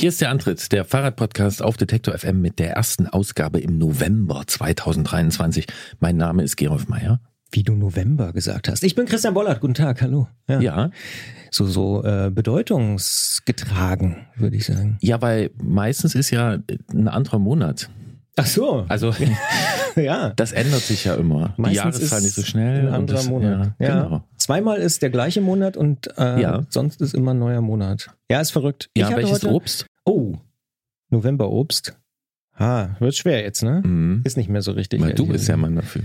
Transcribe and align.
Hier 0.00 0.10
ist 0.10 0.20
der 0.20 0.30
Antritt, 0.30 0.70
der 0.70 0.84
Fahrradpodcast 0.84 1.60
auf 1.60 1.76
Detektor 1.76 2.16
FM 2.16 2.40
mit 2.40 2.60
der 2.60 2.70
ersten 2.70 3.08
Ausgabe 3.08 3.58
im 3.58 3.78
November 3.78 4.44
2023. 4.46 5.66
Mein 5.98 6.16
Name 6.16 6.44
ist 6.44 6.54
Gerolf 6.54 6.86
Meyer. 6.86 7.20
Wie 7.50 7.64
du 7.64 7.74
November 7.74 8.32
gesagt 8.32 8.68
hast. 8.68 8.84
Ich 8.84 8.94
bin 8.94 9.06
Christian 9.06 9.34
Bollert. 9.34 9.60
Guten 9.60 9.74
Tag, 9.74 10.00
hallo. 10.00 10.28
Ja. 10.48 10.60
ja. 10.60 10.90
So, 11.50 11.66
so 11.66 12.04
äh, 12.04 12.30
bedeutungsgetragen, 12.32 14.28
würde 14.36 14.56
ich 14.56 14.66
sagen. 14.66 14.98
Ja, 15.00 15.20
weil 15.20 15.50
meistens 15.60 16.14
ist 16.14 16.30
ja 16.30 16.58
ein 16.92 17.08
anderer 17.08 17.40
Monat. 17.40 17.90
Ach 18.36 18.46
so. 18.46 18.84
Also 18.88 19.12
ja, 19.96 20.32
das 20.36 20.52
ändert 20.52 20.82
sich 20.82 21.06
ja 21.06 21.16
immer. 21.16 21.54
Meistens 21.56 21.70
Die 21.70 21.76
Jahreszahl 21.76 22.20
nicht 22.20 22.34
so 22.34 22.42
schnell. 22.42 22.86
Ein 22.86 22.94
anderer 22.94 23.16
das, 23.16 23.28
Monat. 23.28 23.72
Ja, 23.80 23.88
ja. 23.88 24.04
Genau. 24.04 24.24
Zweimal 24.48 24.78
ist 24.78 25.02
der 25.02 25.10
gleiche 25.10 25.42
Monat 25.42 25.76
und 25.76 26.08
äh, 26.16 26.40
ja. 26.40 26.64
sonst 26.70 27.02
ist 27.02 27.12
immer 27.12 27.34
ein 27.34 27.38
neuer 27.38 27.60
Monat. 27.60 28.16
Ja, 28.30 28.40
ist 28.40 28.50
verrückt. 28.50 28.88
Ja, 28.96 29.14
welches 29.14 29.42
heute, 29.42 29.50
Obst? 29.50 29.84
Oh, 30.06 30.36
November-Obst. 31.10 31.94
Ah, 32.54 32.96
wird 32.98 33.14
schwer 33.14 33.42
jetzt, 33.42 33.62
ne? 33.62 33.82
Mhm. 33.84 34.22
Ist 34.24 34.38
nicht 34.38 34.48
mehr 34.48 34.62
so 34.62 34.72
richtig. 34.72 35.02
Weil 35.02 35.12
du 35.12 35.26
bist 35.26 35.48
ja 35.48 35.58
Mann 35.58 35.76
dafür. 35.76 36.00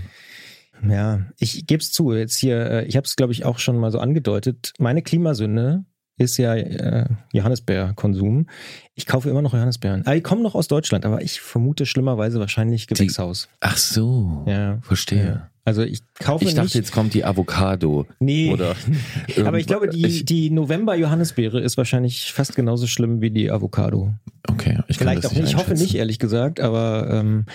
Ja, 0.86 1.22
ich 1.38 1.66
gebe 1.66 1.80
es 1.80 1.90
zu. 1.90 2.12
Jetzt 2.12 2.36
hier, 2.36 2.70
äh, 2.70 2.84
ich 2.84 2.96
habe 2.96 3.06
es 3.06 3.16
glaube 3.16 3.32
ich 3.32 3.46
auch 3.46 3.58
schon 3.58 3.78
mal 3.78 3.90
so 3.90 3.98
angedeutet. 3.98 4.74
Meine 4.78 5.00
Klimasünde 5.00 5.86
ist 6.16 6.36
ja 6.36 6.54
äh, 6.54 7.06
Johannisbeerkonsum. 7.32 8.46
Ich 8.94 9.06
kaufe 9.06 9.28
immer 9.28 9.42
noch 9.42 9.52
Johannisbeeren. 9.52 10.02
Ah, 10.06 10.14
ich 10.14 10.22
komme 10.22 10.42
noch 10.42 10.54
aus 10.54 10.68
Deutschland, 10.68 11.04
aber 11.04 11.22
ich 11.22 11.40
vermute 11.40 11.86
schlimmerweise 11.86 12.38
wahrscheinlich 12.38 12.86
Gewächshaus. 12.86 13.48
Die, 13.50 13.56
ach 13.60 13.76
so. 13.76 14.44
Ja. 14.46 14.78
Verstehe. 14.82 15.24
Ja. 15.24 15.50
Also 15.66 15.82
ich 15.82 16.00
kaufe 16.20 16.44
Ich 16.44 16.54
dachte, 16.54 16.66
nicht, 16.66 16.74
jetzt 16.74 16.92
kommt 16.92 17.14
die 17.14 17.24
Avocado. 17.24 18.06
Nee. 18.20 18.52
Oder 18.52 18.76
aber 19.44 19.58
ich 19.58 19.66
glaube, 19.66 19.88
die, 19.88 20.24
die 20.24 20.50
November-Johannisbeere 20.50 21.60
ist 21.60 21.78
wahrscheinlich 21.78 22.32
fast 22.32 22.54
genauso 22.54 22.86
schlimm 22.86 23.22
wie 23.22 23.30
die 23.30 23.50
Avocado. 23.50 24.12
Okay. 24.48 24.80
Ich 24.88 24.98
Vielleicht 24.98 25.26
auch 25.26 25.32
nicht. 25.32 25.44
Ich 25.44 25.56
hoffe 25.56 25.72
nicht, 25.72 25.94
ehrlich 25.94 26.18
gesagt, 26.18 26.60
aber 26.60 27.08
ähm, 27.10 27.46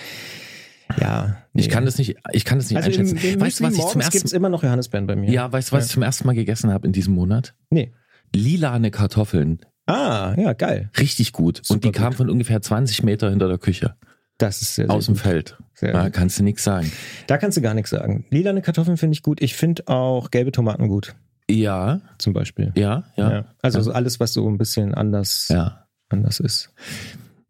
ja, 0.98 1.36
nee. 1.52 1.62
ich 1.62 1.68
kann 1.68 1.84
das 1.84 1.98
nicht, 1.98 2.16
ich 2.32 2.44
kann 2.44 2.58
das 2.58 2.68
nicht 2.68 2.78
also 2.78 2.88
einschätzen. 2.88 3.16
Im, 3.16 3.34
im 3.34 3.40
weißt 3.40 3.60
du, 3.60 3.64
was 3.64 3.74
ich 3.74 3.86
zum 3.86 4.00
ersten 4.00 4.18
gibt's 4.18 4.32
immer 4.32 4.48
noch 4.48 4.64
Johannisbeeren 4.64 5.06
bei 5.06 5.14
mir. 5.14 5.30
Ja, 5.30 5.52
weißt 5.52 5.70
du, 5.70 5.76
was 5.76 5.84
ja. 5.84 5.86
ich 5.86 5.92
zum 5.92 6.02
ersten 6.02 6.26
Mal 6.26 6.34
gegessen 6.34 6.72
habe 6.72 6.86
in 6.88 6.92
diesem 6.92 7.14
Monat? 7.14 7.54
Nee. 7.70 7.92
Lilane 8.34 8.90
Kartoffeln. 8.90 9.60
Ah, 9.86 10.34
ja, 10.36 10.52
geil. 10.52 10.90
Richtig 10.98 11.32
gut. 11.32 11.60
Super 11.62 11.74
Und 11.74 11.84
die 11.84 11.92
kamen 11.92 12.16
von 12.16 12.30
ungefähr 12.30 12.62
20 12.62 13.02
Meter 13.02 13.30
hinter 13.30 13.48
der 13.48 13.58
Küche. 13.58 13.96
Das 14.38 14.62
ist 14.62 14.74
sehr, 14.74 14.86
sehr 14.86 14.94
Aus 14.94 15.06
dem 15.06 15.16
Feld. 15.16 15.58
Sehr 15.74 15.92
da 15.92 16.10
kannst 16.10 16.38
du 16.38 16.44
nichts 16.44 16.64
sagen. 16.64 16.90
Da 17.26 17.38
kannst 17.38 17.56
du 17.56 17.60
gar 17.60 17.74
nichts 17.74 17.90
sagen. 17.90 18.24
Lilane 18.30 18.62
Kartoffeln 18.62 18.96
finde 18.96 19.14
ich 19.14 19.22
gut. 19.22 19.42
Ich 19.42 19.54
finde 19.54 19.88
auch 19.88 20.30
gelbe 20.30 20.52
Tomaten 20.52 20.88
gut. 20.88 21.14
Ja. 21.50 22.00
Zum 22.18 22.32
Beispiel. 22.32 22.72
Ja, 22.76 23.04
ja. 23.16 23.32
ja. 23.32 23.44
Also 23.60 23.90
ja. 23.90 23.94
Alles, 23.96 24.20
was 24.20 24.32
so 24.32 24.48
ein 24.48 24.58
bisschen 24.58 24.94
anders, 24.94 25.48
ja. 25.50 25.86
anders 26.08 26.40
ist. 26.40 26.72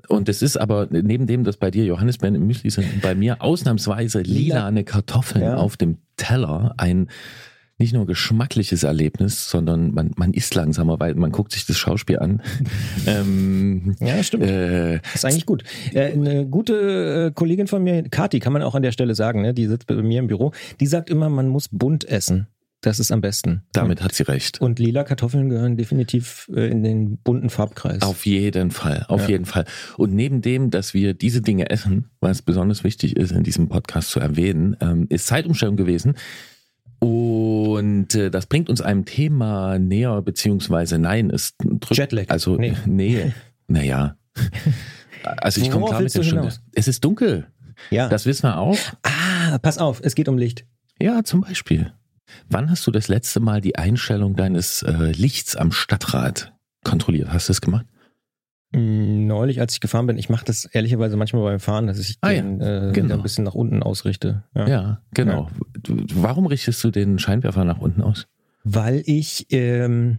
Und 0.08 0.28
es 0.28 0.42
ist 0.42 0.56
aber 0.56 0.88
neben 0.90 1.28
dem, 1.28 1.44
dass 1.44 1.56
bei 1.56 1.70
dir 1.70 1.84
Johannisbeeren 1.84 2.34
im 2.34 2.46
Müsli 2.46 2.70
sind, 2.70 3.00
bei 3.00 3.14
mir 3.14 3.42
ausnahmsweise 3.42 4.22
lilane 4.22 4.82
Kartoffeln 4.82 5.44
ja. 5.44 5.56
auf 5.56 5.76
dem 5.76 5.98
Teller 6.16 6.74
ein 6.78 7.08
nicht 7.80 7.92
nur 7.92 8.06
geschmackliches 8.06 8.82
Erlebnis, 8.82 9.50
sondern 9.50 9.92
man, 9.92 10.12
man 10.16 10.32
isst 10.32 10.54
langsamer, 10.54 11.00
weil 11.00 11.14
man 11.14 11.32
guckt 11.32 11.52
sich 11.52 11.66
das 11.66 11.78
Schauspiel 11.78 12.18
an. 12.18 12.42
ähm, 13.06 13.96
ja, 14.00 14.22
stimmt. 14.22 14.44
Äh, 14.44 15.00
ist 15.14 15.24
eigentlich 15.24 15.46
gut. 15.46 15.64
Äh, 15.92 16.12
eine 16.12 16.46
gute 16.46 17.28
äh, 17.28 17.30
Kollegin 17.32 17.66
von 17.66 17.82
mir, 17.82 18.02
Kati, 18.04 18.38
kann 18.38 18.52
man 18.52 18.62
auch 18.62 18.74
an 18.74 18.82
der 18.82 18.92
Stelle 18.92 19.14
sagen, 19.14 19.42
ne? 19.42 19.54
die 19.54 19.66
sitzt 19.66 19.86
bei 19.86 19.94
mir 19.94 20.20
im 20.20 20.28
Büro, 20.28 20.52
die 20.78 20.86
sagt 20.86 21.10
immer, 21.10 21.28
man 21.28 21.48
muss 21.48 21.68
bunt 21.68 22.04
essen. 22.04 22.46
Das 22.82 22.98
ist 22.98 23.12
am 23.12 23.20
besten. 23.20 23.62
Damit 23.74 24.02
hat 24.02 24.14
sie 24.14 24.22
recht. 24.22 24.60
Und 24.60 24.78
lila 24.78 25.04
Kartoffeln 25.04 25.50
gehören 25.50 25.76
definitiv 25.76 26.50
äh, 26.54 26.70
in 26.70 26.82
den 26.82 27.18
bunten 27.18 27.50
Farbkreis. 27.50 28.00
Auf 28.00 28.24
jeden 28.24 28.70
Fall, 28.70 29.04
auf 29.08 29.22
ja. 29.22 29.30
jeden 29.30 29.44
Fall. 29.44 29.66
Und 29.98 30.14
neben 30.14 30.40
dem, 30.40 30.70
dass 30.70 30.94
wir 30.94 31.12
diese 31.12 31.42
Dinge 31.42 31.68
essen, 31.68 32.06
was 32.20 32.40
besonders 32.40 32.82
wichtig 32.82 33.16
ist, 33.16 33.32
in 33.32 33.42
diesem 33.42 33.68
Podcast 33.68 34.10
zu 34.10 34.20
erwähnen, 34.20 34.76
ähm, 34.80 35.06
ist 35.10 35.26
Zeitumstellung 35.26 35.76
gewesen. 35.76 36.14
Und 37.00 38.14
äh, 38.14 38.30
das 38.30 38.46
bringt 38.46 38.68
uns 38.68 38.80
einem 38.80 39.06
Thema 39.06 39.78
näher, 39.78 40.20
beziehungsweise 40.22 40.98
nein, 40.98 41.30
es 41.30 41.54
drückt, 41.58 41.96
Jetlag. 41.96 42.26
Also 42.28 42.56
nee, 42.56 42.76
nee 42.86 43.32
naja. 43.66 44.16
Also 45.22 45.60
ich 45.60 45.70
komme 45.70 45.86
klar 45.86 46.02
mit 46.02 46.14
der 46.14 46.22
Stunde. 46.22 46.52
Es 46.72 46.88
ist 46.88 47.04
dunkel. 47.04 47.46
Ja. 47.90 48.08
Das 48.08 48.26
wissen 48.26 48.44
wir 48.44 48.58
auch. 48.58 48.78
Ah, 49.02 49.58
pass 49.58 49.78
auf, 49.78 50.00
es 50.02 50.14
geht 50.14 50.28
um 50.28 50.36
Licht. 50.36 50.66
Ja, 51.00 51.24
zum 51.24 51.40
Beispiel. 51.40 51.92
Wann 52.48 52.70
hast 52.70 52.86
du 52.86 52.90
das 52.90 53.08
letzte 53.08 53.40
Mal 53.40 53.60
die 53.60 53.76
Einstellung 53.76 54.36
deines 54.36 54.82
äh, 54.82 55.12
Lichts 55.12 55.56
am 55.56 55.72
Stadtrat 55.72 56.52
kontrolliert? 56.84 57.32
Hast 57.32 57.48
du 57.48 57.52
das 57.52 57.60
gemacht? 57.60 57.86
Neulich, 58.72 59.60
als 59.60 59.74
ich 59.74 59.80
gefahren 59.80 60.06
bin, 60.06 60.16
ich 60.16 60.28
mache 60.28 60.44
das 60.44 60.64
ehrlicherweise 60.64 61.16
manchmal 61.16 61.42
beim 61.42 61.60
Fahren, 61.60 61.88
dass 61.88 61.98
ich 61.98 62.18
ah, 62.20 62.30
den 62.30 62.60
ja, 62.60 62.90
äh, 62.90 62.92
genau. 62.92 63.16
ein 63.16 63.22
bisschen 63.22 63.42
nach 63.42 63.54
unten 63.54 63.82
ausrichte. 63.82 64.44
Ja, 64.54 64.68
ja 64.68 65.00
genau. 65.12 65.48
Ja. 65.88 65.94
Warum 66.14 66.46
richtest 66.46 66.82
du 66.84 66.90
den 66.92 67.18
Scheinwerfer 67.18 67.64
nach 67.64 67.80
unten 67.80 68.00
aus? 68.00 68.28
Weil 68.62 69.02
ich 69.06 69.48
ähm, 69.50 70.18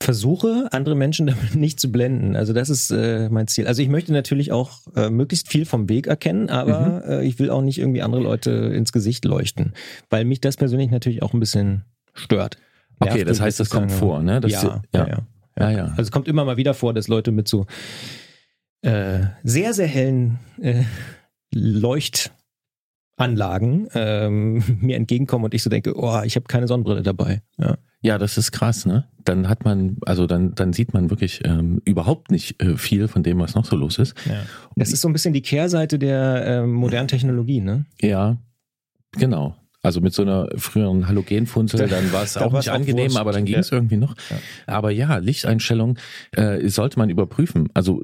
versuche, 0.00 0.68
andere 0.70 0.94
Menschen 0.94 1.26
damit 1.26 1.56
nicht 1.56 1.78
zu 1.78 1.92
blenden. 1.92 2.36
Also 2.36 2.54
das 2.54 2.70
ist 2.70 2.90
äh, 2.90 3.28
mein 3.28 3.48
Ziel. 3.48 3.66
Also 3.66 3.82
ich 3.82 3.88
möchte 3.88 4.12
natürlich 4.12 4.50
auch 4.50 4.80
äh, 4.96 5.10
möglichst 5.10 5.48
viel 5.48 5.66
vom 5.66 5.88
Weg 5.90 6.06
erkennen, 6.06 6.48
aber 6.48 7.02
mhm. 7.04 7.10
äh, 7.10 7.24
ich 7.24 7.38
will 7.38 7.50
auch 7.50 7.62
nicht 7.62 7.78
irgendwie 7.78 8.00
andere 8.00 8.22
Leute 8.22 8.50
ins 8.50 8.92
Gesicht 8.92 9.26
leuchten, 9.26 9.74
weil 10.08 10.24
mich 10.24 10.40
das 10.40 10.56
persönlich 10.56 10.90
natürlich 10.90 11.22
auch 11.22 11.34
ein 11.34 11.40
bisschen 11.40 11.84
stört. 12.14 12.56
Okay, 13.00 13.24
das 13.24 13.40
heißt, 13.40 13.60
das 13.60 13.70
kommt 13.70 13.92
vor, 13.92 14.22
ne? 14.22 14.40
Das 14.40 14.52
ja, 14.52 14.82
ja, 14.94 15.08
ja, 15.08 15.18
ja. 15.70 15.78
ja. 15.78 15.84
Also 15.90 16.02
es 16.02 16.10
kommt 16.10 16.28
immer 16.28 16.44
mal 16.44 16.56
wieder 16.56 16.74
vor, 16.74 16.92
dass 16.94 17.08
Leute 17.08 17.32
mit 17.32 17.48
so 17.48 17.66
äh, 18.82 19.20
sehr, 19.42 19.72
sehr 19.72 19.86
hellen 19.86 20.38
äh, 20.60 20.84
Leuchtanlagen 21.54 23.88
ähm, 23.94 24.62
mir 24.80 24.96
entgegenkommen 24.96 25.46
und 25.46 25.54
ich 25.54 25.62
so 25.62 25.70
denke, 25.70 25.96
oh, 25.96 26.20
ich 26.24 26.36
habe 26.36 26.46
keine 26.46 26.68
Sonnenbrille 26.68 27.02
dabei. 27.02 27.42
Ja. 27.58 27.78
Ja, 28.04 28.18
das 28.18 28.36
ist 28.36 28.52
krass, 28.52 28.84
ne? 28.84 29.08
Dann 29.24 29.48
hat 29.48 29.64
man, 29.64 29.96
also 30.04 30.26
dann, 30.26 30.54
dann 30.54 30.74
sieht 30.74 30.92
man 30.92 31.08
wirklich 31.08 31.40
ähm, 31.46 31.80
überhaupt 31.86 32.30
nicht 32.30 32.62
äh, 32.62 32.76
viel 32.76 33.08
von 33.08 33.22
dem, 33.22 33.38
was 33.38 33.54
noch 33.54 33.64
so 33.64 33.76
los 33.76 33.98
ist. 33.98 34.14
Ja. 34.26 34.42
Das 34.76 34.92
ist 34.92 35.00
so 35.00 35.08
ein 35.08 35.14
bisschen 35.14 35.32
die 35.32 35.40
Kehrseite 35.40 35.98
der 35.98 36.44
äh, 36.44 36.66
modernen 36.66 37.08
Technologie, 37.08 37.62
ne? 37.62 37.86
Ja, 38.02 38.36
genau. 39.12 39.56
Also 39.84 40.00
mit 40.00 40.14
so 40.14 40.22
einer 40.22 40.48
früheren 40.56 41.06
Halogenfunzel, 41.06 41.86
dann 41.88 42.10
war 42.12 42.22
es 42.22 42.36
auch 42.38 42.52
nicht 42.52 42.70
angenehm, 42.70 43.12
auch 43.12 43.20
aber 43.20 43.32
dann 43.32 43.44
ging 43.44 43.56
es 43.56 43.70
ja. 43.70 43.76
irgendwie 43.76 43.98
noch. 43.98 44.16
Ja. 44.30 44.36
Aber 44.66 44.90
ja, 44.90 45.18
Lichteinstellung 45.18 45.98
äh, 46.32 46.66
sollte 46.68 46.98
man 46.98 47.10
überprüfen. 47.10 47.68
Also 47.74 48.02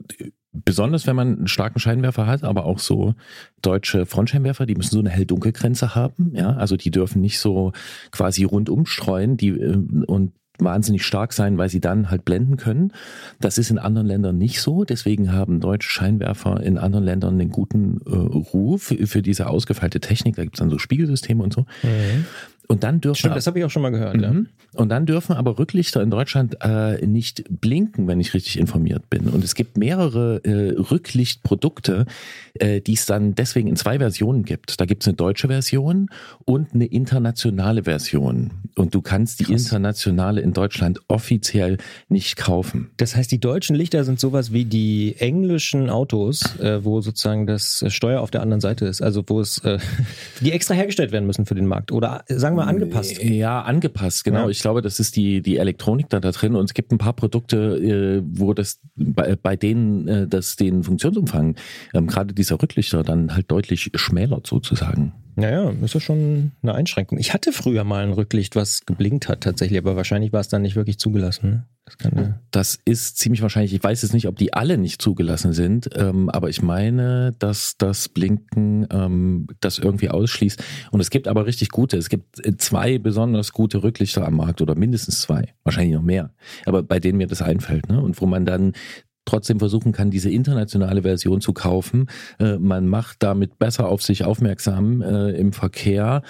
besonders 0.52 1.06
wenn 1.06 1.16
man 1.16 1.38
einen 1.38 1.48
starken 1.48 1.78
Scheinwerfer 1.78 2.26
hat, 2.26 2.44
aber 2.44 2.66
auch 2.66 2.78
so 2.78 3.14
deutsche 3.62 4.04
Frontscheinwerfer, 4.04 4.66
die 4.66 4.74
müssen 4.74 4.90
so 4.90 4.98
eine 4.98 5.10
hell-dunkel-Grenze 5.10 5.94
haben, 5.94 6.32
ja, 6.34 6.50
also 6.54 6.76
die 6.76 6.90
dürfen 6.90 7.22
nicht 7.22 7.38
so 7.38 7.72
quasi 8.10 8.44
rundum 8.44 8.86
streuen, 8.86 9.36
die 9.36 9.48
äh, 9.48 9.76
und 10.06 10.32
wahnsinnig 10.62 11.04
stark 11.04 11.32
sein, 11.32 11.58
weil 11.58 11.68
sie 11.68 11.80
dann 11.80 12.10
halt 12.10 12.24
blenden 12.24 12.56
können. 12.56 12.92
Das 13.40 13.58
ist 13.58 13.70
in 13.70 13.78
anderen 13.78 14.06
Ländern 14.06 14.38
nicht 14.38 14.60
so. 14.60 14.84
Deswegen 14.84 15.32
haben 15.32 15.60
deutsche 15.60 15.90
Scheinwerfer 15.90 16.62
in 16.62 16.78
anderen 16.78 17.04
Ländern 17.04 17.34
einen 17.34 17.50
guten 17.50 18.00
äh, 18.06 18.10
Ruf 18.14 18.94
für 19.04 19.22
diese 19.22 19.48
ausgefeilte 19.48 20.00
Technik. 20.00 20.36
Da 20.36 20.44
gibt 20.44 20.56
es 20.56 20.60
dann 20.60 20.70
so 20.70 20.78
Spiegelsysteme 20.78 21.42
und 21.42 21.52
so. 21.52 21.62
Mhm. 21.82 22.26
Und 22.70 22.84
dann 22.84 23.00
dürfen 23.00 23.18
Stimmt, 23.18 23.34
das 23.34 23.48
habe 23.48 23.58
ich 23.58 23.64
auch 23.64 23.70
schon 23.70 23.82
mal 23.82 23.90
gehört. 23.90 24.16
Mhm. 24.16 24.22
Ja. 24.22 24.80
Und 24.80 24.90
dann 24.90 25.04
dürfen 25.04 25.32
aber 25.34 25.58
Rücklichter 25.58 26.00
in 26.02 26.10
Deutschland 26.10 26.58
äh, 26.60 27.04
nicht 27.04 27.42
blinken, 27.60 28.06
wenn 28.06 28.20
ich 28.20 28.32
richtig 28.32 28.60
informiert 28.60 29.10
bin. 29.10 29.26
Und 29.26 29.42
es 29.42 29.56
gibt 29.56 29.76
mehrere 29.76 30.40
äh, 30.44 30.78
Rücklichtprodukte, 30.78 32.06
äh, 32.54 32.80
die 32.80 32.92
es 32.92 33.06
dann 33.06 33.34
deswegen 33.34 33.66
in 33.66 33.74
zwei 33.74 33.98
Versionen 33.98 34.44
gibt. 34.44 34.80
Da 34.80 34.84
gibt 34.84 35.02
es 35.02 35.08
eine 35.08 35.16
deutsche 35.16 35.48
Version 35.48 36.10
und 36.44 36.72
eine 36.72 36.86
internationale 36.86 37.82
Version. 37.82 38.52
Und 38.76 38.94
du 38.94 39.02
kannst 39.02 39.40
die 39.40 39.44
Krass. 39.44 39.62
internationale 39.62 40.40
in 40.40 40.52
Deutschland 40.52 41.00
offiziell 41.08 41.78
nicht 42.08 42.36
kaufen. 42.36 42.90
Das 42.98 43.16
heißt, 43.16 43.32
die 43.32 43.40
deutschen 43.40 43.74
Lichter 43.74 44.04
sind 44.04 44.20
sowas 44.20 44.52
wie 44.52 44.64
die 44.64 45.16
englischen 45.18 45.90
Autos, 45.90 46.56
äh, 46.60 46.84
wo 46.84 47.00
sozusagen 47.00 47.48
das 47.48 47.84
Steuer 47.88 48.20
auf 48.20 48.30
der 48.30 48.42
anderen 48.42 48.60
Seite 48.60 48.86
ist. 48.86 49.02
Also 49.02 49.24
wo 49.26 49.40
es, 49.40 49.58
äh, 49.64 49.78
die 50.40 50.52
extra 50.52 50.74
hergestellt 50.74 51.10
werden 51.10 51.26
müssen 51.26 51.46
für 51.46 51.56
den 51.56 51.66
Markt. 51.66 51.90
Oder 51.90 52.22
sagen 52.28 52.56
wir 52.56 52.59
mal 52.64 52.70
angepasst. 52.70 53.22
Ja, 53.22 53.62
angepasst, 53.62 54.24
genau. 54.24 54.44
Ja. 54.44 54.48
Ich 54.48 54.60
glaube, 54.60 54.82
das 54.82 55.00
ist 55.00 55.16
die, 55.16 55.42
die 55.42 55.56
Elektronik 55.56 56.08
da, 56.08 56.20
da 56.20 56.30
drin 56.30 56.54
und 56.54 56.64
es 56.64 56.74
gibt 56.74 56.92
ein 56.92 56.98
paar 56.98 57.12
Produkte, 57.12 57.56
äh, 57.76 58.22
wo 58.24 58.54
das 58.54 58.80
bei, 58.96 59.36
bei 59.36 59.56
denen 59.56 60.08
äh, 60.08 60.26
das 60.26 60.56
den 60.56 60.82
Funktionsumfang, 60.82 61.56
ähm, 61.94 62.06
gerade 62.06 62.34
dieser 62.34 62.60
Rücklichter, 62.60 63.02
dann 63.02 63.34
halt 63.34 63.50
deutlich 63.50 63.90
schmälert 63.94 64.46
sozusagen. 64.46 65.12
Naja, 65.40 65.72
ist 65.82 65.94
ja 65.94 66.00
schon 66.00 66.52
eine 66.62 66.74
Einschränkung. 66.74 67.18
Ich 67.18 67.32
hatte 67.32 67.52
früher 67.52 67.82
mal 67.84 68.04
ein 68.04 68.12
Rücklicht, 68.12 68.56
was 68.56 68.84
geblinkt 68.84 69.28
hat 69.28 69.40
tatsächlich, 69.40 69.78
aber 69.78 69.96
wahrscheinlich 69.96 70.32
war 70.32 70.40
es 70.40 70.48
dann 70.48 70.62
nicht 70.62 70.76
wirklich 70.76 70.98
zugelassen. 70.98 71.50
Ne? 71.50 71.66
Das, 71.86 71.98
kann, 71.98 72.34
das, 72.50 72.78
ist 72.84 73.16
ziemlich 73.16 73.40
wahrscheinlich. 73.40 73.72
Ich 73.72 73.82
weiß 73.82 74.02
jetzt 74.02 74.12
nicht, 74.12 74.28
ob 74.28 74.36
die 74.36 74.52
alle 74.52 74.76
nicht 74.76 75.00
zugelassen 75.00 75.52
sind, 75.52 75.88
ähm, 75.96 76.28
aber 76.28 76.50
ich 76.50 76.62
meine, 76.62 77.34
dass 77.38 77.76
das 77.78 78.08
Blinken 78.08 78.86
ähm, 78.92 79.46
das 79.60 79.78
irgendwie 79.78 80.10
ausschließt. 80.10 80.62
Und 80.90 81.00
es 81.00 81.10
gibt 81.10 81.26
aber 81.26 81.46
richtig 81.46 81.70
gute. 81.70 81.96
Es 81.96 82.10
gibt 82.10 82.44
äh, 82.46 82.56
zwei 82.58 82.98
besonders 82.98 83.52
gute 83.52 83.82
Rücklichter 83.82 84.26
am 84.26 84.36
Markt 84.36 84.60
oder 84.60 84.74
mindestens 84.74 85.22
zwei, 85.22 85.54
wahrscheinlich 85.64 85.94
noch 85.94 86.02
mehr. 86.02 86.34
Aber 86.66 86.82
bei 86.82 87.00
denen 87.00 87.18
mir 87.18 87.26
das 87.26 87.42
einfällt, 87.42 87.88
ne? 87.88 88.00
Und 88.00 88.20
wo 88.20 88.26
man 88.26 88.44
dann 88.44 88.74
trotzdem 89.30 89.58
versuchen 89.58 89.92
kann, 89.92 90.10
diese 90.10 90.30
internationale 90.30 91.02
Version 91.02 91.40
zu 91.40 91.52
kaufen. 91.52 92.08
Äh, 92.38 92.58
man 92.58 92.86
macht 92.86 93.22
damit 93.22 93.58
besser 93.58 93.88
auf 93.88 94.02
sich 94.02 94.24
aufmerksam 94.24 95.02
äh, 95.02 95.30
im 95.30 95.52
Verkehr 95.52 96.22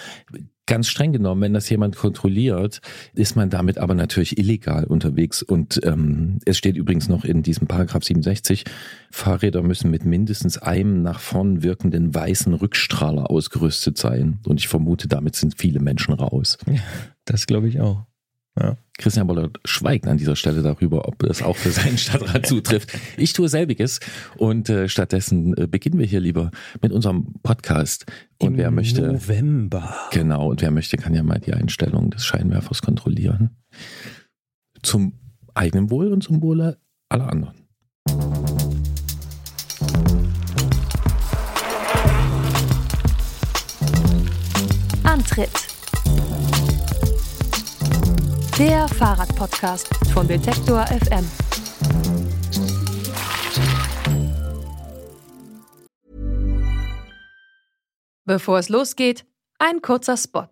ganz 0.71 0.87
streng 0.87 1.13
genommen, 1.13 1.41
wenn 1.41 1.53
das 1.53 1.69
jemand 1.69 1.97
kontrolliert, 1.97 2.81
ist 3.15 3.35
man 3.35 3.51
damit 3.51 3.79
aber 3.79 3.95
natürlich 3.97 4.39
illegal 4.39 4.85
unterwegs. 4.85 5.43
Und 5.43 5.81
ähm, 5.83 6.39
es 6.47 6.59
steht 6.59 6.77
übrigens 6.77 7.09
noch 7.09 7.25
in 7.25 7.43
diesem 7.43 7.67
Paragraph 7.67 8.05
67, 8.05 8.65
Fahrräder 9.11 9.63
müssen 9.63 9.91
mit 9.91 10.05
mindestens 10.05 10.59
einem 10.59 11.03
nach 11.03 11.19
vorn 11.19 11.65
wirkenden 11.65 12.15
weißen 12.15 12.55
Rückstrahler 12.55 13.31
ausgerüstet 13.31 13.99
sein. 13.99 14.39
Und 14.47 14.61
ich 14.61 14.69
vermute, 14.69 15.09
damit 15.09 15.35
sind 15.35 15.59
viele 15.59 15.81
Menschen 15.81 16.15
raus. 16.15 16.57
Das 17.25 17.47
glaube 17.47 17.69
ich 17.69 17.81
auch. 17.81 18.07
Ja. 18.57 18.77
Christian 19.01 19.27
Bollert 19.27 19.59
schweigt 19.65 20.07
an 20.07 20.19
dieser 20.19 20.37
Stelle 20.37 20.63
darüber, 20.63 21.09
ob 21.09 21.19
das 21.21 21.43
auch 21.43 21.57
für 21.57 21.71
seinen 21.71 21.99
Stadtrat 21.99 22.47
zutrifft. 22.47 22.91
Ich 23.17 23.33
tue 23.33 23.49
selbiges 23.49 24.01
und 24.37 24.69
äh, 24.69 24.89
stattdessen 24.89 25.57
äh, 25.57 25.67
beginnen 25.67 25.99
wir 25.99 26.07
hier 26.07 26.21
lieber 26.21 26.51
mit 26.83 26.93
unserem 26.93 27.35
Podcast. 27.43 28.07
Und 28.39 28.53
Im 28.53 28.57
wer 28.59 28.71
möchte. 28.71 29.03
November. 29.03 29.95
Genau, 30.13 30.51
und 30.51 30.63
wer 30.63 30.71
möchte, 30.71 30.97
kann 30.97 31.15
ja 31.15 31.23
mal 31.23 31.41
die 31.41 31.55
Einstellung 31.55 32.11
des 32.11 32.25
Scheinwerfers 32.25 32.83
kontrollieren. 32.83 33.57
Zum 34.83 35.15
eigenen 35.55 35.91
Wohl 35.91 36.13
und 36.13 36.23
zum 36.23 36.43
Wohle 36.43 36.79
aller 37.09 37.29
anderen. 37.29 37.55
Antritt 45.03 45.70
der 48.61 48.87
Fahrradpodcast 48.89 49.89
von 50.13 50.29
Detektor 50.29 50.87
FM. 50.87 51.27
Bevor 58.27 58.59
es 58.59 58.69
losgeht, 58.69 59.25
ein 59.59 59.81
kurzer 59.81 60.19
Spot. 60.19 60.51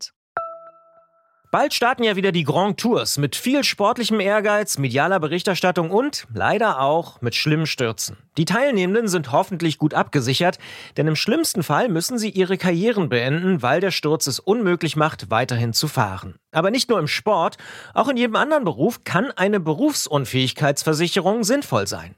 Bald 1.51 1.73
starten 1.73 2.03
ja 2.03 2.15
wieder 2.15 2.31
die 2.31 2.45
Grand 2.45 2.79
Tours 2.79 3.17
mit 3.17 3.35
viel 3.35 3.65
sportlichem 3.65 4.21
Ehrgeiz, 4.21 4.77
medialer 4.77 5.19
Berichterstattung 5.19 5.91
und 5.91 6.27
leider 6.35 6.83
auch 6.83 7.23
mit 7.23 7.35
schlimmen 7.35 7.65
Stürzen. 7.65 8.19
Die 8.37 8.45
Teilnehmenden 8.45 9.09
sind 9.09 9.33
hoffentlich 9.33 9.79
gut 9.79 9.95
abgesichert, 9.95 10.59
denn 10.99 11.07
im 11.07 11.17
schlimmsten 11.17 11.63
Fall 11.63 11.89
müssen 11.89 12.19
sie 12.19 12.29
ihre 12.29 12.59
Karrieren 12.59 13.09
beenden, 13.09 13.63
weil 13.63 13.81
der 13.81 13.93
Sturz 13.93 14.27
es 14.27 14.41
unmöglich 14.41 14.95
macht, 14.95 15.31
weiterhin 15.31 15.73
zu 15.73 15.89
fahren. 15.89 16.35
Aber 16.53 16.71
nicht 16.71 16.91
nur 16.91 16.99
im 16.99 17.09
Sport, 17.09 17.57
auch 17.95 18.09
in 18.09 18.19
jedem 18.19 18.37
anderen 18.37 18.65
Beruf 18.65 19.05
kann 19.05 19.31
eine 19.31 19.59
Berufsunfähigkeitsversicherung 19.59 21.45
sinnvoll 21.45 21.87
sein. 21.87 22.15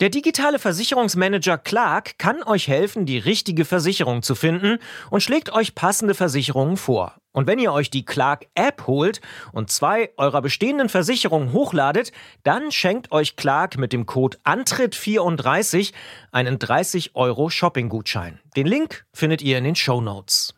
Der 0.00 0.10
digitale 0.10 0.58
Versicherungsmanager 0.58 1.56
Clark 1.56 2.18
kann 2.18 2.42
euch 2.42 2.68
helfen, 2.68 3.06
die 3.06 3.18
richtige 3.18 3.64
Versicherung 3.64 4.22
zu 4.22 4.34
finden 4.34 4.78
und 5.08 5.22
schlägt 5.22 5.50
euch 5.54 5.74
passende 5.74 6.12
Versicherungen 6.12 6.76
vor. 6.76 7.14
Und 7.34 7.48
wenn 7.48 7.58
ihr 7.58 7.72
euch 7.72 7.90
die 7.90 8.04
Clark 8.04 8.46
App 8.54 8.86
holt 8.86 9.20
und 9.52 9.68
zwei 9.68 10.10
eurer 10.16 10.40
bestehenden 10.40 10.88
Versicherungen 10.88 11.52
hochladet, 11.52 12.12
dann 12.44 12.72
schenkt 12.72 13.12
euch 13.12 13.36
Clark 13.36 13.76
mit 13.76 13.92
dem 13.92 14.06
Code 14.06 14.38
Antritt34 14.44 15.92
einen 16.30 16.58
30 16.58 17.16
Euro 17.16 17.50
Shopping-Gutschein. 17.50 18.40
Den 18.56 18.66
Link 18.66 19.04
findet 19.12 19.42
ihr 19.42 19.58
in 19.58 19.64
den 19.64 19.74
Show 19.74 20.00
Notes. 20.00 20.54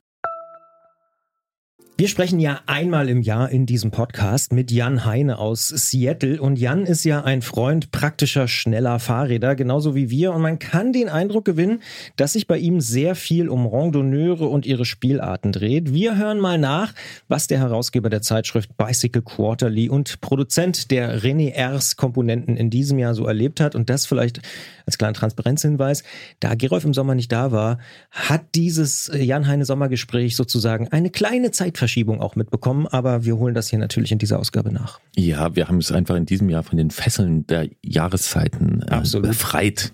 Wir 1.99 2.09
sprechen 2.09 2.41
ja 2.41 2.61
einmal 2.67 3.09
im 3.09 3.23
Jahr 3.23 3.49
in 3.49 3.65
diesem 3.65 3.91
Podcast 3.91 4.53
mit 4.53 4.71
Jan 4.71 5.07
Heine 5.07 5.39
aus 5.39 5.69
Seattle. 5.69 6.43
Und 6.43 6.59
Jan 6.59 6.85
ist 6.85 7.05
ja 7.05 7.25
ein 7.25 7.41
Freund 7.41 7.91
praktischer, 7.91 8.49
schneller 8.49 8.99
Fahrräder, 8.99 9.55
genauso 9.55 9.95
wie 9.95 10.11
wir. 10.11 10.35
Und 10.35 10.43
man 10.43 10.59
kann 10.59 10.93
den 10.93 11.09
Eindruck 11.09 11.47
gewinnen, 11.47 11.81
dass 12.17 12.35
sich 12.35 12.47
bei 12.47 12.59
ihm 12.59 12.83
sehr 12.83 13.15
viel 13.15 13.49
um 13.49 13.67
Randonneure 13.67 14.47
und 14.47 14.67
ihre 14.67 14.85
Spielarten 14.85 15.53
dreht. 15.53 15.95
Wir 15.95 16.19
hören 16.19 16.39
mal 16.39 16.59
nach, 16.59 16.93
was 17.29 17.47
der 17.47 17.61
Herausgeber 17.61 18.11
der 18.11 18.21
Zeitschrift 18.21 18.77
Bicycle 18.77 19.23
Quarterly 19.23 19.89
und 19.89 20.21
Produzent 20.21 20.91
der 20.91 21.23
René 21.23 21.53
Ers 21.55 21.97
Komponenten 21.97 22.59
in 22.59 22.69
diesem 22.69 22.99
Jahr 22.99 23.15
so 23.15 23.25
erlebt 23.25 23.59
hat. 23.59 23.75
Und 23.75 23.89
das 23.89 24.05
vielleicht 24.05 24.43
als 24.87 24.99
kleinen 24.99 25.15
Transparenzhinweis, 25.15 26.05
da 26.41 26.55
Gerolf 26.55 26.85
im 26.85 26.95
Sommer 26.95 27.15
nicht 27.15 27.31
da 27.31 27.53
war, 27.53 27.79
hat 28.11 28.55
dieses 28.55 29.11
Jan 29.15 29.47
Heine 29.47 29.65
Sommergespräch 29.65 30.37
sozusagen 30.37 30.89
eine 30.89 31.11
kleine 31.11 31.51
Zeit 31.51 31.67
Zeitverschiebung 31.67 32.21
auch 32.21 32.37
mitbekommen, 32.37 32.87
aber 32.87 33.25
wir 33.25 33.37
holen 33.39 33.55
das 33.55 33.69
hier 33.69 33.79
natürlich 33.79 34.13
in 34.13 34.19
dieser 34.19 34.39
Ausgabe 34.39 34.73
nach. 34.73 35.01
Ja, 35.17 35.57
wir 35.57 35.69
haben 35.69 35.79
es 35.79 35.91
einfach 35.91 36.15
in 36.15 36.25
diesem 36.25 36.49
Jahr 36.49 36.63
von 36.63 36.79
den 36.79 36.91
Fesseln 36.91 37.47
der 37.47 37.69
Jahreszeiten 37.83 38.83
äh, 38.83 39.03
befreit. 39.21 39.93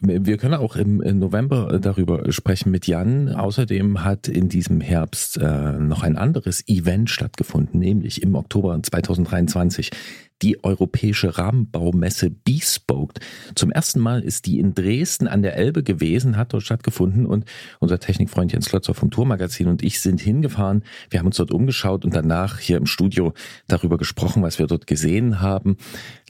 Wir 0.00 0.36
können 0.36 0.54
auch 0.54 0.74
im 0.74 0.96
November 0.96 1.78
darüber 1.80 2.32
sprechen 2.32 2.72
mit 2.72 2.88
Jan. 2.88 3.28
Außerdem 3.28 4.02
hat 4.02 4.26
in 4.26 4.48
diesem 4.48 4.80
Herbst 4.80 5.36
äh, 5.36 5.72
noch 5.78 6.02
ein 6.02 6.16
anderes 6.16 6.66
Event 6.66 7.08
stattgefunden, 7.08 7.78
nämlich 7.78 8.22
im 8.22 8.34
Oktober 8.34 8.82
2023 8.82 9.90
die 10.42 10.62
europäische 10.64 11.38
Rahmenbaumesse 11.38 12.30
Bespoke. 12.30 13.20
Zum 13.54 13.70
ersten 13.70 14.00
Mal 14.00 14.22
ist 14.22 14.46
die 14.46 14.58
in 14.58 14.74
Dresden 14.74 15.28
an 15.28 15.42
der 15.42 15.56
Elbe 15.56 15.82
gewesen, 15.82 16.36
hat 16.36 16.52
dort 16.52 16.64
stattgefunden 16.64 17.26
und 17.26 17.44
unser 17.78 17.98
Technikfreund 17.98 18.52
Jens 18.52 18.68
Klötzer 18.68 18.94
vom 18.94 19.10
Tourmagazin 19.10 19.68
und 19.68 19.82
ich 19.82 20.00
sind 20.00 20.20
hingefahren. 20.20 20.82
Wir 21.10 21.20
haben 21.20 21.26
uns 21.26 21.36
dort 21.36 21.52
umgeschaut 21.52 22.04
und 22.04 22.14
danach 22.14 22.58
hier 22.58 22.76
im 22.76 22.86
Studio 22.86 23.32
darüber 23.68 23.98
gesprochen, 23.98 24.42
was 24.42 24.58
wir 24.58 24.66
dort 24.66 24.86
gesehen 24.86 25.40
haben. 25.40 25.76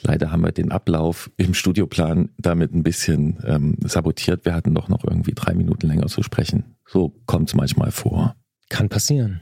Leider 0.03 0.31
haben 0.31 0.43
wir 0.43 0.53
den 0.53 0.73
Ablauf 0.73 1.31
im 1.37 1.55
Studioplan 1.55 2.31
damit 2.37 2.75
ein 2.75 2.83
bisschen 2.83 3.39
ähm, 3.47 3.77
sabotiert. 3.85 4.45
Wir 4.45 4.55
hatten 4.55 4.75
doch 4.75 4.89
noch 4.89 5.05
irgendwie 5.05 5.33
drei 5.35 5.55
Minuten 5.55 5.87
länger 5.87 6.07
zu 6.07 6.23
sprechen. 6.23 6.77
So 6.87 7.15
kommt 7.27 7.49
es 7.49 7.55
manchmal 7.55 7.93
vor. 7.93 8.37
Kann 8.69 8.89
passieren. 8.89 9.41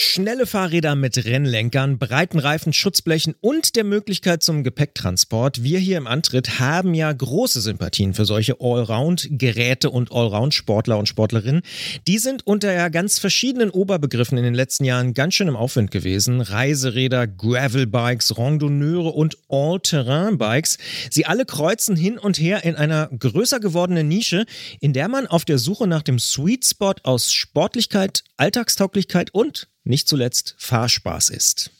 Schnelle 0.00 0.46
Fahrräder 0.46 0.94
mit 0.94 1.24
Rennlenkern, 1.24 1.98
breiten 1.98 2.38
Reifen, 2.38 2.72
Schutzblechen 2.72 3.34
und 3.40 3.74
der 3.74 3.82
Möglichkeit 3.82 4.44
zum 4.44 4.62
Gepäcktransport. 4.62 5.64
Wir 5.64 5.80
hier 5.80 5.96
im 5.96 6.06
Antritt 6.06 6.60
haben 6.60 6.94
ja 6.94 7.12
große 7.12 7.60
Sympathien 7.60 8.14
für 8.14 8.24
solche 8.24 8.60
Allround-Geräte 8.60 9.90
und 9.90 10.12
Allround-Sportler 10.12 10.98
und 10.98 11.08
Sportlerinnen. 11.08 11.62
Die 12.06 12.18
sind 12.18 12.46
unter 12.46 12.72
ja 12.72 12.90
ganz 12.90 13.18
verschiedenen 13.18 13.70
Oberbegriffen 13.70 14.38
in 14.38 14.44
den 14.44 14.54
letzten 14.54 14.84
Jahren 14.84 15.14
ganz 15.14 15.34
schön 15.34 15.48
im 15.48 15.56
Aufwind 15.56 15.90
gewesen. 15.90 16.42
Reiseräder, 16.42 17.26
Gravelbikes, 17.26 18.38
Randonneure 18.38 19.12
und 19.12 19.36
All-Terrain-Bikes. 19.48 20.78
Sie 21.10 21.26
alle 21.26 21.44
kreuzen 21.44 21.96
hin 21.96 22.18
und 22.18 22.38
her 22.38 22.62
in 22.62 22.76
einer 22.76 23.08
größer 23.18 23.58
gewordenen 23.58 24.06
Nische, 24.06 24.46
in 24.78 24.92
der 24.92 25.08
man 25.08 25.26
auf 25.26 25.44
der 25.44 25.58
Suche 25.58 25.88
nach 25.88 26.02
dem 26.02 26.20
Sweet 26.20 26.64
Spot 26.64 26.94
aus 27.02 27.32
Sportlichkeit, 27.32 28.22
Alltagstauglichkeit 28.36 29.34
und 29.34 29.66
nicht 29.88 30.08
zuletzt 30.08 30.54
Fahrspaß 30.58 31.30
ist. 31.30 31.70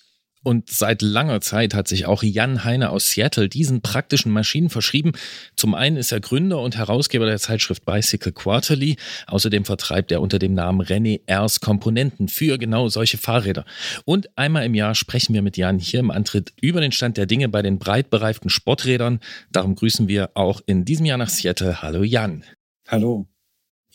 Und 0.45 0.71
seit 0.71 1.03
langer 1.03 1.41
Zeit 1.41 1.75
hat 1.75 1.89
sich 1.89 2.07
auch 2.07 2.23
Jan 2.23 2.65
Heine 2.65 2.91
aus 2.91 3.11
Seattle 3.11 3.49
diesen 3.49 3.83
praktischen 3.83 4.33
Maschinen 4.33 4.71
verschrieben. 4.71 5.13
Zum 5.57 5.75
einen 5.75 5.97
ist 5.97 6.13
er 6.13 6.21
Gründer 6.21 6.61
und 6.61 6.77
Herausgeber 6.77 7.27
der 7.27 7.39
Zeitschrift 7.39 7.85
Bicycle 7.85 8.33
Quarterly. 8.33 8.97
Außerdem 9.27 9.65
vertreibt 9.65 10.13
er 10.13 10.23
unter 10.23 10.39
dem 10.39 10.55
Namen 10.55 10.81
René 10.81 11.21
Ers 11.27 11.61
Komponenten 11.61 12.29
für 12.29 12.57
genau 12.57 12.89
solche 12.89 13.19
Fahrräder. 13.19 13.65
Und 14.05 14.31
einmal 14.39 14.65
im 14.65 14.75
Jahr 14.75 14.95
sprechen 14.95 15.35
wir 15.35 15.43
mit 15.43 15.57
Jan 15.57 15.79
hier 15.79 16.01
im 16.01 16.11
Antritt 16.11 16.53
über 16.61 16.81
den 16.81 16.93
Stand 16.93 17.17
der 17.17 17.27
Dinge 17.27 17.49
bei 17.49 17.63
den 17.63 17.79
breit 17.79 18.09
bereiften 18.09 18.49
Sporträdern. 18.49 19.21
Darum 19.51 19.75
grüßen 19.75 20.09
wir 20.09 20.31
auch 20.35 20.61
in 20.67 20.85
diesem 20.85 21.05
Jahr 21.05 21.19
nach 21.19 21.29
Seattle. 21.29 21.83
Hallo 21.83 22.05
Jan. 22.05 22.45
Hallo. 22.87 23.27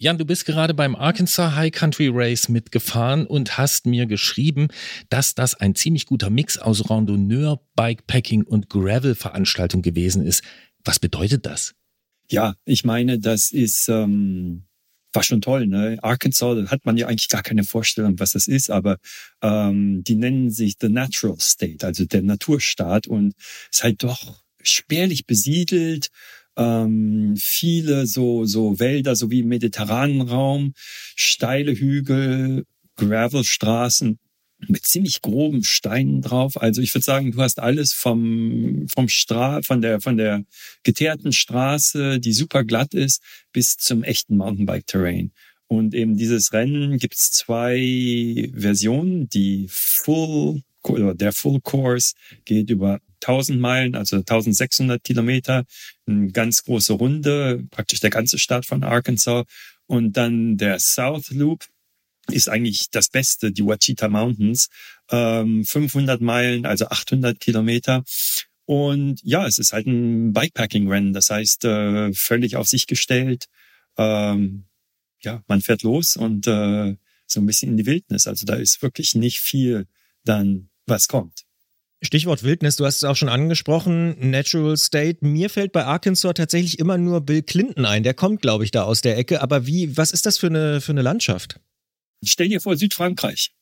Jan, 0.03 0.17
du 0.17 0.25
bist 0.25 0.43
gerade 0.43 0.73
beim 0.73 0.97
Arkansas 0.97 1.55
High 1.55 1.71
Country 1.71 2.09
Race 2.11 2.49
mitgefahren 2.49 3.25
und 3.25 3.57
hast 3.57 3.85
mir 3.85 4.05
geschrieben, 4.05 4.67
dass 5.07 5.33
das 5.33 5.55
ein 5.55 5.75
ziemlich 5.75 6.07
guter 6.07 6.29
Mix 6.29 6.57
aus 6.57 6.89
Randonneur, 6.89 7.61
Bikepacking 7.77 8.43
und 8.43 8.69
Gravel-Veranstaltung 8.69 9.81
gewesen 9.81 10.25
ist. 10.25 10.43
Was 10.83 10.99
bedeutet 10.99 11.45
das? 11.45 11.73
Ja, 12.29 12.55
ich 12.65 12.83
meine, 12.83 13.17
das 13.17 13.51
ist 13.51 13.87
ähm, 13.87 14.65
war 15.13 15.23
schon 15.23 15.39
toll. 15.39 15.67
Ne? 15.67 15.97
Arkansas 16.01 16.57
da 16.65 16.69
hat 16.69 16.85
man 16.85 16.97
ja 16.97 17.07
eigentlich 17.07 17.29
gar 17.29 17.41
keine 17.41 17.63
Vorstellung, 17.63 18.19
was 18.19 18.33
das 18.33 18.47
ist, 18.47 18.69
aber 18.69 18.97
ähm, 19.41 20.03
die 20.03 20.15
nennen 20.15 20.51
sich 20.51 20.75
the 20.81 20.89
Natural 20.89 21.39
State, 21.39 21.85
also 21.87 22.03
der 22.03 22.23
Naturstaat 22.23 23.07
und 23.07 23.35
ist 23.71 23.83
halt 23.83 24.03
doch 24.03 24.43
spärlich 24.61 25.25
besiedelt 25.25 26.09
ähm, 26.57 27.35
viele 27.37 28.05
so, 28.07 28.45
so 28.45 28.79
Wälder, 28.79 29.15
so 29.15 29.31
wie 29.31 29.39
im 29.39 29.47
mediterranen 29.47 30.21
Raum, 30.21 30.73
steile 31.15 31.73
Hügel, 31.73 32.65
Gravelstraßen 32.97 34.19
mit 34.67 34.85
ziemlich 34.85 35.21
groben 35.21 35.63
Steinen 35.63 36.21
drauf. 36.21 36.61
Also 36.61 36.81
ich 36.81 36.93
würde 36.93 37.03
sagen, 37.03 37.31
du 37.31 37.41
hast 37.41 37.59
alles 37.59 37.93
vom, 37.93 38.85
vom 38.93 39.09
Stra 39.09 39.61
von 39.61 39.81
der, 39.81 39.99
von 39.99 40.17
der 40.17 40.43
geteerten 40.83 41.33
Straße, 41.33 42.19
die 42.19 42.33
super 42.33 42.63
glatt 42.63 42.93
ist, 42.93 43.21
bis 43.51 43.75
zum 43.77 44.03
echten 44.03 44.37
Mountainbike-Terrain. 44.37 45.31
Und 45.67 45.93
eben 45.93 46.17
dieses 46.17 46.53
Rennen 46.53 46.97
gibt 46.97 47.15
es 47.15 47.31
zwei 47.31 48.51
Versionen. 48.55 49.27
Die 49.29 49.67
Full, 49.69 50.61
oder 50.83 51.15
der 51.15 51.33
Full 51.33 51.61
Course 51.61 52.13
geht 52.45 52.69
über 52.69 52.99
1000 53.27 53.59
Meilen, 53.59 53.95
also 53.95 54.17
1600 54.17 55.03
Kilometer, 55.03 55.65
eine 56.05 56.31
ganz 56.31 56.63
große 56.63 56.93
Runde, 56.93 57.63
praktisch 57.71 57.99
der 57.99 58.09
ganze 58.09 58.37
Staat 58.37 58.65
von 58.65 58.83
Arkansas. 58.83 59.45
Und 59.87 60.17
dann 60.17 60.57
der 60.57 60.79
South 60.79 61.31
Loop 61.31 61.65
ist 62.31 62.49
eigentlich 62.49 62.89
das 62.89 63.09
Beste, 63.09 63.51
die 63.51 63.65
Wachita 63.65 64.07
Mountains, 64.07 64.69
ähm, 65.11 65.65
500 65.65 66.21
Meilen, 66.21 66.65
also 66.65 66.87
800 66.87 67.39
Kilometer. 67.39 68.03
Und 68.65 69.21
ja, 69.23 69.45
es 69.45 69.57
ist 69.57 69.73
halt 69.73 69.87
ein 69.87 70.31
Bikepacking-Rennen, 70.31 71.13
das 71.13 71.29
heißt 71.29 71.65
äh, 71.65 72.13
völlig 72.13 72.55
auf 72.55 72.67
sich 72.67 72.87
gestellt. 72.87 73.47
Ähm, 73.97 74.65
ja, 75.19 75.43
man 75.47 75.61
fährt 75.61 75.83
los 75.83 76.15
und 76.15 76.47
äh, 76.47 76.95
so 77.27 77.41
ein 77.41 77.45
bisschen 77.45 77.71
in 77.71 77.77
die 77.77 77.85
Wildnis. 77.85 78.27
Also 78.27 78.45
da 78.45 78.55
ist 78.55 78.81
wirklich 78.81 79.15
nicht 79.15 79.39
viel 79.39 79.87
dann, 80.23 80.69
was 80.85 81.07
kommt. 81.07 81.43
Stichwort 82.05 82.43
Wildnis, 82.43 82.75
du 82.75 82.85
hast 82.85 82.97
es 82.97 83.03
auch 83.05 83.15
schon 83.15 83.29
angesprochen, 83.29 84.29
Natural 84.29 84.75
State. 84.75 85.25
Mir 85.25 85.49
fällt 85.49 85.71
bei 85.71 85.85
Arkansas 85.85 86.33
tatsächlich 86.35 86.77
immer 86.79 86.97
nur 86.97 87.21
Bill 87.21 87.41
Clinton 87.41 87.85
ein. 87.85 88.03
Der 88.03 88.13
kommt, 88.13 88.41
glaube 88.41 88.65
ich, 88.65 88.71
da 88.71 88.83
aus 88.83 89.01
der 89.01 89.17
Ecke. 89.17 89.41
Aber 89.41 89.65
wie, 89.65 89.95
was 89.95 90.11
ist 90.11 90.25
das 90.25 90.37
für 90.37 90.47
eine, 90.47 90.81
für 90.81 90.91
eine 90.91 91.01
Landschaft? 91.01 91.59
Stell 92.23 92.49
dir 92.49 92.59
vor, 92.59 92.75
Südfrankreich. 92.75 93.53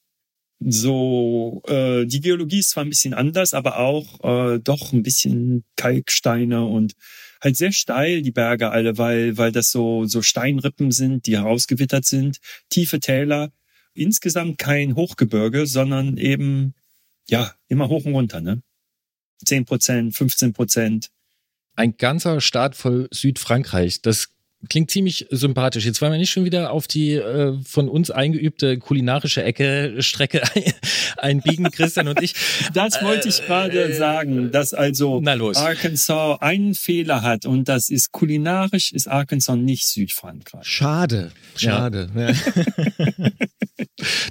So, 0.63 1.63
äh, 1.67 2.05
die 2.05 2.21
Geologie 2.21 2.59
ist 2.59 2.71
zwar 2.71 2.83
ein 2.83 2.89
bisschen 2.89 3.13
anders, 3.13 3.53
aber 3.53 3.79
auch 3.79 4.23
äh, 4.23 4.59
doch 4.59 4.91
ein 4.93 5.01
bisschen 5.01 5.63
Kalksteine 5.75 6.65
und 6.65 6.93
halt 7.41 7.57
sehr 7.57 7.71
steil 7.71 8.21
die 8.21 8.31
Berge 8.31 8.69
alle, 8.69 8.99
weil 8.99 9.37
weil 9.37 9.51
das 9.51 9.71
so 9.71 10.05
so 10.05 10.21
Steinrippen 10.21 10.91
sind, 10.91 11.25
die 11.25 11.37
herausgewittert 11.37 12.05
sind, 12.05 12.37
tiefe 12.69 12.99
Täler. 12.99 13.51
Insgesamt 13.95 14.59
kein 14.59 14.95
Hochgebirge, 14.95 15.65
sondern 15.65 16.17
eben 16.17 16.75
ja, 17.31 17.55
immer 17.69 17.87
hoch 17.87 18.05
und 18.05 18.13
runter, 18.13 18.41
ne? 18.41 18.61
10 19.45 19.65
Prozent, 19.65 20.15
15 20.15 20.53
Prozent. 20.53 21.09
Ein 21.75 21.97
ganzer 21.97 22.41
Staat 22.41 22.75
voll 22.75 23.07
Südfrankreich. 23.11 24.01
Das 24.01 24.35
klingt 24.69 24.91
ziemlich 24.91 25.27
sympathisch. 25.31 25.85
Jetzt 25.85 26.01
wollen 26.01 26.11
wir 26.11 26.19
nicht 26.19 26.31
schon 26.31 26.45
wieder 26.45 26.71
auf 26.71 26.87
die 26.87 27.13
äh, 27.13 27.57
von 27.63 27.89
uns 27.89 28.11
eingeübte 28.11 28.77
kulinarische 28.77 29.43
Ecke 29.43 29.95
Strecke 29.99 30.41
einbiegen, 31.17 31.69
Christian 31.71 32.07
und 32.07 32.21
ich. 32.21 32.33
Das 32.73 33.01
wollte 33.01 33.29
ich 33.29 33.45
gerade 33.45 33.83
äh, 33.83 33.93
sagen, 33.93 34.51
dass 34.51 34.73
also 34.73 35.21
Arkansas 35.25 36.41
einen 36.41 36.75
Fehler 36.75 37.21
hat 37.21 37.45
und 37.45 37.67
das 37.67 37.89
ist 37.89 38.11
kulinarisch 38.11 38.91
ist 38.91 39.07
Arkansas 39.07 39.55
nicht 39.57 39.87
Südfrankreich. 39.87 40.65
Schade, 40.65 41.31
schade. 41.55 42.09
Ja. 42.15 43.29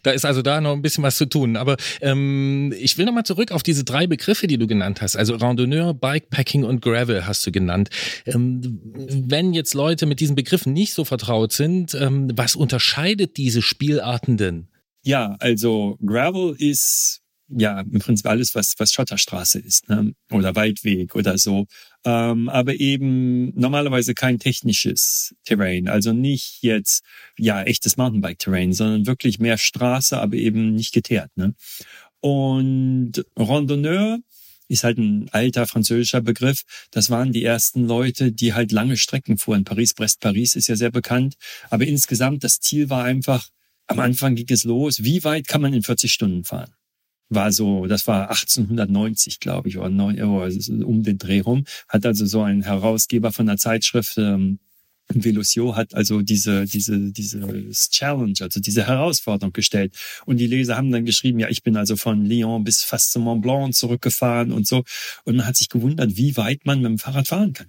da 0.02 0.10
ist 0.10 0.24
also 0.24 0.42
da 0.42 0.60
noch 0.60 0.72
ein 0.72 0.82
bisschen 0.82 1.04
was 1.04 1.16
zu 1.16 1.26
tun. 1.26 1.56
Aber 1.56 1.76
ähm, 2.00 2.72
ich 2.78 2.98
will 2.98 3.04
nochmal 3.04 3.24
zurück 3.24 3.52
auf 3.52 3.62
diese 3.62 3.84
drei 3.84 4.06
Begriffe, 4.06 4.46
die 4.46 4.58
du 4.58 4.66
genannt 4.66 5.00
hast. 5.00 5.16
Also 5.16 5.34
Randonneur, 5.36 5.94
Bikepacking 5.94 6.64
und 6.64 6.82
Gravel 6.82 7.26
hast 7.26 7.46
du 7.46 7.52
genannt. 7.52 7.90
Ähm, 8.26 8.80
wenn 8.94 9.52
jetzt 9.52 9.74
Leute 9.74 10.06
mit 10.06 10.19
diesen 10.20 10.36
Begriffen 10.36 10.72
nicht 10.72 10.92
so 10.92 11.04
vertraut 11.04 11.52
sind, 11.52 11.94
ähm, 11.94 12.30
was 12.34 12.56
unterscheidet 12.56 13.36
diese 13.36 13.62
Spielarten 13.62 14.36
denn? 14.36 14.68
Ja, 15.02 15.36
also 15.40 15.98
Gravel 16.04 16.54
ist 16.58 17.22
ja 17.48 17.80
im 17.80 17.98
Prinzip 17.98 18.26
alles, 18.26 18.54
was, 18.54 18.74
was 18.78 18.92
Schotterstraße 18.92 19.58
ist 19.58 19.88
ne? 19.88 20.14
oder 20.30 20.54
Waldweg 20.54 21.14
oder 21.14 21.36
so. 21.36 21.66
Ähm, 22.04 22.48
aber 22.48 22.78
eben 22.78 23.52
normalerweise 23.58 24.14
kein 24.14 24.38
technisches 24.38 25.34
Terrain. 25.44 25.88
Also 25.88 26.12
nicht 26.12 26.62
jetzt 26.62 27.02
ja 27.36 27.62
echtes 27.62 27.96
Mountainbike-Terrain, 27.96 28.72
sondern 28.72 29.06
wirklich 29.06 29.38
mehr 29.38 29.58
Straße, 29.58 30.18
aber 30.18 30.36
eben 30.36 30.74
nicht 30.74 30.94
geteert. 30.94 31.30
Ne? 31.36 31.54
Und 32.20 33.24
Randonneur 33.36 34.18
ist 34.70 34.84
halt 34.84 34.98
ein 34.98 35.28
alter 35.32 35.66
französischer 35.66 36.20
Begriff. 36.20 36.62
Das 36.92 37.10
waren 37.10 37.32
die 37.32 37.44
ersten 37.44 37.86
Leute, 37.86 38.30
die 38.30 38.54
halt 38.54 38.70
lange 38.70 38.96
Strecken 38.96 39.36
fuhren. 39.36 39.64
Paris, 39.64 39.94
Brest, 39.94 40.20
Paris 40.20 40.54
ist 40.54 40.68
ja 40.68 40.76
sehr 40.76 40.92
bekannt. 40.92 41.34
Aber 41.70 41.84
insgesamt 41.86 42.44
das 42.44 42.60
Ziel 42.60 42.88
war 42.88 43.04
einfach, 43.04 43.48
am 43.88 43.98
Anfang 43.98 44.36
ging 44.36 44.46
es 44.48 44.62
los. 44.62 45.02
Wie 45.02 45.24
weit 45.24 45.48
kann 45.48 45.60
man 45.60 45.74
in 45.74 45.82
40 45.82 46.12
Stunden 46.12 46.44
fahren? 46.44 46.72
War 47.28 47.50
so, 47.50 47.86
das 47.86 48.06
war 48.06 48.30
1890, 48.30 49.40
glaube 49.40 49.68
ich, 49.68 49.78
oder 49.78 49.86
um 49.88 51.02
den 51.02 51.18
Dreh 51.18 51.40
rum. 51.40 51.64
Hat 51.88 52.06
also 52.06 52.24
so 52.26 52.42
ein 52.42 52.62
Herausgeber 52.62 53.32
von 53.32 53.46
der 53.46 53.56
Zeitschrift 53.56 54.18
ähm, 54.18 54.60
Velocio 55.14 55.76
hat 55.76 55.94
also 55.94 56.22
diese, 56.22 56.64
diese, 56.64 57.12
diese 57.12 57.40
Challenge, 57.90 58.34
also 58.40 58.60
diese 58.60 58.86
Herausforderung 58.86 59.52
gestellt. 59.52 59.94
Und 60.26 60.38
die 60.38 60.46
Leser 60.46 60.76
haben 60.76 60.90
dann 60.90 61.04
geschrieben, 61.04 61.38
ja, 61.38 61.48
ich 61.48 61.62
bin 61.62 61.76
also 61.76 61.96
von 61.96 62.24
Lyon 62.24 62.64
bis 62.64 62.82
fast 62.82 63.12
zum 63.12 63.24
Mont 63.24 63.42
Blanc 63.42 63.74
zurückgefahren 63.74 64.52
und 64.52 64.66
so. 64.66 64.84
Und 65.24 65.36
man 65.36 65.46
hat 65.46 65.56
sich 65.56 65.68
gewundert, 65.68 66.16
wie 66.16 66.36
weit 66.36 66.64
man 66.66 66.80
mit 66.80 66.90
dem 66.90 66.98
Fahrrad 66.98 67.28
fahren 67.28 67.52
kann. 67.52 67.68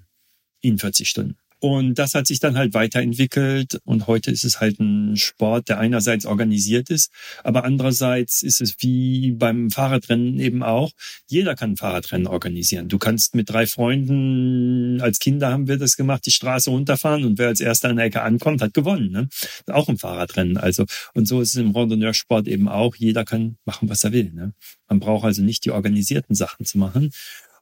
In 0.61 0.77
40 0.77 1.09
Stunden. 1.09 1.40
Und 1.61 1.99
das 1.99 2.15
hat 2.15 2.25
sich 2.25 2.39
dann 2.39 2.57
halt 2.57 2.73
weiterentwickelt 2.73 3.79
und 3.85 4.07
heute 4.07 4.31
ist 4.31 4.43
es 4.43 4.59
halt 4.59 4.79
ein 4.79 5.15
Sport, 5.15 5.69
der 5.69 5.77
einerseits 5.77 6.25
organisiert 6.25 6.89
ist, 6.89 7.11
aber 7.43 7.65
andererseits 7.65 8.41
ist 8.41 8.61
es 8.61 8.77
wie 8.79 9.33
beim 9.33 9.69
Fahrradrennen 9.69 10.39
eben 10.39 10.63
auch. 10.63 10.91
Jeder 11.27 11.53
kann 11.55 11.73
ein 11.73 11.77
Fahrradrennen 11.77 12.25
organisieren. 12.25 12.87
Du 12.87 12.97
kannst 12.97 13.35
mit 13.35 13.51
drei 13.51 13.67
Freunden, 13.67 15.01
als 15.01 15.19
Kinder 15.19 15.51
haben 15.51 15.67
wir 15.67 15.77
das 15.77 15.97
gemacht, 15.97 16.25
die 16.25 16.31
Straße 16.31 16.71
runterfahren 16.71 17.25
und 17.25 17.37
wer 17.37 17.49
als 17.49 17.59
erster 17.59 17.89
an 17.89 17.97
der 17.97 18.05
Ecke 18.05 18.23
ankommt, 18.23 18.63
hat 18.63 18.73
gewonnen. 18.73 19.11
Ne? 19.11 19.29
Auch 19.67 19.87
im 19.87 19.99
Fahrradrennen. 19.99 20.57
Also, 20.57 20.85
und 21.13 21.27
so 21.27 21.41
ist 21.41 21.49
es 21.49 21.57
im 21.57 21.75
Randonneursport 21.75 22.47
eben 22.47 22.69
auch. 22.69 22.95
Jeder 22.95 23.23
kann 23.23 23.57
machen, 23.65 23.87
was 23.87 24.03
er 24.03 24.13
will. 24.13 24.31
Ne? 24.33 24.53
Man 24.89 24.99
braucht 24.99 25.25
also 25.25 25.43
nicht 25.43 25.63
die 25.65 25.71
organisierten 25.71 26.33
Sachen 26.33 26.65
zu 26.65 26.79
machen. 26.79 27.11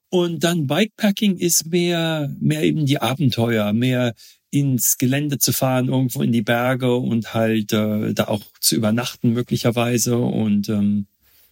Und 0.09 0.43
dann 0.43 0.67
Bikepacking 0.67 1.37
ist 1.37 1.67
mehr, 1.67 2.33
mehr 2.39 2.63
eben 2.63 2.85
die 2.85 2.99
Abenteuer, 2.99 3.73
mehr 3.73 4.15
ins 4.51 4.97
Gelände 4.97 5.37
zu 5.37 5.53
fahren, 5.53 5.89
irgendwo 5.89 6.23
in 6.23 6.31
die 6.31 6.41
Berge 6.41 6.95
und 6.95 7.33
halt 7.33 7.71
äh, 7.73 8.13
da 8.13 8.27
auch 8.27 8.41
zu 8.59 8.75
übernachten 8.75 9.33
möglicherweise. 9.33 10.17
Und 10.17 10.69
ähm, 10.69 11.05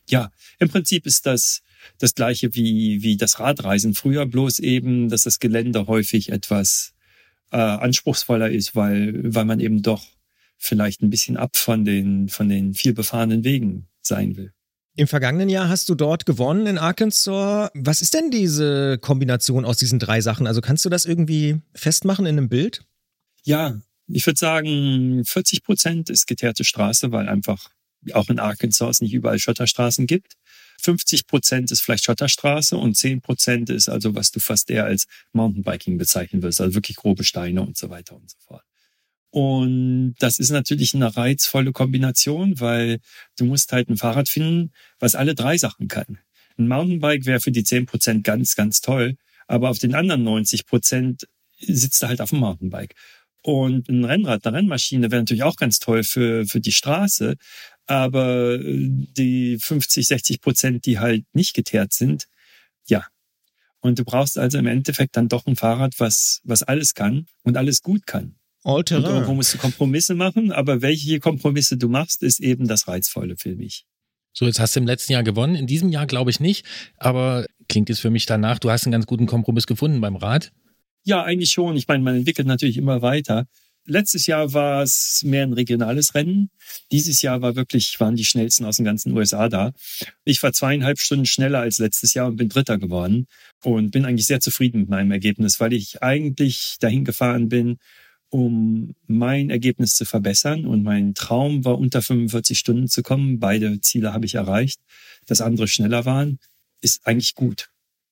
ja, 0.10 0.32
im 0.58 0.70
Prinzip 0.70 1.06
ist 1.06 1.26
das 1.26 1.62
das 1.98 2.16
gleiche 2.16 2.54
wie, 2.54 3.02
wie 3.02 3.18
das 3.18 3.40
Radreisen 3.40 3.94
früher, 3.94 4.26
bloß 4.26 4.60
eben, 4.60 5.10
dass 5.10 5.24
das 5.24 5.40
Gelände 5.40 5.88
häufig 5.88 6.32
etwas 6.32 6.94
äh, 7.52 7.58
anspruchsvoller 7.58 8.50
ist, 8.50 8.76
weil, 8.76 9.34
weil 9.34 9.46
man 9.46 9.60
eben 9.60 9.82
doch 9.82 10.06
vielleicht 10.58 11.02
ein 11.02 11.10
bisschen 11.10 11.38
ab 11.38 11.56
von 11.56 11.86
den, 11.86 12.30
von 12.30 12.50
den 12.50 12.74
viel 12.74 12.94
befahrenen 12.94 13.44
Wegen 13.44 13.88
sein 14.02 14.36
will. 14.36 14.54
Im 14.98 15.08
vergangenen 15.08 15.48
Jahr 15.48 15.70
hast 15.70 15.90
du 15.90 15.96
dort 15.96 16.26
gewonnen 16.26 16.66
in 16.66 16.80
Arkansas. 16.80 17.70
Was 17.76 18.02
ist 18.02 18.16
denn 18.16 18.32
diese 18.32 18.98
Kombination 18.98 19.64
aus 19.64 19.78
diesen 19.78 20.00
drei 20.00 20.22
Sachen? 20.22 20.48
Also 20.48 20.60
kannst 20.60 20.86
du 20.86 20.90
das 20.90 21.06
irgendwie 21.06 21.62
festmachen 21.76 22.26
in 22.26 22.36
einem 22.36 22.50
Bild? 22.50 22.84
Ja, 23.44 23.80
ich 24.08 24.26
würde 24.26 24.40
sagen, 24.40 25.24
40 25.24 25.62
Prozent 25.62 26.10
ist 26.10 26.26
geteerte 26.26 26.64
Straße, 26.64 27.12
weil 27.12 27.30
einfach 27.30 27.70
auch 28.14 28.30
in 28.30 28.40
Arkansas 28.40 28.96
es 28.96 29.02
nicht 29.02 29.14
überall 29.14 29.38
Schotterstraßen 29.38 30.08
gibt. 30.08 30.34
50 30.82 31.28
Prozent 31.28 31.70
ist 31.70 31.82
vielleicht 31.82 32.06
Schotterstraße 32.06 32.76
und 32.76 32.98
10 32.98 33.22
Prozent 33.22 33.70
ist 33.70 33.90
also, 33.90 34.16
was 34.16 34.32
du 34.32 34.40
fast 34.40 34.72
eher 34.72 34.86
als 34.86 35.06
Mountainbiking 35.32 36.00
bezeichnen 36.00 36.42
wirst, 36.42 36.60
also 36.60 36.74
wirklich 36.74 36.98
grobe 36.98 37.24
Steine 37.24 37.62
und 37.62 37.78
so 37.78 37.92
weiter 37.92 38.16
und 38.16 38.32
so 38.32 38.38
fort. 38.40 38.64
Und 39.30 40.16
das 40.20 40.40
ist 40.40 40.52
natürlich 40.52 40.96
eine 40.96 41.16
reizvolle 41.16 41.72
Kombination, 41.72 42.60
weil 42.60 43.00
du 43.38 43.46
musst 43.46 43.72
halt 43.74 43.90
ein 43.90 43.98
Fahrrad 43.98 44.30
finden, 44.30 44.72
was 45.00 45.16
alle 45.16 45.36
drei 45.36 45.58
Sachen 45.58 45.88
kann. 45.88 46.20
Ein 46.58 46.68
Mountainbike 46.68 47.26
wäre 47.26 47.40
für 47.40 47.52
die 47.52 47.64
zehn 47.64 47.86
Prozent 47.86 48.24
ganz, 48.24 48.56
ganz 48.56 48.82
toll, 48.82 49.16
aber 49.48 49.70
auf 49.70 49.80
den 49.80 49.96
anderen 49.96 50.24
90 50.24 50.66
Prozent 50.66 51.28
sitzt 51.60 52.02
du 52.02 52.08
halt 52.08 52.22
auf 52.22 52.30
dem 52.32 52.40
Mountainbike. 52.40 52.96
Und 53.44 53.88
ein 53.90 54.06
Rennrad, 54.06 54.46
eine 54.46 54.58
Rennmaschine 54.58 55.12
wäre 55.12 55.22
natürlich 55.22 55.44
auch 55.44 55.56
ganz 55.56 55.80
toll 55.80 56.04
für, 56.04 56.46
für 56.46 56.60
die 56.60 56.72
Straße, 56.72 57.36
aber 57.86 58.58
die 58.60 59.58
50, 59.60 60.08
60 60.08 60.42
Prozent, 60.42 60.86
die 60.86 61.00
halt 61.00 61.26
nicht 61.34 61.54
geteert 61.54 61.94
sind, 61.94 62.26
ja. 62.88 63.06
Und 63.80 64.00
du 64.00 64.04
brauchst 64.04 64.38
also 64.38 64.58
im 64.58 64.68
Endeffekt 64.68 65.16
dann 65.16 65.30
doch 65.30 65.46
ein 65.46 65.56
Fahrrad, 65.56 65.94
was, 66.00 66.42
was 66.44 66.64
alles 66.64 66.94
kann 66.94 67.28
und 67.44 67.58
alles 67.58 67.82
gut 67.82 68.08
kann. 68.08 68.36
All-Terrain. 68.68 69.06
Und 69.06 69.12
irgendwo 69.12 69.34
musst 69.34 69.54
du 69.54 69.58
Kompromisse 69.58 70.14
machen, 70.14 70.52
aber 70.52 70.82
welche 70.82 71.20
Kompromisse 71.20 71.78
du 71.78 71.88
machst, 71.88 72.22
ist 72.22 72.40
eben 72.40 72.68
das 72.68 72.88
Reizvolle 72.88 73.36
für 73.38 73.56
mich. 73.56 73.86
So, 74.34 74.46
jetzt 74.46 74.60
hast 74.60 74.76
du 74.76 74.82
im 74.82 74.86
letzten 74.86 75.14
Jahr 75.14 75.24
gewonnen. 75.24 75.56
In 75.56 75.66
diesem 75.66 75.90
Jahr 75.90 76.06
glaube 76.06 76.30
ich 76.30 76.40
nicht, 76.40 76.66
aber 76.98 77.48
klingt 77.70 77.90
es 77.90 78.00
für 78.00 78.10
mich 78.10 78.26
danach, 78.26 78.60
du 78.60 78.70
hast 78.70 78.86
einen 78.86 78.92
ganz 78.92 79.08
guten 79.08 79.26
Kompromiss 79.26 79.66
gefunden 79.66 80.02
beim 80.02 80.16
Rad? 80.16 80.52
Ja, 81.04 81.24
eigentlich 81.24 81.52
schon. 81.52 81.76
Ich 81.78 81.88
meine, 81.88 82.04
man 82.04 82.18
entwickelt 82.18 82.48
natürlich 82.48 82.78
immer 82.78 83.02
weiter. 83.02 83.48
Letztes 83.86 84.28
Jahr 84.28 84.52
war 84.52 84.84
es 84.84 85.22
mehr 85.24 85.44
ein 85.44 85.54
regionales 85.54 86.14
Rennen. 86.14 86.50
Dieses 86.92 87.22
Jahr 87.22 87.42
war 87.42 87.56
wirklich, 87.56 87.98
waren 88.02 88.18
die 88.18 88.26
schnellsten 88.26 88.66
aus 88.66 88.76
den 88.76 88.86
ganzen 88.86 89.16
USA 89.18 89.48
da. 89.48 89.72
Ich 90.26 90.44
war 90.44 90.52
zweieinhalb 90.52 91.00
Stunden 91.00 91.26
schneller 91.26 91.62
als 91.62 91.78
letztes 91.78 92.14
Jahr 92.14 92.28
und 92.28 92.36
bin 92.36 92.50
Dritter 92.50 92.78
geworden 92.78 93.28
und 93.64 93.92
bin 93.92 94.04
eigentlich 94.04 94.28
sehr 94.28 94.42
zufrieden 94.42 94.82
mit 94.82 94.90
meinem 94.90 95.12
Ergebnis, 95.12 95.62
weil 95.62 95.72
ich 95.72 96.04
eigentlich 96.04 96.76
dahin 96.82 97.06
gefahren 97.06 97.48
bin, 97.48 97.78
um 98.30 98.96
mein 99.08 99.50
Ergebnis 99.50 99.96
zu 99.96 100.06
verbessern. 100.06 100.66
Und 100.66 100.84
mein 100.84 101.14
Traum 101.14 101.66
war, 101.66 101.78
unter 101.78 102.02
45 102.02 102.58
Stunden 102.58 102.88
zu 102.88 103.04
kommen. 103.04 103.40
Beide 103.40 103.80
Ziele 103.82 104.14
habe 104.14 104.26
ich 104.26 104.36
erreicht. 104.36 104.80
Dass 105.26 105.42
andere 105.42 105.68
schneller 105.68 106.06
waren, 106.06 106.40
ist 106.82 107.06
eigentlich 107.06 107.36
gut. 107.36 107.70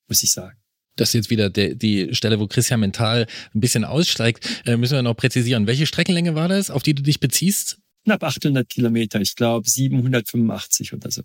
muss 0.07 0.23
ich 0.23 0.31
sagen. 0.31 0.57
Das 0.95 1.09
ist 1.09 1.13
jetzt 1.13 1.29
wieder 1.29 1.49
der, 1.49 1.75
die 1.75 2.13
Stelle, 2.15 2.39
wo 2.39 2.47
Christian 2.47 2.79
mental 2.79 3.27
ein 3.53 3.59
bisschen 3.59 3.83
aussteigt. 3.83 4.63
Äh, 4.65 4.77
müssen 4.77 4.93
wir 4.93 5.01
noch 5.01 5.15
präzisieren. 5.15 5.67
Welche 5.67 5.85
Streckenlänge 5.85 6.35
war 6.35 6.47
das, 6.47 6.69
auf 6.69 6.83
die 6.83 6.93
du 6.93 7.03
dich 7.03 7.19
beziehst? 7.19 7.79
Knapp 8.05 8.23
800 8.23 8.69
Kilometer, 8.69 9.19
ich 9.19 9.35
glaube 9.35 9.67
785 9.67 10.93
oder 10.93 11.11
so. 11.11 11.23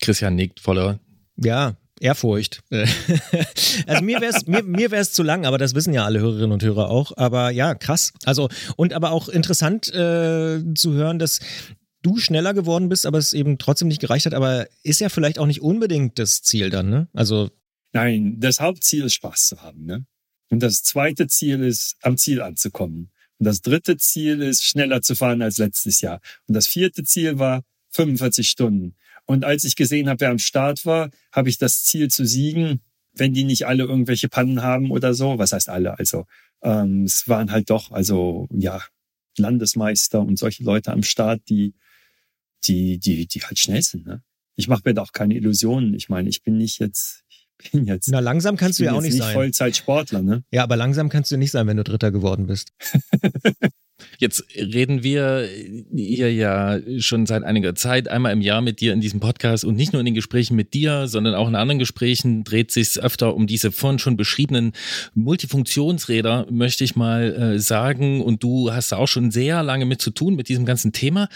Christian 0.00 0.34
nickt 0.34 0.58
voller. 0.58 0.98
Ja, 1.36 1.76
Ehrfurcht. 2.00 2.62
also 2.70 4.02
mir 4.02 4.20
wäre 4.20 4.32
es 4.34 4.46
mir, 4.46 4.62
mir 4.62 4.90
wär's 4.90 5.12
zu 5.12 5.22
lang, 5.22 5.46
aber 5.46 5.58
das 5.58 5.74
wissen 5.74 5.94
ja 5.94 6.04
alle 6.04 6.20
Hörerinnen 6.20 6.52
und 6.52 6.62
Hörer 6.62 6.90
auch. 6.90 7.16
Aber 7.16 7.50
ja, 7.50 7.74
krass. 7.74 8.12
Also 8.24 8.48
und 8.76 8.92
aber 8.92 9.12
auch 9.12 9.28
interessant 9.28 9.88
äh, 9.88 10.62
zu 10.74 10.92
hören, 10.92 11.18
dass 11.18 11.40
du 12.02 12.18
schneller 12.18 12.54
geworden 12.54 12.88
bist, 12.88 13.06
aber 13.06 13.18
es 13.18 13.32
eben 13.32 13.58
trotzdem 13.58 13.88
nicht 13.88 14.00
gereicht 14.00 14.26
hat. 14.26 14.34
Aber 14.34 14.66
ist 14.82 15.00
ja 15.00 15.08
vielleicht 15.08 15.38
auch 15.38 15.46
nicht 15.46 15.62
unbedingt 15.62 16.18
das 16.18 16.42
Ziel 16.42 16.70
dann, 16.70 16.90
ne? 16.90 17.08
Also 17.12 17.50
Nein, 17.92 18.40
das 18.40 18.58
Hauptziel 18.58 19.04
ist 19.04 19.14
Spaß 19.14 19.46
zu 19.46 19.62
haben, 19.62 19.84
ne? 19.84 20.04
Und 20.50 20.62
das 20.62 20.82
zweite 20.82 21.28
Ziel 21.28 21.62
ist, 21.62 21.96
am 22.02 22.16
Ziel 22.16 22.42
anzukommen. 22.42 23.10
Und 23.38 23.46
das 23.46 23.60
dritte 23.60 23.96
Ziel 23.96 24.42
ist, 24.42 24.64
schneller 24.64 25.00
zu 25.00 25.14
fahren 25.14 25.42
als 25.42 25.58
letztes 25.58 26.00
Jahr. 26.00 26.20
Und 26.46 26.54
das 26.54 26.66
vierte 26.66 27.04
Ziel 27.04 27.38
war 27.38 27.62
45 27.90 28.48
Stunden. 28.48 28.96
Und 29.26 29.44
als 29.44 29.64
ich 29.64 29.76
gesehen 29.76 30.08
habe, 30.08 30.20
wer 30.20 30.30
am 30.30 30.38
Start 30.38 30.84
war, 30.84 31.10
habe 31.32 31.48
ich 31.48 31.58
das 31.58 31.84
Ziel 31.84 32.08
zu 32.08 32.26
siegen, 32.26 32.80
wenn 33.12 33.32
die 33.32 33.44
nicht 33.44 33.66
alle 33.66 33.84
irgendwelche 33.84 34.28
Pannen 34.28 34.62
haben 34.62 34.90
oder 34.90 35.14
so. 35.14 35.38
Was 35.38 35.52
heißt 35.52 35.68
alle? 35.68 35.98
Also 35.98 36.26
ähm, 36.62 37.04
es 37.04 37.28
waren 37.28 37.50
halt 37.50 37.70
doch, 37.70 37.90
also 37.92 38.48
ja, 38.50 38.82
Landesmeister 39.38 40.20
und 40.20 40.38
solche 40.38 40.64
Leute 40.64 40.92
am 40.92 41.02
Start, 41.02 41.42
die, 41.48 41.74
die, 42.64 42.98
die, 42.98 43.26
die 43.26 43.40
halt 43.40 43.58
schnell 43.58 43.82
sind. 43.82 44.06
Ne? 44.06 44.22
Ich 44.56 44.68
mache 44.68 44.82
mir 44.84 44.94
da 44.94 45.02
auch 45.02 45.12
keine 45.12 45.34
Illusionen. 45.34 45.94
Ich 45.94 46.08
meine, 46.08 46.28
ich 46.28 46.42
bin 46.42 46.56
nicht 46.56 46.78
jetzt, 46.78 47.24
ich 47.28 47.70
bin 47.70 47.84
jetzt. 47.84 48.08
Na, 48.08 48.20
langsam 48.20 48.56
kannst 48.56 48.78
du 48.78 48.84
ja 48.84 48.92
auch 48.92 49.00
nicht, 49.00 49.14
nicht 49.14 49.22
sein. 49.22 49.34
Vollzeitsportler, 49.34 50.22
ne? 50.22 50.44
Ja, 50.50 50.62
aber 50.62 50.76
langsam 50.76 51.08
kannst 51.08 51.30
du 51.32 51.36
nicht 51.36 51.50
sein, 51.50 51.66
wenn 51.66 51.76
du 51.76 51.84
Dritter 51.84 52.10
geworden 52.10 52.46
bist. 52.46 52.72
Jetzt 54.18 54.44
reden 54.56 55.02
wir 55.02 55.48
hier 55.94 56.32
ja 56.32 56.78
schon 56.98 57.26
seit 57.26 57.44
einiger 57.44 57.74
Zeit 57.74 58.08
einmal 58.08 58.32
im 58.32 58.40
Jahr 58.40 58.60
mit 58.60 58.80
dir 58.80 58.92
in 58.92 59.00
diesem 59.00 59.20
Podcast 59.20 59.64
und 59.64 59.76
nicht 59.76 59.92
nur 59.92 60.00
in 60.00 60.06
den 60.06 60.14
Gesprächen 60.14 60.56
mit 60.56 60.74
dir, 60.74 61.06
sondern 61.06 61.34
auch 61.34 61.46
in 61.46 61.54
anderen 61.54 61.78
Gesprächen 61.78 62.42
dreht 62.42 62.72
sich 62.72 63.00
öfter 63.00 63.34
um 63.34 63.46
diese 63.46 63.70
vorhin 63.70 63.98
schon 63.98 64.16
beschriebenen 64.16 64.72
Multifunktionsräder, 65.14 66.46
möchte 66.50 66.84
ich 66.84 66.96
mal 66.96 67.54
äh, 67.54 67.58
sagen. 67.58 68.20
Und 68.20 68.42
du 68.42 68.72
hast 68.72 68.92
da 68.92 68.96
auch 68.96 69.08
schon 69.08 69.30
sehr 69.30 69.62
lange 69.62 69.84
mit 69.84 70.00
zu 70.00 70.10
tun 70.10 70.34
mit 70.34 70.48
diesem 70.48 70.64
ganzen 70.64 70.92
Thema. 70.92 71.28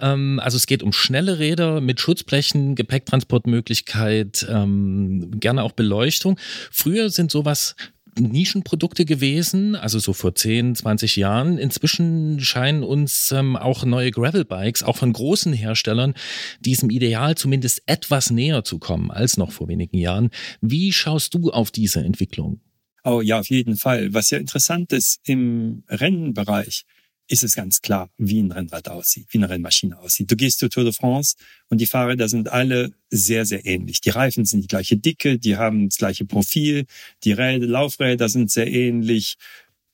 Ähm, 0.00 0.40
also 0.42 0.56
es 0.56 0.66
geht 0.66 0.82
um 0.82 0.92
schnelle 0.92 1.38
Räder 1.38 1.80
mit 1.80 2.00
Schutzblechen, 2.00 2.74
Gepäcktransportmöglichkeit, 2.74 4.46
ähm, 4.48 5.40
gerne 5.40 5.62
auch 5.62 5.72
Beleuchtung. 5.72 6.38
Früher 6.70 7.10
sind 7.10 7.30
sowas 7.30 7.74
Nischenprodukte 8.18 9.04
gewesen, 9.04 9.74
also 9.76 9.98
so 9.98 10.12
vor 10.12 10.34
10, 10.34 10.74
20 10.74 11.16
Jahren. 11.16 11.58
Inzwischen 11.58 12.40
scheinen 12.40 12.82
uns 12.82 13.32
ähm, 13.32 13.56
auch 13.56 13.84
neue 13.84 14.10
Gravelbikes, 14.10 14.82
auch 14.82 14.96
von 14.96 15.12
großen 15.12 15.52
Herstellern, 15.52 16.14
diesem 16.60 16.90
Ideal 16.90 17.36
zumindest 17.36 17.82
etwas 17.86 18.30
näher 18.30 18.64
zu 18.64 18.78
kommen 18.78 19.10
als 19.10 19.36
noch 19.36 19.52
vor 19.52 19.68
wenigen 19.68 19.98
Jahren. 19.98 20.30
Wie 20.60 20.92
schaust 20.92 21.34
du 21.34 21.50
auf 21.50 21.70
diese 21.70 22.00
Entwicklung? 22.00 22.60
Oh 23.04 23.20
ja, 23.20 23.40
auf 23.40 23.50
jeden 23.50 23.76
Fall. 23.76 24.14
Was 24.14 24.30
ja 24.30 24.38
interessant 24.38 24.92
ist 24.92 25.20
im 25.28 25.84
Rennenbereich, 25.88 26.84
ist 27.26 27.42
es 27.42 27.54
ganz 27.54 27.80
klar, 27.80 28.10
wie 28.18 28.40
ein 28.40 28.52
Rennrad 28.52 28.88
aussieht, 28.88 29.26
wie 29.30 29.38
eine 29.38 29.48
Rennmaschine 29.48 29.98
aussieht. 29.98 30.30
Du 30.30 30.36
gehst 30.36 30.58
zur 30.58 30.70
Tour 30.70 30.84
de 30.84 30.92
France 30.92 31.36
und 31.68 31.80
die 31.80 31.86
Fahrräder 31.86 32.28
sind 32.28 32.50
alle 32.50 32.92
sehr, 33.08 33.46
sehr 33.46 33.64
ähnlich. 33.64 34.00
Die 34.00 34.10
Reifen 34.10 34.44
sind 34.44 34.62
die 34.62 34.68
gleiche 34.68 34.96
Dicke, 34.96 35.38
die 35.38 35.56
haben 35.56 35.88
das 35.88 35.98
gleiche 35.98 36.26
Profil, 36.26 36.86
die 37.24 37.32
Räder, 37.32 37.66
Laufräder 37.66 38.28
sind 38.28 38.50
sehr 38.50 38.70
ähnlich. 38.70 39.36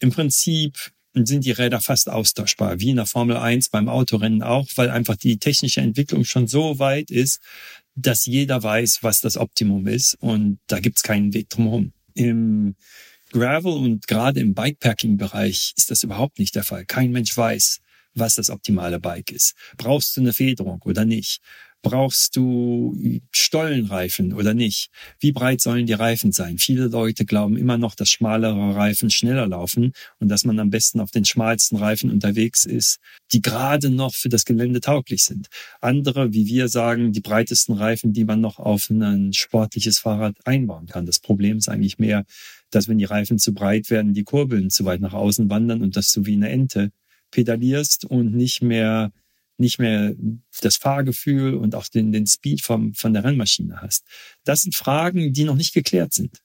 Im 0.01 0.11
Prinzip 0.11 0.77
sind 1.15 1.45
die 1.45 1.53
Räder 1.53 1.81
fast 1.81 2.09
austauschbar, 2.09 2.81
wie 2.81 2.91
in 2.91 2.97
der 2.97 3.07
Formel 3.07 3.37
1 3.37 3.69
beim 3.71 3.89
Autorennen 3.89 4.43
auch, 4.43 4.69
weil 4.77 4.91
einfach 4.91 5.17
die 5.17 5.39
technische 5.39 5.81
Entwicklung 5.81 6.25
schon 6.25 6.47
so 6.47 6.79
weit 6.79 7.11
ist, 7.11 7.41
dass 7.95 8.27
jeder 8.27 8.63
weiß, 8.63 9.03
was 9.03 9.21
das 9.21 9.37
Optimum 9.37 9.87
ist 9.87 10.15
und 10.15 10.59
da 10.67 10.81
gibt's 10.81 11.03
keinen 11.03 11.35
Weg 11.35 11.49
drumherum. 11.51 11.93
Gravel 13.31 13.73
und 13.73 14.07
gerade 14.07 14.41
im 14.41 14.55
Bikepacking-Bereich 14.55 15.75
ist 15.77 15.91
das 15.91 16.03
überhaupt 16.03 16.39
nicht 16.39 16.55
der 16.55 16.65
Fall. 16.65 16.85
Kein 16.85 17.13
Mensch 17.13 17.37
weiß, 17.37 17.81
was 18.15 18.35
das 18.35 18.51
optimale 18.51 19.01
Bike 19.01 19.31
ist. 19.31 19.55
Brauchst 19.77 20.17
du 20.17 20.21
eine 20.21 20.33
Federung 20.33 20.83
oder 20.85 21.05
nicht? 21.05 21.41
Brauchst 21.83 22.37
du 22.37 23.21
Stollenreifen 23.33 24.35
oder 24.35 24.53
nicht? 24.53 24.91
Wie 25.19 25.33
breit 25.33 25.63
sollen 25.63 25.87
die 25.87 25.95
Reifen 25.95 26.31
sein? 26.31 26.59
Viele 26.59 26.89
Leute 26.89 27.25
glauben 27.25 27.57
immer 27.57 27.79
noch, 27.79 27.95
dass 27.95 28.11
schmalere 28.11 28.75
Reifen 28.75 29.09
schneller 29.09 29.47
laufen 29.47 29.93
und 30.19 30.29
dass 30.29 30.45
man 30.45 30.59
am 30.59 30.69
besten 30.69 31.01
auf 31.01 31.11
den 31.11 31.25
schmalsten 31.25 31.77
Reifen 31.77 32.11
unterwegs 32.11 32.67
ist, 32.67 32.99
die 33.33 33.41
gerade 33.41 33.89
noch 33.89 34.15
für 34.15 34.29
das 34.29 34.45
Gelände 34.45 34.81
tauglich 34.81 35.25
sind. 35.25 35.49
Andere, 35.81 36.35
wie 36.35 36.47
wir 36.47 36.69
sagen, 36.69 37.13
die 37.13 37.21
breitesten 37.21 37.75
Reifen, 37.75 38.13
die 38.13 38.25
man 38.25 38.43
noch 38.43 38.59
auf 38.59 38.91
ein 38.91 39.33
sportliches 39.33 40.01
Fahrrad 40.01 40.37
einbauen 40.45 40.87
kann. 40.87 41.07
Das 41.07 41.19
Problem 41.19 41.57
ist 41.57 41.69
eigentlich 41.71 41.99
mehr, 41.99 42.25
dass 42.71 42.89
wenn 42.89 42.99
die 42.99 43.05
Reifen 43.05 43.39
zu 43.39 43.55
breit 43.55 43.89
werden, 43.89 44.13
die 44.13 44.25
Kurbeln 44.25 44.69
zu 44.69 44.85
weit 44.85 45.01
nach 45.01 45.15
außen 45.15 45.49
wandern 45.49 45.81
und 45.81 45.97
dass 45.97 46.13
du 46.13 46.27
wie 46.27 46.35
eine 46.35 46.51
Ente 46.51 46.91
pedalierst 47.31 48.05
und 48.05 48.35
nicht 48.35 48.63
mehr 48.63 49.13
nicht 49.61 49.79
mehr 49.79 50.15
das 50.61 50.77
Fahrgefühl 50.77 51.55
und 51.55 51.75
auch 51.75 51.89
den, 51.89 52.13
den 52.13 52.27
Speed 52.27 52.63
vom, 52.63 52.95
von 52.95 53.13
der 53.13 53.25
Rennmaschine 53.25 53.81
hast. 53.81 54.05
Das 54.45 54.63
sind 54.63 54.75
Fragen, 54.75 55.33
die 55.33 55.45
noch 55.45 55.57
nicht 55.57 55.75
geklärt 55.75 56.13
sind. 56.13 56.41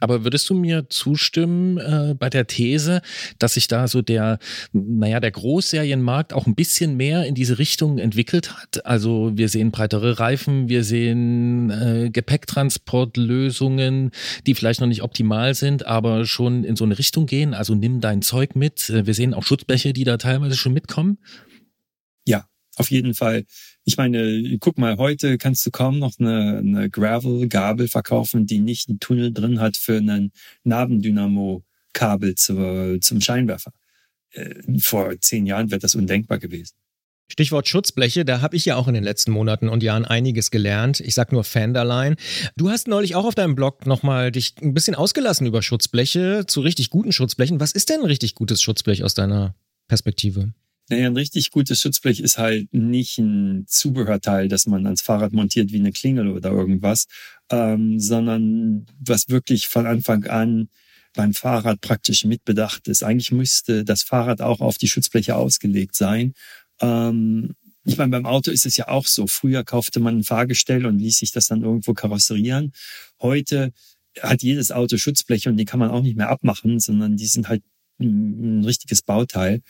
Aber 0.00 0.24
würdest 0.24 0.50
du 0.50 0.54
mir 0.54 0.90
zustimmen 0.90 1.78
äh, 1.78 2.14
bei 2.18 2.28
der 2.28 2.46
These, 2.46 3.00
dass 3.38 3.54
sich 3.54 3.66
da 3.66 3.88
so 3.88 4.02
der, 4.02 4.38
naja, 4.72 5.20
der 5.20 5.30
Großserienmarkt 5.30 6.34
auch 6.34 6.46
ein 6.46 6.54
bisschen 6.54 6.98
mehr 6.98 7.24
in 7.24 7.34
diese 7.34 7.58
Richtung 7.58 7.96
entwickelt 7.98 8.54
hat? 8.54 8.84
Also 8.84 9.32
wir 9.34 9.48
sehen 9.48 9.70
breitere 9.70 10.18
Reifen, 10.18 10.68
wir 10.68 10.84
sehen 10.84 11.70
äh, 11.70 12.10
Gepäcktransportlösungen, 12.10 14.10
die 14.46 14.54
vielleicht 14.54 14.80
noch 14.80 14.88
nicht 14.88 15.02
optimal 15.02 15.54
sind, 15.54 15.86
aber 15.86 16.26
schon 16.26 16.64
in 16.64 16.76
so 16.76 16.84
eine 16.84 16.98
Richtung 16.98 17.24
gehen. 17.24 17.54
Also 17.54 17.74
nimm 17.74 18.02
dein 18.02 18.20
Zeug 18.20 18.54
mit. 18.54 18.90
Äh, 18.90 19.06
wir 19.06 19.14
sehen 19.14 19.32
auch 19.32 19.44
Schutzbleche, 19.44 19.94
die 19.94 20.04
da 20.04 20.18
teilweise 20.18 20.56
schon 20.56 20.74
mitkommen. 20.74 21.16
Auf 22.76 22.90
jeden 22.90 23.14
Fall. 23.14 23.44
Ich 23.84 23.96
meine, 23.96 24.58
guck 24.60 24.78
mal, 24.78 24.98
heute 24.98 25.38
kannst 25.38 25.64
du 25.64 25.70
kaum 25.70 25.98
noch 25.98 26.14
eine, 26.18 26.58
eine 26.58 26.90
Gravel-Gabel 26.90 27.88
verkaufen, 27.88 28.46
die 28.46 28.58
nicht 28.58 28.88
einen 28.88 29.00
Tunnel 29.00 29.32
drin 29.32 29.60
hat 29.60 29.76
für 29.76 29.96
einen 29.96 30.30
Nabendynamo-Kabel 30.64 32.34
zu, 32.34 32.98
zum 33.00 33.20
Scheinwerfer. 33.20 33.72
Äh, 34.30 34.78
vor 34.78 35.18
zehn 35.20 35.46
Jahren 35.46 35.70
wäre 35.70 35.78
das 35.80 35.94
undenkbar 35.94 36.38
gewesen. 36.38 36.74
Stichwort 37.28 37.66
Schutzbleche, 37.66 38.24
da 38.24 38.40
habe 38.40 38.56
ich 38.56 38.66
ja 38.66 38.76
auch 38.76 38.86
in 38.86 38.94
den 38.94 39.02
letzten 39.02 39.32
Monaten 39.32 39.68
und 39.68 39.82
Jahren 39.82 40.04
einiges 40.04 40.50
gelernt. 40.50 41.00
Ich 41.00 41.14
sag 41.14 41.32
nur 41.32 41.42
Fenderline. 41.42 42.16
Du 42.56 42.70
hast 42.70 42.86
neulich 42.86 43.16
auch 43.16 43.24
auf 43.24 43.34
deinem 43.34 43.56
Blog 43.56 43.84
nochmal 43.84 44.30
dich 44.30 44.54
ein 44.62 44.74
bisschen 44.74 44.94
ausgelassen 44.94 45.46
über 45.46 45.60
Schutzbleche, 45.62 46.44
zu 46.46 46.60
richtig 46.60 46.90
guten 46.90 47.10
Schutzblechen. 47.10 47.58
Was 47.58 47.72
ist 47.72 47.88
denn 47.90 48.00
ein 48.00 48.06
richtig 48.06 48.36
gutes 48.36 48.62
Schutzblech 48.62 49.02
aus 49.02 49.14
deiner 49.14 49.56
Perspektive? 49.88 50.52
Naja, 50.88 51.06
ein 51.06 51.16
richtig 51.16 51.50
gutes 51.50 51.80
Schutzblech 51.80 52.20
ist 52.20 52.38
halt 52.38 52.72
nicht 52.72 53.18
ein 53.18 53.64
Zubehörteil, 53.66 54.48
das 54.48 54.66
man 54.66 54.86
ans 54.86 55.02
Fahrrad 55.02 55.32
montiert 55.32 55.72
wie 55.72 55.80
eine 55.80 55.90
Klingel 55.90 56.28
oder 56.28 56.50
irgendwas, 56.50 57.06
ähm, 57.50 57.98
sondern 57.98 58.86
was 59.00 59.28
wirklich 59.28 59.66
von 59.66 59.86
Anfang 59.86 60.24
an 60.24 60.68
beim 61.14 61.34
Fahrrad 61.34 61.80
praktisch 61.80 62.24
mitbedacht 62.24 62.86
ist. 62.86 63.02
Eigentlich 63.02 63.32
müsste 63.32 63.84
das 63.84 64.02
Fahrrad 64.02 64.40
auch 64.40 64.60
auf 64.60 64.78
die 64.78 64.86
Schutzbleche 64.86 65.34
ausgelegt 65.34 65.96
sein. 65.96 66.34
Ähm, 66.80 67.54
ich 67.84 67.96
meine, 67.96 68.10
beim 68.10 68.26
Auto 68.26 68.50
ist 68.50 68.66
es 68.66 68.76
ja 68.76 68.88
auch 68.88 69.06
so. 69.06 69.26
Früher 69.26 69.64
kaufte 69.64 69.98
man 69.98 70.18
ein 70.18 70.24
Fahrgestell 70.24 70.86
und 70.86 70.98
ließ 70.98 71.18
sich 71.18 71.32
das 71.32 71.48
dann 71.48 71.62
irgendwo 71.62 71.94
karosserieren. 71.94 72.72
Heute 73.20 73.72
hat 74.20 74.42
jedes 74.42 74.72
Auto 74.72 74.96
Schutzbleche 74.98 75.48
und 75.50 75.56
die 75.56 75.64
kann 75.64 75.80
man 75.80 75.90
auch 75.90 76.02
nicht 76.02 76.16
mehr 76.16 76.28
abmachen, 76.28 76.78
sondern 76.80 77.16
die 77.16 77.26
sind 77.26 77.48
halt 77.48 77.62
ein, 77.98 78.60
ein 78.60 78.64
richtiges 78.64 79.02
Bauteil. 79.02 79.62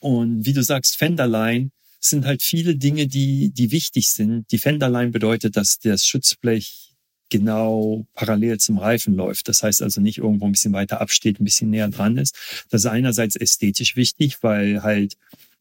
Und 0.00 0.46
wie 0.46 0.52
du 0.52 0.62
sagst, 0.62 0.96
Fenderline 0.96 1.70
sind 2.00 2.24
halt 2.24 2.42
viele 2.42 2.76
Dinge, 2.76 3.06
die, 3.06 3.50
die 3.50 3.72
wichtig 3.72 4.10
sind. 4.10 4.50
Die 4.52 4.58
Fenderline 4.58 5.10
bedeutet, 5.10 5.56
dass 5.56 5.78
das 5.78 6.06
Schutzblech 6.06 6.94
genau 7.30 8.06
parallel 8.14 8.58
zum 8.58 8.78
Reifen 8.78 9.14
läuft. 9.14 9.48
Das 9.48 9.62
heißt 9.62 9.82
also 9.82 10.00
nicht 10.00 10.18
irgendwo 10.18 10.46
ein 10.46 10.52
bisschen 10.52 10.72
weiter 10.72 11.00
absteht, 11.00 11.40
ein 11.40 11.44
bisschen 11.44 11.70
näher 11.70 11.88
dran 11.88 12.16
ist. 12.16 12.36
Das 12.70 12.82
ist 12.82 12.86
einerseits 12.86 13.36
ästhetisch 13.36 13.96
wichtig, 13.96 14.42
weil 14.42 14.82
halt, 14.82 15.14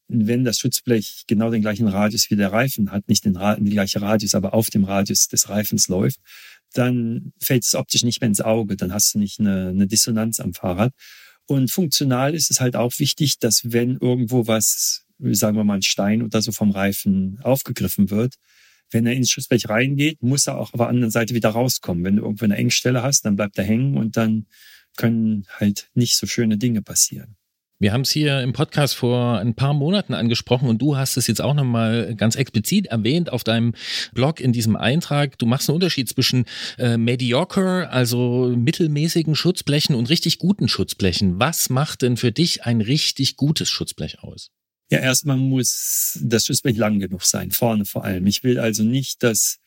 wenn 0.08 0.46
das 0.46 0.60
Schutzblech 0.60 1.24
genau 1.28 1.50
den 1.50 1.62
gleichen 1.62 1.88
Radius 1.88 2.30
wie 2.32 2.36
der 2.36 2.54
Reifen 2.54 2.92
hat, 2.92 3.10
nicht 3.10 3.26
den, 3.26 3.34
den 3.34 3.70
gleichen 3.70 4.02
Radius, 4.02 4.36
aber 4.36 4.54
auf 4.54 4.70
dem 4.70 4.86
Radius 4.86 5.28
des 5.28 5.50
Reifens 5.50 5.90
läuft, 5.90 6.20
dann 6.74 7.34
fällt 7.40 7.66
es 7.66 7.76
optisch 7.76 8.04
nicht 8.04 8.22
mehr 8.22 8.30
ins 8.30 8.42
Auge. 8.42 8.78
Dann 8.78 8.94
hast 8.94 9.16
du 9.16 9.20
nicht 9.20 9.40
eine, 9.40 9.70
eine 9.70 9.88
Dissonanz 9.88 10.40
am 10.40 10.54
Fahrrad. 10.54 10.94
Und 11.48 11.72
funktional 11.72 12.36
ist 12.36 12.52
es 12.52 12.62
halt 12.62 12.76
auch 12.76 13.00
wichtig, 13.00 13.40
dass 13.40 13.72
wenn 13.72 13.98
irgendwo 13.98 14.48
was, 14.48 15.06
sagen 15.20 15.58
wir 15.58 15.64
mal 15.64 15.76
ein 15.76 15.82
Stein 15.82 16.22
oder 16.22 16.42
so 16.42 16.52
vom 16.52 16.72
Reifen 16.72 17.40
aufgegriffen 17.44 18.10
wird, 18.12 18.36
Wenn 18.92 19.06
er 19.06 19.14
ins 19.14 19.32
Schutzblech 19.32 19.70
reingeht, 19.70 20.24
muss 20.24 20.48
er 20.48 20.58
auch 20.58 20.74
auf 20.74 20.80
der 20.80 20.88
anderen 20.88 21.12
Seite 21.12 21.34
wieder 21.36 21.50
rauskommen. 21.50 22.04
Wenn 22.04 22.18
du 22.18 22.24
irgendwo 22.24 22.46
eine 22.46 22.56
Engstelle 22.58 23.04
hast, 23.04 23.26
dann 23.26 23.36
bleibt 23.36 23.58
er 23.58 23.66
hängen 23.66 23.98
und 23.98 24.16
dann 24.18 24.48
können 24.96 25.46
halt 25.60 25.90
nicht 25.94 26.16
so 26.16 26.26
schöne 26.28 26.58
Dinge 26.58 26.82
passieren. 26.82 27.36
Wir 27.80 27.94
haben 27.94 28.02
es 28.02 28.10
hier 28.10 28.42
im 28.42 28.54
Podcast 28.54 28.96
vor 28.96 29.38
ein 29.38 29.54
paar 29.54 29.76
Monaten 29.76 30.16
angesprochen 30.16 30.68
und 30.68 30.82
du 30.82 30.98
hast 30.98 31.16
es 31.16 31.28
jetzt 31.28 31.42
auch 31.42 31.54
nochmal 31.54 32.16
ganz 32.16 32.36
explizit 32.36 32.88
erwähnt 32.88 33.32
auf 33.32 33.44
deinem 33.44 33.76
Blog 34.14 34.40
in 34.40 34.52
diesem 34.52 34.76
Eintrag. 34.76 35.38
Du 35.38 35.46
machst 35.46 35.70
einen 35.70 35.76
Unterschied 35.76 36.10
zwischen 36.10 36.46
äh, 36.80 36.98
mediocre, 36.98 37.90
also 37.92 38.52
mittelmäßigen 38.56 39.36
Schutzblechen 39.36 39.94
und 39.94 40.10
richtig 40.10 40.40
guten 40.40 40.68
Schutzblechen. 40.68 41.40
Was 41.40 41.70
macht 41.70 42.02
denn 42.02 42.18
für 42.18 42.32
dich 42.32 42.64
ein 42.64 42.82
richtig 42.82 43.36
gutes 43.36 43.70
Schutzblech 43.70 44.24
aus? 44.24 44.50
Ja, 44.90 44.98
erstmal 44.98 45.38
muss 45.38 46.18
das 46.24 46.48
Schutzblech 46.48 46.78
lang 46.78 46.98
genug 46.98 47.24
sein, 47.26 47.52
vorne 47.52 47.86
vor 47.86 48.04
allem. 48.04 48.26
Ich 48.26 48.44
will 48.44 48.58
also 48.58 48.82
nicht, 48.82 49.22
dass, 49.22 49.60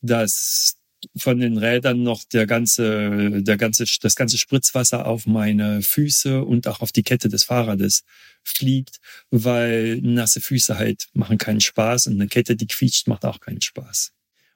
dass 0.00 0.77
von 1.16 1.38
den 1.38 1.58
Rädern 1.58 2.02
noch 2.02 2.24
der 2.24 2.46
ganze, 2.46 3.42
der 3.42 3.56
ganze, 3.56 3.84
das 4.00 4.16
ganze 4.16 4.38
Spritzwasser 4.38 5.06
auf 5.06 5.26
meine 5.26 5.82
Füße 5.82 6.44
und 6.44 6.66
auch 6.66 6.80
auf 6.80 6.92
die 6.92 7.02
Kette 7.02 7.28
des 7.28 7.44
Fahrrades 7.44 8.04
fliegt, 8.42 8.98
weil 9.30 10.00
nasse 10.00 10.40
Füße 10.40 10.78
halt 10.78 11.08
machen 11.12 11.38
keinen 11.38 11.60
Spaß 11.60 12.08
und 12.08 12.14
eine 12.14 12.28
Kette, 12.28 12.56
die 12.56 12.66
quietscht, 12.66 13.06
macht 13.06 13.24
auch 13.24 13.40
keinen 13.40 13.60
Spaß. 13.60 14.12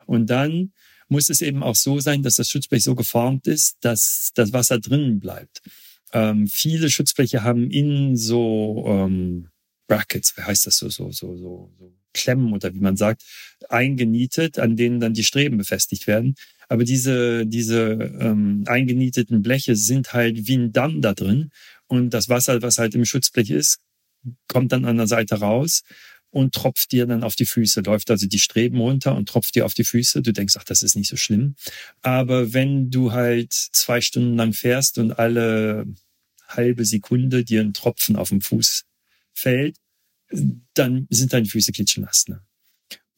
Und 0.07 0.26
dann 0.31 0.72
muss 1.09 1.28
es 1.28 1.42
eben 1.42 1.62
auch 1.62 1.76
so 1.76 2.00
sein, 2.00 2.22
dass 2.22 2.37
das 2.37 2.48
Schutzblech 2.48 2.83
so 2.83 2.94
geformt 2.94 3.46
ist, 3.46 3.76
dass 3.81 4.31
das 4.35 4.52
Wasser 4.52 4.78
drinnen 4.81 5.20
bleibt. 5.20 5.61
Ähm, 6.12 6.46
viele 6.46 6.90
Schutzbleche 6.90 7.42
haben 7.42 7.70
innen 7.70 8.16
so 8.16 8.85
ähm, 8.87 9.48
Brackets, 9.87 10.37
wie 10.37 10.42
heißt 10.42 10.66
das 10.66 10.78
so, 10.78 10.88
so, 10.88 11.11
so, 11.11 11.37
so, 11.37 11.70
so 11.78 11.92
Klemmen 12.12 12.53
oder 12.53 12.75
wie 12.75 12.81
man 12.81 12.96
sagt, 12.96 13.22
eingenietet, 13.68 14.59
an 14.59 14.77
denen 14.77 15.01
dann 15.01 15.14
die 15.14 15.25
Streben 15.25 15.59
befestigt 15.59 16.07
werden. 16.07 16.35
Aber 16.68 16.85
diese, 16.85 17.46
diese 17.46 17.92
ähm, 18.20 18.64
eingenieteten 18.66 19.42
Bleche 19.42 19.77
sind 19.77 20.12
halt 20.12 20.46
wie 20.46 20.57
ein 20.57 20.72
Damm 20.72 21.03
da 21.03 21.12
drin. 21.12 21.51
Und 21.87 22.11
das 22.11 22.29
Wasser, 22.29 22.62
was 22.62 22.79
halt 22.79 22.94
im 22.94 23.05
Schutzblech 23.05 23.51
ist, 23.51 23.79
kommt 24.48 24.72
dann 24.72 24.85
an 24.85 24.96
der 24.96 25.07
Seite 25.07 25.37
raus 25.37 25.83
und 26.31 26.55
tropft 26.55 26.92
dir 26.92 27.07
dann 27.07 27.25
auf 27.25 27.35
die 27.35 27.44
Füße, 27.44 27.83
läuft 27.83 28.11
also 28.11 28.27
die 28.27 28.38
Streben 28.38 28.81
runter 28.81 29.14
und 29.14 29.29
tropft 29.29 29.55
dir 29.55 29.66
auf 29.66 29.75
die 29.75 29.85
Füße. 29.85 30.22
Du 30.22 30.33
denkst, 30.33 30.55
ach, 30.59 30.64
das 30.64 30.83
ist 30.83 30.96
nicht 30.96 31.09
so 31.09 31.16
schlimm. 31.16 31.57
Aber 32.01 32.55
wenn 32.55 32.90
du 32.90 33.12
halt 33.12 33.53
zwei 33.53 34.01
Stunden 34.01 34.37
lang 34.37 34.55
fährst 34.55 34.96
und 34.98 35.12
alle 35.18 35.85
halbe 36.48 36.85
Sekunde 36.85 37.44
dir 37.44 37.61
ein 37.61 37.75
Tropfen 37.75 38.16
auf 38.16 38.31
dem 38.31 38.40
Fuß 38.40 38.85
fällt, 39.35 39.77
dann 40.75 41.07
sind 41.11 41.33
deine 41.33 41.47
Füße 41.47 41.73
klitschnass. 41.73 42.27
Ne? 42.29 42.42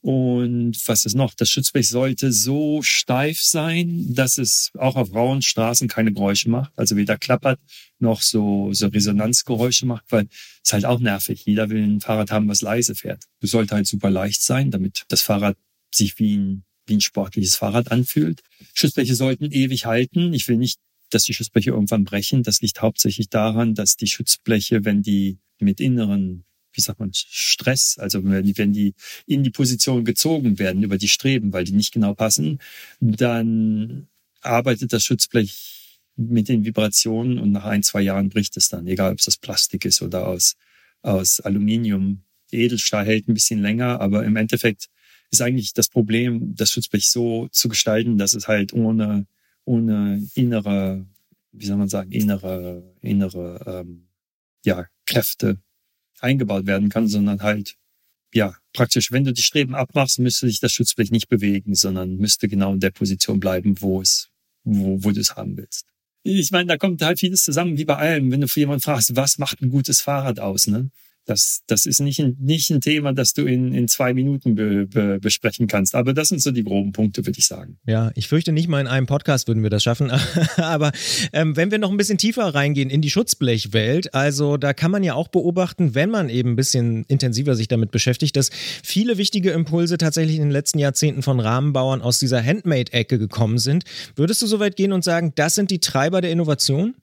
Und 0.05 0.77
was 0.87 1.07
ist 1.07 1.15
noch? 1.15 1.33
Das 1.33 1.49
Schutzblech 1.49 1.89
sollte 1.89 2.31
so 2.31 2.83
steif 2.83 3.41
sein, 3.41 4.13
dass 4.13 4.37
es 4.37 4.71
auch 4.77 4.97
auf 4.97 5.15
rauen 5.15 5.41
Straßen 5.41 5.89
keine 5.89 6.13
Geräusche 6.13 6.51
macht. 6.51 6.73
Also 6.77 6.97
weder 6.97 7.17
klappert 7.17 7.59
noch 7.99 8.21
so, 8.21 8.71
so 8.75 8.89
Resonanzgeräusche 8.89 9.87
macht, 9.87 10.05
weil 10.11 10.29
es 10.63 10.75
halt 10.75 10.85
auch 10.85 11.01
nervig. 11.01 11.47
Jeder 11.47 11.71
will 11.71 11.83
ein 11.83 12.01
Fahrrad 12.03 12.31
haben, 12.31 12.49
was 12.49 12.61
leise 12.61 12.95
fährt. 12.95 13.25
Es 13.41 13.53
sollte 13.53 13.77
halt 13.77 13.87
super 13.87 14.11
leicht 14.11 14.43
sein, 14.43 14.71
damit 14.71 15.05
das 15.09 15.23
Fahrrad 15.23 15.57
sich 15.91 16.19
wie 16.19 16.37
ein, 16.37 16.65
wie 16.85 16.97
ein 16.97 17.01
sportliches 17.01 17.57
Fahrrad 17.57 17.91
anfühlt. 17.91 18.43
Schutzbleche 18.75 19.15
sollten 19.15 19.51
ewig 19.53 19.87
halten. 19.87 20.35
Ich 20.35 20.49
will 20.49 20.59
nicht, 20.59 20.81
dass 21.09 21.25
die 21.25 21.33
Schutzbleche 21.33 21.71
irgendwann 21.71 22.05
brechen. 22.05 22.43
Das 22.43 22.61
liegt 22.61 22.83
hauptsächlich 22.83 23.31
daran, 23.31 23.75
dass 23.75 23.97
die 23.97 24.07
Schutzbleche, 24.09 24.85
wenn 24.85 25.01
die 25.01 25.39
mit 25.61 25.81
inneren 25.81 26.45
wie 26.75 26.81
sagt 26.81 27.01
man, 27.01 27.11
Stress, 27.15 27.97
also 27.99 28.23
wenn 28.25 28.45
die, 28.45 28.59
wenn 28.59 28.73
die 28.73 28.95
in 29.27 29.43
die 29.43 29.51
Position 29.51 30.05
gezogen 30.05 30.59
werden 30.59 30.83
über 30.83 30.99
die 30.99 31.09
Streben, 31.09 31.53
weil 31.53 31.65
die 31.65 31.73
nicht 31.73 31.93
genau 31.93 32.15
passen, 32.15 32.59
dann 33.01 34.09
arbeitet 34.41 34.93
das 34.93 35.05
Schutzblech 35.05 36.01
mit 36.17 36.49
den 36.49 36.65
Vibrationen 36.65 37.39
und 37.39 37.53
nach 37.53 37.65
ein, 37.65 37.83
zwei 37.83 38.03
Jahren 38.03 38.29
bricht 38.29 38.57
es 38.57 38.69
dann, 38.69 38.87
egal 38.87 39.13
ob 39.13 39.19
es 39.19 39.25
das 39.25 39.37
Plastik 39.37 39.85
ist 39.85 40.03
oder 40.03 40.27
aus, 40.27 40.55
aus 41.03 41.41
Aluminium. 41.41 42.23
Edelstahl 42.53 43.07
hält 43.07 43.29
ein 43.29 43.35
bisschen 43.35 43.63
länger, 43.63 44.01
aber 44.01 44.25
im 44.25 44.37
Endeffekt 44.37 44.89
ist 45.31 45.43
eigentlich 45.43 45.73
das 45.73 45.89
Problem, 45.89 46.55
das 46.55 46.71
Schutzblech 46.71 47.09
so 47.09 47.49
zu 47.51 47.69
gestalten, 47.69 48.19
dass 48.19 48.35
es 48.35 48.47
halt 48.47 48.73
ohne, 48.73 49.27
ohne 49.65 50.25
innere, 50.35 51.07
wie 51.53 51.67
soll 51.67 51.77
man 51.77 51.89
sagen, 51.89 52.13
innere, 52.13 52.95
innere 53.01 53.65
ähm, 53.67 54.07
ja, 54.65 54.87
Kräfte 55.07 55.59
eingebaut 56.25 56.67
werden 56.67 56.89
kann, 56.89 57.07
sondern 57.07 57.43
halt, 57.43 57.77
ja, 58.33 58.57
praktisch, 58.73 59.13
wenn 59.13 59.25
du 59.25 59.33
die 59.33 59.43
Streben 59.43 59.75
abmachst, 59.75 60.19
müsste 60.19 60.47
sich 60.47 60.59
das 60.59 60.73
Schutzblech 60.73 61.11
nicht 61.11 61.29
bewegen, 61.29 61.75
sondern 61.75 62.17
müsste 62.17 62.49
genau 62.49 62.73
in 62.73 62.81
der 62.81 62.91
Position 62.91 63.39
bleiben, 63.39 63.81
wo 63.81 64.01
es, 64.01 64.31
wo, 64.65 65.05
wo 65.05 65.13
du 65.13 65.21
es 65.21 65.37
haben 65.37 65.57
willst. 65.57 65.87
Ich 66.25 66.51
meine, 66.51 66.67
da 66.67 66.79
kommt 66.79 67.03
halt 67.03 67.21
vieles 67.21 67.45
zusammen, 67.45 67.77
wie 67.77 67.85
bei 67.85 67.97
allem. 67.97 68.33
Wenn 68.33 68.41
du 68.41 68.47
jemanden 68.47 68.81
fragst, 68.81 69.15
was 69.15 69.39
macht 69.39 69.61
ein 69.61 69.69
gutes 69.69 70.01
Fahrrad 70.01 70.41
aus, 70.41 70.67
ne? 70.67 70.91
Das, 71.27 71.63
das 71.67 71.87
ist 71.87 72.01
nicht 72.01 72.21
ein, 72.21 72.37
nicht 72.39 72.71
ein 72.71 72.81
Thema, 72.81 73.13
das 73.13 73.33
du 73.33 73.45
in, 73.47 73.73
in 73.73 73.89
zwei 73.89 74.13
Minuten 74.13 74.55
be, 74.55 74.87
be, 74.87 75.19
besprechen 75.21 75.67
kannst. 75.67 75.95
Aber 75.95 76.13
das 76.13 76.29
sind 76.29 76.43
so 76.43 76.51
die 76.51 76.65
groben 76.65 76.93
Punkte, 76.93 77.25
würde 77.27 77.39
ich 77.39 77.47
sagen. 77.47 77.79
Ja, 77.87 78.11
ich 78.15 78.29
fürchte 78.29 78.53
nicht 78.53 78.69
mal 78.69 78.81
in 78.81 78.87
einem 78.87 79.07
Podcast 79.07 79.49
würden 79.49 79.63
wir 79.63 79.71
das 79.71 79.83
schaffen. 79.83 80.11
Aber 80.57 80.93
ähm, 81.33 81.57
wenn 81.57 81.71
wir 81.71 81.79
noch 81.79 81.91
ein 81.91 81.97
bisschen 81.97 82.19
tiefer 82.19 82.55
reingehen 82.55 82.91
in 82.91 83.01
die 83.01 83.11
Schutzblechwelt, 83.11 84.15
also 84.15 84.57
da 84.57 84.75
kann 84.75 84.91
man 84.91 85.03
ja 85.03 85.15
auch 85.15 85.29
beobachten, 85.29 85.95
wenn 85.95 86.11
man 86.11 86.29
eben 86.29 86.53
ein 86.53 86.57
bisschen 86.57 87.05
intensiver 87.05 87.57
sich 87.57 87.69
damit 87.69 87.91
beschäftigt, 87.91 88.37
dass 88.37 88.51
viele 88.83 89.19
wichtige 89.19 89.51
Impulse 89.53 89.99
tatsächlich 89.99 90.37
in 90.37 90.43
den 90.43 90.51
letzten 90.51 90.79
Jahrzehnten 90.79 91.23
von 91.23 91.41
Rahmenbauern 91.41 92.03
aus 92.03 92.19
dieser 92.19 92.43
Handmade-Ecke 92.43 93.19
gekommen 93.19 93.59
sind. 93.59 93.85
Würdest 94.17 94.43
du 94.43 94.47
so 94.47 94.61
weit 94.61 94.77
gehen 94.77 94.93
und 94.93 95.05
sagen, 95.05 95.33
das 95.35 95.55
sind 95.55 95.71
die 95.71 95.81
Treiber 95.81 96.21
der 96.21 96.31
Innovation? 96.31 96.95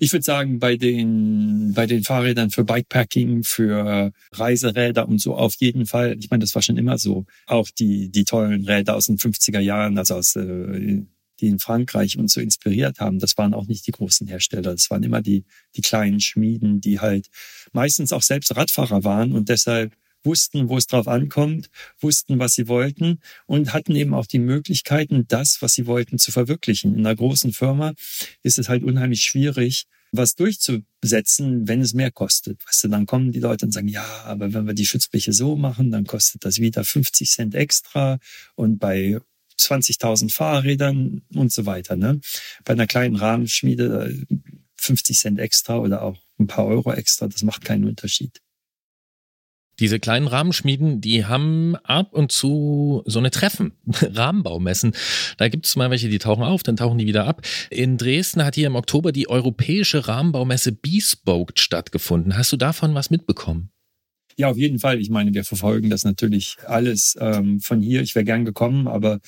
Ich 0.00 0.12
würde 0.12 0.24
sagen, 0.24 0.58
bei 0.58 0.76
den, 0.76 1.72
bei 1.74 1.86
den 1.86 2.02
Fahrrädern 2.02 2.50
für 2.50 2.64
Bikepacking, 2.64 3.44
für 3.44 4.12
Reiseräder 4.32 5.08
und 5.08 5.20
so 5.20 5.34
auf 5.34 5.54
jeden 5.58 5.86
Fall. 5.86 6.16
Ich 6.18 6.30
meine, 6.30 6.42
das 6.42 6.54
war 6.54 6.62
schon 6.62 6.78
immer 6.78 6.98
so. 6.98 7.26
Auch 7.46 7.68
die, 7.70 8.10
die 8.10 8.24
tollen 8.24 8.64
Räder 8.64 8.96
aus 8.96 9.06
den 9.06 9.18
50er 9.18 9.60
Jahren, 9.60 9.98
also 9.98 10.14
aus, 10.14 10.36
äh, 10.36 11.02
die 11.40 11.48
in 11.48 11.58
Frankreich 11.58 12.16
uns 12.16 12.34
so 12.34 12.40
inspiriert 12.40 13.00
haben, 13.00 13.18
das 13.18 13.36
waren 13.36 13.52
auch 13.52 13.66
nicht 13.66 13.86
die 13.86 13.92
großen 13.92 14.26
Hersteller. 14.28 14.72
Das 14.72 14.90
waren 14.90 15.02
immer 15.02 15.20
die, 15.20 15.44
die 15.76 15.82
kleinen 15.82 16.20
Schmieden, 16.20 16.80
die 16.80 17.00
halt 17.00 17.26
meistens 17.72 18.12
auch 18.12 18.22
selbst 18.22 18.56
Radfahrer 18.56 19.04
waren 19.04 19.32
und 19.32 19.48
deshalb 19.48 19.92
wussten, 20.24 20.68
wo 20.68 20.76
es 20.76 20.86
drauf 20.86 21.08
ankommt, 21.08 21.70
wussten, 22.00 22.38
was 22.38 22.54
sie 22.54 22.68
wollten 22.68 23.20
und 23.46 23.72
hatten 23.72 23.94
eben 23.96 24.14
auch 24.14 24.26
die 24.26 24.38
Möglichkeiten, 24.38 25.26
das, 25.28 25.62
was 25.62 25.74
sie 25.74 25.86
wollten, 25.86 26.18
zu 26.18 26.32
verwirklichen. 26.32 26.94
In 26.94 27.00
einer 27.00 27.16
großen 27.16 27.52
Firma 27.52 27.92
ist 28.42 28.58
es 28.58 28.68
halt 28.68 28.82
unheimlich 28.84 29.22
schwierig, 29.22 29.86
was 30.12 30.34
durchzusetzen, 30.34 31.66
wenn 31.66 31.80
es 31.80 31.94
mehr 31.94 32.10
kostet. 32.10 32.64
Weißt 32.66 32.84
du, 32.84 32.88
dann 32.88 33.06
kommen 33.06 33.32
die 33.32 33.40
Leute 33.40 33.64
und 33.64 33.72
sagen, 33.72 33.88
ja, 33.88 34.04
aber 34.24 34.52
wenn 34.52 34.66
wir 34.66 34.74
die 34.74 34.86
Schutzbleche 34.86 35.32
so 35.32 35.56
machen, 35.56 35.90
dann 35.90 36.04
kostet 36.04 36.44
das 36.44 36.58
wieder 36.58 36.84
50 36.84 37.30
Cent 37.30 37.54
extra 37.54 38.18
und 38.54 38.78
bei 38.78 39.18
20.000 39.58 40.32
Fahrrädern 40.32 41.22
und 41.34 41.52
so 41.52 41.66
weiter. 41.66 41.96
Ne? 41.96 42.20
Bei 42.64 42.74
einer 42.74 42.86
kleinen 42.86 43.16
Rahmenschmiede 43.16 44.26
50 44.76 45.18
Cent 45.18 45.38
extra 45.38 45.78
oder 45.78 46.02
auch 46.02 46.18
ein 46.38 46.46
paar 46.46 46.66
Euro 46.66 46.92
extra, 46.92 47.28
das 47.28 47.42
macht 47.42 47.64
keinen 47.64 47.84
Unterschied. 47.84 48.40
Diese 49.80 49.98
kleinen 49.98 50.26
Rahmenschmieden, 50.26 51.00
die 51.00 51.24
haben 51.24 51.76
ab 51.76 52.12
und 52.12 52.30
zu 52.30 53.02
so 53.06 53.18
eine 53.18 53.30
Treffen, 53.30 53.72
Rahmenbaumessen. 53.86 54.92
Da 55.38 55.48
gibt 55.48 55.66
es 55.66 55.76
mal 55.76 55.90
welche, 55.90 56.08
die 56.08 56.18
tauchen 56.18 56.42
auf, 56.42 56.62
dann 56.62 56.76
tauchen 56.76 56.98
die 56.98 57.06
wieder 57.06 57.26
ab. 57.26 57.42
In 57.70 57.96
Dresden 57.96 58.44
hat 58.44 58.54
hier 58.54 58.66
im 58.66 58.76
Oktober 58.76 59.12
die 59.12 59.28
europäische 59.28 60.06
Rahmenbaumesse 60.06 60.72
Bespoke 60.72 61.54
stattgefunden. 61.56 62.36
Hast 62.36 62.52
du 62.52 62.56
davon 62.56 62.94
was 62.94 63.10
mitbekommen? 63.10 63.70
Ja, 64.36 64.48
auf 64.50 64.56
jeden 64.56 64.78
Fall. 64.78 65.00
Ich 65.00 65.10
meine, 65.10 65.34
wir 65.34 65.44
verfolgen 65.44 65.90
das 65.90 66.04
natürlich 66.04 66.56
alles 66.66 67.16
ähm, 67.20 67.60
von 67.60 67.82
hier. 67.82 68.02
Ich 68.02 68.14
wäre 68.14 68.24
gern 68.24 68.44
gekommen, 68.44 68.88
aber 68.88 69.20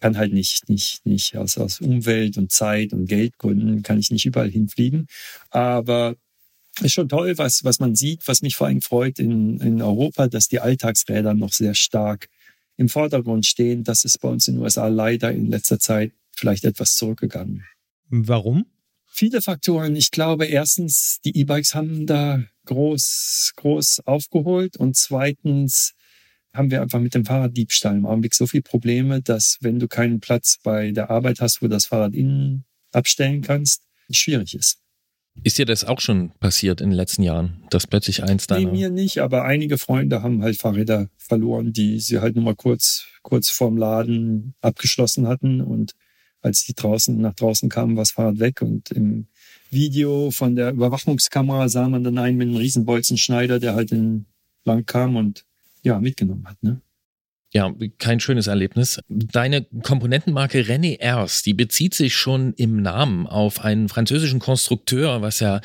kann 0.00 0.16
halt 0.16 0.32
nicht, 0.32 0.68
nicht, 0.68 1.04
nicht 1.04 1.36
aus, 1.36 1.58
aus 1.58 1.80
Umwelt 1.80 2.38
und 2.38 2.50
Zeit 2.50 2.92
und 2.92 3.06
Geldgründen 3.06 3.82
kann 3.82 3.98
ich 3.98 4.10
nicht 4.10 4.24
überall 4.24 4.50
hinfliegen. 4.50 5.06
Aber 5.50 6.16
ist 6.80 6.92
schon 6.92 7.08
toll, 7.08 7.36
was, 7.38 7.64
was 7.64 7.80
man 7.80 7.94
sieht, 7.94 8.26
was 8.26 8.42
mich 8.42 8.56
vor 8.56 8.68
allem 8.68 8.80
freut 8.80 9.18
in, 9.18 9.60
in 9.60 9.82
Europa, 9.82 10.28
dass 10.28 10.48
die 10.48 10.60
Alltagsräder 10.60 11.34
noch 11.34 11.52
sehr 11.52 11.74
stark 11.74 12.28
im 12.76 12.88
Vordergrund 12.88 13.46
stehen. 13.46 13.84
Das 13.84 14.04
ist 14.04 14.18
bei 14.20 14.28
uns 14.28 14.48
in 14.48 14.54
den 14.54 14.62
USA 14.62 14.88
leider 14.88 15.32
in 15.32 15.50
letzter 15.50 15.78
Zeit 15.78 16.12
vielleicht 16.34 16.64
etwas 16.64 16.94
zurückgegangen. 16.96 17.64
Warum? 18.08 18.66
Viele 19.06 19.42
Faktoren. 19.42 19.96
Ich 19.96 20.10
glaube, 20.10 20.46
erstens, 20.46 21.20
die 21.24 21.36
E-Bikes 21.36 21.74
haben 21.74 22.06
da 22.06 22.42
groß, 22.66 23.52
groß 23.56 24.02
aufgeholt 24.06 24.76
und 24.76 24.96
zweitens 24.96 25.94
haben 26.54 26.70
wir 26.70 26.82
einfach 26.82 27.00
mit 27.00 27.14
dem 27.14 27.24
Fahrraddiebstahl 27.24 27.96
im 27.96 28.06
Augenblick 28.06 28.34
so 28.34 28.46
viele 28.46 28.62
Probleme, 28.62 29.20
dass 29.20 29.58
wenn 29.60 29.78
du 29.78 29.88
keinen 29.88 30.20
Platz 30.20 30.58
bei 30.62 30.90
der 30.92 31.10
Arbeit 31.10 31.40
hast, 31.40 31.60
wo 31.60 31.66
du 31.66 31.70
das 31.70 31.86
Fahrrad 31.86 32.14
innen 32.14 32.64
abstellen 32.92 33.42
kannst, 33.42 33.82
schwierig 34.10 34.54
ist. 34.54 34.80
Ist 35.42 35.58
dir 35.58 35.64
das 35.64 35.84
auch 35.84 36.00
schon 36.00 36.32
passiert 36.40 36.80
in 36.80 36.90
den 36.90 36.96
letzten 36.96 37.22
Jahren, 37.22 37.64
dass 37.70 37.86
plötzlich 37.86 38.22
eins 38.22 38.46
deiner... 38.46 38.70
Nee, 38.70 38.78
mir 38.78 38.90
nicht, 38.90 39.18
aber 39.18 39.44
einige 39.44 39.78
Freunde 39.78 40.22
haben 40.22 40.42
halt 40.42 40.58
Fahrräder 40.58 41.08
verloren, 41.16 41.72
die 41.72 41.98
sie 42.00 42.20
halt 42.20 42.34
nur 42.34 42.44
mal 42.44 42.56
kurz, 42.56 43.06
kurz 43.22 43.48
vorm 43.48 43.76
Laden 43.76 44.54
abgeschlossen 44.60 45.26
hatten 45.26 45.60
und 45.60 45.94
als 46.42 46.64
die 46.64 46.74
draußen 46.74 47.18
nach 47.20 47.34
draußen 47.34 47.68
kamen, 47.68 47.96
war 47.96 48.02
das 48.02 48.12
Fahrrad 48.12 48.38
weg 48.38 48.62
und 48.62 48.90
im 48.90 49.26
Video 49.70 50.30
von 50.30 50.56
der 50.56 50.72
Überwachungskamera 50.72 51.68
sah 51.68 51.88
man 51.88 52.02
dann 52.02 52.18
einen 52.18 52.38
mit 52.38 52.48
einem 52.48 52.56
Riesenbolzenschneider, 52.56 53.60
der 53.60 53.74
halt 53.74 53.92
in 53.92 54.26
lang 54.64 54.84
kam 54.86 55.16
und 55.16 55.44
ja, 55.82 55.98
mitgenommen 56.00 56.46
hat, 56.46 56.62
ne? 56.62 56.80
Ja, 57.52 57.74
kein 57.98 58.20
schönes 58.20 58.46
Erlebnis. 58.46 59.00
Deine 59.08 59.66
Komponentenmarke 59.82 60.60
René 60.60 61.00
Ers, 61.00 61.42
die 61.42 61.54
bezieht 61.54 61.94
sich 61.94 62.14
schon 62.14 62.54
im 62.54 62.80
Namen 62.80 63.26
auf 63.26 63.64
einen 63.64 63.88
französischen 63.88 64.38
Konstrukteur, 64.38 65.20
was 65.20 65.40
ja, 65.40 65.60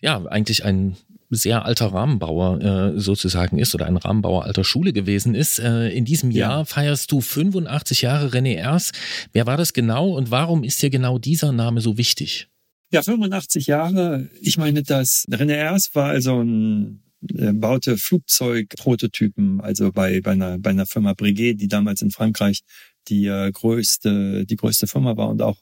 ja, 0.00 0.24
eigentlich 0.26 0.64
ein 0.64 0.96
sehr 1.30 1.64
alter 1.64 1.86
Rahmenbauer 1.86 2.60
äh, 2.94 3.00
sozusagen 3.00 3.58
ist 3.58 3.74
oder 3.74 3.86
ein 3.86 3.96
Rahmenbauer 3.96 4.44
alter 4.44 4.62
Schule 4.62 4.92
gewesen 4.92 5.34
ist. 5.34 5.58
Äh, 5.58 5.88
in 5.88 6.04
diesem 6.04 6.30
ja. 6.30 6.48
Jahr 6.48 6.66
feierst 6.66 7.10
du 7.10 7.20
85 7.20 8.02
Jahre 8.02 8.28
René 8.28 8.54
Ers. 8.54 8.92
Wer 9.32 9.46
war 9.46 9.56
das 9.56 9.72
genau 9.72 10.10
und 10.10 10.30
warum 10.30 10.62
ist 10.62 10.82
dir 10.82 10.90
genau 10.90 11.18
dieser 11.18 11.50
Name 11.50 11.80
so 11.80 11.98
wichtig? 11.98 12.48
Ja, 12.92 13.02
85 13.02 13.66
Jahre. 13.66 14.28
Ich 14.40 14.56
meine, 14.56 14.84
das 14.84 15.24
René 15.28 15.54
Ers 15.54 15.90
war 15.94 16.10
also 16.10 16.40
ein 16.40 17.03
baute 17.52 17.96
Flugzeugprototypen, 17.96 19.60
also 19.60 19.92
bei, 19.92 20.20
bei, 20.20 20.32
einer, 20.32 20.58
bei 20.58 20.70
einer 20.70 20.86
Firma 20.86 21.14
Breguet, 21.14 21.60
die 21.60 21.68
damals 21.68 22.02
in 22.02 22.10
Frankreich 22.10 22.60
die 23.08 23.26
äh, 23.26 23.50
größte, 23.50 24.46
die 24.46 24.56
größte 24.56 24.86
Firma 24.86 25.16
war 25.16 25.28
und 25.28 25.42
auch 25.42 25.58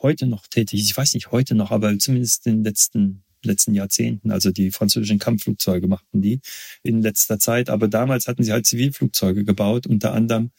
heute 0.00 0.26
noch 0.26 0.46
tätig. 0.46 0.80
Ich 0.80 0.96
weiß 0.96 1.14
nicht 1.14 1.30
heute 1.30 1.54
noch, 1.54 1.70
aber 1.70 1.98
zumindest 1.98 2.46
in 2.46 2.58
den 2.58 2.64
letzten, 2.64 3.24
letzten 3.44 3.74
Jahrzehnten. 3.74 4.30
Also 4.30 4.50
die 4.50 4.70
französischen 4.70 5.18
Kampfflugzeuge 5.18 5.88
machten 5.88 6.22
die 6.22 6.40
in 6.82 7.02
letzter 7.02 7.38
Zeit. 7.38 7.70
Aber 7.70 7.88
damals 7.88 8.26
hatten 8.26 8.42
sie 8.42 8.52
halt 8.52 8.66
Zivilflugzeuge 8.66 9.44
gebaut, 9.44 9.86
unter 9.86 10.12
anderem 10.12 10.50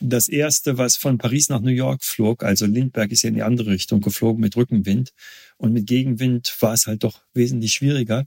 das 0.00 0.28
erste, 0.28 0.78
was 0.78 0.96
von 0.96 1.18
Paris 1.18 1.48
nach 1.48 1.60
New 1.60 1.70
York 1.70 2.04
flog, 2.04 2.44
also 2.44 2.66
Lindbergh 2.66 3.12
ist 3.12 3.22
ja 3.22 3.28
in 3.28 3.34
die 3.34 3.42
andere 3.42 3.70
Richtung 3.70 4.00
geflogen 4.00 4.40
mit 4.40 4.56
Rückenwind. 4.56 5.12
Und 5.56 5.72
mit 5.72 5.86
Gegenwind 5.86 6.54
war 6.60 6.72
es 6.72 6.86
halt 6.86 7.02
doch 7.02 7.22
wesentlich 7.34 7.72
schwieriger. 7.72 8.26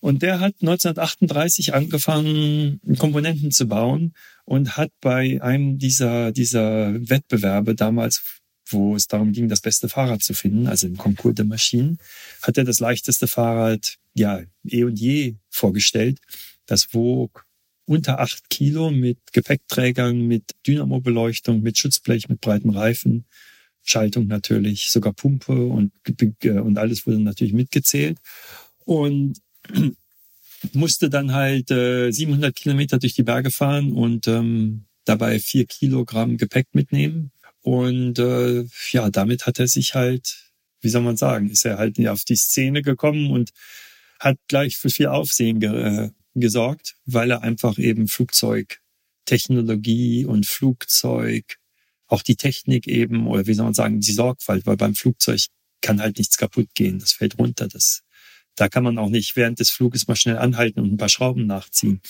Und 0.00 0.22
der 0.22 0.40
hat 0.40 0.54
1938 0.60 1.74
angefangen, 1.74 2.80
Komponenten 2.98 3.52
zu 3.52 3.66
bauen 3.66 4.14
und 4.44 4.76
hat 4.76 4.90
bei 5.00 5.40
einem 5.40 5.78
dieser, 5.78 6.32
dieser 6.32 6.94
Wettbewerbe 7.08 7.76
damals, 7.76 8.22
wo 8.66 8.96
es 8.96 9.06
darum 9.06 9.32
ging, 9.32 9.48
das 9.48 9.60
beste 9.60 9.88
Fahrrad 9.88 10.22
zu 10.22 10.34
finden, 10.34 10.66
also 10.66 10.86
im 10.86 10.96
Concours 10.96 11.34
de 11.34 11.44
Maschinen, 11.44 11.98
hat 12.42 12.58
er 12.58 12.64
das 12.64 12.80
leichteste 12.80 13.28
Fahrrad, 13.28 13.98
ja, 14.14 14.42
eh 14.64 14.84
und 14.84 14.98
je 14.98 15.36
vorgestellt. 15.50 16.18
Das 16.66 16.92
wog 16.94 17.44
unter 17.84 18.20
acht 18.20 18.48
Kilo 18.50 18.90
mit 18.90 19.18
Gepäckträgern, 19.32 20.26
mit 20.26 20.44
Dynamo-Beleuchtung, 20.66 21.62
mit 21.62 21.78
Schutzblech, 21.78 22.28
mit 22.28 22.40
breiten 22.40 22.70
Reifen, 22.70 23.26
Schaltung 23.82 24.26
natürlich, 24.26 24.90
sogar 24.90 25.12
Pumpe 25.12 25.66
und, 25.66 25.92
und 26.42 26.78
alles 26.78 27.06
wurde 27.06 27.18
natürlich 27.20 27.52
mitgezählt. 27.52 28.18
Und 28.84 29.38
musste 30.72 31.10
dann 31.10 31.32
halt 31.32 31.70
äh, 31.70 32.10
700 32.10 32.54
Kilometer 32.54 32.98
durch 32.98 33.14
die 33.14 33.24
Berge 33.24 33.50
fahren 33.50 33.92
und 33.92 34.28
ähm, 34.28 34.84
dabei 35.04 35.40
vier 35.40 35.66
Kilogramm 35.66 36.36
Gepäck 36.36 36.68
mitnehmen. 36.72 37.32
Und 37.62 38.18
äh, 38.18 38.64
ja, 38.92 39.10
damit 39.10 39.46
hat 39.46 39.58
er 39.58 39.68
sich 39.68 39.94
halt, 39.94 40.52
wie 40.80 40.88
soll 40.88 41.02
man 41.02 41.16
sagen, 41.16 41.50
ist 41.50 41.64
er 41.64 41.78
halt 41.78 41.98
auf 42.08 42.24
die 42.24 42.36
Szene 42.36 42.82
gekommen 42.82 43.30
und 43.30 43.50
hat 44.20 44.38
gleich 44.48 44.76
für 44.76 44.90
viel 44.90 45.06
Aufsehen 45.06 45.58
ge 45.58 45.70
äh, 45.70 46.10
gesorgt, 46.34 46.96
weil 47.04 47.30
er 47.30 47.42
einfach 47.42 47.78
eben 47.78 48.08
Flugzeugtechnologie 48.08 50.24
und 50.24 50.46
Flugzeug, 50.46 51.58
auch 52.06 52.22
die 52.22 52.36
Technik 52.36 52.88
eben, 52.88 53.26
oder 53.26 53.46
wie 53.46 53.54
soll 53.54 53.64
man 53.64 53.74
sagen, 53.74 54.00
die 54.00 54.12
Sorgfalt, 54.12 54.66
weil 54.66 54.76
beim 54.76 54.94
Flugzeug 54.94 55.40
kann 55.80 56.00
halt 56.00 56.18
nichts 56.18 56.36
kaputt 56.36 56.68
gehen, 56.74 56.98
das 56.98 57.12
fällt 57.12 57.38
runter, 57.38 57.68
das, 57.68 58.02
da 58.54 58.68
kann 58.68 58.84
man 58.84 58.98
auch 58.98 59.08
nicht 59.08 59.36
während 59.36 59.60
des 59.60 59.70
Fluges 59.70 60.08
mal 60.08 60.16
schnell 60.16 60.38
anhalten 60.38 60.80
und 60.80 60.92
ein 60.92 60.98
paar 60.98 61.08
Schrauben 61.08 61.46
nachziehen. 61.46 62.02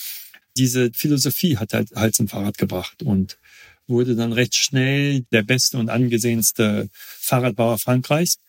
Diese 0.57 0.91
Philosophie 0.93 1.57
hat 1.57 1.73
halt, 1.73 1.91
halt 1.95 2.15
zum 2.15 2.27
Fahrrad 2.27 2.57
gebracht 2.57 3.01
und 3.01 3.39
wurde 3.87 4.15
dann 4.15 4.33
recht 4.33 4.55
schnell 4.55 5.21
der 5.31 5.43
beste 5.43 5.77
und 5.77 5.89
angesehenste 5.89 6.89
Fahrradbauer 6.93 7.79
Frankreichs. 7.79 8.39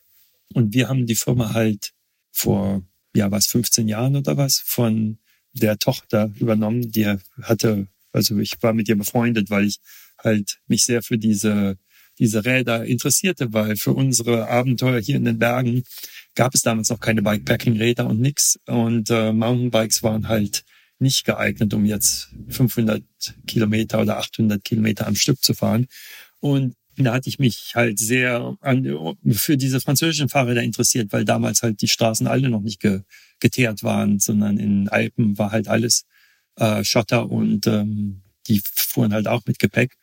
Und 0.53 0.75
wir 0.75 0.89
haben 0.89 1.07
die 1.07 1.17
Firma 1.17 1.55
halt 1.55 1.93
vor, 2.31 2.83
ja, 3.15 3.31
was, 3.31 3.47
15 3.47 3.89
Jahren 3.89 4.17
oder 4.17 4.37
was, 4.37 4.59
von 4.59 5.19
der 5.55 5.79
Tochter 5.79 6.33
übernommen. 6.39 6.93
Die 6.93 7.07
hatte, 7.43 7.87
also 8.13 8.39
ich 8.39 8.63
war 8.63 8.73
mit 8.73 8.89
ihr 8.89 8.97
befreundet, 8.97 9.51
weil 9.51 9.65
ich 9.65 9.81
halt 10.19 10.59
mich 10.67 10.85
sehr 10.85 11.03
für 11.03 11.19
diese, 11.19 11.79
diese 12.19 12.45
Räder 12.45 12.85
interessierte, 12.85 13.53
weil 13.53 13.77
für 13.77 13.93
unsere 13.93 14.49
Abenteuer 14.49 15.01
hier 15.01 15.17
in 15.17 15.25
den 15.25 15.39
Bergen 15.39 15.85
gab 16.35 16.55
es 16.55 16.63
damals 16.63 16.89
noch 16.91 17.01
keine 17.01 17.23
Bikepacking-Räder 17.23 18.07
und 18.07 18.21
nix. 18.21 18.59
Und 18.67 19.11
äh, 19.11 19.33
Mountainbikes 19.33 20.03
waren 20.03 20.29
halt 20.29 20.65
nicht 20.99 21.25
geeignet, 21.25 21.75
um 21.75 21.85
jetzt 21.85 22.29
500 22.49 23.03
Kilometer 23.47 24.01
oder 24.01 24.19
800 24.19 24.65
Kilometer 24.65 25.07
am 25.07 25.17
Stück 25.17 25.43
zu 25.43 25.55
fahren. 25.55 25.87
Und 26.41 26.75
da 26.97 27.15
hatte 27.15 27.29
ich 27.29 27.39
mich 27.39 27.73
halt 27.75 27.99
sehr 27.99 28.57
an, 28.61 29.17
für 29.33 29.57
diese 29.57 29.81
französischen 29.81 30.29
Fahrräder 30.29 30.63
interessiert, 30.63 31.13
weil 31.13 31.25
damals 31.25 31.63
halt 31.63 31.81
die 31.83 31.89
Straßen 31.89 32.27
alle 32.27 32.49
noch 32.49 32.61
nicht 32.61 32.81
ge, 32.81 33.01
geteert 33.41 33.83
waren, 33.83 34.19
sondern 34.19 34.59
in 34.59 34.89
Alpen 34.89 35.39
war 35.39 35.53
halt 35.53 35.69
alles 35.69 36.05
äh, 36.57 36.85
Schotter 36.85 37.31
und 37.31 37.67
ähm, 37.67 38.23
die 38.47 38.61
fuhren 38.65 39.13
halt 39.13 39.29
auch 39.29 39.43
mit 39.47 39.59
Gepäck. 39.59 39.97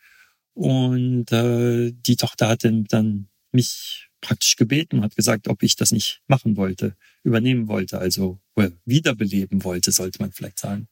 Und 0.54 1.32
äh, 1.32 1.92
die 1.92 2.16
Tochter 2.16 2.48
hatte 2.48 2.84
dann 2.88 3.28
mich 3.52 4.08
praktisch 4.20 4.56
gebeten 4.56 4.98
und 4.98 5.04
hat 5.04 5.16
gesagt, 5.16 5.48
ob 5.48 5.62
ich 5.62 5.76
das 5.76 5.92
nicht 5.92 6.20
machen 6.26 6.56
wollte, 6.56 6.94
übernehmen 7.24 7.68
wollte, 7.68 7.98
also 7.98 8.38
wiederbeleben 8.84 9.64
wollte, 9.64 9.92
sollte 9.92 10.20
man 10.20 10.32
vielleicht 10.32 10.58
sagen. 10.58 10.88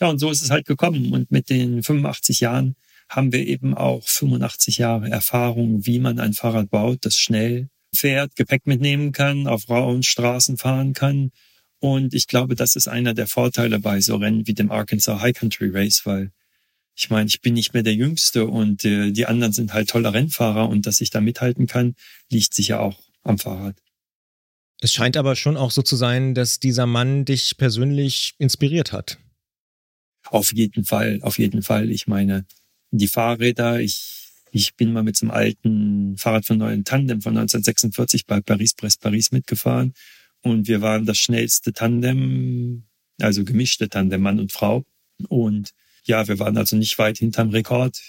Ja, 0.00 0.08
und 0.08 0.18
so 0.18 0.30
ist 0.30 0.42
es 0.42 0.50
halt 0.50 0.66
gekommen. 0.66 1.12
Und 1.12 1.30
mit 1.30 1.48
den 1.48 1.82
85 1.82 2.40
Jahren 2.40 2.76
haben 3.08 3.32
wir 3.32 3.46
eben 3.46 3.74
auch 3.74 4.06
85 4.06 4.78
Jahre 4.78 5.08
Erfahrung, 5.10 5.86
wie 5.86 5.98
man 5.98 6.18
ein 6.18 6.34
Fahrrad 6.34 6.70
baut, 6.70 7.04
das 7.04 7.16
schnell 7.16 7.68
fährt, 7.94 8.36
Gepäck 8.36 8.66
mitnehmen 8.66 9.12
kann, 9.12 9.46
auf 9.46 9.68
rauen 9.68 10.02
Straßen 10.02 10.58
fahren 10.58 10.92
kann. 10.92 11.30
Und 11.80 12.14
ich 12.14 12.26
glaube, 12.26 12.54
das 12.54 12.76
ist 12.76 12.88
einer 12.88 13.14
der 13.14 13.26
Vorteile 13.26 13.78
bei 13.78 14.00
so 14.00 14.16
Rennen 14.16 14.46
wie 14.46 14.54
dem 14.54 14.70
Arkansas 14.70 15.20
High 15.20 15.36
Country 15.36 15.70
Race, 15.70 16.02
weil 16.04 16.32
ich 16.94 17.10
meine, 17.10 17.28
ich 17.28 17.42
bin 17.42 17.54
nicht 17.54 17.74
mehr 17.74 17.82
der 17.82 17.94
Jüngste 17.94 18.46
und 18.46 18.84
äh, 18.84 19.12
die 19.12 19.26
anderen 19.26 19.52
sind 19.52 19.74
halt 19.74 19.90
tolle 19.90 20.14
Rennfahrer 20.14 20.68
und 20.68 20.86
dass 20.86 21.02
ich 21.02 21.10
da 21.10 21.20
mithalten 21.20 21.66
kann, 21.66 21.94
liegt 22.30 22.54
sicher 22.54 22.80
auch 22.80 22.98
am 23.22 23.38
Fahrrad. 23.38 23.76
Es 24.80 24.92
scheint 24.92 25.16
aber 25.16 25.36
schon 25.36 25.56
auch 25.56 25.70
so 25.70 25.82
zu 25.82 25.96
sein, 25.96 26.34
dass 26.34 26.58
dieser 26.58 26.86
Mann 26.86 27.24
dich 27.24 27.56
persönlich 27.58 28.34
inspiriert 28.38 28.92
hat. 28.92 29.18
Auf 30.24 30.52
jeden 30.52 30.84
Fall, 30.84 31.20
auf 31.22 31.38
jeden 31.38 31.62
Fall. 31.62 31.90
Ich 31.90 32.06
meine, 32.06 32.46
die 32.90 33.08
Fahrräder. 33.08 33.80
Ich, 33.80 34.32
ich 34.50 34.74
bin 34.74 34.92
mal 34.92 35.02
mit 35.02 35.16
so 35.16 35.26
einem 35.26 35.32
alten 35.32 36.16
Fahrrad 36.16 36.46
von 36.46 36.58
neuen 36.58 36.84
Tandem 36.84 37.20
von 37.20 37.36
1946 37.36 38.26
bei 38.26 38.40
Paris-Brest-Paris 38.40 39.32
mitgefahren. 39.32 39.92
Und 40.46 40.68
wir 40.68 40.80
waren 40.80 41.06
das 41.06 41.18
schnellste 41.18 41.72
Tandem, 41.72 42.84
also 43.20 43.44
gemischte 43.44 43.88
Tandem, 43.88 44.22
Mann 44.22 44.38
und 44.38 44.52
Frau. 44.52 44.84
Und 45.28 45.70
ja, 46.04 46.28
wir 46.28 46.38
waren 46.38 46.56
also 46.56 46.76
nicht 46.76 46.98
weit 46.98 47.18
hinterm 47.18 47.50
Rekord 47.50 48.00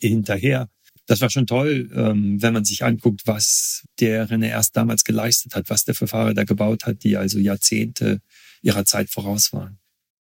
hinterher. 0.00 0.68
Das 1.06 1.20
war 1.20 1.28
schon 1.28 1.46
toll, 1.46 1.90
ähm, 1.94 2.40
wenn 2.40 2.54
man 2.54 2.64
sich 2.64 2.82
anguckt, 2.82 3.26
was 3.26 3.84
der 4.00 4.28
René 4.28 4.48
erst 4.48 4.76
damals 4.76 5.04
geleistet 5.04 5.54
hat, 5.54 5.68
was 5.68 5.84
der 5.84 5.94
für 5.94 6.06
Fahrräder 6.06 6.44
gebaut 6.46 6.86
hat, 6.86 7.04
die 7.04 7.16
also 7.16 7.38
Jahrzehnte 7.38 8.20
ihrer 8.62 8.84
Zeit 8.84 9.10
voraus 9.10 9.52
waren. 9.52 9.78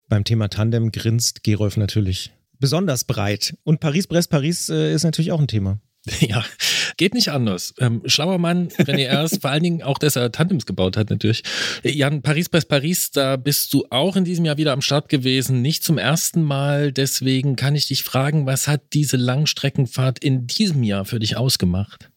Beim 0.10 0.25
Thema 0.25 0.49
Tandem 0.49 0.91
grinst 0.91 1.43
Gerolf 1.43 1.77
natürlich 1.77 2.34
besonders 2.60 3.05
breit. 3.05 3.55
Und 3.63 3.79
Paris-Brest-Paris 3.79 4.69
äh, 4.69 4.93
ist 4.93 5.03
natürlich 5.03 5.31
auch 5.31 5.39
ein 5.39 5.47
Thema. 5.47 5.79
Ja, 6.19 6.43
geht 6.97 7.13
nicht 7.13 7.29
anders. 7.29 7.73
Ähm, 7.79 8.01
schlauer 8.05 8.37
Mann, 8.37 8.69
René 8.69 9.05
Ers, 9.05 9.37
vor 9.41 9.51
allen 9.51 9.63
Dingen 9.63 9.83
auch, 9.83 9.97
dass 9.97 10.15
er 10.15 10.31
Tandems 10.31 10.65
gebaut 10.65 10.97
hat 10.97 11.09
natürlich. 11.09 11.43
Jan, 11.83 12.21
Paris-Brest-Paris, 12.21 13.11
da 13.11 13.37
bist 13.37 13.73
du 13.73 13.85
auch 13.89 14.15
in 14.15 14.25
diesem 14.25 14.45
Jahr 14.45 14.57
wieder 14.57 14.73
am 14.73 14.81
Start 14.81 15.09
gewesen, 15.09 15.61
nicht 15.61 15.83
zum 15.83 15.97
ersten 15.97 16.41
Mal. 16.41 16.91
Deswegen 16.91 17.55
kann 17.55 17.75
ich 17.75 17.87
dich 17.87 18.03
fragen, 18.03 18.45
was 18.45 18.67
hat 18.67 18.93
diese 18.93 19.17
Langstreckenfahrt 19.17 20.19
in 20.19 20.47
diesem 20.47 20.83
Jahr 20.83 21.05
für 21.05 21.19
dich 21.19 21.37
ausgemacht? 21.37 22.09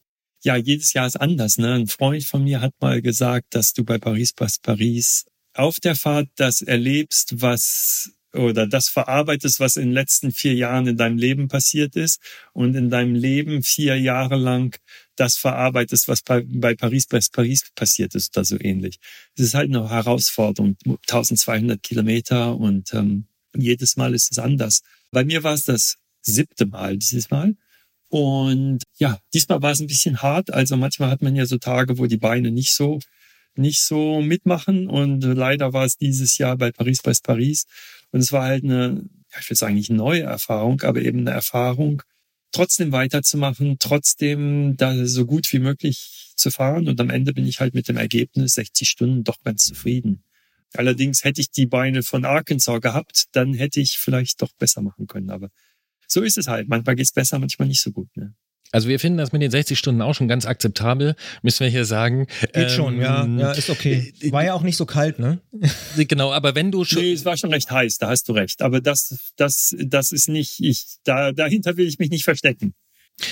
Ja, 0.42 0.57
jedes 0.57 0.92
Jahr 0.92 1.07
ist 1.07 1.16
anders. 1.16 1.59
Ne? 1.59 1.73
Ein 1.73 1.87
Freund 1.87 2.25
von 2.25 2.44
mir 2.44 2.61
hat 2.61 2.73
mal 2.81 3.01
gesagt, 3.01 3.55
dass 3.55 3.73
du 3.73 3.85
bei 3.85 3.99
Paris-Brest-Paris 3.99 5.25
auf 5.55 5.79
der 5.81 5.94
Fahrt 5.94 6.29
das 6.37 6.62
erlebst, 6.62 7.40
was 7.40 8.13
oder 8.35 8.66
das 8.66 8.88
verarbeitest, 8.88 9.61
was 9.61 9.77
in 9.77 9.87
den 9.87 9.92
letzten 9.92 10.33
vier 10.33 10.55
Jahren 10.55 10.87
in 10.87 10.97
deinem 10.97 11.18
Leben 11.18 11.49
passiert 11.49 11.97
ist 11.97 12.20
und 12.53 12.75
in 12.75 12.90
deinem 12.90 13.14
Leben 13.14 13.62
vier 13.62 13.99
Jahre 13.99 14.37
lang 14.37 14.77
das 15.16 15.37
verarbeitest, 15.37 16.09
was 16.09 16.23
bei, 16.23 16.42
Paris, 16.75 17.07
bei 17.07 17.20
Paris 17.33 17.70
passiert 17.75 18.14
ist 18.14 18.37
oder 18.37 18.44
so 18.44 18.57
ähnlich. 18.61 18.99
Es 19.37 19.44
ist 19.44 19.55
halt 19.55 19.70
eine 19.70 19.88
Herausforderung, 19.88 20.77
1200 20.85 21.83
Kilometer 21.83 22.57
und 22.57 22.92
ähm, 22.94 23.27
jedes 23.57 23.97
Mal 23.97 24.14
ist 24.14 24.33
es 24.33 24.38
anders. 24.38 24.83
Bei 25.11 25.25
mir 25.25 25.42
war 25.44 25.55
es 25.55 25.64
das 25.64 25.97
siebte 26.23 26.66
Mal 26.66 26.97
dieses 26.97 27.31
Mal. 27.31 27.55
Und 28.09 28.83
ja, 28.99 29.18
diesmal 29.33 29.62
war 29.62 29.73
es 29.73 29.81
ein 29.81 29.87
bisschen 29.87 30.23
hart. 30.23 30.53
Also 30.53 30.77
manchmal 30.77 31.11
hat 31.11 31.23
man 31.23 31.35
ja 31.37 31.47
so 31.47 31.59
Tage, 31.59 31.99
wo 31.99 32.07
die 32.07 32.16
Beine 32.16 32.51
nicht 32.51 32.73
so 32.73 33.01
nicht 33.57 33.83
so 33.83 34.20
mitmachen. 34.20 34.88
Und 34.88 35.23
leider 35.23 35.73
war 35.73 35.85
es 35.85 35.97
dieses 35.97 36.38
Jahr 36.38 36.57
bei 36.57 36.73
Paris 36.73 37.03
bei 37.03 37.12
Paris. 37.23 37.66
Und 38.14 38.20
es 38.20 38.31
war 38.31 38.44
halt 38.44 38.62
eine, 38.62 39.03
ich 39.40 39.50
würde 39.50 39.57
sagen, 39.57 39.74
nicht 39.74 39.90
neue 39.90 40.22
Erfahrung, 40.22 40.81
aber 40.83 41.03
eben 41.03 41.18
eine 41.18 41.33
Erfahrung, 41.33 42.05
trotzdem 42.53 42.92
weiterzumachen, 42.92 43.79
trotzdem 43.81 44.77
da 44.77 45.05
so 45.05 45.27
gut 45.27 45.53
wie 45.53 45.59
möglich 45.59 46.33
zu 46.37 46.53
fahren. 46.53 46.87
Und 46.87 47.00
am 47.00 47.11
Ende 47.11 47.33
bin 47.33 47.44
ich 47.44 47.59
halt 47.59 47.74
mit 47.74 47.88
dem 47.88 47.96
Ergebnis 47.96 48.55
60 48.55 48.88
Stunden 48.88 49.24
doch 49.24 49.42
ganz 49.42 49.66
zufrieden. 49.66 50.22
Allerdings 50.74 51.24
hätte 51.24 51.40
ich 51.40 51.50
die 51.50 51.66
Beine 51.66 52.05
von 52.05 52.24
Arkansas 52.24 52.81
gehabt, 52.81 53.24
dann 53.33 53.53
hätte 53.53 53.81
ich 53.81 53.98
vielleicht 53.98 54.40
doch 54.42 54.53
besser 54.61 54.81
machen 54.81 55.09
können. 55.09 55.31
Aber 55.31 55.48
so 56.07 56.22
ist 56.22 56.38
es 56.38 56.46
halt. 56.46 56.68
Manchmal 56.68 56.94
geht's 56.94 57.11
besser, 57.11 57.40
manchmal 57.40 57.66
nicht 57.66 57.83
so 57.83 57.90
gut. 57.90 58.16
Ne? 58.16 58.37
Also 58.75 58.89
wir 58.89 58.99
finden 58.99 59.19
das 59.19 59.31
mit 59.31 59.41
den 59.41 59.53
60 59.53 59.79
Stunden 59.79 60.03
auch 60.03 60.17
schon 60.17 60.27
ganz 60.27 60.47
akzeptabel, 60.47 61.15
müssen 61.43 61.61
wir 61.61 61.69
hier 61.69 61.85
sagen. 61.85 62.27
Geht 62.41 62.51
ähm, 62.55 62.69
schon, 62.69 63.01
ja, 63.01 63.23
ähm, 63.23 63.39
ja, 63.39 63.53
ist 63.53 63.71
okay. 63.71 64.13
War 64.31 64.45
ja 64.45 64.55
auch 64.55 64.63
nicht 64.63 64.77
so 64.77 64.85
kalt, 64.85 65.21
ne? 65.21 65.39
genau, 65.97 66.33
aber 66.33 66.57
wenn 66.57 66.73
du 66.73 66.85
schon. 66.85 67.01
Nee, 67.01 67.13
es 67.13 67.25
war 67.25 67.37
schon 67.37 67.53
recht 67.53 67.71
heiß, 67.71 67.99
da 67.99 68.09
hast 68.09 68.29
du 68.29 68.33
recht. 68.33 68.63
Aber 68.63 68.81
das, 68.81 69.33
das, 69.37 69.77
das 69.79 70.11
ist 70.11 70.29
nicht, 70.29 70.59
ich, 70.59 70.97
da, 71.05 71.31
dahinter 71.31 71.77
will 71.77 71.87
ich 71.87 72.01
mich 72.01 72.11
nicht 72.11 72.25
verstecken. 72.25 72.75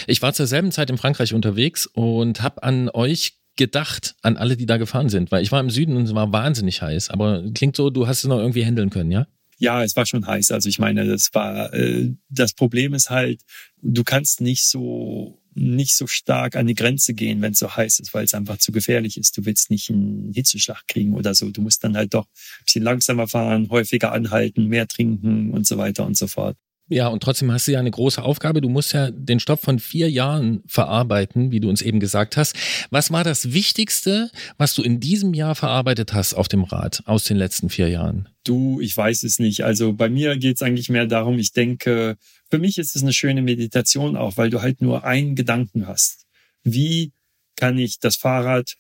Ich 0.07 0.23
war 0.23 0.33
zur 0.33 0.47
selben 0.47 0.71
Zeit 0.71 0.91
in 0.91 0.97
Frankreich 0.97 1.35
unterwegs 1.35 1.87
und 1.87 2.41
habe 2.41 2.63
an 2.63 2.89
euch 2.89 3.33
gedacht, 3.57 4.15
an 4.23 4.37
alle, 4.37 4.57
die 4.57 4.67
da 4.67 4.77
gefahren 4.77 5.09
sind, 5.09 5.33
weil 5.33 5.43
ich 5.43 5.51
war 5.51 5.59
im 5.59 5.71
Süden 5.71 5.97
und 5.97 6.05
es 6.05 6.15
war 6.15 6.33
wahnsinnig 6.33 6.83
heiß. 6.83 7.11
Aber 7.11 7.43
klingt 7.53 7.75
so, 7.75 7.91
du 7.91 8.07
hast 8.07 8.19
es 8.19 8.29
noch 8.29 8.39
irgendwie 8.39 8.65
handeln 8.65 8.91
können, 8.91 9.11
ja? 9.11 9.27
Ja, 9.63 9.85
es 9.85 9.95
war 9.95 10.07
schon 10.07 10.27
heiß. 10.27 10.51
Also 10.51 10.69
ich 10.69 10.81
meine, 10.81 11.07
das 11.07 11.33
war 11.35 11.73
äh, 11.73 12.11
das 12.29 12.53
Problem 12.53 12.95
ist 12.95 13.11
halt, 13.11 13.43
du 13.81 14.03
kannst 14.03 14.41
nicht 14.41 14.65
so 14.65 15.39
nicht 15.55 15.95
so 15.95 16.09
stark 16.09 16.57
an 16.57 16.67
die 16.67 16.75
Grenze 16.75 17.15
gehen, 17.15 17.43
wenn 17.43 17.53
es 17.53 17.61
so 17.61 17.77
heiß 17.77 18.01
ist, 18.01 18.13
weil 18.13 18.25
es 18.25 18.35
einfach 18.35 18.57
zu 18.59 18.73
gefährlich 18.73 19.17
ist. 19.19 19.37
Du 19.37 19.45
willst 19.45 19.71
nicht 19.71 19.89
einen 19.91 20.33
Hitzeschlag 20.33 20.83
kriegen 20.89 21.15
oder 21.15 21.33
so. 21.35 21.51
Du 21.51 21.61
musst 21.61 21.85
dann 21.85 21.97
halt 21.97 22.13
doch 22.15 22.25
ein 22.27 22.65
bisschen 22.65 22.83
langsamer 22.83 23.29
fahren, 23.29 23.69
häufiger 23.71 24.11
anhalten, 24.13 24.67
mehr 24.67 24.89
trinken 24.89 25.51
und 25.53 25.65
so 25.67 25.79
weiter 25.79 26.07
und 26.07 26.17
so 26.17 26.27
fort. 26.27 26.57
Ja, 26.89 27.09
und 27.09 27.23
trotzdem 27.23 27.51
hast 27.51 27.69
du 27.69 27.73
ja 27.73 27.79
eine 27.79 27.91
große 27.91 28.23
Aufgabe. 28.23 28.61
Du 28.61 28.69
musst 28.69 28.93
ja 28.93 29.11
den 29.11 29.41
Stoff 29.41 29.61
von 29.61 29.79
vier 29.79 30.11
Jahren 30.11 30.63
verarbeiten, 30.67 31.51
wie 31.51 31.61
du 31.61 31.69
uns 31.69 31.81
eben 31.81 32.01
gesagt 32.01 32.37
hast. 32.37 32.55
Was 32.91 33.11
war 33.11 33.25
das 33.25 33.53
Wichtigste, 33.53 34.31
was 34.59 34.75
du 34.75 34.83
in 34.83 35.01
diesem 35.01 35.33
Jahr 35.33 35.55
verarbeitet 35.55 36.13
hast 36.13 36.35
auf 36.35 36.49
dem 36.49 36.65
Rad 36.65 37.03
aus 37.07 37.25
den 37.25 37.37
letzten 37.39 37.71
vier 37.71 37.89
Jahren? 37.89 38.29
Du, 38.45 38.81
ich 38.81 38.97
weiß 38.97 39.23
es 39.23 39.39
nicht. 39.39 39.65
Also 39.65 39.93
bei 39.93 40.09
mir 40.11 40.37
geht 40.37 40.57
es 40.57 40.63
eigentlich 40.63 40.91
mehr 40.91 41.07
darum, 41.07 41.39
ich 41.39 41.53
denke, 41.53 42.17
für 42.51 42.59
mich 42.59 42.77
ist 42.77 42.95
es 42.95 43.03
eine 43.03 43.13
schöne 43.13 43.41
Meditation 43.41 44.17
auch, 44.17 44.37
weil 44.37 44.51
du 44.51 44.61
halt 44.61 44.83
nur 44.83 45.05
einen 45.05 45.35
Gedanken 45.35 45.87
hast. 45.87 46.27
Wie 46.63 47.13
kann 47.57 47.79
ich 47.79 48.01
das 48.01 48.17
Fahrrad 48.17 48.75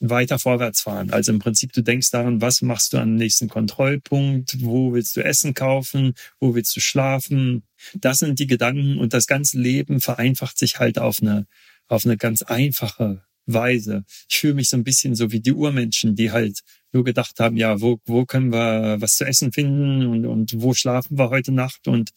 weiter 0.00 0.38
vorwärts 0.38 0.82
fahren. 0.82 1.10
Also 1.10 1.32
im 1.32 1.38
Prinzip, 1.38 1.72
du 1.72 1.82
denkst 1.82 2.10
daran, 2.10 2.40
was 2.40 2.62
machst 2.62 2.92
du 2.92 2.98
am 2.98 3.16
nächsten 3.16 3.48
Kontrollpunkt, 3.48 4.62
wo 4.62 4.92
willst 4.92 5.16
du 5.16 5.24
Essen 5.24 5.54
kaufen, 5.54 6.14
wo 6.38 6.54
willst 6.54 6.76
du 6.76 6.80
schlafen. 6.80 7.64
Das 7.94 8.18
sind 8.18 8.38
die 8.38 8.46
Gedanken 8.46 8.98
und 8.98 9.12
das 9.12 9.26
ganze 9.26 9.58
Leben 9.58 10.00
vereinfacht 10.00 10.58
sich 10.58 10.78
halt 10.78 10.98
auf 10.98 11.20
eine, 11.20 11.46
auf 11.88 12.04
eine 12.04 12.16
ganz 12.16 12.42
einfache 12.42 13.24
Weise. 13.46 14.04
Ich 14.28 14.38
fühle 14.38 14.54
mich 14.54 14.68
so 14.68 14.76
ein 14.76 14.84
bisschen 14.84 15.14
so 15.14 15.32
wie 15.32 15.40
die 15.40 15.52
Urmenschen, 15.52 16.14
die 16.14 16.30
halt 16.30 16.60
nur 16.92 17.04
gedacht 17.04 17.40
haben, 17.40 17.56
ja, 17.56 17.80
wo, 17.80 18.00
wo 18.04 18.24
können 18.24 18.52
wir 18.52 19.00
was 19.00 19.16
zu 19.16 19.24
essen 19.24 19.52
finden 19.52 20.06
und, 20.06 20.26
und 20.26 20.52
wo 20.60 20.74
schlafen 20.74 21.18
wir 21.18 21.30
heute 21.30 21.52
Nacht 21.52 21.88
und, 21.88 22.10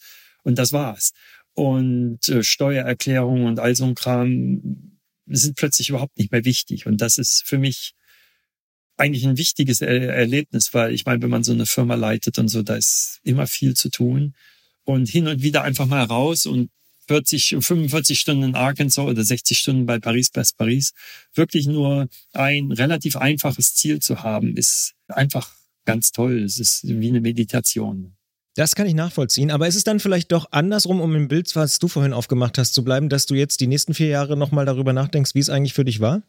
und 0.44 0.58
das 0.58 0.72
war's. 0.72 1.12
Und 1.54 2.28
äh, 2.30 2.44
Steuererklärung 2.44 3.46
und 3.46 3.60
all 3.60 3.76
so 3.76 3.86
ein 3.86 3.96
Kram 3.96 4.92
sind 5.28 5.56
plötzlich 5.56 5.90
überhaupt 5.90 6.18
nicht 6.18 6.32
mehr 6.32 6.46
wichtig. 6.46 6.86
Und 6.86 7.02
das 7.02 7.18
ist 7.18 7.44
für 7.46 7.58
mich 7.58 7.94
eigentlich 8.98 9.26
ein 9.26 9.38
wichtiges 9.38 9.82
er 9.82 10.14
Erlebnis, 10.14 10.74
weil 10.74 10.94
ich 10.94 11.06
meine, 11.06 11.22
wenn 11.22 11.30
man 11.30 11.44
so 11.44 11.52
eine 11.52 11.66
Firma 11.66 11.96
leitet 11.96 12.38
und 12.38 12.50
so, 12.50 12.62
da 12.62 12.76
ist 12.76 13.20
immer 13.24 13.48
viel 13.48 13.76
zu 13.76 13.90
tun. 13.90 14.36
Und 14.84 15.10
hin 15.10 15.28
und 15.28 15.42
wieder 15.42 15.64
einfach 15.64 15.86
mal 15.86 16.04
raus 16.04 16.46
und 16.46 16.70
40, 17.08 17.58
45 17.60 18.20
Stunden 18.20 18.44
in 18.44 18.56
Arkansas 18.56 19.06
oder 19.06 19.24
60 19.24 19.58
Stunden 19.58 19.86
bei 19.86 20.00
Paris, 20.00 20.30
Paris, 20.30 20.54
Paris, 20.54 20.94
wirklich 21.34 21.68
nur 21.68 22.08
ein 22.32 22.72
relativ 22.72 23.18
einfaches 23.18 23.76
Ziel 23.76 24.00
zu 24.00 24.24
haben, 24.24 24.56
ist 24.56 24.94
einfach 25.08 25.54
ganz 25.86 26.12
toll. 26.12 26.44
Es 26.44 26.60
ist 26.60 26.88
wie 26.88 27.10
eine 27.10 27.22
Meditation. 27.22 28.16
Das 28.56 28.76
kann 28.76 28.86
ich 28.86 28.96
nachvollziehen, 28.96 29.50
aber 29.50 29.68
ist 29.68 29.76
es 29.76 29.86
dann 29.86 30.02
vielleicht 30.02 30.34
doch 30.34 30.48
andersrum, 30.52 31.00
um 31.00 31.16
im 31.16 31.30
Bild, 31.30 31.56
was 31.56 31.80
du 31.80 31.88
vorhin 31.88 32.12
aufgemacht 32.12 32.58
hast, 32.58 32.74
zu 32.74 32.84
bleiben, 32.84 33.08
dass 33.08 33.26
du 33.26 33.34
jetzt 33.34 33.62
die 33.62 33.68
nächsten 33.68 33.94
vier 33.94 34.08
Jahre 34.08 34.36
nochmal 34.36 34.66
darüber 34.66 34.92
nachdenkst, 34.92 35.36
wie 35.36 35.40
es 35.40 35.50
eigentlich 35.50 35.74
für 35.74 35.86
dich 35.86 36.02
war? 36.02 36.22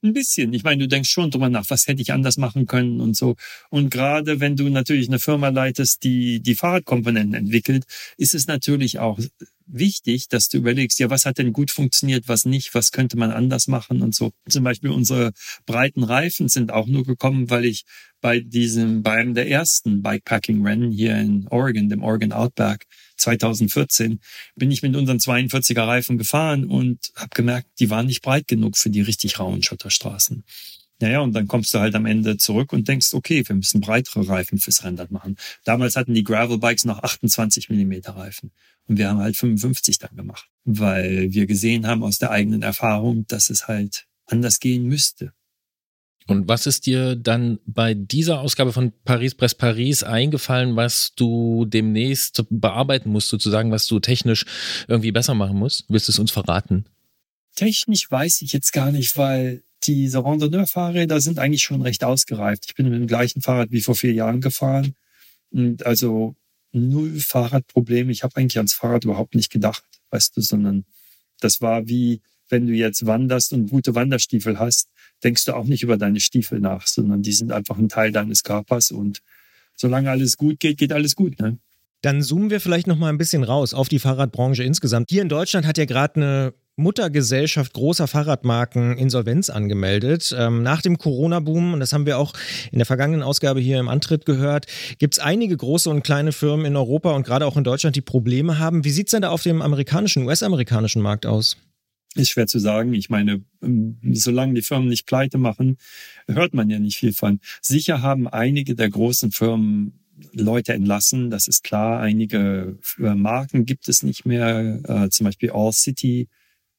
Ein 0.00 0.12
bisschen. 0.12 0.52
Ich 0.52 0.62
meine, 0.62 0.82
du 0.82 0.88
denkst 0.88 1.10
schon 1.10 1.30
drüber 1.30 1.48
nach, 1.48 1.64
was 1.70 1.88
hätte 1.88 2.02
ich 2.02 2.12
anders 2.12 2.36
machen 2.36 2.66
können 2.66 3.00
und 3.00 3.16
so. 3.16 3.36
Und 3.70 3.90
gerade 3.90 4.38
wenn 4.38 4.54
du 4.54 4.68
natürlich 4.68 5.08
eine 5.08 5.18
Firma 5.18 5.48
leitest, 5.48 6.04
die 6.04 6.40
die 6.40 6.54
Fahrradkomponenten 6.54 7.34
entwickelt, 7.34 7.84
ist 8.18 8.34
es 8.34 8.46
natürlich 8.46 8.98
auch 8.98 9.18
wichtig, 9.66 10.28
dass 10.28 10.48
du 10.48 10.58
überlegst, 10.58 10.98
ja, 10.98 11.10
was 11.10 11.24
hat 11.24 11.38
denn 11.38 11.52
gut 11.52 11.70
funktioniert, 11.70 12.28
was 12.28 12.44
nicht, 12.44 12.74
was 12.74 12.92
könnte 12.92 13.16
man 13.16 13.30
anders 13.30 13.66
machen 13.68 14.02
und 14.02 14.14
so. 14.14 14.32
Zum 14.48 14.64
Beispiel 14.64 14.90
unsere 14.90 15.32
breiten 15.66 16.04
Reifen 16.04 16.48
sind 16.48 16.72
auch 16.72 16.86
nur 16.86 17.04
gekommen, 17.04 17.50
weil 17.50 17.64
ich 17.64 17.84
bei 18.20 18.40
diesem, 18.40 19.02
bei 19.02 19.12
einem 19.12 19.34
der 19.34 19.50
ersten 19.50 20.02
Bikepacking-Rennen 20.02 20.90
hier 20.90 21.16
in 21.16 21.46
Oregon, 21.48 21.88
dem 21.88 22.02
Oregon 22.02 22.32
Outback 22.32 22.86
2014, 23.18 24.20
bin 24.56 24.70
ich 24.70 24.82
mit 24.82 24.96
unseren 24.96 25.18
42er 25.18 25.86
Reifen 25.86 26.16
gefahren 26.16 26.64
und 26.64 27.12
habe 27.16 27.30
gemerkt, 27.34 27.68
die 27.80 27.90
waren 27.90 28.06
nicht 28.06 28.22
breit 28.22 28.48
genug 28.48 28.78
für 28.78 28.90
die 28.90 29.02
richtig 29.02 29.38
rauen 29.38 29.62
Schotterstraßen. 29.62 30.44
Naja, 31.00 31.20
und 31.20 31.32
dann 31.32 31.48
kommst 31.48 31.74
du 31.74 31.80
halt 31.80 31.94
am 31.94 32.06
Ende 32.06 32.36
zurück 32.36 32.72
und 32.72 32.86
denkst, 32.86 33.14
okay, 33.14 33.42
wir 33.46 33.56
müssen 33.56 33.80
breitere 33.80 34.28
Reifen 34.28 34.58
fürs 34.58 34.84
Rennrad 34.84 35.10
machen. 35.10 35.36
Damals 35.64 35.96
hatten 35.96 36.14
die 36.14 36.24
Gravel-Bikes 36.24 36.84
noch 36.84 37.02
28 37.02 37.68
Millimeter 37.68 38.16
Reifen. 38.16 38.52
Und 38.86 38.98
wir 38.98 39.08
haben 39.08 39.18
halt 39.18 39.36
55 39.36 39.98
dann 39.98 40.14
gemacht, 40.14 40.48
weil 40.64 41.32
wir 41.32 41.46
gesehen 41.46 41.86
haben 41.86 42.02
aus 42.04 42.18
der 42.18 42.30
eigenen 42.30 42.62
Erfahrung, 42.62 43.26
dass 43.26 43.50
es 43.50 43.66
halt 43.66 44.06
anders 44.26 44.60
gehen 44.60 44.84
müsste. 44.84 45.32
Und 46.26 46.48
was 46.48 46.66
ist 46.66 46.86
dir 46.86 47.16
dann 47.16 47.58
bei 47.66 47.92
dieser 47.92 48.40
Ausgabe 48.40 48.72
von 48.72 48.92
Paris 49.04 49.34
Press 49.34 49.54
Paris 49.54 50.02
eingefallen, 50.02 50.74
was 50.74 51.14
du 51.14 51.66
demnächst 51.66 52.44
bearbeiten 52.48 53.10
musst, 53.10 53.28
sozusagen, 53.28 53.70
was 53.70 53.86
du 53.86 54.00
technisch 54.00 54.46
irgendwie 54.88 55.12
besser 55.12 55.34
machen 55.34 55.58
musst? 55.58 55.84
Willst 55.88 56.08
du 56.08 56.12
es 56.12 56.18
uns 56.18 56.30
verraten? 56.30 56.86
Technisch 57.56 58.10
weiß 58.10 58.40
ich 58.42 58.52
jetzt 58.52 58.72
gar 58.72 58.90
nicht, 58.90 59.16
weil 59.18 59.62
diese 59.86 60.24
Randonneur-Fahrräder 60.24 61.20
sind 61.20 61.38
eigentlich 61.38 61.62
schon 61.62 61.82
recht 61.82 62.04
ausgereift. 62.04 62.64
Ich 62.66 62.74
bin 62.74 62.88
mit 62.88 63.00
dem 63.00 63.06
gleichen 63.06 63.40
Fahrrad 63.40 63.70
wie 63.70 63.80
vor 63.80 63.94
vier 63.94 64.12
Jahren 64.12 64.40
gefahren. 64.40 64.94
Und 65.50 65.86
also 65.86 66.34
null 66.72 67.20
Fahrradprobleme. 67.20 68.12
Ich 68.12 68.22
habe 68.22 68.36
eigentlich 68.36 68.56
ans 68.56 68.74
Fahrrad 68.74 69.04
überhaupt 69.04 69.34
nicht 69.34 69.50
gedacht, 69.50 69.84
weißt 70.10 70.36
du, 70.36 70.40
sondern 70.40 70.84
das 71.40 71.60
war 71.60 71.88
wie, 71.88 72.20
wenn 72.48 72.66
du 72.66 72.72
jetzt 72.72 73.06
wanderst 73.06 73.52
und 73.52 73.70
gute 73.70 73.94
Wanderstiefel 73.94 74.58
hast, 74.58 74.88
denkst 75.22 75.44
du 75.44 75.54
auch 75.54 75.64
nicht 75.64 75.82
über 75.82 75.96
deine 75.96 76.20
Stiefel 76.20 76.60
nach, 76.60 76.86
sondern 76.86 77.22
die 77.22 77.32
sind 77.32 77.52
einfach 77.52 77.78
ein 77.78 77.88
Teil 77.88 78.12
deines 78.12 78.42
Körpers 78.42 78.90
und 78.90 79.22
solange 79.76 80.10
alles 80.10 80.36
gut 80.36 80.60
geht, 80.60 80.78
geht 80.78 80.92
alles 80.92 81.14
gut. 81.14 81.38
Ne? 81.40 81.58
Dann 82.02 82.22
zoomen 82.22 82.50
wir 82.50 82.60
vielleicht 82.60 82.86
noch 82.86 82.98
mal 82.98 83.08
ein 83.08 83.18
bisschen 83.18 83.44
raus 83.44 83.72
auf 83.72 83.88
die 83.88 83.98
Fahrradbranche 83.98 84.62
insgesamt. 84.62 85.10
Hier 85.10 85.22
in 85.22 85.28
Deutschland 85.28 85.66
hat 85.66 85.78
ja 85.78 85.84
gerade 85.84 86.16
eine 86.16 86.54
Muttergesellschaft 86.76 87.72
großer 87.72 88.08
Fahrradmarken 88.08 88.98
Insolvenz 88.98 89.48
angemeldet. 89.48 90.34
Ähm, 90.36 90.62
nach 90.62 90.82
dem 90.82 90.98
Corona-Boom, 90.98 91.74
und 91.74 91.80
das 91.80 91.92
haben 91.92 92.06
wir 92.06 92.18
auch 92.18 92.32
in 92.72 92.78
der 92.78 92.86
vergangenen 92.86 93.22
Ausgabe 93.22 93.60
hier 93.60 93.78
im 93.78 93.88
Antritt 93.88 94.26
gehört, 94.26 94.66
gibt 94.98 95.14
es 95.14 95.20
einige 95.20 95.56
große 95.56 95.88
und 95.88 96.02
kleine 96.02 96.32
Firmen 96.32 96.66
in 96.66 96.76
Europa 96.76 97.12
und 97.12 97.24
gerade 97.24 97.46
auch 97.46 97.56
in 97.56 97.64
Deutschland, 97.64 97.96
die 97.96 98.00
Probleme 98.00 98.58
haben. 98.58 98.84
Wie 98.84 98.90
sieht 98.90 99.06
es 99.06 99.12
denn 99.12 99.22
da 99.22 99.30
auf 99.30 99.42
dem 99.42 99.62
amerikanischen, 99.62 100.24
US-amerikanischen 100.26 101.00
Markt 101.00 101.26
aus? 101.26 101.56
Ist 102.16 102.30
schwer 102.30 102.46
zu 102.46 102.58
sagen. 102.58 102.94
Ich 102.94 103.10
meine, 103.10 103.42
ähm, 103.62 103.98
solange 104.12 104.54
die 104.54 104.62
Firmen 104.62 104.88
nicht 104.88 105.06
pleite 105.06 105.38
machen, 105.38 105.78
hört 106.28 106.54
man 106.54 106.70
ja 106.70 106.78
nicht 106.78 106.96
viel 106.96 107.12
von. 107.12 107.40
Sicher 107.60 108.02
haben 108.02 108.28
einige 108.28 108.74
der 108.74 108.90
großen 108.90 109.32
Firmen 109.32 110.00
Leute 110.32 110.72
entlassen, 110.72 111.30
das 111.30 111.48
ist 111.48 111.64
klar. 111.64 112.00
Einige 112.00 112.78
äh, 112.98 113.14
Marken 113.14 113.64
gibt 113.64 113.88
es 113.88 114.02
nicht 114.02 114.26
mehr, 114.26 114.80
äh, 114.84 115.08
zum 115.10 115.24
Beispiel 115.24 115.50
All 115.50 115.72
City 115.72 116.28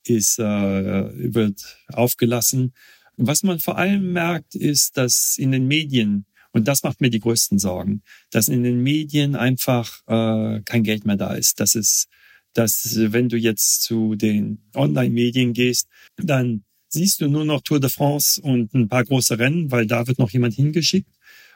ist, 0.08 0.40
äh, 0.40 1.34
wird 1.34 1.78
aufgelassen. 1.88 2.74
Was 3.18 3.44
man 3.44 3.60
vor 3.60 3.78
allem 3.78 4.14
merkt, 4.14 4.56
ist, 4.56 4.98
dass 4.98 5.38
in 5.38 5.52
den 5.52 5.68
Medien, 5.68 6.26
und 6.52 6.68
das 6.68 6.84
macht 6.84 7.02
mir 7.02 7.10
die 7.10 7.20
größten 7.20 7.60
Sorgen, 7.60 8.02
dass 8.32 8.48
in 8.48 8.64
den 8.64 8.82
Medien 8.82 9.36
einfach 9.36 10.02
äh, 10.08 10.62
kein 10.64 10.84
Geld 10.84 11.06
mehr 11.06 11.18
da 11.18 11.34
ist, 11.34 11.60
dass 11.60 11.76
es 11.76 12.08
dass 12.56 12.96
wenn 12.98 13.28
du 13.30 13.38
jetzt 13.38 13.84
zu 13.84 14.16
den 14.16 14.64
Online-Medien 14.74 15.54
gehst, 15.54 15.90
dann 16.16 16.64
siehst 16.88 17.22
du 17.22 17.28
nur 17.28 17.46
noch 17.46 17.62
Tour 17.62 17.80
de 17.80 17.90
France 17.90 18.42
und 18.42 18.74
ein 18.74 18.88
paar 18.88 19.04
große 19.04 19.38
Rennen, 19.38 19.72
weil 19.72 19.86
da 19.86 20.08
wird 20.08 20.20
noch 20.20 20.32
jemand 20.32 20.56
hingeschickt. 20.56 21.10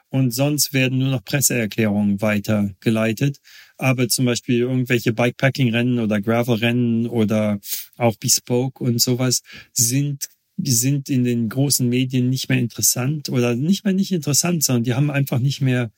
Und 0.09 0.31
sonst 0.31 0.73
werden 0.73 0.97
nur 0.97 1.09
noch 1.09 1.23
Presseerklärungen 1.23 2.21
weitergeleitet. 2.21 3.37
Aber 3.77 4.07
zum 4.09 4.25
Beispiel 4.25 4.59
irgendwelche 4.59 5.13
Bikepacking-Rennen 5.13 5.99
oder 5.99 6.19
Gravel-Rennen 6.19 7.07
oder 7.07 7.59
auch 7.97 8.15
Bespoke 8.17 8.83
und 8.83 8.99
sowas 8.99 9.41
sind 9.73 10.27
sind 10.61 11.07
in 11.07 11.23
den 11.23 11.47
großen 11.47 11.87
Medien 11.87 12.29
nicht 12.29 12.49
mehr 12.49 12.59
interessant 12.59 13.29
oder 13.29 13.55
nicht 13.55 13.85
mehr 13.85 13.93
nicht 13.93 14.11
interessant, 14.11 14.61
sondern 14.61 14.83
die 14.83 14.93
haben 14.93 15.09
einfach 15.09 15.39
nicht 15.39 15.61
mehr 15.61 15.89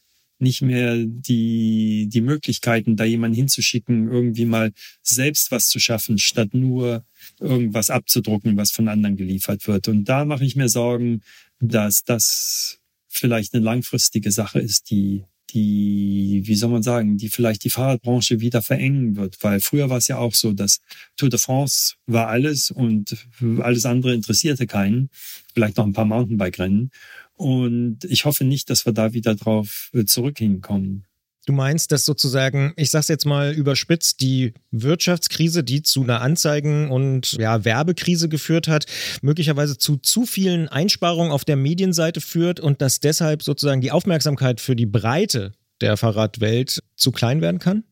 nicht 0.41 0.61
mehr 0.61 0.97
die, 0.97 2.07
die 2.09 2.21
Möglichkeiten, 2.21 2.95
da 2.95 3.03
jemanden 3.03 3.35
hinzuschicken, 3.35 4.07
irgendwie 4.11 4.45
mal 4.45 4.71
selbst 5.03 5.51
was 5.51 5.69
zu 5.69 5.79
schaffen, 5.79 6.17
statt 6.17 6.53
nur 6.53 7.05
irgendwas 7.39 7.89
abzudrucken, 7.89 8.57
was 8.57 8.71
von 8.71 8.87
anderen 8.87 9.17
geliefert 9.17 9.67
wird. 9.67 9.87
Und 9.87 10.05
da 10.05 10.25
mache 10.25 10.43
ich 10.43 10.55
mir 10.55 10.67
Sorgen, 10.67 11.21
dass 11.59 12.03
das 12.03 12.79
vielleicht 13.11 13.53
eine 13.53 13.63
langfristige 13.63 14.31
Sache 14.31 14.59
ist, 14.59 14.89
die, 14.89 15.25
die, 15.51 16.41
wie 16.45 16.55
soll 16.55 16.69
man 16.69 16.83
sagen, 16.83 17.17
die 17.17 17.29
vielleicht 17.29 17.63
die 17.63 17.69
Fahrradbranche 17.69 18.39
wieder 18.39 18.61
verengen 18.61 19.17
wird. 19.17 19.37
Weil 19.41 19.59
früher 19.59 19.89
war 19.89 19.97
es 19.97 20.07
ja 20.07 20.17
auch 20.17 20.33
so, 20.33 20.53
dass 20.53 20.79
Tour 21.17 21.29
de 21.29 21.39
France 21.39 21.95
war 22.05 22.27
alles 22.27 22.71
und 22.71 23.27
alles 23.59 23.85
andere 23.85 24.13
interessierte 24.13 24.65
keinen. 24.65 25.09
Vielleicht 25.53 25.77
noch 25.77 25.85
ein 25.85 25.93
paar 25.93 26.05
Mountainbike-Rennen. 26.05 26.91
Und 27.33 28.05
ich 28.05 28.25
hoffe 28.25 28.45
nicht, 28.45 28.69
dass 28.69 28.85
wir 28.85 28.93
da 28.93 29.13
wieder 29.13 29.35
drauf 29.35 29.89
äh, 29.93 30.05
zurück 30.05 30.37
hinkommen. 30.37 31.05
Du 31.51 31.57
meinst, 31.57 31.91
dass 31.91 32.05
sozusagen, 32.05 32.71
ich 32.77 32.91
sag's 32.91 33.09
jetzt 33.09 33.25
mal 33.25 33.51
überspitzt, 33.51 34.21
die 34.21 34.53
Wirtschaftskrise, 34.71 35.65
die 35.65 35.81
zu 35.81 36.01
einer 36.01 36.21
Anzeigen- 36.21 36.89
und 36.89 37.33
ja, 37.33 37.65
Werbekrise 37.65 38.29
geführt 38.29 38.69
hat, 38.69 38.85
möglicherweise 39.21 39.77
zu 39.77 39.97
zu 39.97 40.25
vielen 40.25 40.69
Einsparungen 40.69 41.33
auf 41.33 41.43
der 41.43 41.57
Medienseite 41.57 42.21
führt 42.21 42.61
und 42.61 42.81
dass 42.81 43.01
deshalb 43.01 43.43
sozusagen 43.43 43.81
die 43.81 43.91
Aufmerksamkeit 43.91 44.61
für 44.61 44.77
die 44.77 44.85
Breite 44.85 45.51
der 45.81 45.97
Fahrradwelt 45.97 46.79
zu 46.95 47.11
klein 47.11 47.41
werden 47.41 47.59
kann? 47.59 47.83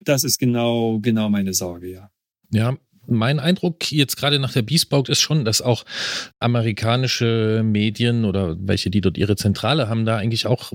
Das 0.00 0.24
ist 0.24 0.40
genau, 0.40 0.98
genau 0.98 1.28
meine 1.28 1.54
Sorge, 1.54 1.92
ja. 1.92 2.10
Ja, 2.50 2.76
mein 3.06 3.40
Eindruck 3.40 3.90
jetzt 3.92 4.16
gerade 4.16 4.38
nach 4.38 4.52
der 4.52 4.62
Bespoke 4.62 5.10
ist 5.10 5.20
schon, 5.20 5.44
dass 5.44 5.62
auch 5.62 5.84
amerikanische 6.38 7.62
Medien 7.64 8.24
oder 8.24 8.56
welche, 8.58 8.90
die 8.90 9.00
dort 9.00 9.18
ihre 9.18 9.36
Zentrale 9.36 9.88
haben, 9.88 10.04
da 10.04 10.16
eigentlich 10.16 10.46
auch 10.46 10.72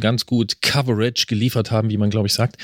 ganz 0.00 0.26
gut 0.26 0.62
Coverage 0.62 1.26
geliefert 1.26 1.70
haben, 1.70 1.90
wie 1.90 1.96
man 1.96 2.10
glaube 2.10 2.26
ich 2.26 2.34
sagt. 2.34 2.56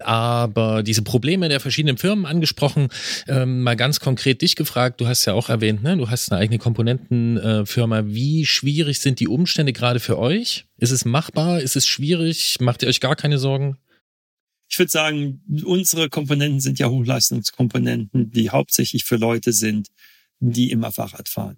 Aber 0.00 0.82
diese 0.82 1.02
Probleme 1.02 1.48
der 1.48 1.60
verschiedenen 1.60 1.98
Firmen 1.98 2.26
angesprochen, 2.26 2.88
ähm, 3.28 3.62
mal 3.62 3.76
ganz 3.76 4.00
konkret 4.00 4.42
dich 4.42 4.56
gefragt, 4.56 5.00
du 5.00 5.06
hast 5.06 5.24
ja 5.24 5.34
auch 5.34 5.48
erwähnt, 5.48 5.82
ne? 5.82 5.96
du 5.96 6.10
hast 6.10 6.32
eine 6.32 6.40
eigene 6.40 6.58
Komponentenfirma. 6.58 8.04
Wie 8.06 8.46
schwierig 8.46 9.00
sind 9.00 9.20
die 9.20 9.28
Umstände 9.28 9.72
gerade 9.72 10.00
für 10.00 10.18
euch? 10.18 10.66
Ist 10.78 10.90
es 10.90 11.04
machbar? 11.04 11.60
Ist 11.60 11.76
es 11.76 11.86
schwierig? 11.86 12.56
Macht 12.60 12.82
ihr 12.82 12.88
euch 12.88 13.00
gar 13.00 13.16
keine 13.16 13.38
Sorgen? 13.38 13.78
Ich 14.76 14.78
würde 14.78 14.90
sagen, 14.90 15.40
unsere 15.64 16.10
Komponenten 16.10 16.60
sind 16.60 16.78
ja 16.78 16.90
Hochleistungskomponenten, 16.90 18.30
die 18.30 18.50
hauptsächlich 18.50 19.04
für 19.04 19.16
Leute 19.16 19.54
sind, 19.54 19.88
die 20.38 20.70
immer 20.70 20.92
Fahrrad 20.92 21.30
fahren. 21.30 21.56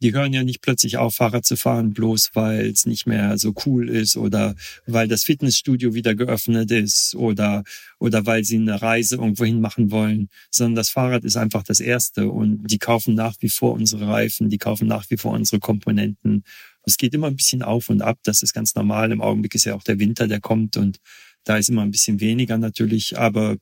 Die 0.00 0.14
hören 0.14 0.32
ja 0.32 0.42
nicht 0.42 0.62
plötzlich 0.62 0.96
auf, 0.96 1.16
Fahrrad 1.16 1.44
zu 1.44 1.58
fahren, 1.58 1.92
bloß 1.92 2.30
weil 2.32 2.70
es 2.70 2.86
nicht 2.86 3.06
mehr 3.06 3.36
so 3.36 3.52
cool 3.66 3.90
ist 3.90 4.16
oder 4.16 4.54
weil 4.86 5.08
das 5.08 5.24
Fitnessstudio 5.24 5.92
wieder 5.92 6.14
geöffnet 6.14 6.70
ist 6.70 7.14
oder, 7.16 7.64
oder 7.98 8.24
weil 8.24 8.44
sie 8.44 8.56
eine 8.56 8.80
Reise 8.80 9.16
irgendwohin 9.16 9.60
machen 9.60 9.90
wollen, 9.90 10.30
sondern 10.50 10.76
das 10.76 10.88
Fahrrad 10.88 11.24
ist 11.24 11.36
einfach 11.36 11.64
das 11.64 11.80
Erste 11.80 12.30
und 12.30 12.66
die 12.66 12.78
kaufen 12.78 13.14
nach 13.14 13.36
wie 13.40 13.50
vor 13.50 13.74
unsere 13.74 14.08
Reifen, 14.08 14.48
die 14.48 14.58
kaufen 14.58 14.88
nach 14.88 15.04
wie 15.10 15.18
vor 15.18 15.32
unsere 15.32 15.60
Komponenten. 15.60 16.44
Es 16.86 16.96
geht 16.96 17.12
immer 17.12 17.26
ein 17.26 17.36
bisschen 17.36 17.62
auf 17.62 17.90
und 17.90 18.00
ab, 18.00 18.20
das 18.22 18.42
ist 18.42 18.54
ganz 18.54 18.74
normal. 18.74 19.12
Im 19.12 19.20
Augenblick 19.20 19.54
ist 19.54 19.64
ja 19.64 19.74
auch 19.74 19.82
der 19.82 19.98
Winter, 19.98 20.28
der 20.28 20.40
kommt 20.40 20.78
und 20.78 20.98
da 21.44 21.56
ist 21.56 21.68
immer 21.68 21.82
ein 21.82 21.90
bisschen 21.90 22.20
weniger 22.20 22.58
natürlich, 22.58 23.18
aber 23.18 23.56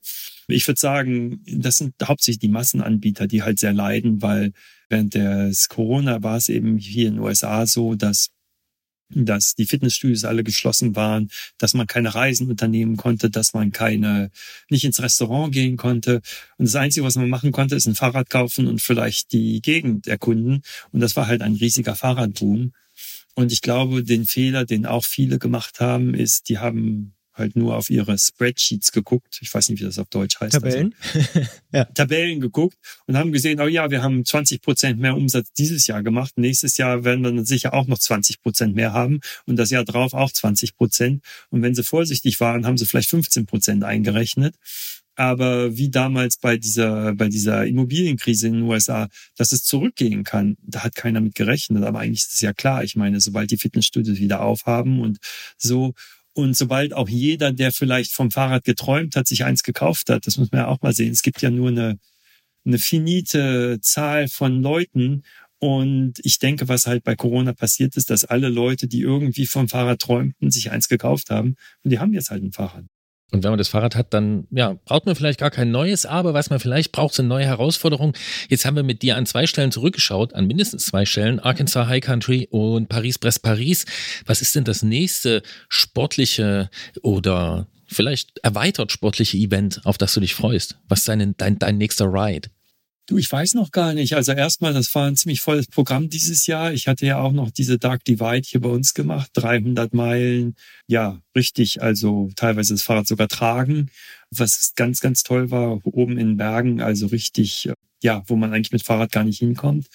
ich 0.48 0.66
würde 0.66 0.80
sagen, 0.80 1.42
das 1.46 1.76
sind 1.76 1.94
hauptsächlich 2.02 2.40
die 2.40 2.48
Massenanbieter, 2.48 3.26
die 3.26 3.42
halt 3.42 3.58
sehr 3.58 3.72
leiden, 3.72 4.22
weil 4.22 4.52
während 4.88 5.14
des 5.14 5.68
Corona 5.68 6.22
war 6.22 6.36
es 6.36 6.48
eben 6.48 6.78
hier 6.78 7.08
in 7.08 7.14
den 7.14 7.22
USA 7.22 7.66
so, 7.66 7.94
dass 7.94 8.30
dass 9.14 9.54
die 9.54 9.66
Fitnessstudios 9.66 10.24
alle 10.24 10.44
geschlossen 10.44 10.96
waren, 10.96 11.30
dass 11.58 11.74
man 11.74 11.86
keine 11.86 12.14
Reisen 12.14 12.48
unternehmen 12.48 12.96
konnte, 12.96 13.30
dass 13.30 13.52
man 13.52 13.70
keine, 13.70 14.30
nicht 14.70 14.84
ins 14.84 15.02
Restaurant 15.02 15.52
gehen 15.52 15.76
konnte. 15.76 16.22
Und 16.56 16.66
das 16.66 16.76
Einzige, 16.76 17.04
was 17.04 17.16
man 17.16 17.28
machen 17.28 17.52
konnte, 17.52 17.74
ist 17.76 17.86
ein 17.86 17.94
Fahrrad 17.94 18.30
kaufen 18.30 18.66
und 18.66 18.80
vielleicht 18.80 19.32
die 19.32 19.60
Gegend 19.60 20.06
erkunden. 20.06 20.62
Und 20.92 21.00
das 21.00 21.16
war 21.16 21.26
halt 21.26 21.42
ein 21.42 21.54
riesiger 21.54 21.94
Fahrradboom. 21.94 22.72
Und 23.34 23.52
ich 23.52 23.62
glaube, 23.62 24.02
den 24.02 24.26
Fehler, 24.26 24.64
den 24.64 24.86
auch 24.86 25.04
viele 25.04 25.38
gemacht 25.38 25.80
haben, 25.80 26.14
ist, 26.14 26.48
die 26.48 26.58
haben 26.58 27.14
halt 27.34 27.56
nur 27.56 27.76
auf 27.76 27.90
ihre 27.90 28.18
Spreadsheets 28.18 28.92
geguckt. 28.92 29.38
Ich 29.40 29.52
weiß 29.52 29.68
nicht, 29.68 29.80
wie 29.80 29.84
das 29.84 29.98
auf 29.98 30.08
Deutsch 30.08 30.40
heißt. 30.40 30.52
Tabellen? 30.52 30.94
Also, 31.14 31.40
ja. 31.72 31.84
Tabellen 31.86 32.40
geguckt 32.40 32.76
und 33.06 33.16
haben 33.16 33.32
gesehen, 33.32 33.60
oh 33.60 33.66
ja, 33.66 33.90
wir 33.90 34.02
haben 34.02 34.24
20 34.24 34.60
Prozent 34.60 35.00
mehr 35.00 35.16
Umsatz 35.16 35.52
dieses 35.52 35.86
Jahr 35.86 36.02
gemacht. 36.02 36.32
Nächstes 36.36 36.76
Jahr 36.76 37.04
werden 37.04 37.22
wir 37.22 37.44
sicher 37.44 37.74
auch 37.74 37.86
noch 37.86 37.98
20 37.98 38.42
Prozent 38.42 38.74
mehr 38.74 38.92
haben 38.92 39.20
und 39.46 39.56
das 39.56 39.70
Jahr 39.70 39.84
drauf 39.84 40.14
auch 40.14 40.30
20 40.30 40.76
Prozent. 40.76 41.24
Und 41.50 41.62
wenn 41.62 41.74
sie 41.74 41.84
vorsichtig 41.84 42.40
waren, 42.40 42.66
haben 42.66 42.76
sie 42.76 42.86
vielleicht 42.86 43.10
15 43.10 43.46
Prozent 43.46 43.84
eingerechnet. 43.84 44.54
Aber 45.14 45.76
wie 45.76 45.90
damals 45.90 46.38
bei 46.38 46.56
dieser, 46.56 47.14
bei 47.14 47.28
dieser 47.28 47.66
Immobilienkrise 47.66 48.46
in 48.46 48.54
den 48.54 48.62
USA, 48.62 49.08
dass 49.36 49.52
es 49.52 49.62
zurückgehen 49.62 50.24
kann, 50.24 50.56
da 50.62 50.84
hat 50.84 50.94
keiner 50.94 51.20
mit 51.20 51.34
gerechnet. 51.34 51.84
Aber 51.84 52.00
eigentlich 52.00 52.22
ist 52.22 52.34
es 52.34 52.40
ja 52.40 52.54
klar. 52.54 52.82
Ich 52.82 52.96
meine, 52.96 53.20
sobald 53.20 53.50
die 53.50 53.58
Fitnessstudios 53.58 54.18
wieder 54.18 54.40
aufhaben 54.40 55.00
und 55.00 55.18
so 55.58 55.92
und 56.34 56.56
sobald 56.56 56.94
auch 56.94 57.08
jeder, 57.08 57.52
der 57.52 57.72
vielleicht 57.72 58.12
vom 58.12 58.30
Fahrrad 58.30 58.64
geträumt 58.64 59.16
hat, 59.16 59.26
sich 59.26 59.44
eins 59.44 59.62
gekauft 59.62 60.08
hat, 60.08 60.26
das 60.26 60.38
muss 60.38 60.50
man 60.50 60.62
ja 60.62 60.68
auch 60.68 60.80
mal 60.80 60.94
sehen. 60.94 61.12
Es 61.12 61.22
gibt 61.22 61.42
ja 61.42 61.50
nur 61.50 61.68
eine, 61.68 61.98
eine 62.64 62.78
finite 62.78 63.78
Zahl 63.82 64.28
von 64.28 64.62
Leuten. 64.62 65.24
Und 65.58 66.14
ich 66.24 66.38
denke, 66.38 66.68
was 66.68 66.86
halt 66.86 67.04
bei 67.04 67.16
Corona 67.16 67.52
passiert 67.52 67.96
ist, 67.96 68.10
dass 68.10 68.24
alle 68.24 68.48
Leute, 68.48 68.88
die 68.88 69.00
irgendwie 69.00 69.46
vom 69.46 69.68
Fahrrad 69.68 70.00
träumten, 70.00 70.50
sich 70.50 70.70
eins 70.70 70.88
gekauft 70.88 71.30
haben. 71.30 71.56
Und 71.84 71.90
die 71.90 71.98
haben 71.98 72.14
jetzt 72.14 72.30
halt 72.30 72.42
ein 72.42 72.52
Fahrrad. 72.52 72.86
Und 73.32 73.42
wenn 73.42 73.50
man 73.50 73.58
das 73.58 73.68
Fahrrad 73.68 73.96
hat, 73.96 74.12
dann 74.12 74.46
ja, 74.50 74.76
braucht 74.84 75.06
man 75.06 75.16
vielleicht 75.16 75.40
gar 75.40 75.50
kein 75.50 75.70
neues, 75.70 76.04
aber 76.04 76.34
was 76.34 76.50
man 76.50 76.60
vielleicht 76.60 76.92
braucht, 76.92 77.14
sind 77.14 77.28
neue 77.28 77.46
Herausforderungen. 77.46 78.12
Jetzt 78.48 78.66
haben 78.66 78.76
wir 78.76 78.82
mit 78.82 79.00
dir 79.00 79.16
an 79.16 79.24
zwei 79.24 79.46
Stellen 79.46 79.72
zurückgeschaut, 79.72 80.34
an 80.34 80.46
mindestens 80.46 80.84
zwei 80.84 81.06
Stellen, 81.06 81.40
Arkansas 81.40 81.88
High 81.88 82.04
Country 82.04 82.46
und 82.50 82.90
Paris-Brest-Paris. 82.90 83.86
Was 84.26 84.42
ist 84.42 84.54
denn 84.54 84.64
das 84.64 84.82
nächste 84.82 85.42
sportliche 85.70 86.68
oder 87.00 87.68
vielleicht 87.86 88.38
erweitert 88.42 88.92
sportliche 88.92 89.38
Event, 89.38 89.80
auf 89.84 89.96
das 89.96 90.12
du 90.12 90.20
dich 90.20 90.34
freust? 90.34 90.76
Was 90.88 91.00
ist 91.00 91.08
dein, 91.08 91.34
dein, 91.38 91.58
dein 91.58 91.78
nächster 91.78 92.12
Ride? 92.12 92.50
Du, 93.06 93.18
ich 93.18 93.30
weiß 93.30 93.54
noch 93.54 93.72
gar 93.72 93.94
nicht. 93.94 94.14
Also 94.14 94.32
erstmal, 94.32 94.72
das 94.72 94.94
war 94.94 95.06
ein 95.08 95.16
ziemlich 95.16 95.40
volles 95.40 95.66
Programm 95.66 96.08
dieses 96.08 96.46
Jahr. 96.46 96.72
Ich 96.72 96.86
hatte 96.86 97.04
ja 97.04 97.18
auch 97.20 97.32
noch 97.32 97.50
diese 97.50 97.76
Dark 97.78 98.04
Divide 98.04 98.46
hier 98.46 98.60
bei 98.60 98.68
uns 98.68 98.94
gemacht. 98.94 99.30
300 99.34 99.92
Meilen. 99.92 100.54
Ja, 100.86 101.20
richtig. 101.34 101.82
Also 101.82 102.30
teilweise 102.36 102.74
das 102.74 102.82
Fahrrad 102.84 103.08
sogar 103.08 103.26
tragen. 103.26 103.90
Was 104.30 104.74
ganz, 104.76 105.00
ganz 105.00 105.24
toll 105.24 105.50
war, 105.50 105.84
oben 105.84 106.16
in 106.16 106.36
Bergen. 106.36 106.80
Also 106.80 107.06
richtig, 107.08 107.70
ja, 108.02 108.22
wo 108.26 108.36
man 108.36 108.52
eigentlich 108.52 108.72
mit 108.72 108.84
Fahrrad 108.84 109.10
gar 109.10 109.24
nicht 109.24 109.38
hinkommt. 109.38 109.88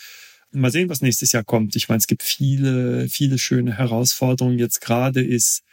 Mal 0.52 0.72
sehen, 0.72 0.90
was 0.90 1.02
nächstes 1.02 1.32
Jahr 1.32 1.46
kommt. 1.46 1.78
Ich 1.78 1.88
meine, 1.88 2.00
es 2.00 2.08
gibt 2.08 2.24
viele, 2.24 3.08
viele 3.08 3.38
schöne 3.38 3.78
Herausforderungen. 3.78 4.60
Jetzt 4.60 4.82
gerade 4.82 5.24
ist 5.24 5.64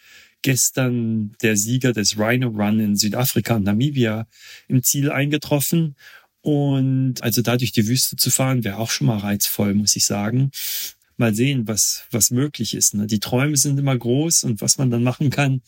gestern 0.43 1.33
der 1.43 1.57
Sieger 1.57 1.93
des 1.93 2.19
Rhino 2.19 2.49
Run 2.49 2.79
in 2.79 2.97
Südafrika 2.97 3.57
und 3.57 3.65
Namibia 3.65 4.27
im 4.69 4.83
Ziel 4.85 5.11
eingetroffen. 5.11 5.97
Und 6.45 7.23
also 7.23 7.41
da 7.41 7.57
durch 7.57 7.73
die 7.73 7.89
Wüste 7.89 8.17
zu 8.17 8.31
fahren, 8.31 8.65
wäre 8.65 8.77
auch 8.77 8.91
schon 8.91 9.07
mal 9.07 9.17
reizvoll, 9.17 9.73
muss 9.73 9.97
ich 9.97 10.05
sagen. 10.05 10.51
Mal 11.17 11.35
sehen, 11.35 11.67
was, 11.67 12.05
was 12.11 12.31
möglich 12.31 12.75
ist. 12.75 12.93
Ne? 12.93 13.07
Die 13.07 13.19
Träume 13.19 13.57
sind 13.57 13.79
immer 13.79 13.97
groß 13.97 14.45
und 14.45 14.61
was 14.61 14.77
man 14.77 14.91
dann 14.91 15.03
machen 15.03 15.31
kann, 15.31 15.63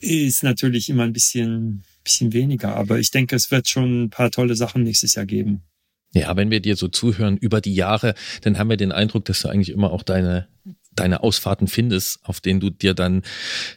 ist 0.00 0.42
natürlich 0.42 0.88
immer 0.88 1.04
ein 1.04 1.12
bisschen, 1.12 1.84
bisschen 2.02 2.32
weniger. 2.32 2.74
Aber 2.74 2.98
ich 2.98 3.12
denke, 3.12 3.36
es 3.36 3.52
wird 3.52 3.68
schon 3.68 4.06
ein 4.06 4.10
paar 4.10 4.32
tolle 4.32 4.56
Sachen 4.56 4.82
nächstes 4.82 5.14
Jahr 5.14 5.24
geben. 5.24 5.62
Ja, 6.14 6.34
wenn 6.34 6.50
wir 6.50 6.58
dir 6.58 6.74
so 6.74 6.88
zuhören 6.88 7.36
über 7.36 7.60
die 7.60 7.74
Jahre, 7.74 8.16
dann 8.40 8.58
haben 8.58 8.70
wir 8.70 8.76
den 8.76 8.90
Eindruck, 8.90 9.24
dass 9.26 9.42
du 9.42 9.48
eigentlich 9.48 9.68
immer 9.68 9.92
auch 9.92 10.02
deine 10.02 10.48
deine 10.98 11.22
Ausfahrten 11.22 11.68
findest, 11.68 12.20
auf 12.24 12.40
denen 12.40 12.60
du 12.60 12.70
dir 12.70 12.94
dann 12.94 13.22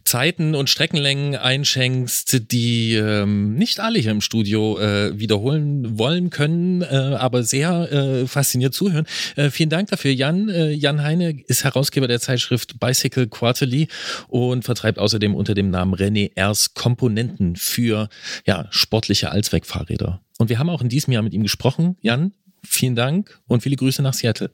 Zeiten 0.03 0.55
und 0.55 0.69
Streckenlängen 0.69 1.35
einschenkst, 1.35 2.51
die 2.51 2.95
ähm, 2.95 3.55
nicht 3.55 3.79
alle 3.79 3.99
hier 3.99 4.11
im 4.11 4.21
Studio 4.21 4.79
äh, 4.79 5.17
wiederholen 5.19 5.97
wollen 5.97 6.29
können, 6.29 6.81
äh, 6.81 6.85
aber 6.85 7.43
sehr 7.43 7.91
äh, 7.91 8.27
fasziniert 8.27 8.73
zuhören. 8.73 9.05
Äh, 9.35 9.49
vielen 9.49 9.69
Dank 9.69 9.89
dafür, 9.89 10.11
Jan. 10.11 10.49
Äh, 10.49 10.71
Jan 10.71 11.01
Heine 11.03 11.41
ist 11.47 11.63
Herausgeber 11.63 12.07
der 12.07 12.19
Zeitschrift 12.19 12.79
Bicycle 12.79 13.27
Quarterly 13.27 13.87
und 14.27 14.63
vertreibt 14.63 14.99
außerdem 14.99 15.35
unter 15.35 15.53
dem 15.53 15.69
Namen 15.69 15.95
René 15.95 16.31
Ers 16.35 16.73
Komponenten 16.73 17.55
für 17.55 18.09
ja, 18.45 18.67
sportliche 18.71 19.31
Allzweckfahrräder. 19.31 20.21
Und 20.37 20.49
wir 20.49 20.59
haben 20.59 20.69
auch 20.69 20.81
in 20.81 20.89
diesem 20.89 21.13
Jahr 21.13 21.23
mit 21.23 21.33
ihm 21.33 21.43
gesprochen. 21.43 21.97
Jan, 22.01 22.33
vielen 22.63 22.95
Dank 22.95 23.39
und 23.47 23.61
viele 23.61 23.75
Grüße 23.75 24.01
nach 24.01 24.13
Seattle. 24.13 24.51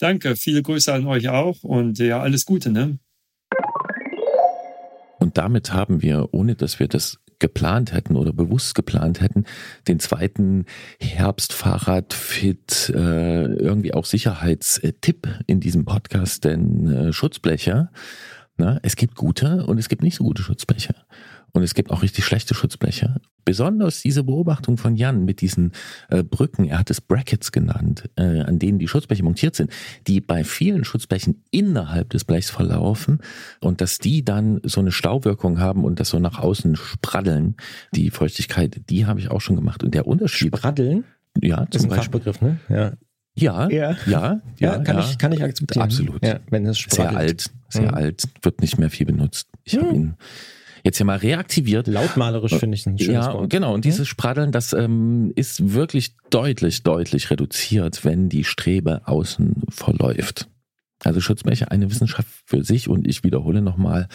Danke, 0.00 0.34
viele 0.34 0.62
Grüße 0.62 0.92
an 0.94 1.06
euch 1.06 1.28
auch 1.28 1.62
und 1.62 1.98
ja, 1.98 2.20
alles 2.20 2.46
Gute, 2.46 2.70
ne? 2.70 2.98
Und 5.18 5.36
damit 5.36 5.74
haben 5.74 6.00
wir, 6.00 6.32
ohne 6.32 6.54
dass 6.54 6.80
wir 6.80 6.88
das 6.88 7.18
geplant 7.38 7.92
hätten 7.92 8.16
oder 8.16 8.32
bewusst 8.32 8.74
geplant 8.74 9.20
hätten, 9.20 9.44
den 9.88 10.00
zweiten 10.00 10.64
Herbstfahrradfit 11.00 12.90
äh, 12.94 13.44
irgendwie 13.44 13.92
auch 13.92 14.06
Sicherheitstipp 14.06 15.28
in 15.46 15.60
diesem 15.60 15.84
Podcast, 15.84 16.44
denn 16.44 16.88
äh, 16.88 17.12
Schutzbleche, 17.12 17.90
na, 18.56 18.80
es 18.82 18.96
gibt 18.96 19.16
gute 19.16 19.66
und 19.66 19.76
es 19.76 19.90
gibt 19.90 20.02
nicht 20.02 20.16
so 20.16 20.24
gute 20.24 20.42
Schutzbleche. 20.42 20.94
Und 21.52 21.62
es 21.62 21.74
gibt 21.74 21.90
auch 21.90 22.02
richtig 22.02 22.24
schlechte 22.24 22.54
Schutzbleche. 22.54 23.20
Besonders 23.44 24.02
diese 24.02 24.22
Beobachtung 24.24 24.76
von 24.76 24.94
Jan 24.94 25.24
mit 25.24 25.40
diesen 25.40 25.72
äh, 26.08 26.22
Brücken, 26.22 26.66
er 26.66 26.78
hat 26.78 26.90
es 26.90 27.00
Brackets 27.00 27.52
genannt, 27.52 28.08
äh, 28.16 28.40
an 28.40 28.58
denen 28.58 28.78
die 28.78 28.88
Schutzbleche 28.88 29.22
montiert 29.22 29.56
sind, 29.56 29.70
die 30.06 30.20
bei 30.20 30.44
vielen 30.44 30.84
Schutzblechen 30.84 31.42
innerhalb 31.50 32.10
des 32.10 32.24
Blechs 32.24 32.50
verlaufen 32.50 33.20
und 33.60 33.80
dass 33.80 33.98
die 33.98 34.24
dann 34.24 34.60
so 34.64 34.80
eine 34.80 34.92
Stauwirkung 34.92 35.58
haben 35.58 35.84
und 35.84 36.00
das 36.00 36.10
so 36.10 36.18
nach 36.18 36.38
außen 36.38 36.76
spraddeln. 36.76 37.56
Die 37.94 38.10
Feuchtigkeit, 38.10 38.82
die 38.88 39.06
habe 39.06 39.20
ich 39.20 39.30
auch 39.30 39.40
schon 39.40 39.56
gemacht. 39.56 39.82
Und 39.82 39.94
der 39.94 40.06
Unterschied. 40.06 40.56
Spraddeln? 40.56 41.04
Ja, 41.40 41.66
das 41.70 41.82
ist 41.82 41.90
ein 41.90 41.96
Beispiel. 41.96 42.20
Fachbegriff, 42.20 42.40
ne? 42.40 42.58
Ja. 42.68 42.92
Ja, 43.34 43.70
ja, 43.70 43.96
ja, 44.06 44.40
ja, 44.58 44.78
kann, 44.78 44.98
ja. 44.98 45.08
Ich, 45.08 45.16
kann 45.16 45.32
ich 45.32 45.42
akzeptieren. 45.42 45.84
Absolut. 45.84 46.24
Ja, 46.24 46.40
wenn 46.50 46.66
es 46.66 46.84
Sehr 46.90 47.16
alt, 47.16 47.46
sehr 47.68 47.88
mhm. 47.88 47.94
alt, 47.94 48.24
wird 48.42 48.60
nicht 48.60 48.76
mehr 48.76 48.90
viel 48.90 49.06
benutzt. 49.06 49.48
Ich 49.64 49.76
mhm. 49.76 49.80
habe 49.80 49.94
ihn 49.94 50.14
jetzt 50.84 50.98
ja 50.98 51.04
mal 51.04 51.16
reaktiviert. 51.18 51.86
Lautmalerisch 51.86 52.54
finde 52.56 52.76
ich 52.76 52.86
ein 52.86 52.98
schönes 52.98 53.26
Ja, 53.26 53.34
Wort. 53.34 53.50
genau. 53.50 53.74
Und 53.74 53.84
dieses 53.84 54.08
Spraddeln, 54.08 54.52
das 54.52 54.72
ähm, 54.72 55.32
ist 55.36 55.72
wirklich 55.74 56.16
deutlich, 56.30 56.82
deutlich 56.82 57.30
reduziert, 57.30 58.04
wenn 58.04 58.28
die 58.28 58.44
Strebe 58.44 59.02
außen 59.06 59.62
verläuft. 59.68 60.48
Also 61.02 61.20
Schutzbleche 61.20 61.70
eine 61.70 61.90
Wissenschaft 61.90 62.28
für 62.44 62.62
sich 62.62 62.88
und 62.88 63.06
ich 63.06 63.24
wiederhole 63.24 63.62
nochmal, 63.62 64.08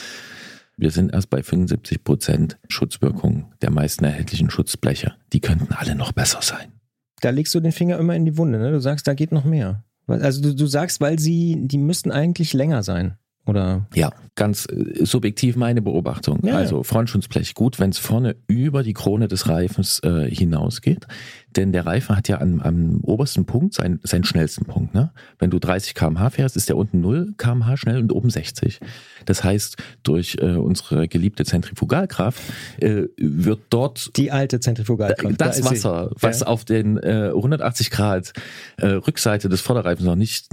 wir 0.78 0.92
sind 0.92 1.14
erst 1.14 1.30
bei 1.30 1.42
75 1.42 2.04
Prozent 2.04 2.58
Schutzwirkung 2.70 3.54
der 3.62 3.72
meisten 3.72 4.04
erhältlichen 4.04 4.50
Schutzbleche. 4.50 5.14
Die 5.34 5.40
könnten 5.40 5.74
alle 5.74 5.96
noch 5.96 6.12
besser 6.12 6.40
sein. 6.42 6.74
Da 7.22 7.30
legst 7.30 7.56
du 7.56 7.60
den 7.60 7.72
Finger 7.72 7.98
immer 7.98 8.16
in 8.16 8.26
die 8.26 8.38
Wunde, 8.38 8.60
ne? 8.60 8.72
Du 8.72 8.80
sagst, 8.82 9.08
da 9.08 9.14
geht 9.14 9.32
noch 9.32 9.46
mehr. 9.46 9.84
Also 10.08 10.42
du, 10.42 10.54
du 10.54 10.68
sagst, 10.68 11.02
weil 11.02 11.18
sie, 11.18 11.58
die 11.62 11.78
müssten 11.80 12.12
eigentlich 12.12 12.54
länger 12.54 12.84
sein. 12.84 13.18
Oder? 13.46 13.88
Ja, 13.94 14.12
ganz 14.36 14.68
äh, 14.68 15.06
subjektiv 15.06 15.56
meine 15.56 15.82
Beobachtung. 15.82 16.40
Ja, 16.44 16.58
also 16.58 16.84
Frontschutzblech 16.84 17.54
gut, 17.54 17.80
wenn 17.80 17.92
es 17.92 18.00
vorne 18.00 18.36
über 18.48 18.82
die 18.82 18.94
Krone 18.94 19.28
des 19.28 19.48
Reifens 19.48 20.00
äh, 20.04 20.30
hinausgeht. 20.30 21.08
Denn 21.56 21.72
der 21.72 21.86
Reifen 21.86 22.18
hat 22.18 22.28
ja 22.28 22.42
am, 22.42 22.60
am 22.60 23.00
obersten 23.02 23.46
Punkt 23.46 23.76
seinen, 23.76 24.00
seinen 24.04 24.26
schnellsten 24.26 24.66
Punkt. 24.66 24.94
Ne? 24.94 25.12
Wenn 25.40 25.52
du 25.52 25.60
30 25.60 25.94
km/h 25.94 26.32
fährst, 26.32 26.58
ist 26.58 26.68
der 26.68 26.76
unten 26.76 27.00
0 27.00 27.34
km/h 27.38 27.78
schnell 27.78 28.00
und 28.00 28.12
oben 28.12 28.30
60. 28.30 28.80
Das 29.26 29.44
heißt, 29.44 29.78
durch 30.04 30.38
äh, 30.42 30.56
unsere 30.56 31.08
geliebte 31.08 31.46
Zentrifugalkraft 31.46 32.42
äh, 32.80 33.04
wird 33.18 33.62
dort 33.70 34.18
die 34.18 34.32
alte 34.32 34.60
Zentrifugalkraft 34.60 35.40
das 35.40 35.62
da 35.62 35.70
Wasser, 35.70 36.12
was 36.20 36.42
ja. 36.42 36.48
auf 36.48 36.66
den 36.66 36.98
äh, 36.98 37.32
180 37.34 37.90
Grad 37.90 38.34
äh, 38.78 38.88
Rückseite 38.88 39.48
des 39.48 39.62
Vorderreifens 39.62 40.06
noch 40.06 40.16
nicht 40.16 40.50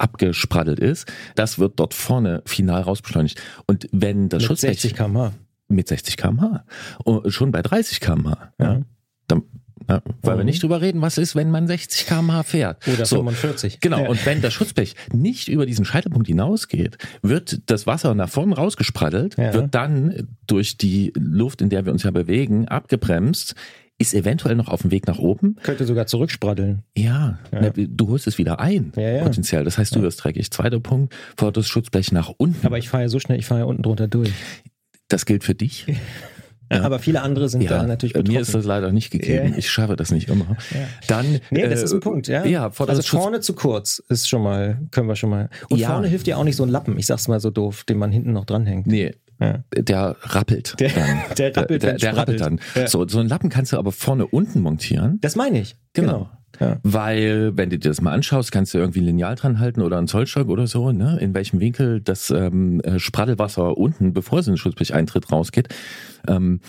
abgespraddelt 0.00 0.80
ist, 0.80 1.10
das 1.34 1.58
wird 1.58 1.78
dort 1.78 1.94
vorne 1.94 2.42
final 2.46 2.82
rausbeschleunigt. 2.82 3.40
Und 3.66 3.88
wenn 3.92 4.28
das 4.28 4.42
mit 4.42 4.48
Schutzblech 4.48 4.80
60 4.80 4.94
km/h 4.94 5.32
mit 5.68 5.88
60 5.88 6.16
km/h 6.16 6.64
und 7.04 7.32
schon 7.32 7.52
bei 7.52 7.62
30 7.62 8.00
km/h, 8.00 8.52
ja, 8.58 8.82
dann 9.28 9.42
ja, 9.88 10.02
weil 10.22 10.34
mhm. 10.34 10.38
wir 10.40 10.44
nicht 10.44 10.62
drüber 10.62 10.80
reden, 10.80 11.00
was 11.00 11.18
ist, 11.18 11.34
wenn 11.34 11.50
man 11.50 11.66
60 11.66 12.06
km/h 12.06 12.42
fährt. 12.44 12.86
Oder 12.86 13.06
so, 13.06 13.16
45. 13.16 13.80
Genau. 13.80 14.02
Ja. 14.02 14.08
Und 14.08 14.24
wenn 14.26 14.40
das 14.40 14.52
Schutzblech 14.52 14.94
nicht 15.12 15.48
über 15.48 15.66
diesen 15.66 15.84
Scheitelpunkt 15.84 16.28
hinausgeht, 16.28 16.98
wird 17.22 17.62
das 17.66 17.86
Wasser 17.86 18.14
nach 18.14 18.28
vorne 18.28 18.54
rausgespraddelt, 18.54 19.36
ja. 19.36 19.52
wird 19.52 19.74
dann 19.74 20.28
durch 20.46 20.76
die 20.76 21.12
Luft, 21.16 21.60
in 21.60 21.70
der 21.70 21.86
wir 21.86 21.92
uns 21.92 22.02
ja 22.02 22.10
bewegen, 22.10 22.68
abgebremst 22.68 23.54
ist 24.00 24.14
eventuell 24.14 24.56
noch 24.56 24.68
auf 24.68 24.80
dem 24.80 24.90
Weg 24.90 25.06
nach 25.06 25.18
oben. 25.18 25.56
Könnte 25.62 25.84
sogar 25.84 26.06
zurückspraddeln. 26.06 26.84
Ja, 26.96 27.38
ja. 27.52 27.70
Du 27.70 28.08
holst 28.08 28.26
es 28.26 28.38
wieder 28.38 28.58
ein, 28.58 28.92
ja, 28.96 29.10
ja. 29.10 29.22
potenziell. 29.22 29.62
Das 29.62 29.76
heißt, 29.76 29.94
du 29.94 30.00
wirst 30.00 30.24
dreckig. 30.24 30.50
Zweiter 30.50 30.80
Punkt, 30.80 31.14
fordert 31.36 31.58
das 31.58 31.68
Schutzblech 31.68 32.10
nach 32.10 32.32
unten. 32.38 32.66
Aber 32.66 32.78
ich 32.78 32.88
fahre 32.88 33.04
ja 33.04 33.08
so 33.10 33.20
schnell, 33.20 33.38
ich 33.38 33.44
fahre 33.44 33.60
ja 33.60 33.66
unten 33.66 33.82
drunter 33.82 34.08
durch. 34.08 34.32
Das 35.08 35.26
gilt 35.26 35.42
für 35.42 35.56
dich. 35.56 35.86
Ja. 36.72 36.82
Aber 36.82 37.00
viele 37.00 37.20
andere 37.22 37.48
sind 37.48 37.62
ja, 37.62 37.70
da 37.70 37.82
natürlich 37.82 38.12
betroffen. 38.12 38.32
Mir 38.32 38.40
ist 38.42 38.54
das 38.54 38.64
leider 38.64 38.92
nicht 38.92 39.10
gegeben. 39.10 39.48
Ja. 39.48 39.58
Ich 39.58 39.68
schaffe 39.68 39.96
das 39.96 40.12
nicht 40.12 40.28
immer. 40.28 40.56
Dann, 41.08 41.40
nee, 41.50 41.66
das 41.66 41.80
äh, 41.80 41.84
ist 41.86 41.92
ein 41.92 41.98
Punkt, 41.98 42.28
ja. 42.28 42.44
ja 42.44 42.70
also 42.70 43.02
vorne 43.02 43.40
zu 43.40 43.54
kurz 43.54 44.00
ist 44.08 44.28
schon 44.28 44.44
mal, 44.44 44.78
können 44.92 45.08
wir 45.08 45.16
schon 45.16 45.30
mal. 45.30 45.50
Und 45.68 45.82
vorne 45.82 46.06
hilft 46.06 46.28
ja 46.28 46.36
auch 46.36 46.44
nicht 46.44 46.54
so 46.54 46.62
ein 46.62 46.68
Lappen, 46.68 46.96
ich 46.96 47.06
sag's 47.06 47.26
mal 47.26 47.40
so 47.40 47.50
doof, 47.50 47.82
den 47.82 47.98
man 47.98 48.12
hinten 48.12 48.32
noch 48.32 48.44
dranhängt. 48.44 48.86
Nee, 48.86 49.16
ja. 49.40 49.64
Der 49.74 50.16
rappelt. 50.20 50.78
Der, 50.78 50.90
dann. 50.90 51.18
der 51.38 51.56
rappelt, 51.56 51.82
der, 51.82 51.90
der, 51.92 51.98
der 51.98 52.16
rappelt 52.16 52.40
dann. 52.40 52.60
Ja. 52.74 52.86
So, 52.86 53.06
so 53.08 53.18
einen 53.18 53.28
Lappen 53.28 53.48
kannst 53.48 53.72
du 53.72 53.78
aber 53.78 53.92
vorne 53.92 54.26
unten 54.26 54.60
montieren. 54.60 55.18
Das 55.20 55.36
meine 55.36 55.60
ich. 55.60 55.76
Genau. 55.94 56.12
genau. 56.12 56.30
Ja. 56.58 56.78
Weil, 56.82 57.56
wenn 57.56 57.70
du 57.70 57.78
dir 57.78 57.88
das 57.88 58.02
mal 58.02 58.12
anschaust, 58.12 58.52
kannst 58.52 58.74
du 58.74 58.78
irgendwie 58.78 59.00
ein 59.00 59.06
Lineal 59.06 59.34
dran 59.34 59.58
halten 59.60 59.80
oder 59.80 59.96
einen 59.96 60.08
Zollstock 60.08 60.48
oder 60.48 60.66
so, 60.66 60.92
ne? 60.92 61.18
in 61.18 61.32
welchem 61.32 61.58
Winkel 61.60 62.00
das 62.02 62.30
ähm, 62.30 62.80
äh, 62.80 62.98
Spraddelwasser 62.98 63.78
unten, 63.78 64.12
bevor 64.12 64.40
es 64.40 64.46
in 64.46 64.54
den 64.54 64.58
Schutzblech 64.58 64.92
eintritt, 64.92 65.32
rausgeht. 65.32 65.68
Ähm, 66.28 66.60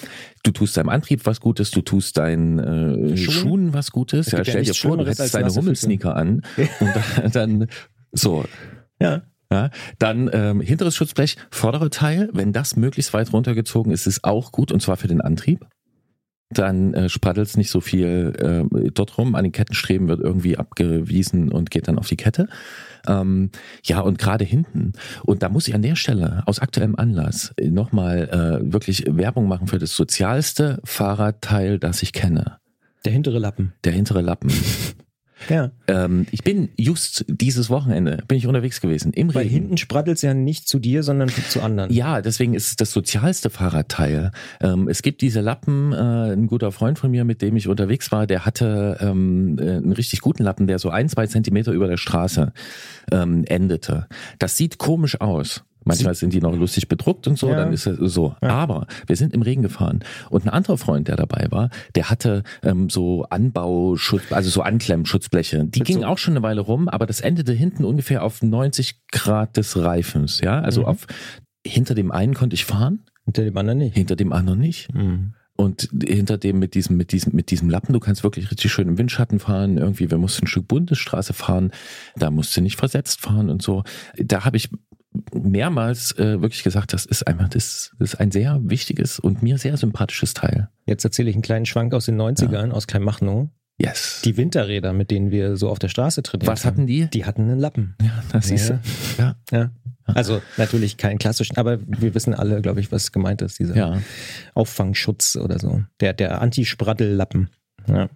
du 0.43 0.51
tust 0.51 0.77
deinem 0.77 0.87
Antrieb 0.89 1.25
was 1.25 1.41
Gutes, 1.41 1.71
du 1.71 1.81
tust 1.81 2.17
deinen 2.17 2.59
äh, 2.59 3.17
Schuhen? 3.17 3.33
Schuhen 3.33 3.73
was 3.73 3.91
Gutes. 3.91 4.31
Ja, 4.31 4.45
stell 4.45 4.63
dir 4.63 4.73
vor, 4.73 4.97
du 4.97 5.05
hättest 5.05 5.33
deine 5.33 5.53
Hummelsneaker 5.53 6.15
an 6.15 6.41
und 6.79 6.89
dann, 7.17 7.31
dann 7.31 7.67
so. 8.13 8.45
Ja. 9.01 9.23
Ja, 9.51 9.69
dann 9.99 10.29
ähm, 10.31 10.61
hinteres 10.61 10.95
Schutzblech, 10.95 11.35
vordere 11.51 11.89
Teil, 11.89 12.29
wenn 12.31 12.53
das 12.53 12.77
möglichst 12.77 13.13
weit 13.13 13.33
runtergezogen 13.33 13.91
ist, 13.91 14.07
ist 14.07 14.23
auch 14.23 14.53
gut 14.53 14.71
und 14.71 14.81
zwar 14.81 14.95
für 14.95 15.09
den 15.09 15.19
Antrieb. 15.19 15.67
Dann 16.53 16.93
äh, 16.93 17.09
spraddelt 17.09 17.47
es 17.47 17.57
nicht 17.57 17.69
so 17.69 17.79
viel 17.81 18.33
äh, 18.37 18.91
dort 18.91 19.17
rum. 19.17 19.35
An 19.35 19.43
den 19.43 19.51
Kettenstreben 19.51 20.07
wird 20.07 20.19
irgendwie 20.19 20.57
abgewiesen 20.57 21.51
und 21.51 21.71
geht 21.71 21.87
dann 21.87 21.97
auf 21.97 22.07
die 22.07 22.17
Kette. 22.17 22.47
Ähm, 23.07 23.51
ja, 23.83 24.01
und 24.01 24.17
gerade 24.17 24.43
hinten. 24.43 24.93
Und 25.23 25.43
da 25.43 25.49
muss 25.49 25.67
ich 25.67 25.75
an 25.75 25.81
der 25.81 25.95
Stelle 25.95 26.43
aus 26.45 26.59
aktuellem 26.59 26.95
Anlass 26.95 27.53
nochmal 27.61 28.29
äh, 28.63 28.73
wirklich 28.73 29.05
Werbung 29.07 29.47
machen 29.47 29.67
für 29.67 29.79
das 29.79 29.95
sozialste 29.95 30.79
Fahrradteil, 30.83 31.79
das 31.79 32.03
ich 32.03 32.13
kenne. 32.13 32.57
Der 33.05 33.13
hintere 33.13 33.39
Lappen. 33.39 33.73
Der 33.83 33.93
hintere 33.93 34.21
Lappen. 34.21 34.51
Ja. 35.49 35.71
Ähm, 35.87 36.27
ich 36.31 36.43
bin 36.43 36.69
just 36.77 37.25
dieses 37.27 37.69
Wochenende 37.69 38.23
bin 38.27 38.37
ich 38.37 38.47
unterwegs 38.47 38.81
gewesen 38.81 39.13
im 39.13 39.33
Weil 39.33 39.43
Regen. 39.43 39.53
hinten 39.53 39.77
spraddelt 39.77 40.17
es 40.17 40.21
ja 40.21 40.33
nicht 40.33 40.67
zu 40.67 40.79
dir, 40.79 41.03
sondern 41.03 41.29
zu 41.29 41.61
anderen. 41.61 41.91
Ja, 41.91 42.21
deswegen 42.21 42.53
ist 42.53 42.67
es 42.67 42.75
das 42.75 42.91
sozialste 42.91 43.49
Fahrradteil. 43.49 44.31
Ähm, 44.61 44.87
es 44.87 45.01
gibt 45.01 45.21
diese 45.21 45.41
Lappen. 45.41 45.93
Äh, 45.93 46.33
ein 46.33 46.47
guter 46.47 46.71
Freund 46.71 46.99
von 46.99 47.11
mir, 47.11 47.23
mit 47.23 47.41
dem 47.41 47.55
ich 47.55 47.67
unterwegs 47.67 48.11
war, 48.11 48.27
der 48.27 48.45
hatte 48.45 48.97
ähm, 49.01 49.57
äh, 49.59 49.77
einen 49.77 49.93
richtig 49.93 50.21
guten 50.21 50.43
Lappen, 50.43 50.67
der 50.67 50.79
so 50.79 50.89
ein, 50.89 51.09
zwei 51.09 51.27
Zentimeter 51.27 51.71
über 51.71 51.87
der 51.87 51.97
Straße 51.97 52.53
ähm, 53.11 53.43
endete. 53.45 54.07
Das 54.39 54.57
sieht 54.57 54.77
komisch 54.77 55.19
aus. 55.21 55.63
Manchmal 55.83 56.13
sind 56.15 56.33
die 56.33 56.41
noch 56.41 56.55
lustig 56.55 56.87
bedruckt 56.87 57.27
und 57.27 57.37
so, 57.37 57.49
ja. 57.49 57.55
dann 57.55 57.73
ist 57.73 57.87
es 57.87 58.13
so. 58.13 58.35
Ja. 58.41 58.49
Aber 58.49 58.87
wir 59.07 59.15
sind 59.15 59.33
im 59.33 59.41
Regen 59.41 59.63
gefahren 59.63 60.01
und 60.29 60.45
ein 60.45 60.49
anderer 60.49 60.77
Freund, 60.77 61.07
der 61.07 61.15
dabei 61.15 61.47
war, 61.49 61.69
der 61.95 62.09
hatte 62.09 62.43
ähm, 62.63 62.89
so 62.89 63.25
Anbauschutz, 63.29 64.31
also 64.31 64.49
so 64.49 64.61
Anklemmschutzbleche. 64.61 65.65
Die 65.65 65.79
gingen 65.79 66.01
so. 66.01 66.07
auch 66.07 66.17
schon 66.17 66.33
eine 66.33 66.43
Weile 66.43 66.61
rum, 66.61 66.87
aber 66.87 67.05
das 67.05 67.21
endete 67.21 67.53
hinten 67.53 67.83
ungefähr 67.83 68.23
auf 68.23 68.41
90 68.41 69.07
Grad 69.11 69.57
des 69.57 69.77
Reifens, 69.77 70.41
ja. 70.41 70.59
Also 70.59 70.81
mhm. 70.81 70.87
auf 70.87 71.07
hinter 71.65 71.95
dem 71.95 72.11
einen 72.11 72.33
konnte 72.33 72.53
ich 72.53 72.65
fahren. 72.65 73.03
Hinter 73.25 73.43
dem 73.43 73.57
anderen 73.57 73.79
nicht. 73.79 73.95
Hinter 73.95 74.15
dem 74.15 74.33
anderen 74.33 74.59
nicht. 74.59 74.93
Mhm. 74.93 75.33
Und 75.55 75.89
hinter 76.03 76.39
dem 76.39 76.57
mit 76.57 76.73
diesem, 76.73 76.97
mit 76.97 77.11
diesem, 77.11 77.35
mit 77.35 77.51
diesem 77.51 77.69
Lappen, 77.69 77.93
du 77.93 77.99
kannst 77.99 78.23
wirklich 78.23 78.49
richtig 78.49 78.71
schön 78.71 78.87
im 78.87 78.97
Windschatten 78.97 79.37
fahren. 79.37 79.77
Irgendwie, 79.77 80.09
wir 80.09 80.17
mussten 80.17 80.45
ein 80.45 80.47
Stück 80.47 80.67
Bundesstraße 80.67 81.33
fahren. 81.33 81.71
Da 82.15 82.31
musst 82.31 82.57
du 82.57 82.61
nicht 82.61 82.77
versetzt 82.77 83.21
fahren 83.21 83.49
und 83.49 83.61
so. 83.61 83.83
Da 84.17 84.43
habe 84.43 84.57
ich 84.57 84.69
mehrmals 85.33 86.17
äh, 86.17 86.41
wirklich 86.41 86.63
gesagt, 86.63 86.93
das 86.93 87.05
ist 87.05 87.27
einfach, 87.27 87.49
das, 87.49 87.91
das 87.99 88.13
ist 88.13 88.19
ein 88.19 88.31
sehr 88.31 88.59
wichtiges 88.63 89.19
und 89.19 89.43
mir 89.43 89.57
sehr 89.57 89.77
sympathisches 89.77 90.33
Teil. 90.33 90.69
Jetzt 90.85 91.03
erzähle 91.03 91.29
ich 91.29 91.35
einen 91.35 91.41
kleinen 91.41 91.65
Schwank 91.65 91.93
aus 91.93 92.05
den 92.05 92.19
90ern, 92.19 92.67
ja. 92.67 92.73
aus 92.73 92.87
Kleinmachnow. 92.87 93.49
Yes. 93.77 94.21
Die 94.23 94.37
Winterräder, 94.37 94.93
mit 94.93 95.11
denen 95.11 95.31
wir 95.31 95.57
so 95.57 95.69
auf 95.69 95.79
der 95.79 95.89
Straße 95.89 96.21
trainieren. 96.23 96.51
Was 96.51 96.65
hatten 96.65 96.85
die? 96.85 97.07
Die 97.07 97.25
hatten 97.25 97.43
einen 97.43 97.59
Lappen. 97.59 97.95
Ja, 98.01 98.23
das 98.31 98.47
siehst 98.47 98.69
du. 98.69 98.79
Ja. 99.17 99.35
ja. 99.51 99.71
Also 100.05 100.41
natürlich 100.57 100.97
keinen 100.97 101.17
klassischen, 101.17 101.57
aber 101.57 101.79
wir 101.85 102.13
wissen 102.13 102.33
alle, 102.33 102.61
glaube 102.61 102.79
ich, 102.79 102.91
was 102.91 103.11
gemeint 103.11 103.41
ist, 103.41 103.59
dieser 103.59 103.75
ja. 103.75 104.01
Auffangschutz 104.53 105.35
oder 105.35 105.57
so. 105.57 105.83
Der, 105.99 106.13
der 106.13 106.41
Anti-Sprattellappen. 106.41 107.49
Ja 107.87 108.09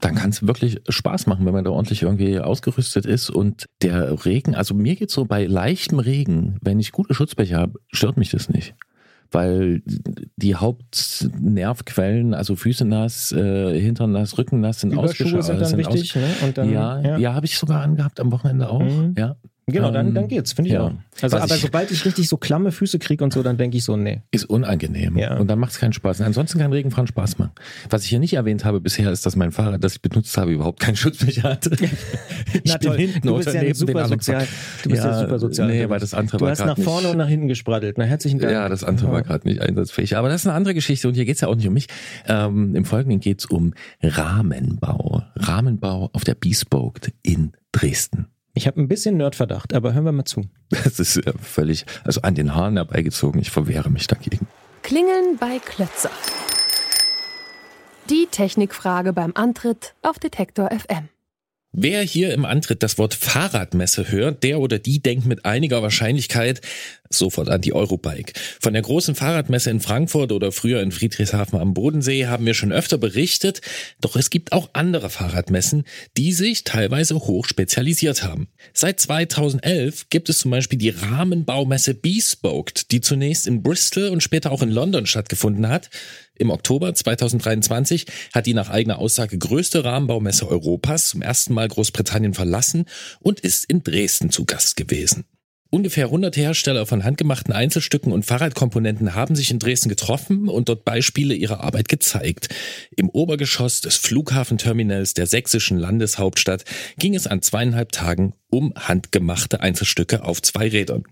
dann 0.00 0.14
kann 0.14 0.30
es 0.30 0.46
wirklich 0.46 0.80
Spaß 0.88 1.26
machen, 1.26 1.46
wenn 1.46 1.54
man 1.54 1.64
da 1.64 1.70
ordentlich 1.70 2.02
irgendwie 2.02 2.38
ausgerüstet 2.38 3.06
ist. 3.06 3.30
Und 3.30 3.66
der 3.82 4.24
Regen, 4.24 4.54
also 4.54 4.74
mir 4.74 4.96
geht's 4.96 5.14
so 5.14 5.24
bei 5.24 5.46
leichtem 5.46 5.98
Regen, 5.98 6.58
wenn 6.60 6.78
ich 6.78 6.92
gute 6.92 7.14
Schutzbecher 7.14 7.58
habe, 7.58 7.80
stört 7.92 8.16
mich 8.16 8.30
das 8.30 8.48
nicht 8.48 8.74
weil 9.30 9.82
die 10.36 10.54
Hauptnervquellen, 10.54 12.34
also 12.34 12.56
Füße 12.56 12.84
nass, 12.84 13.32
äh, 13.32 13.78
Hintern 13.80 14.12
nass, 14.12 14.38
Rücken 14.38 14.60
nass, 14.60 14.80
sind 14.80 14.96
ausgeschaltet. 14.96 15.44
sind 15.44 15.60
dann 15.60 15.68
sind 15.68 15.78
wichtig, 15.78 16.14
ne? 16.14 16.52
Dann, 16.54 16.70
ja, 16.70 17.00
ja, 17.00 17.18
ja 17.18 17.34
habe 17.34 17.46
ich 17.46 17.58
sogar 17.58 17.82
angehabt 17.82 18.20
am 18.20 18.32
Wochenende 18.32 18.68
auch. 18.68 18.80
Mhm. 18.80 19.14
Ja. 19.18 19.36
Genau, 19.68 19.90
dann, 19.90 20.14
dann 20.14 20.24
ähm, 20.24 20.28
geht's, 20.28 20.52
finde 20.52 20.68
ich 20.68 20.74
ja. 20.74 20.82
auch. 20.82 20.92
Also, 21.20 21.38
aber 21.38 21.56
ich, 21.56 21.60
sobald 21.60 21.90
ich 21.90 22.04
richtig 22.04 22.28
so 22.28 22.36
klamme 22.36 22.70
Füße 22.70 23.00
kriege 23.00 23.24
und 23.24 23.32
so, 23.32 23.42
dann 23.42 23.56
denke 23.56 23.76
ich 23.76 23.82
so, 23.82 23.96
nee. 23.96 24.22
Ist 24.30 24.44
unangenehm. 24.44 25.18
Ja. 25.18 25.38
Und 25.38 25.48
dann 25.48 25.58
macht 25.58 25.72
es 25.72 25.80
keinen 25.80 25.92
Spaß. 25.92 26.20
ansonsten 26.20 26.60
kann 26.60 26.72
Regenfahren 26.72 27.08
Spaß 27.08 27.38
machen. 27.38 27.50
Was 27.90 28.04
ich 28.04 28.10
hier 28.10 28.20
nicht 28.20 28.34
erwähnt 28.34 28.64
habe 28.64 28.80
bisher, 28.80 29.10
ist, 29.10 29.26
dass 29.26 29.34
mein 29.34 29.50
Fahrrad, 29.50 29.82
das 29.82 29.94
ich 29.94 30.02
benutzt 30.02 30.38
habe, 30.38 30.52
überhaupt 30.52 30.78
keinen 30.78 30.94
Schutzblech 30.94 31.42
hatte. 31.42 31.70
ich 31.82 32.60
Na 32.64 32.76
bin 32.76 32.88
toll. 32.88 32.96
hinten 32.96 33.26
du 33.26 33.36
bist 33.38 33.52
ja 33.52 33.74
super 33.74 34.06
sozial. 34.06 34.46
Du 34.84 34.90
bist 34.90 35.02
ja, 35.02 35.10
ja 35.10 35.18
super 35.18 35.38
sozial. 35.40 35.66
Nee, 35.66 35.88
weil 35.88 35.98
das 35.98 36.14
andere 36.14 36.36
du 36.36 36.44
war 36.44 36.52
hast 36.52 36.64
nach 36.64 36.78
vorne 36.78 37.02
nicht, 37.02 37.10
und 37.10 37.18
nach 37.18 37.28
hinten 37.28 37.48
gespraddelt. 37.48 37.98
Na, 37.98 38.04
herzlichen 38.04 38.38
Dank. 38.38 38.52
Ja, 38.52 38.68
das 38.68 38.84
andere 38.84 39.10
war 39.10 39.22
gerade 39.22 39.48
nicht 39.48 39.62
einsatzfähig. 39.62 40.16
Aber 40.16 40.28
das 40.28 40.42
ist 40.42 40.46
eine 40.46 40.54
andere 40.54 40.74
Geschichte 40.74 41.08
und 41.08 41.14
hier 41.14 41.24
geht's 41.24 41.40
ja 41.40 41.48
auch 41.48 41.56
nicht 41.56 41.66
um 41.66 41.74
mich. 41.74 41.88
Ähm, 42.28 42.76
Im 42.76 42.84
Folgenden 42.84 43.18
geht's 43.18 43.46
um 43.46 43.74
Rahmenbau. 44.00 45.24
Rahmenbau 45.34 46.10
auf 46.12 46.22
der 46.22 46.36
Bespoke 46.36 47.10
in 47.24 47.50
Dresden. 47.72 48.28
Ich 48.56 48.66
habe 48.66 48.80
ein 48.80 48.88
bisschen 48.88 49.18
Nerdverdacht, 49.18 49.74
aber 49.74 49.92
hören 49.92 50.06
wir 50.06 50.12
mal 50.12 50.24
zu. 50.24 50.46
Das 50.70 50.98
ist 50.98 51.16
ja 51.16 51.32
völlig, 51.42 51.84
also 52.04 52.22
an 52.22 52.34
den 52.34 52.54
Haaren 52.54 52.76
herbeigezogen. 52.76 53.38
Ich 53.38 53.50
verwehre 53.50 53.90
mich 53.90 54.06
dagegen. 54.06 54.48
Klingeln 54.82 55.36
bei 55.38 55.58
Klötzer. 55.58 56.10
Die 58.08 58.26
Technikfrage 58.30 59.12
beim 59.12 59.32
Antritt 59.34 59.94
auf 60.00 60.18
Detektor 60.18 60.70
FM. 60.70 61.10
Wer 61.72 62.00
hier 62.00 62.32
im 62.32 62.46
Antritt 62.46 62.82
das 62.82 62.96
Wort 62.96 63.12
Fahrradmesse 63.12 64.10
hört, 64.10 64.42
der 64.42 64.58
oder 64.60 64.78
die 64.78 65.02
denkt 65.02 65.26
mit 65.26 65.44
einiger 65.44 65.82
Wahrscheinlichkeit 65.82 66.62
sofort 67.10 67.48
an 67.48 67.60
die 67.60 67.72
Eurobike. 67.72 68.32
Von 68.60 68.72
der 68.72 68.82
großen 68.82 69.14
Fahrradmesse 69.14 69.70
in 69.70 69.80
Frankfurt 69.80 70.32
oder 70.32 70.52
früher 70.52 70.80
in 70.82 70.92
Friedrichshafen 70.92 71.58
am 71.58 71.74
Bodensee 71.74 72.26
haben 72.26 72.46
wir 72.46 72.54
schon 72.54 72.72
öfter 72.72 72.98
berichtet, 72.98 73.60
doch 74.00 74.16
es 74.16 74.30
gibt 74.30 74.52
auch 74.52 74.70
andere 74.72 75.10
Fahrradmessen, 75.10 75.84
die 76.16 76.32
sich 76.32 76.64
teilweise 76.64 77.14
hoch 77.14 77.46
spezialisiert 77.46 78.22
haben. 78.22 78.48
Seit 78.72 79.00
2011 79.00 80.08
gibt 80.10 80.28
es 80.28 80.40
zum 80.40 80.50
Beispiel 80.50 80.78
die 80.78 80.90
Rahmenbaumesse 80.90 81.94
Bespoked, 81.94 82.90
die 82.90 83.00
zunächst 83.00 83.46
in 83.46 83.62
Bristol 83.62 84.08
und 84.08 84.22
später 84.22 84.52
auch 84.52 84.62
in 84.62 84.70
London 84.70 85.06
stattgefunden 85.06 85.68
hat. 85.68 85.90
Im 86.38 86.50
Oktober 86.50 86.94
2023 86.94 88.06
hat 88.34 88.46
die 88.46 88.54
nach 88.54 88.68
eigener 88.68 88.98
Aussage 88.98 89.38
größte 89.38 89.84
Rahmenbaumesse 89.84 90.48
Europas 90.48 91.08
zum 91.08 91.22
ersten 91.22 91.54
Mal 91.54 91.68
Großbritannien 91.68 92.34
verlassen 92.34 92.84
und 93.20 93.40
ist 93.40 93.64
in 93.64 93.82
Dresden 93.82 94.30
zu 94.30 94.44
Gast 94.44 94.76
gewesen. 94.76 95.24
Ungefähr 95.68 96.06
100 96.06 96.36
Hersteller 96.36 96.86
von 96.86 97.02
handgemachten 97.02 97.52
Einzelstücken 97.52 98.12
und 98.12 98.24
Fahrradkomponenten 98.24 99.14
haben 99.14 99.34
sich 99.34 99.50
in 99.50 99.58
Dresden 99.58 99.88
getroffen 99.88 100.48
und 100.48 100.68
dort 100.68 100.84
Beispiele 100.84 101.34
ihrer 101.34 101.60
Arbeit 101.60 101.88
gezeigt. 101.88 102.48
Im 102.96 103.08
Obergeschoss 103.10 103.80
des 103.80 103.96
Flughafenterminals 103.96 105.14
der 105.14 105.26
sächsischen 105.26 105.76
Landeshauptstadt 105.78 106.64
ging 106.98 107.16
es 107.16 107.26
an 107.26 107.42
zweieinhalb 107.42 107.90
Tagen 107.90 108.34
um 108.48 108.72
handgemachte 108.76 109.60
Einzelstücke 109.60 110.24
auf 110.24 110.40
zwei 110.40 110.68
Rädern. 110.68 111.02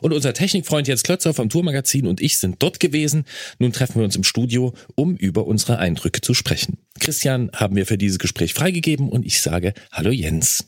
Und 0.00 0.14
unser 0.14 0.32
Technikfreund 0.32 0.88
Jens 0.88 1.02
Klötzer 1.02 1.34
vom 1.34 1.50
Tourmagazin 1.50 2.06
und 2.06 2.22
ich 2.22 2.38
sind 2.38 2.56
dort 2.60 2.80
gewesen. 2.80 3.24
Nun 3.58 3.72
treffen 3.72 3.96
wir 3.96 4.04
uns 4.04 4.16
im 4.16 4.24
Studio, 4.24 4.74
um 4.94 5.16
über 5.16 5.46
unsere 5.46 5.78
Eindrücke 5.78 6.22
zu 6.22 6.32
sprechen. 6.32 6.78
Christian 6.98 7.50
haben 7.54 7.76
wir 7.76 7.84
für 7.84 7.98
dieses 7.98 8.18
Gespräch 8.18 8.54
freigegeben 8.54 9.10
und 9.10 9.26
ich 9.26 9.42
sage 9.42 9.74
Hallo 9.92 10.10
Jens. 10.10 10.64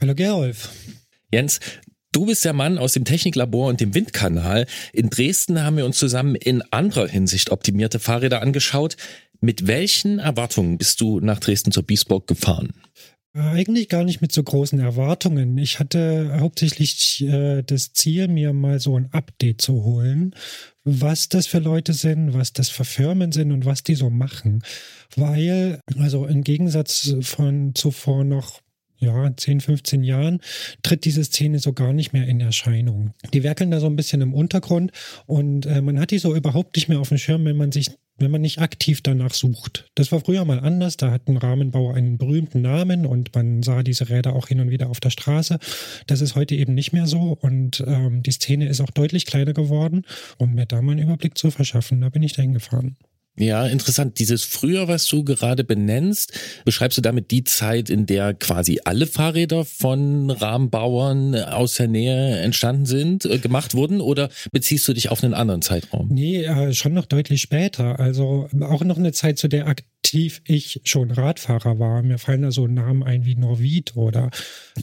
Hallo 0.00 0.14
Gerolf. 0.14 0.70
Jens, 1.32 1.60
Du 2.12 2.26
bist 2.26 2.44
der 2.44 2.54
Mann 2.54 2.76
aus 2.76 2.94
dem 2.94 3.04
Techniklabor 3.04 3.68
und 3.68 3.80
dem 3.80 3.94
Windkanal. 3.94 4.66
In 4.92 5.10
Dresden 5.10 5.62
haben 5.62 5.76
wir 5.76 5.86
uns 5.86 5.96
zusammen 5.96 6.34
in 6.34 6.60
anderer 6.72 7.06
Hinsicht 7.06 7.50
optimierte 7.50 8.00
Fahrräder 8.00 8.42
angeschaut. 8.42 8.96
Mit 9.40 9.68
welchen 9.68 10.18
Erwartungen 10.18 10.76
bist 10.76 11.00
du 11.00 11.20
nach 11.20 11.38
Dresden 11.38 11.70
zur 11.70 11.84
Biesburg 11.84 12.26
gefahren? 12.26 12.72
Eigentlich 13.32 13.88
gar 13.88 14.02
nicht 14.02 14.20
mit 14.20 14.32
so 14.32 14.42
großen 14.42 14.80
Erwartungen. 14.80 15.56
Ich 15.56 15.78
hatte 15.78 16.40
hauptsächlich 16.40 17.22
äh, 17.22 17.62
das 17.62 17.92
Ziel, 17.92 18.26
mir 18.26 18.52
mal 18.52 18.80
so 18.80 18.98
ein 18.98 19.08
Update 19.12 19.60
zu 19.60 19.84
holen, 19.84 20.34
was 20.82 21.28
das 21.28 21.46
für 21.46 21.60
Leute 21.60 21.92
sind, 21.92 22.34
was 22.34 22.52
das 22.52 22.70
für 22.70 22.84
Firmen 22.84 23.30
sind 23.30 23.52
und 23.52 23.64
was 23.64 23.84
die 23.84 23.94
so 23.94 24.10
machen. 24.10 24.64
Weil, 25.14 25.78
also 25.96 26.26
im 26.26 26.42
Gegensatz 26.42 27.14
von 27.20 27.76
zuvor 27.76 28.24
noch 28.24 28.62
ja, 29.00 29.34
10, 29.36 29.60
15 29.60 30.04
Jahren 30.04 30.40
tritt 30.82 31.04
diese 31.04 31.24
Szene 31.24 31.58
so 31.58 31.72
gar 31.72 31.92
nicht 31.92 32.12
mehr 32.12 32.26
in 32.26 32.40
Erscheinung. 32.40 33.12
Die 33.32 33.42
werkeln 33.42 33.70
da 33.70 33.80
so 33.80 33.86
ein 33.86 33.96
bisschen 33.96 34.20
im 34.20 34.34
Untergrund 34.34 34.92
und 35.26 35.66
äh, 35.66 35.80
man 35.80 35.98
hat 35.98 36.10
die 36.10 36.18
so 36.18 36.34
überhaupt 36.34 36.76
nicht 36.76 36.88
mehr 36.88 37.00
auf 37.00 37.08
dem 37.08 37.18
Schirm, 37.18 37.44
wenn 37.44 37.56
man 37.56 37.72
sich 37.72 37.90
wenn 38.20 38.30
man 38.30 38.42
nicht 38.42 38.58
aktiv 38.58 39.00
danach 39.00 39.32
sucht. 39.32 39.86
Das 39.94 40.12
war 40.12 40.20
früher 40.20 40.44
mal 40.44 40.60
anders, 40.60 40.96
da 40.96 41.10
hat 41.10 41.26
ein 41.26 41.38
Rahmenbauer 41.38 41.94
einen 41.94 42.18
berühmten 42.18 42.60
Namen 42.60 43.06
und 43.06 43.34
man 43.34 43.62
sah 43.62 43.82
diese 43.82 44.10
Räder 44.10 44.34
auch 44.34 44.48
hin 44.48 44.60
und 44.60 44.70
wieder 44.70 44.90
auf 44.90 45.00
der 45.00 45.10
Straße. 45.10 45.58
Das 46.06 46.20
ist 46.20 46.34
heute 46.34 46.54
eben 46.54 46.74
nicht 46.74 46.92
mehr 46.92 47.06
so 47.06 47.38
und 47.40 47.82
ähm, 47.86 48.22
die 48.22 48.32
Szene 48.32 48.68
ist 48.68 48.80
auch 48.80 48.90
deutlich 48.90 49.26
kleiner 49.26 49.54
geworden, 49.54 50.02
um 50.36 50.54
mir 50.54 50.66
da 50.66 50.82
mal 50.82 50.92
einen 50.92 51.02
Überblick 51.02 51.38
zu 51.38 51.50
verschaffen. 51.50 52.02
Da 52.02 52.10
bin 52.10 52.22
ich 52.22 52.34
da 52.34 52.42
hingefahren. 52.42 52.96
Ja, 53.36 53.66
interessant. 53.66 54.18
Dieses 54.18 54.44
früher, 54.44 54.86
was 54.88 55.06
du 55.06 55.24
gerade 55.24 55.64
benennst, 55.64 56.38
beschreibst 56.64 56.98
du 56.98 57.02
damit 57.02 57.30
die 57.30 57.44
Zeit, 57.44 57.88
in 57.88 58.04
der 58.04 58.34
quasi 58.34 58.80
alle 58.84 59.06
Fahrräder 59.06 59.64
von 59.64 60.30
Rahmenbauern 60.30 61.34
aus 61.34 61.74
der 61.74 61.88
Nähe 61.88 62.38
entstanden 62.40 62.86
sind, 62.86 63.24
äh, 63.24 63.38
gemacht 63.38 63.74
wurden, 63.74 64.00
oder 64.00 64.28
beziehst 64.52 64.86
du 64.88 64.92
dich 64.92 65.10
auf 65.10 65.24
einen 65.24 65.34
anderen 65.34 65.62
Zeitraum? 65.62 66.08
Nee, 66.10 66.44
äh, 66.44 66.74
schon 66.74 66.92
noch 66.92 67.06
deutlich 67.06 67.40
später. 67.40 67.98
Also 67.98 68.48
auch 68.60 68.84
noch 68.84 68.98
eine 68.98 69.12
Zeit, 69.12 69.38
zu 69.38 69.48
der 69.48 69.66
aktiv 70.00 70.40
ich 70.46 70.80
schon 70.84 71.10
Radfahrer 71.10 71.78
war. 71.78 72.02
Mir 72.02 72.18
fallen 72.18 72.42
da 72.42 72.50
so 72.50 72.66
Namen 72.66 73.02
ein 73.02 73.24
wie 73.24 73.36
Norvid 73.36 73.96
oder 73.96 74.30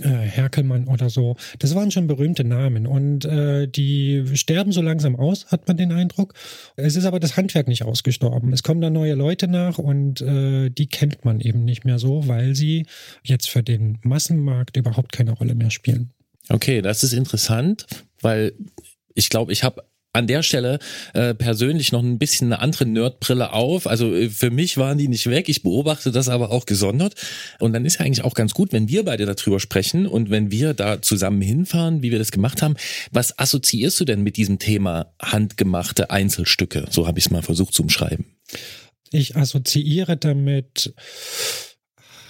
äh, 0.01 0.07
Herkelmann 0.07 0.87
oder 0.87 1.09
so. 1.09 1.35
Das 1.59 1.75
waren 1.75 1.91
schon 1.91 2.07
berühmte 2.07 2.43
Namen 2.43 2.85
und 2.85 3.25
äh, 3.25 3.67
die 3.67 4.23
sterben 4.35 4.71
so 4.71 4.81
langsam 4.81 5.15
aus, 5.15 5.47
hat 5.47 5.67
man 5.67 5.75
den 5.75 5.91
Eindruck. 5.91 6.33
Es 6.75 6.95
ist 6.95 7.05
aber 7.05 7.19
das 7.19 7.35
Handwerk 7.35 7.67
nicht 7.67 7.83
ausgestorben. 7.83 8.53
Es 8.53 8.63
kommen 8.63 8.79
da 8.79 8.89
neue 8.89 9.15
Leute 9.15 9.47
nach 9.47 9.79
und 9.79 10.21
äh, 10.21 10.69
die 10.69 10.87
kennt 10.87 11.25
man 11.25 11.41
eben 11.41 11.65
nicht 11.65 11.83
mehr 11.83 11.99
so, 11.99 12.27
weil 12.27 12.55
sie 12.55 12.85
jetzt 13.23 13.49
für 13.49 13.63
den 13.63 13.97
Massenmarkt 14.03 14.77
überhaupt 14.77 15.11
keine 15.11 15.31
Rolle 15.31 15.55
mehr 15.55 15.71
spielen. 15.71 16.11
Okay, 16.49 16.81
das 16.81 17.03
ist 17.03 17.13
interessant, 17.13 17.85
weil 18.21 18.53
ich 19.15 19.29
glaube, 19.29 19.51
ich 19.51 19.63
habe 19.63 19.83
an 20.13 20.27
der 20.27 20.43
Stelle 20.43 20.79
äh, 21.13 21.33
persönlich 21.33 21.91
noch 21.91 22.01
ein 22.01 22.17
bisschen 22.17 22.51
eine 22.51 22.61
andere 22.61 22.85
Nerdbrille 22.85 23.53
auf. 23.53 23.87
Also 23.87 24.13
äh, 24.13 24.29
für 24.29 24.49
mich 24.49 24.77
waren 24.77 24.97
die 24.97 25.07
nicht 25.07 25.27
weg. 25.29 25.49
Ich 25.49 25.63
beobachte 25.63 26.11
das 26.11 26.29
aber 26.29 26.51
auch 26.51 26.65
gesondert. 26.65 27.15
Und 27.59 27.73
dann 27.73 27.85
ist 27.85 27.99
ja 27.99 28.05
eigentlich 28.05 28.23
auch 28.23 28.33
ganz 28.33 28.53
gut, 28.53 28.73
wenn 28.73 28.89
wir 28.89 29.05
beide 29.05 29.25
darüber 29.25 29.59
sprechen 29.59 30.07
und 30.07 30.29
wenn 30.29 30.51
wir 30.51 30.73
da 30.73 31.01
zusammen 31.01 31.41
hinfahren, 31.41 32.01
wie 32.01 32.11
wir 32.11 32.19
das 32.19 32.31
gemacht 32.31 32.61
haben. 32.61 32.75
Was 33.11 33.37
assoziierst 33.37 33.99
du 33.99 34.05
denn 34.05 34.23
mit 34.23 34.37
diesem 34.37 34.59
Thema 34.59 35.13
handgemachte 35.21 36.09
Einzelstücke? 36.09 36.85
So 36.89 37.07
habe 37.07 37.19
ich 37.19 37.25
es 37.25 37.31
mal 37.31 37.43
versucht 37.43 37.73
zu 37.73 37.83
umschreiben. 37.83 38.25
Ich 39.11 39.35
assoziiere 39.35 40.17
damit 40.17 40.93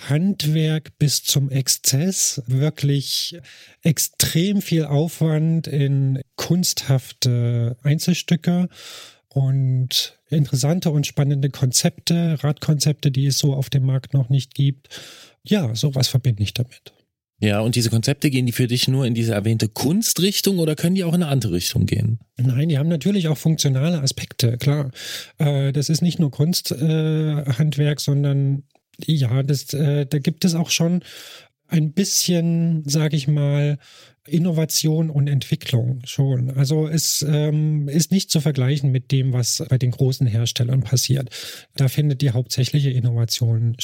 Handwerk 0.09 0.97
bis 0.97 1.23
zum 1.23 1.49
Exzess, 1.49 2.41
wirklich 2.47 3.39
extrem 3.83 4.61
viel 4.61 4.85
Aufwand 4.85 5.67
in 5.67 6.21
kunsthafte 6.35 7.77
Einzelstücke 7.83 8.69
und 9.29 10.17
interessante 10.29 10.89
und 10.89 11.05
spannende 11.05 11.49
Konzepte, 11.49 12.37
Radkonzepte, 12.43 13.11
die 13.11 13.27
es 13.27 13.37
so 13.37 13.53
auf 13.53 13.69
dem 13.69 13.85
Markt 13.85 14.13
noch 14.13 14.29
nicht 14.29 14.55
gibt. 14.55 14.89
Ja, 15.43 15.75
sowas 15.75 16.07
verbinde 16.07 16.43
ich 16.43 16.53
damit. 16.53 16.93
Ja, 17.39 17.59
und 17.59 17.75
diese 17.75 17.91
Konzepte 17.91 18.31
gehen 18.31 18.47
die 18.47 18.51
für 18.51 18.65
dich 18.65 18.87
nur 18.87 19.05
in 19.05 19.13
diese 19.13 19.33
erwähnte 19.33 19.67
Kunstrichtung 19.69 20.57
oder 20.57 20.75
können 20.75 20.95
die 20.95 21.03
auch 21.03 21.13
in 21.13 21.21
eine 21.21 21.31
andere 21.31 21.53
Richtung 21.53 21.85
gehen? 21.85 22.19
Nein, 22.37 22.69
die 22.69 22.79
haben 22.79 22.89
natürlich 22.89 23.27
auch 23.27 23.37
funktionale 23.37 24.01
Aspekte, 24.01 24.57
klar. 24.57 24.89
Äh, 25.37 25.71
das 25.71 25.89
ist 25.89 26.01
nicht 26.01 26.17
nur 26.17 26.31
Kunsthandwerk, 26.31 28.01
sondern 28.01 28.63
ja, 29.05 29.43
das, 29.43 29.73
äh, 29.73 30.05
da 30.05 30.19
gibt 30.19 30.45
es 30.45 30.55
auch 30.55 30.69
schon 30.69 31.03
ein 31.67 31.91
bisschen, 31.91 32.83
sage 32.87 33.15
ich 33.15 33.27
mal, 33.27 33.77
Innovation 34.25 35.09
und 35.09 35.27
Entwicklung 35.27 36.01
schon. 36.03 36.51
Also 36.51 36.87
es 36.87 37.25
ähm, 37.27 37.87
ist 37.87 38.11
nicht 38.11 38.29
zu 38.29 38.41
vergleichen 38.41 38.91
mit 38.91 39.11
dem, 39.11 39.33
was 39.33 39.63
bei 39.69 39.77
den 39.77 39.91
großen 39.91 40.27
Herstellern 40.27 40.81
passiert. 40.81 41.29
Da 41.75 41.87
findet 41.87 42.21
die 42.21 42.31
hauptsächliche 42.31 42.89
Innovation 42.89 43.77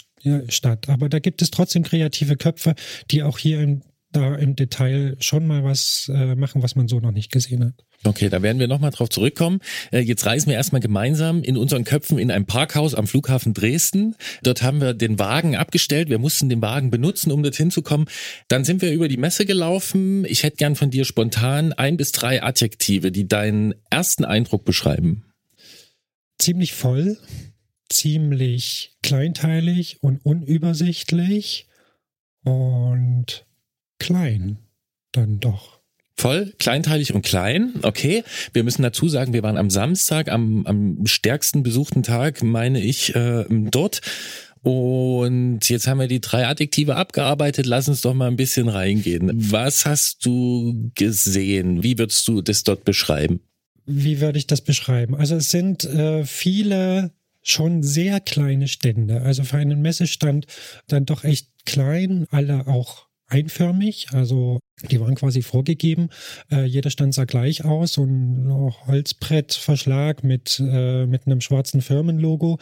statt. 0.49 0.89
Aber 0.89 1.09
da 1.09 1.20
gibt 1.20 1.41
es 1.41 1.51
trotzdem 1.51 1.84
kreative 1.84 2.36
Köpfe, 2.36 2.76
die 3.09 3.24
auch 3.24 3.38
hier 3.38 3.61
in 3.61 3.84
da 4.16 4.36
im 4.36 4.55
Detail 4.55 5.16
schon 5.20 5.47
mal 5.47 5.64
was 5.64 6.09
äh, 6.14 6.36
machen, 6.36 6.64
was 6.64 6.76
man 6.76 6.88
so 6.88 6.99
noch 6.99 7.11
nicht 7.11 7.32
gesehen 7.32 7.66
hat. 7.66 7.86
Okay, 8.05 8.30
da 8.30 8.41
werden 8.41 8.59
wir 8.59 8.68
nochmal 8.68 8.91
drauf 8.91 9.09
zurückkommen. 9.09 9.59
Äh, 9.91 9.99
jetzt 9.99 10.26
reisen 10.26 10.49
wir 10.49 10.55
erstmal 10.55 10.82
gemeinsam 10.82 11.41
in 11.41 11.57
unseren 11.57 11.84
Köpfen 11.84 12.18
in 12.20 12.32
ein 12.32 12.45
Parkhaus 12.45 12.95
am 12.95 13.07
Flughafen 13.07 13.53
Dresden. 13.53 14.16
Dort 14.43 14.61
haben 14.61 14.82
wir 14.82 14.93
den 14.93 15.20
Wagen 15.20 15.55
abgestellt. 15.55 16.09
Wir 16.09 16.20
mussten 16.20 16.49
den 16.49 16.61
Wagen 16.61 16.91
benutzen, 16.91 17.32
um 17.32 17.43
dorthin 17.43 17.72
zu 17.72 17.82
kommen. 17.82 18.05
Dann 18.47 18.64
sind 18.64 18.82
wir 18.82 18.91
über 18.91 19.07
die 19.07 19.18
Messe 19.18 19.45
gelaufen. 19.45 20.26
Ich 20.26 20.43
hätte 20.43 20.57
gern 20.57 20.76
von 20.76 20.89
dir 20.89 21.05
spontan 21.05 21.74
ein 21.74 21.97
bis 21.97 22.11
drei 22.11 22.43
Adjektive, 22.43 23.11
die 23.11 23.28
deinen 23.28 23.74
ersten 23.89 24.26
Eindruck 24.26 24.66
beschreiben. 24.66 25.26
Ziemlich 26.38 26.74
voll, 26.74 27.18
ziemlich 27.89 28.97
kleinteilig 29.01 30.01
und 30.01 30.26
unübersichtlich 30.26 31.68
und 32.43 33.45
klein 34.00 34.58
dann 35.12 35.39
doch. 35.39 35.80
Voll, 36.16 36.54
kleinteilig 36.60 37.14
und 37.14 37.24
klein. 37.24 37.74
Okay. 37.82 38.24
Wir 38.54 38.64
müssen 38.64 38.84
dazu 38.84 39.10
sagen, 39.10 39.34
wir 39.34 39.44
waren 39.44 39.58
am 39.58 39.70
Samstag, 39.70 40.30
am, 40.30 40.66
am 40.66 41.06
stärksten 41.06 41.64
besuchten 41.64 42.04
Tag, 42.04 42.44
meine 42.44 42.82
ich, 42.82 43.16
äh, 43.16 43.46
dort. 43.50 44.02
Und 44.62 45.68
jetzt 45.68 45.88
haben 45.88 46.00
wir 46.00 46.08
die 46.08 46.22
drei 46.22 46.48
Adjektive 46.48 46.96
abgearbeitet. 46.96 47.66
Lass 47.66 47.89
uns 47.89 48.02
doch 48.02 48.14
mal 48.14 48.28
ein 48.28 48.38
bisschen 48.38 48.70
reingehen. 48.70 49.32
Was 49.34 49.86
hast 49.86 50.26
du 50.26 50.91
gesehen? 50.96 51.84
Wie 51.84 51.98
würdest 51.98 52.28
du 52.28 52.41
das 52.41 52.64
dort 52.64 52.86
beschreiben? 52.86 53.41
Wie 53.86 54.22
würde 54.22 54.38
ich 54.38 54.48
das 54.48 54.62
beschreiben? 54.62 55.16
Also 55.16 55.36
es 55.36 55.52
sind 55.52 55.84
äh, 55.84 56.24
viele 56.24 57.12
schon 57.41 57.84
sehr 57.84 58.22
kleine 58.22 58.70
Stände. 58.70 59.22
Also 59.22 59.44
für 59.44 59.58
einen 59.58 59.82
Messestand 59.82 60.46
dann 60.88 61.06
doch 61.06 61.26
echt 61.26 61.50
klein, 61.66 62.26
alle 62.32 62.68
auch 62.68 63.08
einförmig, 63.34 64.08
also 64.12 64.60
die 64.90 65.00
waren 65.00 65.16
quasi 65.16 65.42
vorgegeben. 65.42 66.10
Äh, 66.52 66.66
jeder 66.66 66.90
Stand 66.90 67.14
sah 67.14 67.26
gleich 67.26 67.66
aus, 67.66 67.94
so 67.94 68.04
ein 68.04 68.52
Holzbrettverschlag 68.88 70.24
mit, 70.24 70.62
äh, 70.64 71.06
mit 71.06 71.26
einem 71.26 71.42
schwarzen 71.42 71.82
Firmenlogo. 71.82 72.60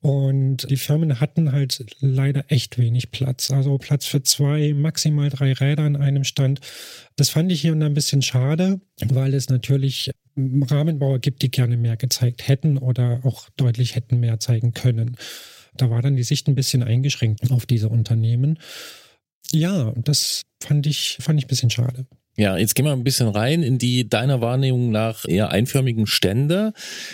Und 0.00 0.68
die 0.70 0.76
Firmen 0.76 1.20
hatten 1.20 1.52
halt 1.52 1.84
leider 2.00 2.44
echt 2.48 2.78
wenig 2.78 3.10
Platz. 3.10 3.50
Also 3.50 3.78
Platz 3.78 4.06
für 4.06 4.22
zwei, 4.22 4.74
maximal 4.74 5.28
drei 5.28 5.52
Räder 5.52 5.84
an 5.84 5.96
einem 5.96 6.24
Stand. 6.24 6.60
Das 7.16 7.30
fand 7.30 7.50
ich 7.50 7.60
hier 7.60 7.72
und 7.72 7.80
da 7.80 7.86
ein 7.86 7.94
bisschen 7.94 8.22
schade, 8.22 8.80
weil 9.06 9.34
es 9.34 9.48
natürlich 9.48 10.10
Rahmenbauer 10.36 11.18
gibt, 11.18 11.42
die 11.42 11.50
gerne 11.50 11.76
mehr 11.76 11.96
gezeigt 11.96 12.48
hätten 12.48 12.78
oder 12.78 13.20
auch 13.24 13.48
deutlich 13.56 13.96
hätten 13.96 14.20
mehr 14.20 14.40
zeigen 14.40 14.72
können. 14.72 15.16
Da 15.74 15.90
war 15.90 16.02
dann 16.02 16.16
die 16.16 16.22
Sicht 16.22 16.48
ein 16.48 16.54
bisschen 16.54 16.82
eingeschränkt 16.82 17.50
auf 17.50 17.66
diese 17.66 17.88
Unternehmen. 17.88 18.58
Ja, 19.50 19.92
das 19.96 20.42
fand 20.62 20.86
ich, 20.86 21.18
fand 21.20 21.38
ich 21.38 21.46
ein 21.46 21.48
bisschen 21.48 21.70
schade. 21.70 22.06
Ja, 22.34 22.56
jetzt 22.56 22.74
gehen 22.74 22.86
wir 22.86 22.92
ein 22.92 23.04
bisschen 23.04 23.28
rein 23.28 23.62
in 23.62 23.76
die 23.76 24.08
deiner 24.08 24.40
Wahrnehmung 24.40 24.90
nach 24.90 25.28
eher 25.28 25.50
einförmigen 25.50 26.06
Stände. 26.06 26.72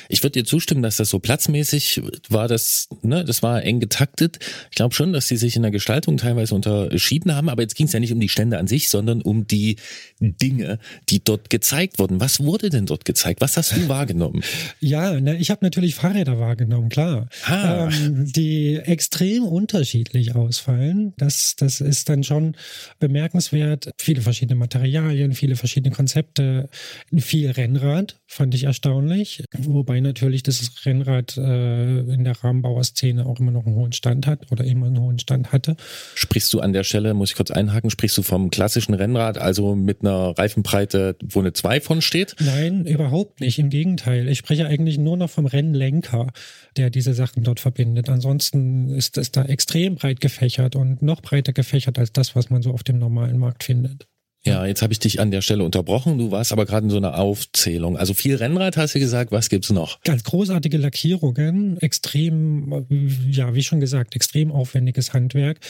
Ich 0.09 0.23
würde 0.23 0.41
dir 0.41 0.45
zustimmen, 0.45 0.81
dass 0.81 0.97
das 0.97 1.11
so 1.11 1.19
platzmäßig 1.19 2.01
war, 2.29 2.47
das, 2.47 2.89
ne, 3.03 3.25
das 3.25 3.43
war 3.43 3.64
eng 3.64 3.81
getaktet. 3.81 4.39
Ich 4.71 4.77
glaube 4.77 4.95
schon, 4.95 5.12
dass 5.12 5.27
sie 5.27 5.37
sich 5.37 5.57
in 5.57 5.62
der 5.62 5.73
Gestaltung 5.73 6.19
teilweise 6.19 6.55
unterschieden 6.55 7.35
haben, 7.35 7.49
aber 7.49 7.62
jetzt 7.62 7.75
ging 7.75 7.87
es 7.87 7.93
ja 7.93 7.99
nicht 7.99 8.12
um 8.12 8.21
die 8.21 8.29
Stände 8.29 8.59
an 8.59 8.69
sich, 8.69 8.91
sondern 8.91 9.21
um 9.21 9.49
die 9.49 9.77
Dinge, 10.21 10.79
die 11.09 11.25
dort 11.25 11.51
gezeigt 11.51 11.99
wurden. 11.99 12.21
Was 12.21 12.39
wurde 12.45 12.71
denn 12.71 12.87
dort 12.87 13.05
gezeigt? 13.05 13.41
Was 13.41 13.57
hast 13.57 13.77
du 13.77 13.89
wahrgenommen? 13.89 14.45
Ja, 14.79 15.19
ne, 15.21 15.37
ich 15.37 15.51
habe 15.51 15.64
natürlich 15.64 15.97
Fahrräder 15.97 16.39
wahrgenommen, 16.39 16.91
klar. 16.91 17.29
Ah. 17.45 17.89
Ähm, 17.91 18.31
die 18.31 18.77
extrem 18.77 19.43
unterschiedlich 19.43 20.37
ausfallen. 20.37 21.12
Das, 21.16 21.57
das 21.57 21.81
ist 21.81 22.09
dann 22.09 22.23
schon 22.23 22.55
bemerkenswert. 23.01 23.91
Viele 23.99 24.23
verschiedene 24.23 24.55
Materialien 24.55 25.08
Materialien, 25.09 25.33
viele 25.33 25.57
verschiedene 25.57 25.95
Konzepte, 25.95 26.69
viel 27.17 27.51
Rennrad, 27.51 28.17
fand 28.27 28.55
ich 28.55 28.65
erstaunlich. 28.65 29.43
Wobei 29.57 30.01
natürlich 30.01 30.43
das 30.43 30.71
Rennrad 30.85 31.37
äh, 31.39 32.01
in 32.01 32.25
der 32.25 32.37
Rahmenbauerszene 32.45 33.25
auch 33.25 33.41
immer 33.41 33.51
noch 33.51 33.65
einen 33.65 33.75
hohen 33.75 33.93
Stand 33.93 34.27
hat 34.27 34.53
oder 34.53 34.65
immer 34.65 34.87
einen 34.87 35.01
hohen 35.01 35.19
Stand 35.19 35.51
hatte. 35.53 35.77
Sprichst 36.15 36.53
du 36.53 36.61
an 36.61 36.73
der 36.73 36.85
Stelle, 36.85 37.15
muss 37.15 37.31
ich 37.31 37.37
kurz 37.37 37.51
einhaken, 37.51 37.91
sprichst 37.91 38.19
du 38.19 38.23
vom 38.23 38.51
klassischen 38.51 38.95
Rennrad, 38.95 39.39
also 39.39 39.75
mit 39.75 40.03
einer 40.03 40.37
Reifenbreite, 40.37 41.17
wo 41.25 41.41
eine 41.41 41.55
2 41.55 41.81
von 41.81 42.03
steht? 42.03 42.37
Nein, 42.41 42.85
überhaupt 42.85 43.41
nicht. 43.41 43.59
Im 43.59 43.71
Gegenteil. 43.71 44.29
Ich 44.29 44.39
spreche 44.39 44.67
eigentlich 44.67 44.99
nur 44.99 45.17
noch 45.17 45.31
vom 45.31 45.47
Rennlenker, 45.47 46.29
der 46.77 46.91
diese 46.91 47.15
Sachen 47.15 47.45
dort 47.45 47.61
verbindet. 47.61 48.11
Ansonsten 48.11 48.91
ist 48.91 49.17
es 49.17 49.33
da 49.33 49.45
extrem 49.45 49.95
breit 49.95 50.21
gefächert 50.21 50.77
und 50.77 51.01
noch 51.01 51.23
breiter 51.23 51.53
gefächert 51.53 51.99
als 51.99 52.13
das, 52.13 52.37
was 52.37 52.51
man 52.51 52.63
so 52.63 52.73
auf 52.73 52.83
dem 52.83 52.99
normalen 52.99 53.39
Markt 53.39 53.65
findet. 53.65 54.07
Ja, 54.49 54.66
jetzt 54.66 54.82
habe 54.82 54.92
ich 54.92 54.99
dich 54.99 55.20
an 55.20 55.30
der 55.30 55.42
Stelle 55.42 55.62
unterbrochen. 55.64 56.18
Du 56.18 56.30
warst 56.30 56.53
aber 56.53 56.66
gerade 56.66 56.84
in 56.84 56.90
so 56.90 56.96
einer 56.96 57.18
Aufzählung. 57.18 57.96
Also 57.96 58.14
viel 58.14 58.36
Rennrad 58.36 58.76
hast 58.76 58.94
du 58.94 58.99
gesagt. 58.99 59.30
Was 59.30 59.49
gibt's 59.49 59.70
noch? 59.70 60.01
Ganz 60.03 60.24
großartige 60.24 60.78
Lackierungen, 60.78 61.78
extrem, 61.80 62.86
ja, 63.30 63.55
wie 63.55 63.62
schon 63.62 63.80
gesagt, 63.80 64.16
extrem 64.16 64.51
aufwendiges 64.51 65.12
Handwerk. 65.12 65.61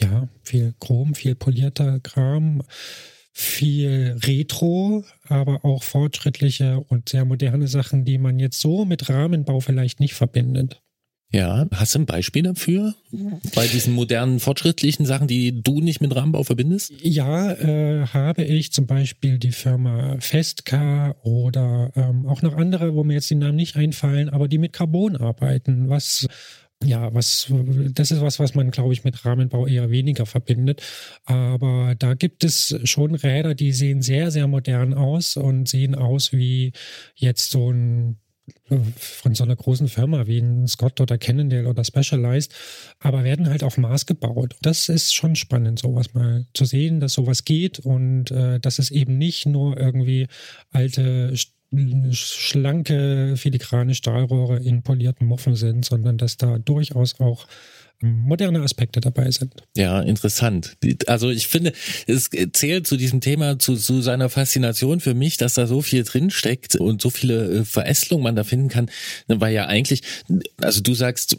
Ja, 0.00 0.28
viel 0.42 0.74
Chrom, 0.80 1.14
viel 1.14 1.34
polierter 1.34 2.00
Kram, 2.00 2.62
viel 3.32 4.16
Retro, 4.24 5.04
aber 5.28 5.64
auch 5.64 5.82
fortschrittliche 5.82 6.80
und 6.88 7.08
sehr 7.08 7.24
moderne 7.24 7.68
Sachen, 7.68 8.04
die 8.04 8.18
man 8.18 8.38
jetzt 8.38 8.60
so 8.60 8.84
mit 8.84 9.08
Rahmenbau 9.08 9.60
vielleicht 9.60 10.00
nicht 10.00 10.14
verbindet. 10.14 10.80
Ja, 11.30 11.66
hast 11.74 11.94
du 11.94 11.98
ein 11.98 12.06
Beispiel 12.06 12.42
dafür? 12.42 12.94
Bei 13.54 13.66
diesen 13.66 13.92
modernen, 13.92 14.40
fortschrittlichen 14.40 15.04
Sachen, 15.04 15.28
die 15.28 15.62
du 15.62 15.82
nicht 15.82 16.00
mit 16.00 16.16
Rahmenbau 16.16 16.42
verbindest? 16.42 16.92
Ja, 17.02 17.52
äh, 17.52 18.06
habe 18.06 18.44
ich 18.44 18.72
zum 18.72 18.86
Beispiel 18.86 19.38
die 19.38 19.52
Firma 19.52 20.16
Festka 20.20 21.16
oder 21.22 21.92
ähm, 21.96 22.26
auch 22.26 22.40
noch 22.40 22.56
andere, 22.56 22.94
wo 22.94 23.04
mir 23.04 23.14
jetzt 23.14 23.28
die 23.28 23.34
Namen 23.34 23.56
nicht 23.56 23.76
einfallen, 23.76 24.30
aber 24.30 24.48
die 24.48 24.56
mit 24.56 24.72
Carbon 24.72 25.16
arbeiten, 25.16 25.90
was 25.90 26.26
ja, 26.84 27.12
was, 27.12 27.52
das 27.92 28.12
ist 28.12 28.20
was, 28.20 28.38
was 28.38 28.54
man, 28.54 28.70
glaube 28.70 28.92
ich, 28.92 29.02
mit 29.02 29.24
Rahmenbau 29.24 29.66
eher 29.66 29.90
weniger 29.90 30.26
verbindet. 30.26 30.80
Aber 31.24 31.96
da 31.98 32.14
gibt 32.14 32.44
es 32.44 32.78
schon 32.84 33.16
Räder, 33.16 33.56
die 33.56 33.72
sehen 33.72 34.00
sehr, 34.00 34.30
sehr 34.30 34.46
modern 34.46 34.94
aus 34.94 35.36
und 35.36 35.68
sehen 35.68 35.96
aus 35.96 36.32
wie 36.32 36.72
jetzt 37.16 37.50
so 37.50 37.72
ein 37.72 38.18
von 38.96 39.34
so 39.34 39.44
einer 39.44 39.56
großen 39.56 39.88
Firma 39.88 40.26
wie 40.26 40.38
ein 40.38 40.66
Scott 40.66 41.00
oder 41.00 41.18
Cannondale 41.18 41.68
oder 41.68 41.84
Specialized, 41.84 42.54
aber 43.00 43.24
werden 43.24 43.48
halt 43.48 43.62
auf 43.62 43.78
Maß 43.78 44.06
gebaut. 44.06 44.56
Das 44.62 44.88
ist 44.88 45.14
schon 45.14 45.36
spannend, 45.36 45.78
sowas 45.78 46.14
mal 46.14 46.46
zu 46.54 46.64
sehen, 46.64 47.00
dass 47.00 47.14
sowas 47.14 47.44
geht 47.44 47.78
und 47.78 48.30
äh, 48.30 48.60
dass 48.60 48.78
es 48.78 48.90
eben 48.90 49.18
nicht 49.18 49.46
nur 49.46 49.78
irgendwie 49.78 50.26
alte 50.70 51.34
schlanke 52.12 53.34
filigrane 53.36 53.94
Stahlrohre 53.94 54.58
in 54.58 54.82
polierten 54.82 55.26
Muffen 55.26 55.54
sind, 55.54 55.84
sondern 55.84 56.16
dass 56.16 56.38
da 56.38 56.58
durchaus 56.58 57.20
auch 57.20 57.46
moderne 58.00 58.60
Aspekte 58.62 59.00
dabei 59.00 59.30
sind. 59.30 59.54
Ja, 59.76 60.00
interessant. 60.00 60.76
Also 61.06 61.30
ich 61.30 61.48
finde, 61.48 61.72
es 62.06 62.30
zählt 62.52 62.86
zu 62.86 62.96
diesem 62.96 63.20
Thema, 63.20 63.58
zu, 63.58 63.76
zu 63.76 64.00
seiner 64.02 64.28
Faszination 64.28 65.00
für 65.00 65.14
mich, 65.14 65.36
dass 65.36 65.54
da 65.54 65.66
so 65.66 65.82
viel 65.82 66.04
drinsteckt 66.04 66.76
und 66.76 67.02
so 67.02 67.10
viele 67.10 67.60
äh, 67.60 67.64
Verästelungen 67.64 68.24
man 68.24 68.36
da 68.36 68.44
finden 68.44 68.68
kann, 68.68 68.90
weil 69.26 69.52
ja 69.52 69.66
eigentlich, 69.66 70.02
also 70.60 70.80
du 70.80 70.94
sagst, 70.94 71.38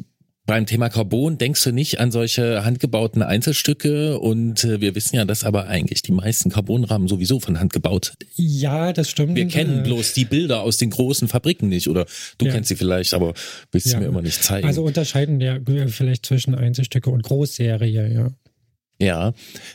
beim 0.50 0.66
Thema 0.66 0.90
Carbon 0.90 1.38
denkst 1.38 1.64
du 1.64 1.72
nicht 1.72 2.00
an 2.00 2.12
solche 2.12 2.66
handgebauten 2.66 3.22
Einzelstücke 3.22 4.20
und 4.20 4.64
äh, 4.64 4.82
wir 4.82 4.96
wissen 4.96 5.16
ja, 5.16 5.24
dass 5.24 5.44
aber 5.44 5.68
eigentlich 5.68 6.02
die 6.02 6.12
meisten 6.12 6.50
Carbonrahmen 6.50 7.08
sowieso 7.08 7.40
von 7.40 7.60
Hand 7.60 7.72
gebaut. 7.72 8.14
Ja, 8.36 8.92
das 8.92 9.10
stimmt. 9.10 9.36
Wir 9.36 9.48
kennen 9.48 9.80
äh, 9.80 9.84
bloß 9.84 10.14
die 10.14 10.26
Bilder 10.26 10.62
aus 10.64 10.78
den 10.78 10.90
großen 10.90 11.28
Fabriken 11.28 11.70
nicht 11.70 11.88
oder 11.88 12.08
du 12.40 12.48
ja. 12.48 12.52
kennst 12.52 12.70
sie 12.70 12.76
vielleicht, 12.76 13.14
aber 13.14 13.36
willst 13.72 13.88
ja. 13.88 13.94
sie 13.94 13.98
mir 14.00 14.08
immer 14.08 14.24
nicht 14.24 14.44
zeigen. 14.44 14.66
Also 14.66 14.84
unterscheiden 14.84 15.40
ja 15.40 15.60
vielleicht 15.88 16.26
zwischen 16.26 16.56
Einzelstücke 16.56 17.12
und 17.12 17.22
Großserie, 17.22 18.12
ja. 18.12 18.30
Ja, 19.02 19.32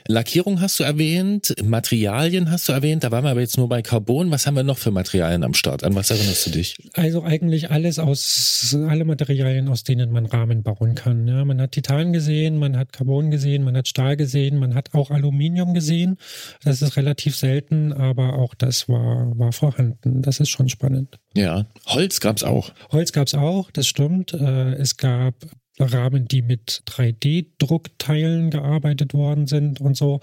Lackierung 0.06 0.60
hast 0.60 0.78
du 0.78 0.84
erwähnt, 0.84 1.54
Materialien 1.64 2.50
hast 2.50 2.68
du 2.68 2.72
erwähnt, 2.72 3.04
da 3.04 3.10
waren 3.10 3.24
wir 3.24 3.30
aber 3.30 3.40
jetzt 3.40 3.56
nur 3.56 3.70
bei 3.70 3.80
Carbon. 3.80 4.30
Was 4.30 4.46
haben 4.46 4.54
wir 4.54 4.64
noch 4.64 4.76
für 4.76 4.90
Materialien 4.90 5.44
am 5.44 5.54
Start? 5.54 5.82
An 5.82 5.94
was 5.94 6.10
erinnerst 6.10 6.46
du 6.46 6.50
dich? 6.50 6.76
Also 6.92 7.22
eigentlich 7.22 7.70
alles 7.70 7.98
aus, 7.98 8.76
alle 8.86 9.06
Materialien, 9.06 9.68
aus 9.68 9.82
denen 9.82 10.12
man 10.12 10.26
Rahmen 10.26 10.62
bauen 10.62 10.94
kann. 10.94 11.26
Ja, 11.26 11.42
man 11.46 11.58
hat 11.58 11.72
Titan 11.72 12.12
gesehen, 12.12 12.58
man 12.58 12.76
hat 12.76 12.92
Carbon 12.92 13.30
gesehen, 13.30 13.64
man 13.64 13.78
hat 13.78 13.88
Stahl 13.88 14.18
gesehen, 14.18 14.58
man 14.58 14.74
hat 14.74 14.92
auch 14.92 15.10
Aluminium 15.10 15.72
gesehen. 15.72 16.18
Das 16.62 16.82
ist 16.82 16.98
relativ 16.98 17.34
selten, 17.34 17.94
aber 17.94 18.34
auch 18.34 18.54
das 18.54 18.90
war, 18.90 19.32
war 19.38 19.52
vorhanden. 19.52 20.20
Das 20.20 20.38
ist 20.38 20.50
schon 20.50 20.68
spannend. 20.68 21.18
Ja, 21.34 21.64
Holz 21.86 22.20
gab's 22.20 22.42
auch. 22.42 22.72
Holz 22.92 23.12
gab's 23.12 23.34
auch, 23.34 23.70
das 23.70 23.86
stimmt. 23.86 24.34
Äh, 24.34 24.74
es 24.74 24.98
gab 24.98 25.34
Rahmen, 25.78 26.26
die 26.26 26.42
mit 26.42 26.82
3D-Druckteilen 26.86 28.50
gearbeitet 28.50 29.14
worden 29.14 29.46
sind 29.46 29.80
und 29.80 29.96
so. 29.96 30.20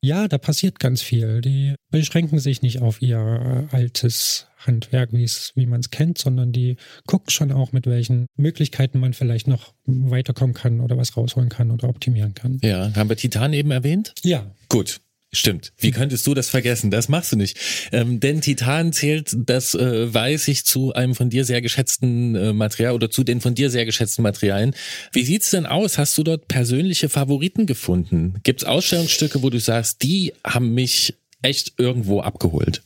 Ja, 0.00 0.28
da 0.28 0.38
passiert 0.38 0.78
ganz 0.78 1.02
viel. 1.02 1.40
Die 1.40 1.74
beschränken 1.90 2.38
sich 2.38 2.62
nicht 2.62 2.80
auf 2.80 3.02
ihr 3.02 3.68
altes 3.72 4.46
Handwerk, 4.58 5.12
wie 5.12 5.24
es, 5.24 5.52
wie 5.54 5.66
man 5.66 5.80
es 5.80 5.90
kennt, 5.90 6.18
sondern 6.18 6.52
die 6.52 6.76
gucken 7.06 7.30
schon 7.30 7.52
auch, 7.52 7.72
mit 7.72 7.86
welchen 7.86 8.26
Möglichkeiten 8.36 9.00
man 9.00 9.12
vielleicht 9.12 9.48
noch 9.48 9.74
weiterkommen 9.84 10.54
kann 10.54 10.80
oder 10.80 10.96
was 10.96 11.16
rausholen 11.16 11.48
kann 11.48 11.70
oder 11.70 11.88
optimieren 11.88 12.34
kann. 12.34 12.58
Ja, 12.62 12.94
haben 12.94 13.08
wir 13.08 13.16
Titan 13.16 13.52
eben 13.52 13.70
erwähnt? 13.70 14.14
Ja. 14.22 14.50
Gut. 14.68 15.00
Stimmt. 15.34 15.72
Wie 15.78 15.92
könntest 15.92 16.26
du 16.26 16.34
das 16.34 16.50
vergessen? 16.50 16.90
Das 16.90 17.08
machst 17.08 17.32
du 17.32 17.36
nicht. 17.36 17.58
Ähm, 17.90 18.20
denn 18.20 18.42
Titan 18.42 18.92
zählt, 18.92 19.34
das 19.34 19.74
äh, 19.74 20.12
weiß 20.12 20.48
ich, 20.48 20.66
zu 20.66 20.92
einem 20.92 21.14
von 21.14 21.30
dir 21.30 21.46
sehr 21.46 21.62
geschätzten 21.62 22.34
äh, 22.34 22.52
Material 22.52 22.92
oder 22.92 23.10
zu 23.10 23.24
den 23.24 23.40
von 23.40 23.54
dir 23.54 23.70
sehr 23.70 23.86
geschätzten 23.86 24.22
Materialien. 24.22 24.74
Wie 25.10 25.24
sieht's 25.24 25.50
denn 25.50 25.64
aus? 25.64 25.96
Hast 25.96 26.18
du 26.18 26.22
dort 26.22 26.48
persönliche 26.48 27.08
Favoriten 27.08 27.64
gefunden? 27.64 28.40
Gibt's 28.42 28.64
Ausstellungsstücke, 28.64 29.42
wo 29.42 29.48
du 29.48 29.58
sagst, 29.58 30.02
die 30.02 30.34
haben 30.44 30.74
mich 30.74 31.14
echt 31.40 31.74
irgendwo 31.78 32.20
abgeholt? 32.20 32.82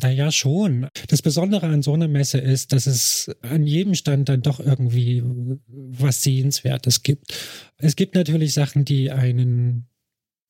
Naja, 0.00 0.32
schon. 0.32 0.88
Das 1.08 1.20
Besondere 1.20 1.66
an 1.66 1.82
so 1.82 1.92
einer 1.92 2.08
Messe 2.08 2.38
ist, 2.38 2.72
dass 2.72 2.86
es 2.86 3.30
an 3.42 3.66
jedem 3.66 3.94
Stand 3.94 4.30
dann 4.30 4.40
doch 4.40 4.58
irgendwie 4.58 5.22
was 5.68 6.22
Sehenswertes 6.22 7.02
gibt. 7.02 7.34
Es 7.76 7.94
gibt 7.94 8.14
natürlich 8.14 8.54
Sachen, 8.54 8.86
die 8.86 9.10
einen 9.10 9.86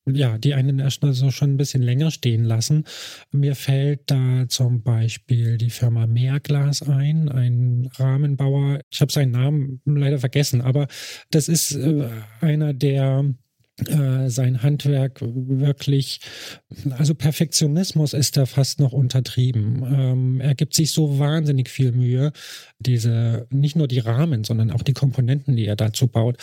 ja, 0.05 0.37
die 0.37 0.53
einen 0.53 0.79
erstmal 0.79 1.13
so 1.13 1.31
schon 1.31 1.53
ein 1.53 1.57
bisschen 1.57 1.81
länger 1.81 2.11
stehen 2.11 2.43
lassen. 2.43 2.85
Mir 3.31 3.55
fällt 3.55 4.11
da 4.11 4.45
zum 4.47 4.83
Beispiel 4.83 5.57
die 5.57 5.71
Firma 5.71 6.07
Meerglas 6.07 6.83
ein, 6.83 7.29
ein 7.29 7.89
Rahmenbauer. 7.95 8.81
Ich 8.91 9.01
habe 9.01 9.11
seinen 9.11 9.31
Namen 9.31 9.81
leider 9.85 10.19
vergessen, 10.19 10.61
aber 10.61 10.87
das 11.31 11.47
ist 11.47 11.71
äh, 11.75 12.07
einer, 12.41 12.73
der 12.73 13.25
äh, 13.87 14.29
sein 14.29 14.63
Handwerk 14.63 15.19
wirklich, 15.21 16.21
also 16.91 17.13
Perfektionismus 17.13 18.13
ist 18.13 18.37
da 18.37 18.45
fast 18.45 18.79
noch 18.79 18.93
untertrieben. 18.93 19.83
Ähm, 19.83 20.39
er 20.39 20.55
gibt 20.55 20.73
sich 20.75 20.93
so 20.93 21.19
wahnsinnig 21.19 21.69
viel 21.69 21.91
Mühe, 21.91 22.31
diese, 22.79 23.47
nicht 23.49 23.75
nur 23.75 23.89
die 23.89 23.99
Rahmen, 23.99 24.45
sondern 24.45 24.71
auch 24.71 24.81
die 24.81 24.93
Komponenten, 24.93 25.57
die 25.57 25.65
er 25.65 25.75
dazu 25.75 26.07
baut, 26.07 26.37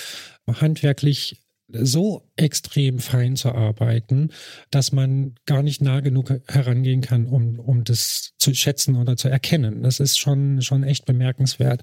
handwerklich 0.46 1.41
so 1.74 2.28
extrem 2.36 2.98
fein 2.98 3.36
zu 3.36 3.52
arbeiten, 3.52 4.30
dass 4.70 4.92
man 4.92 5.34
gar 5.46 5.62
nicht 5.62 5.82
nah 5.82 6.00
genug 6.00 6.32
herangehen 6.48 7.00
kann, 7.00 7.26
um, 7.26 7.58
um 7.58 7.84
das 7.84 8.32
zu 8.38 8.54
schätzen 8.54 8.96
oder 8.96 9.16
zu 9.16 9.28
erkennen. 9.28 9.82
Das 9.82 10.00
ist 10.00 10.18
schon, 10.18 10.62
schon 10.62 10.84
echt 10.84 11.04
bemerkenswert. 11.06 11.82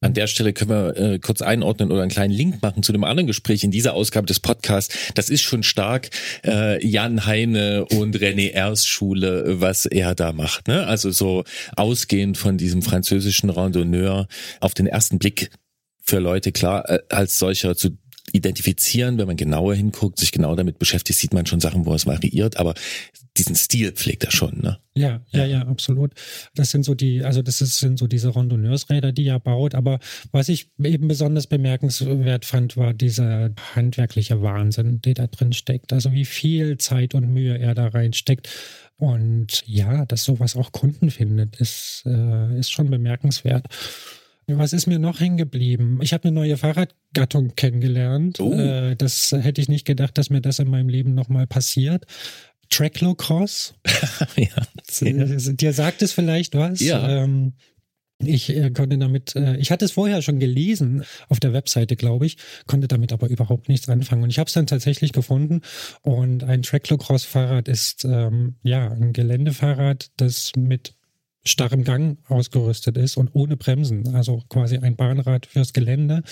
An 0.00 0.12
der 0.12 0.26
Stelle 0.26 0.52
können 0.52 0.70
wir 0.70 0.96
äh, 0.96 1.18
kurz 1.18 1.40
einordnen 1.40 1.90
oder 1.90 2.02
einen 2.02 2.10
kleinen 2.10 2.34
Link 2.34 2.60
machen 2.60 2.82
zu 2.82 2.92
einem 2.92 3.04
anderen 3.04 3.26
Gespräch 3.26 3.64
in 3.64 3.70
dieser 3.70 3.94
Ausgabe 3.94 4.26
des 4.26 4.38
Podcasts. 4.38 4.94
Das 5.14 5.30
ist 5.30 5.40
schon 5.40 5.62
stark 5.62 6.10
äh, 6.44 6.84
Jan 6.86 7.24
Heine 7.24 7.86
und 7.86 8.14
René 8.16 8.50
Ers 8.50 8.84
Schule, 8.84 9.62
was 9.62 9.86
er 9.86 10.14
da 10.14 10.32
macht. 10.32 10.68
Ne? 10.68 10.86
Also 10.86 11.10
so 11.10 11.44
ausgehend 11.76 12.36
von 12.36 12.58
diesem 12.58 12.82
französischen 12.82 13.48
Randonneur 13.48 14.28
auf 14.60 14.74
den 14.74 14.86
ersten 14.86 15.18
Blick 15.18 15.50
für 16.02 16.18
Leute 16.18 16.52
klar 16.52 16.88
äh, 16.88 16.98
als 17.08 17.38
solcher 17.38 17.74
zu 17.74 17.96
identifizieren, 18.34 19.16
wenn 19.16 19.28
man 19.28 19.36
genauer 19.36 19.76
hinguckt, 19.76 20.18
sich 20.18 20.32
genau 20.32 20.56
damit 20.56 20.80
beschäftigt, 20.80 21.18
sieht 21.18 21.32
man 21.32 21.46
schon 21.46 21.60
Sachen, 21.60 21.86
wo 21.86 21.94
es 21.94 22.04
variiert, 22.04 22.56
aber 22.56 22.74
diesen 23.36 23.54
Stil 23.54 23.92
pflegt 23.92 24.24
er 24.24 24.32
schon, 24.32 24.60
ne? 24.60 24.78
Ja, 24.96 25.20
ja, 25.30 25.44
ja, 25.44 25.62
absolut. 25.62 26.12
Das 26.54 26.70
sind 26.70 26.84
so 26.84 26.94
die, 26.94 27.22
also 27.24 27.42
das 27.42 27.58
sind 27.58 27.98
so 27.98 28.06
diese 28.06 28.34
Randonneursräder, 28.34 29.12
die 29.12 29.26
er 29.26 29.40
baut. 29.40 29.74
Aber 29.74 29.98
was 30.30 30.48
ich 30.48 30.70
eben 30.82 31.08
besonders 31.08 31.48
bemerkenswert 31.48 32.44
fand, 32.44 32.76
war 32.76 32.94
dieser 32.94 33.50
handwerkliche 33.74 34.40
Wahnsinn, 34.42 35.00
der 35.00 35.14
da 35.14 35.26
drin 35.26 35.52
steckt. 35.52 35.92
Also 35.92 36.12
wie 36.12 36.24
viel 36.24 36.78
Zeit 36.78 37.14
und 37.14 37.32
Mühe 37.32 37.58
er 37.58 37.74
da 37.74 37.88
reinsteckt. 37.88 38.48
Und 38.96 39.64
ja, 39.66 40.06
dass 40.06 40.22
sowas 40.22 40.56
auch 40.56 40.70
Kunden 40.70 41.10
findet, 41.10 41.56
ist, 41.56 42.04
äh, 42.06 42.58
ist 42.58 42.70
schon 42.70 42.88
bemerkenswert. 42.90 43.66
Was 44.46 44.72
ist 44.72 44.86
mir 44.86 44.98
noch 44.98 45.20
hängen 45.20 45.36
geblieben? 45.36 45.98
Ich 46.02 46.12
habe 46.12 46.24
eine 46.24 46.32
neue 46.34 46.56
Fahrradgattung 46.56 47.54
kennengelernt. 47.56 48.40
Oh. 48.40 48.52
Äh, 48.52 48.96
das 48.96 49.32
hätte 49.32 49.60
ich 49.60 49.68
nicht 49.68 49.86
gedacht, 49.86 50.18
dass 50.18 50.30
mir 50.30 50.40
das 50.40 50.58
in 50.58 50.68
meinem 50.68 50.88
Leben 50.88 51.14
nochmal 51.14 51.46
passiert. 51.46 52.06
Tracklocross. 52.70 53.74
ja. 54.36 54.48
Dir 55.00 55.72
sagt 55.72 56.02
es 56.02 56.12
vielleicht 56.12 56.54
was? 56.54 56.80
Ja. 56.80 57.24
Ähm, 57.24 57.54
ich 58.18 58.50
äh, 58.50 58.70
konnte 58.70 58.96
damit, 58.98 59.34
äh, 59.36 59.56
ich 59.56 59.70
hatte 59.70 59.84
es 59.84 59.92
vorher 59.92 60.22
schon 60.22 60.38
gelesen 60.38 61.04
auf 61.28 61.40
der 61.40 61.52
Webseite, 61.52 61.96
glaube 61.96 62.26
ich, 62.26 62.36
konnte 62.66 62.88
damit 62.88 63.12
aber 63.12 63.28
überhaupt 63.28 63.68
nichts 63.68 63.88
anfangen. 63.88 64.22
Und 64.22 64.30
ich 64.30 64.38
habe 64.38 64.48
es 64.48 64.54
dann 64.54 64.66
tatsächlich 64.66 65.12
gefunden. 65.12 65.62
Und 66.02 66.44
ein 66.44 66.62
Tracklocross-Fahrrad 66.62 67.68
ist 67.68 68.04
ähm, 68.04 68.56
ja 68.62 68.90
ein 68.90 69.12
Geländefahrrad, 69.12 70.10
das 70.16 70.52
mit 70.56 70.94
starrem 71.46 71.84
Gang 71.84 72.18
ausgerüstet 72.28 72.96
ist 72.96 73.16
und 73.16 73.30
ohne 73.34 73.56
Bremsen. 73.56 74.14
Also 74.14 74.42
quasi 74.48 74.78
ein 74.78 74.96
Bahnrad 74.96 75.46
fürs 75.46 75.72
Gelände. 75.72 76.22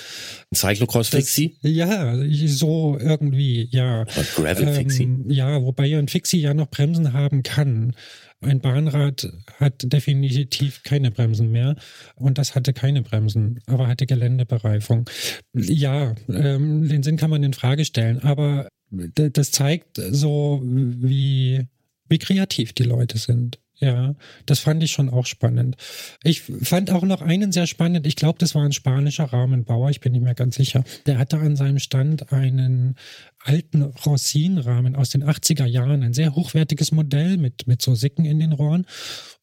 Ein 0.51 0.55
Cyclocross 0.55 1.09
Fixie? 1.09 1.57
ja, 1.63 2.17
so 2.47 2.99
irgendwie, 2.99 3.69
ja. 3.71 4.05
Gravel 4.35 4.73
Fixie? 4.75 5.05
Ähm, 5.05 5.31
ja, 5.31 5.63
wobei 5.63 5.97
ein 5.97 6.09
Fixie 6.09 6.41
ja 6.41 6.55
noch 6.55 6.69
Bremsen 6.69 7.13
haben 7.13 7.43
kann. 7.43 7.95
Ein 8.41 8.61
Bahnrad 8.61 9.33
hat 9.59 9.85
definitiv 9.85 10.83
keine 10.83 11.13
Bremsen 11.13 11.53
mehr 11.53 11.77
und 12.17 12.39
das 12.39 12.57
hatte 12.57 12.73
keine 12.73 13.03
Bremsen, 13.03 13.61
aber 13.67 13.87
hatte 13.87 14.07
Geländebereifung. 14.07 15.09
Ja, 15.53 16.15
ähm, 16.29 16.89
den 16.89 17.05
Sinn 17.05 17.17
kann 17.17 17.31
man 17.31 17.45
in 17.45 17.53
Frage 17.53 17.85
stellen, 17.85 18.19
aber 18.21 18.69
das 18.91 19.53
zeigt 19.53 20.01
so, 20.11 20.61
wie, 20.65 21.67
wie 22.09 22.19
kreativ 22.19 22.73
die 22.73 22.83
Leute 22.83 23.19
sind. 23.19 23.59
Ja, 23.83 24.15
das 24.47 24.61
fand 24.61 24.81
ich 24.85 24.93
schon 24.93 25.11
auch 25.11 25.27
spannend. 25.27 25.77
Ich 26.23 26.43
fand 26.43 26.93
auch 26.93 27.03
noch 27.03 27.21
einen 27.21 27.51
sehr 27.51 27.67
spannend. 27.67 28.07
Ich 28.07 28.15
glaube, 28.15 28.39
das 28.39 28.55
war 28.55 28.63
ein 28.63 28.71
spanischer 28.71 29.25
Rahmenbauer. 29.25 29.91
Ich 29.91 29.99
bin 29.99 30.13
nicht 30.13 30.23
mehr 30.23 30.37
ganz 30.37 30.55
sicher. 30.55 30.85
Der 31.07 31.19
hatte 31.19 31.39
an 31.39 31.57
seinem 31.57 31.81
Stand 31.81 32.33
einen 32.33 32.95
alten 33.41 33.83
Rossin-Rahmen 33.83 34.95
aus 34.95 35.09
den 35.11 35.25
80er 35.25 35.67
Jahren. 35.67 36.05
Ein 36.05 36.13
sehr 36.13 36.37
hochwertiges 36.37 36.93
Modell 36.93 37.39
mit, 37.39 37.67
mit 37.67 37.83
so 37.83 37.97
Sicken 37.97 38.25
in 38.25 38.39
den 38.39 38.53
Rohren. 38.53 38.87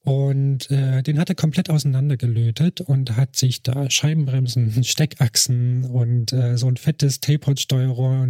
Und 0.05 0.71
äh, 0.71 1.03
den 1.03 1.19
hat 1.19 1.27
er 1.27 1.35
komplett 1.35 1.69
auseinandergelötet 1.69 2.79
und 2.79 3.17
hat 3.17 3.35
sich 3.35 3.61
da 3.61 3.89
Scheibenbremsen, 3.89 4.83
Steckachsen 4.85 5.83
und 5.83 6.31
äh, 6.31 6.57
so 6.57 6.67
ein 6.67 6.77
fettes 6.77 7.19
Tapered-Steuerrohr 7.19 8.29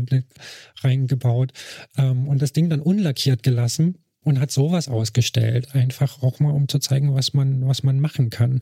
reingebaut 0.81 1.53
ähm, 1.99 2.27
und 2.27 2.41
das 2.41 2.51
Ding 2.51 2.67
dann 2.67 2.79
unlackiert 2.79 3.43
gelassen 3.43 3.99
und 4.23 4.39
hat 4.39 4.51
sowas 4.51 4.87
ausgestellt, 4.87 5.75
einfach 5.75 6.21
auch 6.21 6.39
mal 6.39 6.51
um 6.51 6.67
zu 6.67 6.79
zeigen, 6.79 7.13
was 7.13 7.33
man, 7.33 7.67
was 7.67 7.83
man 7.83 7.99
machen 7.99 8.29
kann. 8.29 8.61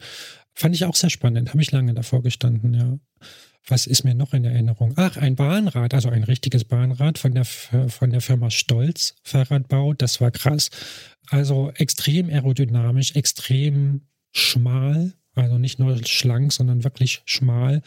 Fand 0.53 0.75
ich 0.75 0.85
auch 0.85 0.95
sehr 0.95 1.09
spannend, 1.09 1.49
habe 1.49 1.61
ich 1.61 1.71
lange 1.71 1.93
davor 1.93 2.21
gestanden, 2.23 2.73
ja. 2.73 2.99
Was 3.69 3.85
ist 3.85 4.05
mir 4.05 4.15
noch 4.15 4.33
in 4.33 4.45
Erinnerung? 4.45 4.93
Ach, 4.95 5.17
ein 5.17 5.35
Bahnrad, 5.35 5.93
also 5.93 6.07
ein 6.07 6.23
richtiges 6.23 6.63
Bahnrad 6.63 7.17
von 7.17 7.33
der, 7.33 7.43
von 7.43 8.11
der 8.11 8.21
Firma 8.21 8.49
Stolz 8.49 9.15
Fahrradbau. 9.23 9.93
Das 9.93 10.21
war 10.21 10.31
krass. 10.31 10.69
Also 11.29 11.71
extrem 11.75 12.29
aerodynamisch, 12.29 13.15
extrem 13.15 14.07
schmal, 14.31 15.13
also 15.37 15.57
nicht 15.57 15.79
nur 15.79 15.97
schlank, 16.05 16.51
sondern 16.51 16.83
wirklich 16.83 17.21
schmal. 17.25 17.81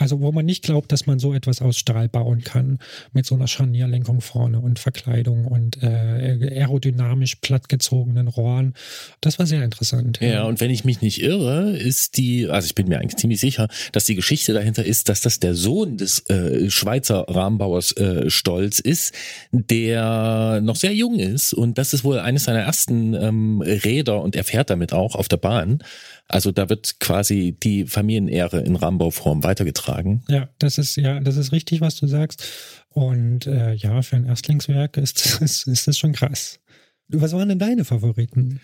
Also 0.00 0.20
wo 0.20 0.32
man 0.32 0.46
nicht 0.46 0.64
glaubt, 0.64 0.92
dass 0.92 1.06
man 1.06 1.18
so 1.18 1.34
etwas 1.34 1.60
aus 1.60 1.78
Stahl 1.78 2.08
bauen 2.08 2.42
kann, 2.42 2.78
mit 3.12 3.26
so 3.26 3.34
einer 3.34 3.46
Scharnierlenkung 3.46 4.22
vorne 4.22 4.58
und 4.58 4.78
Verkleidung 4.78 5.44
und 5.44 5.82
äh, 5.82 6.54
aerodynamisch 6.54 7.36
plattgezogenen 7.36 8.26
Rohren. 8.26 8.74
Das 9.20 9.38
war 9.38 9.44
sehr 9.44 9.62
interessant. 9.62 10.18
Ja. 10.22 10.44
und 10.44 10.60
wenn 10.60 10.70
ich 10.70 10.84
mich 10.84 11.02
nicht 11.02 11.22
irre, 11.22 11.76
ist 11.76 12.16
die, 12.16 12.48
also 12.48 12.64
ich 12.64 12.74
bin 12.74 12.88
mir 12.88 12.98
eigentlich 12.98 13.16
ziemlich 13.16 13.40
sicher, 13.40 13.68
dass 13.92 14.06
die 14.06 14.14
Geschichte 14.14 14.54
dahinter 14.54 14.84
ist, 14.84 15.10
dass 15.10 15.20
das 15.20 15.38
der 15.38 15.54
Sohn 15.54 15.98
des 15.98 16.26
äh, 16.30 16.70
Schweizer 16.70 17.26
Rahmenbauers 17.28 17.92
äh, 17.98 18.30
Stolz 18.30 18.78
ist, 18.80 19.14
der 19.52 20.62
noch 20.62 20.76
sehr 20.76 20.94
jung 20.94 21.18
ist 21.18 21.52
und 21.52 21.76
das 21.76 21.92
ist 21.92 22.04
wohl 22.04 22.18
eines 22.18 22.44
seiner 22.44 22.60
ersten 22.60 23.12
ähm, 23.12 23.60
Räder 23.60 24.22
und 24.22 24.34
er 24.34 24.44
fährt 24.44 24.70
damit 24.70 24.94
auch 24.94 25.14
auf 25.14 25.28
der 25.28 25.36
Bahn. 25.36 25.82
Also 26.30 26.52
da 26.52 26.68
wird 26.68 27.00
quasi 27.00 27.56
die 27.60 27.86
Familienehre 27.86 28.60
in 28.60 28.76
Rahmenbauform 28.76 29.42
weitergetragen. 29.42 30.22
Ja, 30.28 30.48
das 30.60 30.78
ist 30.78 30.96
ja, 30.96 31.18
das 31.18 31.36
ist 31.36 31.50
richtig, 31.50 31.80
was 31.80 31.96
du 31.96 32.06
sagst. 32.06 32.46
Und 32.88 33.48
äh, 33.48 33.74
ja, 33.74 34.00
für 34.02 34.14
ein 34.14 34.26
Erstlingswerk 34.26 34.96
ist, 34.96 35.40
ist, 35.42 35.66
ist 35.66 35.88
das 35.88 35.98
schon 35.98 36.12
krass. 36.12 36.60
Was 37.08 37.32
waren 37.32 37.48
denn 37.48 37.58
deine 37.58 37.84
Favoriten? 37.84 38.60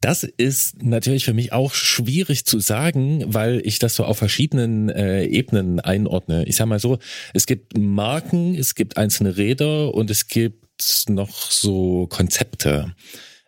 Das 0.00 0.24
ist 0.24 0.82
natürlich 0.82 1.26
für 1.26 1.34
mich 1.34 1.52
auch 1.52 1.74
schwierig 1.74 2.46
zu 2.46 2.60
sagen, 2.60 3.22
weil 3.26 3.60
ich 3.62 3.78
das 3.78 3.94
so 3.94 4.04
auf 4.04 4.16
verschiedenen 4.16 4.88
äh, 4.88 5.24
Ebenen 5.26 5.80
einordne. 5.80 6.44
Ich 6.46 6.56
sag 6.56 6.66
mal 6.66 6.80
so, 6.80 6.98
es 7.34 7.44
gibt 7.44 7.76
Marken, 7.76 8.54
es 8.54 8.74
gibt 8.74 8.96
einzelne 8.96 9.36
Räder 9.36 9.94
und 9.94 10.10
es 10.10 10.28
gibt 10.28 10.66
noch 11.08 11.50
so 11.50 12.06
Konzepte. 12.06 12.94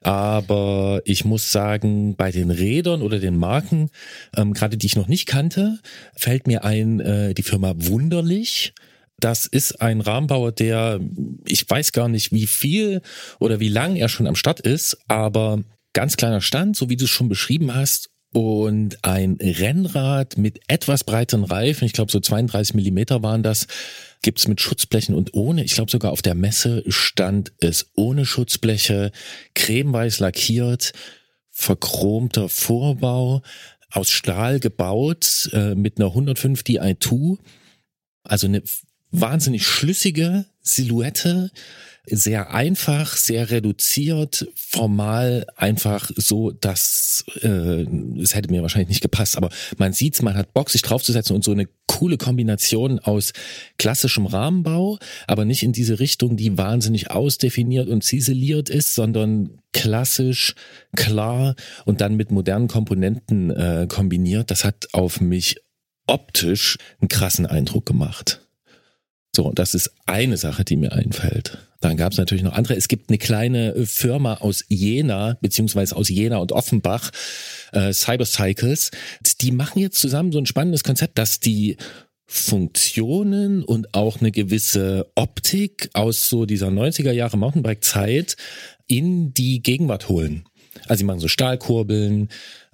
Aber 0.05 1.01
ich 1.07 1.25
muss 1.25 1.51
sagen, 1.51 2.15
bei 2.15 2.31
den 2.31 2.51
Rädern 2.51 3.01
oder 3.01 3.19
den 3.19 3.37
Marken, 3.37 3.91
ähm, 4.37 4.53
gerade 4.53 4.77
die 4.77 4.87
ich 4.87 4.97
noch 4.97 5.09
nicht 5.09 5.27
kannte, 5.27 5.79
fällt 6.15 6.47
mir 6.47 6.63
ein 6.63 7.01
äh, 7.01 7.35
die 7.35 7.43
Firma 7.43 7.73
Wunderlich. 7.77 8.75
Das 9.19 9.47
ist 9.47 9.81
ein 9.81 10.03
Rahmenbauer, 10.03 10.53
der, 10.53 11.01
ich 11.47 11.69
weiß 11.69 11.93
gar 11.93 12.09
nicht, 12.09 12.33
wie 12.33 12.47
viel 12.47 13.01
oder 13.39 13.61
wie 13.61 13.71
lang 13.71 13.97
er 13.97 14.11
schon 14.11 14.27
am 14.27 14.37
Start 14.37 14.61
ist, 14.61 14.99
aber 15.09 15.63
ganz 15.95 16.17
kleiner 16.17 16.43
Stand, 16.43 16.77
so 16.77 16.91
wie 16.91 16.97
du 16.97 17.05
es 17.05 17.11
schon 17.11 17.31
beschrieben 17.31 17.75
hast, 17.75 18.11
und 18.35 18.99
ein 19.05 19.39
Rennrad 19.41 20.37
mit 20.37 20.61
etwas 20.67 21.05
breiteren 21.05 21.45
Reifen, 21.45 21.85
ich 21.85 21.93
glaube 21.93 22.11
so 22.11 22.19
32 22.19 22.75
Millimeter 22.75 23.23
waren 23.23 23.45
das, 23.45 23.69
gibt's 24.25 24.49
mit 24.49 24.61
Schutzblechen 24.61 25.14
und 25.14 25.35
ohne. 25.35 25.62
Ich 25.62 25.75
glaube 25.75 25.91
sogar 25.91 26.11
auf 26.11 26.22
der 26.22 26.35
Messe 26.35 26.83
stand 26.89 27.53
es 27.61 27.91
ohne 27.95 28.25
Schutzbleche, 28.25 29.12
cremeweiß 29.55 30.18
lackiert, 30.18 30.93
verchromter 31.51 32.49
Vorbau, 32.49 33.43
aus 33.91 34.11
Stahl 34.11 34.61
gebaut, 34.61 35.51
äh, 35.53 35.75
mit 35.75 35.99
einer 35.99 36.09
105 36.09 36.62
Di2. 36.62 37.37
Also 38.22 38.47
eine 38.47 38.62
wahnsinnig 39.11 39.66
schlüssige 39.66 40.47
Silhouette, 40.65 41.51
sehr 42.07 42.53
einfach, 42.53 43.17
sehr 43.17 43.51
reduziert, 43.51 44.47
formal 44.55 45.47
einfach 45.57 46.11
so, 46.17 46.51
dass 46.51 47.25
äh, 47.41 47.87
es 48.21 48.35
hätte 48.35 48.51
mir 48.51 48.62
wahrscheinlich 48.62 48.89
nicht 48.89 49.01
gepasst, 49.01 49.37
aber 49.37 49.49
man 49.79 49.93
sieht's, 49.93 50.21
man 50.21 50.35
hat 50.35 50.53
Bock, 50.53 50.69
sich 50.71 50.83
draufzusetzen 50.83 51.35
und 51.35 51.45
so 51.45 51.53
eine 51.53 51.67
coole 51.87 52.19
Kombination 52.19 52.99
aus 52.99 53.33
klassischem 53.79 54.27
Rahmenbau, 54.27 54.99
aber 55.27 55.45
nicht 55.45 55.62
in 55.62 55.73
diese 55.73 55.99
Richtung, 56.01 56.37
die 56.37 56.59
wahnsinnig 56.59 57.11
ausdefiniert 57.11 57.89
und 57.89 58.05
ziseliert 58.05 58.69
ist, 58.69 58.95
sondern 58.95 59.59
klassisch, 59.73 60.55
klar 60.97 61.55
und 61.85 62.01
dann 62.01 62.17
mit 62.17 62.31
modernen 62.31 62.69
Komponenten 62.69 63.51
äh, 63.51 63.87
kombiniert. 63.89 64.51
Das 64.51 64.65
hat 64.65 64.89
auf 64.93 65.21
mich 65.21 65.57
optisch 66.07 66.77
einen 67.01 67.09
krassen 67.09 67.47
Eindruck 67.47 67.87
gemacht. 67.87 68.44
So, 69.35 69.51
das 69.53 69.74
ist 69.74 69.91
eine 70.07 70.37
Sache, 70.37 70.64
die 70.64 70.76
mir 70.76 70.93
einfällt. 70.93 71.59
Dann 71.80 71.97
gab 71.97 72.12
es 72.12 72.18
natürlich 72.18 72.45
noch 72.45 72.55
andere. 72.55 72.76
Es 72.76 72.89
gibt 72.89 73.11
eine 73.11 73.18
kleine 73.18 73.85
Firma 73.85 74.35
aus 74.35 74.64
Jena, 74.68 75.37
beziehungsweise 75.41 75.97
aus 75.97 76.09
Jena 76.09 76.39
und 76.39 76.53
Offenbach, 76.53 77.11
äh, 77.72 77.93
Cybercycles. 77.93 78.91
Die 79.41 79.51
machen 79.51 79.80
jetzt 79.80 80.01
zusammen 80.01 80.32
so 80.32 80.39
ein 80.39 80.47
spannendes 80.47 80.85
Konzept, 80.85 81.18
dass 81.18 81.41
die 81.41 81.76
Funktionen 82.26 83.64
und 83.64 83.93
auch 83.93 84.20
eine 84.20 84.30
gewisse 84.30 85.11
Optik 85.14 85.91
aus 85.93 86.28
so 86.28 86.47
dieser 86.47 86.68
90er 86.68 87.12
Jahre 87.12 87.37
Mountainbike-Zeit 87.37 88.37
in 88.87 89.35
die 89.35 89.62
Gegenwart 89.62 90.09
holen. 90.09 90.45
Also 90.87 91.01
sie 91.01 91.05
machen 91.05 91.20
so 91.20 91.28
Stahlkurbeln, 91.28 92.28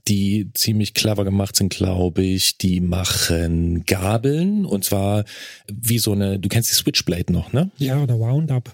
die 0.09 0.51
ziemlich 0.55 0.95
clever 0.95 1.25
gemacht 1.25 1.57
sind, 1.57 1.71
glaube 1.71 2.23
ich. 2.23 2.59
Die 2.59 2.81
machen 2.81 3.85
Gabeln 3.85 4.65
und 4.65 4.85
zwar 4.85 5.25
wie 5.73 5.99
so 5.99 6.13
eine, 6.13 6.39
du 6.39 6.49
kennst 6.49 6.71
die 6.71 6.75
Switchblade 6.75 7.33
noch, 7.33 7.53
ne? 7.53 7.71
Ja, 7.79 8.03
oder 8.03 8.19
Wound-Up. 8.19 8.73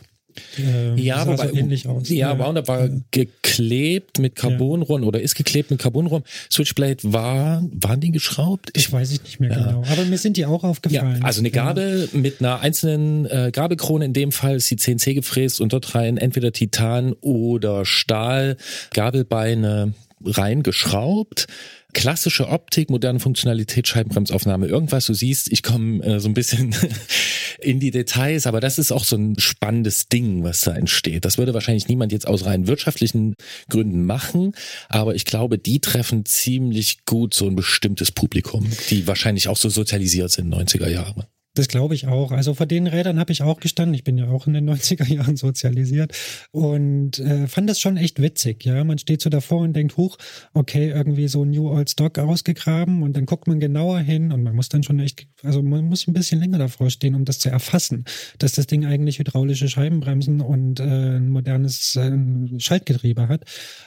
Äh, 0.59 1.01
ja, 1.01 1.17
aber 1.17 1.37
so 1.37 1.55
ähnlich 1.55 1.89
aus. 1.89 2.09
Ja, 2.09 2.33
ja, 2.33 2.39
Wound-Up 2.39 2.69
war 2.69 2.87
ja. 2.87 2.95
geklebt 3.11 4.19
mit 4.19 4.35
Carbonrohren 4.35 5.05
oder 5.05 5.21
ist 5.21 5.35
geklebt 5.35 5.71
mit 5.71 5.81
Carbonrohren. 5.81 6.25
Switchblade 6.51 6.99
war, 7.05 7.63
waren 7.73 8.01
die 8.01 8.11
geschraubt? 8.11 8.71
Ich 8.75 8.93
weiß 8.93 9.13
ich 9.13 9.23
nicht 9.23 9.41
mehr 9.41 9.51
genau. 9.51 9.83
Aber 9.91 10.05
mir 10.05 10.19
sind 10.19 10.37
die 10.37 10.47
auch 10.47 10.65
aufgefallen. 10.65 11.23
Also 11.23 11.41
eine 11.41 11.51
Gabel 11.51 12.09
mit 12.13 12.41
einer 12.41 12.61
einzelnen 12.61 13.27
äh, 13.27 13.51
Gabelkrone. 13.53 14.05
In 14.05 14.13
dem 14.13 14.33
Fall 14.33 14.57
ist 14.57 14.71
die 14.71 14.77
CNC 14.77 15.15
gefräst 15.15 15.61
und 15.61 15.73
dort 15.73 15.95
rein 15.95 16.17
entweder 16.17 16.53
Titan 16.53 17.15
oder 17.21 17.85
Stahl. 17.85 18.57
Gabelbeine 18.93 19.95
reingeschraubt. 20.25 21.47
Klassische 21.93 22.49
Optik, 22.49 22.91
moderne 22.91 23.21
Funktionalität, 23.21 23.89
Scheibenbremsaufnahme, 23.89 24.67
irgendwas. 24.67 25.07
Du 25.07 25.15
siehst, 25.15 25.51
ich 25.51 25.63
komme 25.63 26.05
äh, 26.05 26.21
so 26.21 26.29
ein 26.29 26.35
bisschen 26.35 26.75
in 27.59 27.81
die 27.81 27.91
Details, 27.91 28.47
aber 28.47 28.61
das 28.61 28.79
ist 28.79 28.93
auch 28.93 29.05
so 29.05 29.17
ein 29.17 29.39
spannendes 29.39 30.09
Ding, 30.09 30.43
was 30.45 30.61
da 30.63 30.75
entsteht. 30.75 31.25
Das 31.25 31.39
würde 31.39 31.55
wahrscheinlich 31.55 31.89
niemand 31.89 32.13
jetzt 32.13 32.29
aus 32.29 32.45
rein 32.45 32.67
wirtschaftlichen 32.67 33.35
Gründen 33.71 34.05
machen, 34.05 34.53
aber 34.89 35.15
ich 35.15 35.25
glaube, 35.25 35.59
die 35.59 35.81
treffen 35.81 36.27
ziemlich 36.27 37.07
gut 37.07 37.33
so 37.33 37.47
ein 37.47 37.57
bestimmtes 37.57 38.13
Publikum, 38.13 38.69
die 38.91 39.07
wahrscheinlich 39.07 39.49
auch 39.49 39.57
so 39.57 39.71
sozialisiert 39.71 40.31
sind 40.31 40.53
90er 40.53 40.89
Jahre. 40.89 41.27
Das 41.57 41.69
glaube 41.69 41.95
ich 41.95 42.07
auch. 42.07 42.33
Also 42.33 42.53
vor 42.53 42.67
den 42.67 42.87
Rädern 42.87 43.19
habe 43.19 43.33
ich 43.33 43.41
auch 43.41 43.61
gestanden. 43.61 43.95
Ich 43.95 44.05
bin 44.05 44.19
ja 44.19 44.29
auch 44.29 44.47
in 44.47 44.53
den 44.53 44.69
90er 44.69 45.11
Jahren 45.11 45.37
sozialisiert 45.37 46.13
und 46.51 47.19
äh, 47.19 47.49
fand 47.49 47.71
das 47.71 47.81
schon 47.81 47.97
echt 47.97 48.21
witzig. 48.21 48.63
Ja, 48.67 48.85
man 48.85 48.99
steht 48.99 49.23
so 49.23 49.31
davor 49.31 49.63
und 49.63 49.75
denkt, 49.75 49.97
huch, 49.97 50.19
okay, 50.53 50.91
irgendwie 50.91 51.29
so 51.29 51.47
New 51.47 51.71
Old 51.71 51.89
Stock 51.89 52.19
ausgegraben 52.19 53.03
und 53.03 53.17
dann 53.17 53.25
guckt 53.25 53.49
man 53.49 53.59
genauer 53.59 54.01
hin 54.01 54.33
und 54.33 54.43
man 54.43 54.55
muss 54.55 54.69
dann 54.69 54.83
schon 54.83 55.01
echt, 55.01 55.29
also 55.43 55.63
man 55.63 55.87
muss 55.87 56.07
ein 56.07 56.13
bisschen 56.13 56.41
länger 56.41 56.59
davor 56.59 56.91
stehen, 56.91 57.15
um 57.15 57.25
das 57.25 57.39
zu 57.39 57.49
erfassen, 57.49 58.05
dass 58.39 58.53
das 58.53 58.67
Ding 58.67 58.85
eigentlich 58.85 59.19
hydraulische 59.19 59.69
Scheibenbremsen 59.69 60.43
und 60.43 60.79
äh, 60.79 61.17
ein 61.17 61.31
modernes 61.31 61.97
äh, 61.97 62.13
Schaltgetriebe 62.59 63.29
hat. 63.29 63.45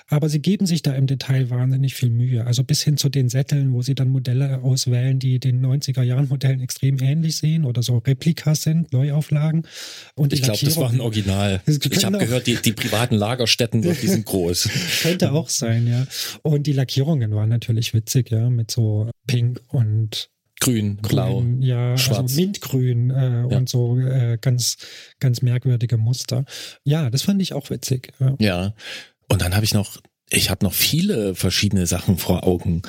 Aber 0.07 0.27
sie 0.27 0.41
geben 0.41 0.65
sich 0.65 0.81
da 0.81 0.93
im 0.93 1.05
Detail 1.05 1.51
wahnsinnig 1.51 1.93
viel 1.93 2.09
Mühe. 2.09 2.47
Also 2.47 2.63
bis 2.63 2.81
hin 2.81 2.97
zu 2.97 3.09
den 3.09 3.29
Sätteln, 3.29 3.73
wo 3.73 3.83
sie 3.83 3.93
dann 3.93 4.09
Modelle 4.09 4.63
auswählen, 4.63 5.19
die 5.19 5.39
den 5.39 5.63
90er 5.63 6.01
Jahren 6.01 6.29
Modellen 6.29 6.61
extrem 6.61 6.97
ähnlich 6.99 7.37
sehen 7.37 7.58
Kopien 7.59 7.65
oder 7.65 7.83
so 7.83 7.97
Replikas 7.97 8.63
sind, 8.63 8.93
Neuauflagen. 8.93 9.67
Und 10.15 10.33
ich 10.33 10.41
glaube, 10.41 10.59
das 10.63 10.77
war 10.77 10.89
ein 10.89 11.01
Original. 11.01 11.61
Ich 11.91 12.05
habe 12.05 12.17
gehört, 12.17 12.47
die, 12.47 12.55
die 12.55 12.73
privaten 12.73 13.15
Lagerstätten, 13.15 13.81
die 13.81 13.93
sind 13.93 14.25
groß. 14.25 14.69
Könnte 15.01 15.31
auch 15.31 15.49
sein, 15.49 15.87
ja. 15.87 16.05
Und 16.43 16.67
die 16.67 16.73
Lackierungen 16.73 17.33
waren 17.33 17.49
natürlich 17.49 17.93
witzig, 17.93 18.31
ja, 18.31 18.49
mit 18.49 18.71
so 18.71 19.09
Pink 19.27 19.61
und 19.69 20.29
Grün, 20.59 20.97
Grün, 21.01 21.15
blau, 21.15 21.45
ja, 21.59 21.91
also 21.91 22.03
schwarz. 22.03 22.19
Also 22.19 22.41
Mintgrün 22.41 23.11
äh, 23.11 23.13
ja. 23.13 23.43
und 23.45 23.69
so 23.69 23.97
äh, 23.97 24.37
ganz, 24.41 24.77
ganz 25.19 25.41
merkwürdige 25.41 25.97
Muster. 25.97 26.43
Ja, 26.83 27.09
das 27.09 27.23
fand 27.23 27.41
ich 27.41 27.53
auch 27.53 27.69
witzig. 27.69 28.11
Ja, 28.19 28.35
ja. 28.39 28.73
und 29.29 29.41
dann 29.41 29.55
habe 29.55 29.63
ich 29.63 29.73
noch, 29.73 29.97
ich 30.29 30.49
habe 30.49 30.65
noch 30.65 30.73
viele 30.73 31.33
verschiedene 31.33 31.87
Sachen 31.87 32.17
vor 32.17 32.45
Augen. 32.45 32.81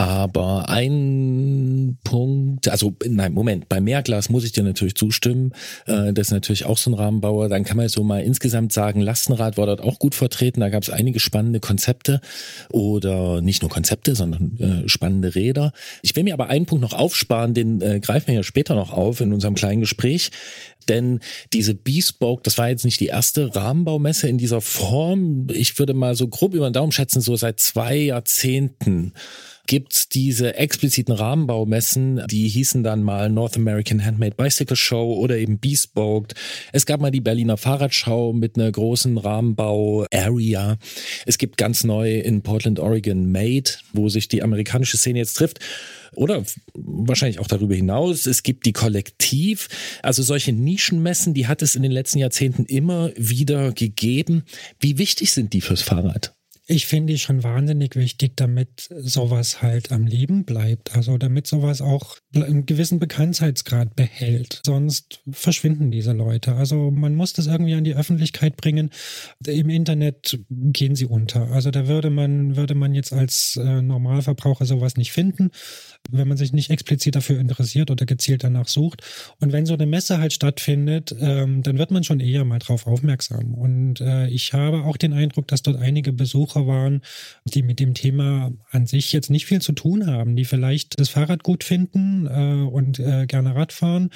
Aber 0.00 0.70
ein 0.70 1.98
Punkt, 2.04 2.68
also 2.68 2.96
nein, 3.06 3.34
Moment, 3.34 3.68
bei 3.68 3.82
Mehrglas 3.82 4.30
muss 4.30 4.44
ich 4.44 4.52
dir 4.52 4.62
natürlich 4.62 4.94
zustimmen. 4.94 5.52
Äh, 5.84 6.14
das 6.14 6.28
ist 6.28 6.32
natürlich 6.32 6.64
auch 6.64 6.78
so 6.78 6.90
ein 6.90 6.94
Rahmenbauer. 6.94 7.50
Dann 7.50 7.64
kann 7.64 7.76
man 7.76 7.86
so 7.90 8.02
mal 8.02 8.22
insgesamt 8.22 8.72
sagen, 8.72 9.02
Lastenrad 9.02 9.58
war 9.58 9.66
dort 9.66 9.82
auch 9.82 9.98
gut 9.98 10.14
vertreten. 10.14 10.60
Da 10.60 10.70
gab 10.70 10.84
es 10.84 10.88
einige 10.88 11.20
spannende 11.20 11.60
Konzepte 11.60 12.22
oder 12.70 13.42
nicht 13.42 13.60
nur 13.60 13.70
Konzepte, 13.70 14.14
sondern 14.14 14.56
äh, 14.58 14.88
spannende 14.88 15.34
Räder. 15.34 15.74
Ich 16.00 16.16
will 16.16 16.24
mir 16.24 16.32
aber 16.32 16.48
einen 16.48 16.64
Punkt 16.64 16.80
noch 16.80 16.94
aufsparen, 16.94 17.52
den 17.52 17.82
äh, 17.82 18.00
greifen 18.00 18.28
wir 18.28 18.36
ja 18.36 18.42
später 18.42 18.74
noch 18.76 18.94
auf 18.94 19.20
in 19.20 19.34
unserem 19.34 19.54
kleinen 19.54 19.82
Gespräch. 19.82 20.30
Denn 20.88 21.20
diese 21.52 21.74
Bespoke, 21.74 22.40
das 22.42 22.56
war 22.56 22.70
jetzt 22.70 22.86
nicht 22.86 23.00
die 23.00 23.08
erste 23.08 23.54
Rahmenbaumesse 23.54 24.28
in 24.28 24.38
dieser 24.38 24.62
Form. 24.62 25.48
Ich 25.52 25.78
würde 25.78 25.92
mal 25.92 26.14
so 26.14 26.26
grob 26.26 26.54
über 26.54 26.70
den 26.70 26.72
Daumen 26.72 26.90
schätzen, 26.90 27.20
so 27.20 27.36
seit 27.36 27.60
zwei 27.60 27.96
Jahrzehnten 27.96 29.12
gibt's 29.70 30.08
diese 30.08 30.56
expliziten 30.56 31.14
Rahmenbaumessen, 31.14 32.24
die 32.28 32.48
hießen 32.48 32.82
dann 32.82 33.04
mal 33.04 33.30
North 33.30 33.56
American 33.56 34.04
Handmade 34.04 34.34
Bicycle 34.34 34.74
Show 34.74 35.14
oder 35.14 35.38
eben 35.38 35.60
Bespoke. 35.60 36.34
Es 36.72 36.86
gab 36.86 37.00
mal 37.00 37.12
die 37.12 37.20
Berliner 37.20 37.56
Fahrradschau 37.56 38.32
mit 38.32 38.56
einer 38.56 38.72
großen 38.72 39.16
Rahmenbau-Area. 39.16 40.76
Es 41.24 41.38
gibt 41.38 41.56
ganz 41.56 41.84
neu 41.84 42.18
in 42.18 42.42
Portland, 42.42 42.80
Oregon 42.80 43.30
Made, 43.30 43.70
wo 43.92 44.08
sich 44.08 44.26
die 44.26 44.42
amerikanische 44.42 44.96
Szene 44.96 45.20
jetzt 45.20 45.34
trifft 45.34 45.60
oder 46.16 46.42
wahrscheinlich 46.74 47.38
auch 47.38 47.46
darüber 47.46 47.76
hinaus. 47.76 48.26
Es 48.26 48.42
gibt 48.42 48.66
die 48.66 48.72
Kollektiv, 48.72 49.68
also 50.02 50.24
solche 50.24 50.52
Nischenmessen, 50.52 51.32
die 51.32 51.46
hat 51.46 51.62
es 51.62 51.76
in 51.76 51.84
den 51.84 51.92
letzten 51.92 52.18
Jahrzehnten 52.18 52.64
immer 52.64 53.12
wieder 53.14 53.70
gegeben. 53.70 54.42
Wie 54.80 54.98
wichtig 54.98 55.30
sind 55.30 55.52
die 55.52 55.60
fürs 55.60 55.82
Fahrrad? 55.82 56.34
Ich 56.72 56.86
finde 56.86 57.12
die 57.14 57.18
schon 57.18 57.42
wahnsinnig 57.42 57.96
wichtig, 57.96 58.36
damit 58.36 58.88
sowas 58.96 59.60
halt 59.60 59.90
am 59.90 60.06
Leben 60.06 60.44
bleibt. 60.44 60.94
Also 60.94 61.18
damit 61.18 61.48
sowas 61.48 61.82
auch 61.82 62.16
einen 62.32 62.64
gewissen 62.64 63.00
Bekanntheitsgrad 63.00 63.96
behält. 63.96 64.60
Sonst 64.64 65.20
verschwinden 65.32 65.90
diese 65.90 66.12
Leute. 66.12 66.54
Also 66.54 66.92
man 66.92 67.16
muss 67.16 67.32
das 67.32 67.48
irgendwie 67.48 67.74
an 67.74 67.82
die 67.82 67.96
Öffentlichkeit 67.96 68.56
bringen. 68.56 68.90
Im 69.44 69.68
Internet 69.68 70.38
gehen 70.48 70.94
sie 70.94 71.06
unter. 71.06 71.50
Also 71.50 71.72
da 71.72 71.88
würde 71.88 72.08
man, 72.08 72.54
würde 72.54 72.76
man 72.76 72.94
jetzt 72.94 73.12
als 73.12 73.58
äh, 73.60 73.82
Normalverbraucher 73.82 74.64
sowas 74.64 74.96
nicht 74.96 75.10
finden 75.10 75.50
wenn 76.08 76.28
man 76.28 76.36
sich 76.36 76.52
nicht 76.52 76.70
explizit 76.70 77.14
dafür 77.14 77.38
interessiert 77.38 77.90
oder 77.90 78.06
gezielt 78.06 78.44
danach 78.44 78.68
sucht. 78.68 79.02
Und 79.38 79.52
wenn 79.52 79.66
so 79.66 79.74
eine 79.74 79.86
Messe 79.86 80.18
halt 80.18 80.32
stattfindet, 80.32 81.14
ähm, 81.20 81.62
dann 81.62 81.78
wird 81.78 81.90
man 81.90 82.04
schon 82.04 82.20
eher 82.20 82.44
mal 82.44 82.58
drauf 82.58 82.86
aufmerksam. 82.86 83.54
Und 83.54 84.00
äh, 84.00 84.28
ich 84.28 84.52
habe 84.52 84.84
auch 84.84 84.96
den 84.96 85.12
Eindruck, 85.12 85.46
dass 85.48 85.62
dort 85.62 85.76
einige 85.76 86.12
Besucher 86.12 86.66
waren, 86.66 87.02
die 87.44 87.62
mit 87.62 87.80
dem 87.80 87.94
Thema 87.94 88.52
an 88.70 88.86
sich 88.86 89.12
jetzt 89.12 89.30
nicht 89.30 89.46
viel 89.46 89.60
zu 89.60 89.72
tun 89.72 90.06
haben, 90.06 90.36
die 90.36 90.44
vielleicht 90.44 90.98
das 90.98 91.10
Fahrrad 91.10 91.42
gut 91.42 91.64
finden 91.64 92.26
äh, 92.26 92.68
und 92.68 92.98
äh, 92.98 93.26
gerne 93.26 93.54
Radfahren, 93.54 94.10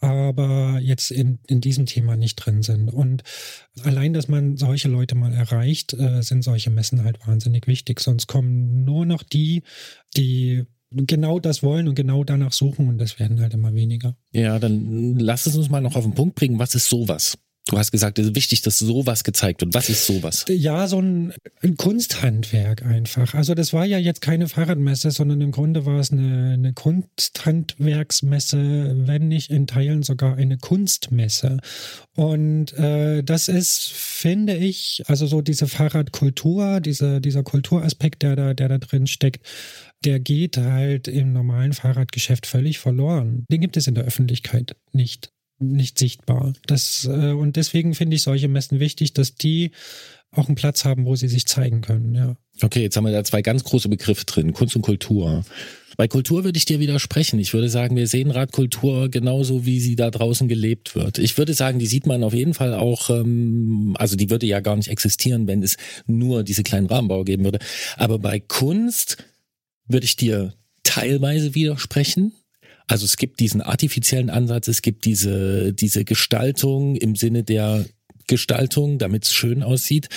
aber 0.00 0.78
jetzt 0.80 1.10
in, 1.10 1.38
in 1.46 1.60
diesem 1.60 1.86
Thema 1.86 2.16
nicht 2.16 2.36
drin 2.36 2.62
sind. 2.62 2.92
Und 2.92 3.22
allein, 3.82 4.12
dass 4.12 4.28
man 4.28 4.56
solche 4.56 4.88
Leute 4.88 5.14
mal 5.14 5.32
erreicht, 5.32 5.94
äh, 5.94 6.22
sind 6.22 6.42
solche 6.42 6.70
Messen 6.70 7.04
halt 7.04 7.26
wahnsinnig 7.26 7.66
wichtig. 7.66 8.00
Sonst 8.00 8.26
kommen 8.26 8.84
nur 8.84 9.06
noch 9.06 9.22
die, 9.22 9.62
die 10.16 10.64
genau 10.96 11.38
das 11.38 11.62
wollen 11.62 11.88
und 11.88 11.94
genau 11.94 12.24
danach 12.24 12.52
suchen 12.52 12.88
und 12.88 12.98
das 12.98 13.18
werden 13.18 13.40
halt 13.40 13.54
immer 13.54 13.74
weniger. 13.74 14.16
Ja, 14.32 14.58
dann 14.58 15.18
lass 15.18 15.46
es 15.46 15.56
uns 15.56 15.68
mal 15.68 15.80
noch 15.80 15.96
auf 15.96 16.04
den 16.04 16.14
Punkt 16.14 16.34
bringen. 16.34 16.58
Was 16.58 16.74
ist 16.74 16.88
sowas? 16.88 17.36
Du 17.68 17.76
hast 17.76 17.90
gesagt, 17.90 18.20
es 18.20 18.26
ist 18.26 18.36
wichtig, 18.36 18.62
dass 18.62 18.78
sowas 18.78 19.24
gezeigt 19.24 19.60
wird. 19.60 19.74
Was 19.74 19.88
ist 19.88 20.06
sowas? 20.06 20.44
Ja, 20.48 20.86
so 20.86 21.00
ein, 21.00 21.32
ein, 21.62 21.76
Kunsthandwerk 21.76 22.86
einfach. 22.86 23.34
Also 23.34 23.54
das 23.54 23.72
war 23.72 23.84
ja 23.84 23.98
jetzt 23.98 24.20
keine 24.20 24.46
Fahrradmesse, 24.46 25.10
sondern 25.10 25.40
im 25.40 25.50
Grunde 25.50 25.84
war 25.84 25.98
es 25.98 26.12
eine, 26.12 26.52
eine 26.52 26.74
Kunsthandwerksmesse, 26.74 28.94
wenn 29.06 29.26
nicht 29.26 29.50
in 29.50 29.66
Teilen 29.66 30.04
sogar 30.04 30.36
eine 30.36 30.58
Kunstmesse. 30.58 31.56
Und 32.14 32.72
äh, 32.74 33.24
das 33.24 33.48
ist, 33.48 33.90
finde 33.92 34.54
ich, 34.54 35.02
also 35.08 35.26
so 35.26 35.42
diese 35.42 35.66
Fahrradkultur, 35.66 36.80
diese, 36.80 37.20
dieser 37.20 37.42
Kulturaspekt, 37.42 38.22
der 38.22 38.36
da, 38.36 38.54
der 38.54 38.68
da 38.68 38.78
drin 38.78 39.08
steckt, 39.08 39.44
der 40.04 40.20
geht 40.20 40.56
halt 40.56 41.08
im 41.08 41.32
normalen 41.32 41.72
Fahrradgeschäft 41.72 42.46
völlig 42.46 42.78
verloren. 42.78 43.44
Den 43.50 43.60
gibt 43.60 43.76
es 43.76 43.86
in 43.86 43.94
der 43.94 44.04
Öffentlichkeit 44.04 44.76
nicht 44.92 45.30
nicht 45.58 45.98
sichtbar. 45.98 46.52
Das, 46.66 47.08
äh, 47.10 47.32
und 47.32 47.56
deswegen 47.56 47.94
finde 47.94 48.16
ich 48.16 48.22
solche 48.22 48.48
Messen 48.48 48.80
wichtig, 48.80 49.14
dass 49.14 49.36
die 49.36 49.70
auch 50.30 50.48
einen 50.48 50.54
Platz 50.54 50.84
haben, 50.84 51.06
wo 51.06 51.16
sie 51.16 51.28
sich 51.28 51.46
zeigen 51.46 51.80
können, 51.80 52.14
ja. 52.14 52.36
Okay, 52.60 52.82
jetzt 52.82 52.96
haben 52.96 53.04
wir 53.04 53.12
da 53.12 53.24
zwei 53.24 53.42
ganz 53.42 53.64
große 53.64 53.88
Begriffe 53.88 54.24
drin, 54.24 54.52
Kunst 54.52 54.76
und 54.76 54.82
Kultur. 54.82 55.44
Bei 55.96 56.08
Kultur 56.08 56.44
würde 56.44 56.58
ich 56.58 56.66
dir 56.66 56.78
widersprechen. 56.78 57.38
Ich 57.38 57.54
würde 57.54 57.70
sagen, 57.70 57.96
wir 57.96 58.06
sehen 58.06 58.30
Radkultur 58.30 59.08
genauso, 59.08 59.64
wie 59.64 59.80
sie 59.80 59.96
da 59.96 60.10
draußen 60.10 60.46
gelebt 60.46 60.94
wird. 60.94 61.18
Ich 61.18 61.38
würde 61.38 61.54
sagen, 61.54 61.78
die 61.78 61.86
sieht 61.86 62.06
man 62.06 62.22
auf 62.22 62.34
jeden 62.34 62.52
Fall 62.52 62.74
auch, 62.74 63.08
ähm, 63.08 63.94
also 63.98 64.16
die 64.16 64.28
würde 64.28 64.46
ja 64.46 64.60
gar 64.60 64.76
nicht 64.76 64.88
existieren, 64.88 65.46
wenn 65.46 65.62
es 65.62 65.78
nur 66.06 66.44
diese 66.44 66.62
kleinen 66.62 66.86
Rahmenbau 66.86 67.24
geben 67.24 67.44
würde. 67.44 67.60
Aber 67.96 68.18
bei 68.18 68.40
Kunst 68.40 69.16
würde 69.88 70.04
ich 70.04 70.16
dir 70.16 70.54
teilweise 70.82 71.54
widersprechen. 71.54 72.32
Also 72.86 73.04
es 73.04 73.16
gibt 73.16 73.40
diesen 73.40 73.60
artifiziellen 73.62 74.30
Ansatz, 74.30 74.68
es 74.68 74.82
gibt 74.82 75.04
diese, 75.04 75.72
diese 75.72 76.04
Gestaltung 76.04 76.96
im 76.96 77.16
Sinne 77.16 77.42
der 77.42 77.84
Gestaltung, 78.28 78.98
damit 78.98 79.24
es 79.24 79.32
schön 79.32 79.62
aussieht. 79.62 80.08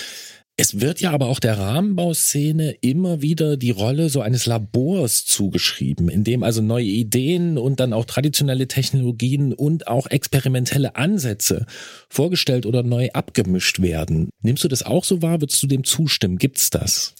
Es 0.60 0.78
wird 0.78 1.00
ja 1.00 1.12
aber 1.12 1.28
auch 1.28 1.40
der 1.40 1.56
Rahmenbauszene 1.56 2.72
immer 2.82 3.22
wieder 3.22 3.56
die 3.56 3.70
Rolle 3.70 4.10
so 4.10 4.20
eines 4.20 4.44
Labors 4.44 5.24
zugeschrieben, 5.24 6.10
in 6.10 6.22
dem 6.22 6.42
also 6.42 6.60
neue 6.60 6.84
Ideen 6.84 7.56
und 7.56 7.80
dann 7.80 7.94
auch 7.94 8.04
traditionelle 8.04 8.68
Technologien 8.68 9.54
und 9.54 9.88
auch 9.88 10.06
experimentelle 10.08 10.96
Ansätze 10.96 11.64
vorgestellt 12.10 12.66
oder 12.66 12.82
neu 12.82 13.08
abgemischt 13.14 13.80
werden. 13.80 14.28
Nimmst 14.42 14.62
du 14.62 14.68
das 14.68 14.82
auch 14.82 15.04
so 15.04 15.22
wahr? 15.22 15.40
Würdest 15.40 15.62
du 15.62 15.66
dem 15.66 15.82
zustimmen? 15.82 16.36
Gibt's 16.36 16.68
das? 16.68 17.14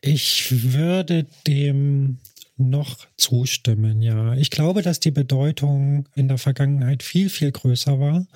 Ich 0.00 0.72
würde 0.72 1.26
dem 1.46 2.16
noch 2.58 3.06
zustimmen, 3.16 4.02
ja. 4.02 4.34
Ich 4.34 4.50
glaube, 4.50 4.82
dass 4.82 5.00
die 5.00 5.10
Bedeutung 5.10 6.06
in 6.14 6.28
der 6.28 6.38
Vergangenheit 6.38 7.02
viel, 7.02 7.28
viel 7.28 7.52
größer 7.52 8.00
war, 8.00 8.26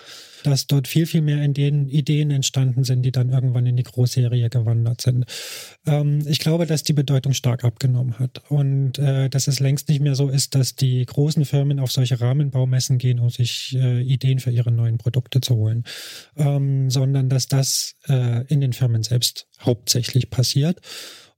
dass 0.44 0.66
dort 0.66 0.88
viel, 0.88 1.06
viel 1.06 1.22
mehr 1.22 1.42
in 1.42 1.54
den 1.54 1.88
Ideen 1.88 2.30
entstanden 2.30 2.84
sind, 2.84 3.02
die 3.02 3.12
dann 3.12 3.30
irgendwann 3.30 3.66
in 3.66 3.76
die 3.76 3.82
Großserie 3.82 4.48
gewandert 4.48 5.00
sind. 5.00 5.24
Ähm, 5.86 6.22
ich 6.26 6.38
glaube, 6.38 6.66
dass 6.66 6.82
die 6.82 6.92
Bedeutung 6.92 7.32
stark 7.32 7.64
abgenommen 7.64 8.18
hat 8.18 8.42
und 8.48 8.98
äh, 8.98 9.28
dass 9.28 9.48
es 9.48 9.60
längst 9.60 9.88
nicht 9.88 10.00
mehr 10.00 10.14
so 10.14 10.28
ist, 10.28 10.54
dass 10.54 10.76
die 10.76 11.04
großen 11.04 11.44
Firmen 11.44 11.80
auf 11.80 11.90
solche 11.92 12.20
Rahmenbaumessen 12.20 12.98
gehen, 12.98 13.18
um 13.18 13.30
sich 13.30 13.76
äh, 13.76 14.02
Ideen 14.02 14.38
für 14.38 14.50
ihre 14.50 14.70
neuen 14.70 14.98
Produkte 14.98 15.40
zu 15.40 15.56
holen, 15.56 15.84
ähm, 16.36 16.90
sondern 16.90 17.28
dass 17.28 17.48
das 17.48 17.96
äh, 18.08 18.44
in 18.46 18.60
den 18.60 18.72
Firmen 18.72 19.02
selbst 19.02 19.46
hauptsächlich 19.60 20.30
passiert. 20.30 20.80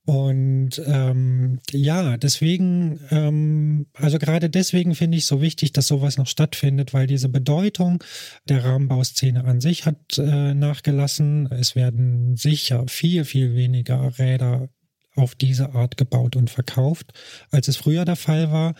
Und 0.07 0.83
ähm, 0.87 1.61
ja, 1.71 2.19
deswegen, 2.19 3.01
ähm, 3.11 3.87
also 3.95 4.19
gerade 4.19 4.51
deswegen 4.51 4.95
finde 4.95 5.17
ich 5.17 5.25
so 5.25 5.41
wichtig, 5.41 5.73
dass 5.73 5.87
sowas 5.87 6.19
noch 6.19 6.27
stattfindet, 6.27 6.93
weil 6.93 7.07
diese 7.07 7.31
Bedeutung 7.31 8.05
der 8.47 8.65
Rahmenbauszene 8.65 9.45
an 9.45 9.63
sich 9.63 9.87
hat 9.87 10.19
äh, 10.19 10.53
nachgelassen. 10.53 11.49
Es 11.51 11.75
werden 11.75 12.37
sicher 12.37 12.85
viel, 12.87 13.25
viel 13.25 13.55
weniger 13.55 14.19
Räder 14.19 14.69
auf 15.17 15.35
diese 15.35 15.75
Art 15.75 15.97
gebaut 15.97 16.37
und 16.37 16.51
verkauft, 16.51 17.12
als 17.51 17.69
es 17.69 17.77
früher 17.77 18.05
der 18.05 18.17
Fall 18.17 18.51
war. 18.51 18.75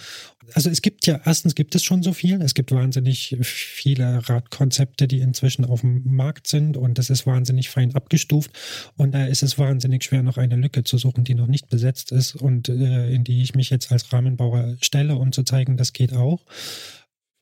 Also 0.53 0.69
es 0.69 0.83
gibt 0.83 1.07
ja, 1.07 1.21
erstens 1.25 1.55
gibt 1.55 1.75
es 1.75 1.85
schon 1.85 2.03
so 2.03 2.13
viel. 2.13 2.43
Es 2.43 2.55
gibt 2.55 2.73
wahnsinnig 2.73 3.37
viele 3.43 4.29
Radkonzepte, 4.29 5.07
die 5.09 5.21
inzwischen 5.21 5.65
auf 5.65 5.83
dem 5.83 6.03
Markt 6.05 6.47
sind 6.47 6.77
und 6.77 6.99
das 6.99 7.11
ist 7.11 7.27
wahnsinnig 7.27 7.71
fein 7.71 7.95
abgestuft. 7.95 8.51
Und 8.97 9.13
da 9.13 9.27
ist 9.27 9.43
es 9.43 9.59
wahnsinnig 9.59 10.05
schwer, 10.05 10.23
noch 10.23 10.37
eine 10.37 10.57
Lücke 10.57 10.85
zu 10.85 10.99
suchen, 10.99 11.25
die 11.25 11.35
noch 11.35 11.47
nicht 11.47 11.69
besetzt 11.69 12.13
ist 12.13 12.35
und 12.35 12.69
äh, 12.69 13.11
in 13.11 13.25
die 13.25 13.43
ich 13.43 13.55
mich 13.55 13.71
jetzt 13.71 13.91
als 13.93 14.13
Rahmenbauer 14.13 14.77
stelle, 14.81 15.17
um 15.17 15.33
zu 15.33 15.45
zeigen, 15.45 15.77
das 15.77 15.93
geht 15.93 16.13
auch. 16.13 16.45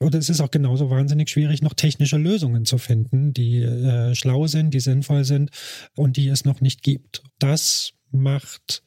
Oder 0.03 0.19
es 0.19 0.29
ist 0.29 0.41
auch 0.41 0.51
genauso 0.51 0.91
wahnsinnig 0.91 1.31
schwierig, 1.31 1.63
noch 1.63 1.75
technische 1.75 2.17
Lösungen 2.17 2.65
zu 2.65 2.79
finden, 2.79 3.33
die 3.33 3.63
äh, 3.63 4.15
schlau 4.15 4.49
sind, 4.49 4.75
die 4.75 4.81
sinnvoll 4.81 5.25
sind 5.25 5.51
und 5.95 6.17
die 6.17 6.29
es 6.29 6.45
noch 6.45 6.61
nicht 6.61 6.83
gibt. 6.83 7.23
Das 7.39 7.93
macht 8.13 8.83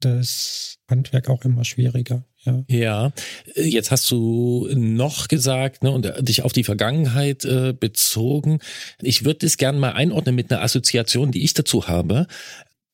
das 0.00 0.78
Handwerk 0.88 1.28
auch 1.28 1.44
immer 1.44 1.64
schwieriger. 1.64 2.24
Ja. 2.44 2.64
ja, 2.68 3.12
jetzt 3.56 3.90
hast 3.90 4.10
du 4.10 4.68
noch 4.72 5.28
gesagt 5.28 5.82
ne, 5.82 5.90
und 5.90 6.10
dich 6.20 6.42
auf 6.42 6.52
die 6.52 6.64
Vergangenheit 6.64 7.44
äh, 7.44 7.74
bezogen. 7.78 8.60
Ich 9.02 9.24
würde 9.24 9.40
das 9.40 9.56
gerne 9.56 9.78
mal 9.78 9.92
einordnen 9.92 10.34
mit 10.34 10.50
einer 10.52 10.62
Assoziation, 10.62 11.32
die 11.32 11.42
ich 11.42 11.52
dazu 11.52 11.88
habe. 11.88 12.26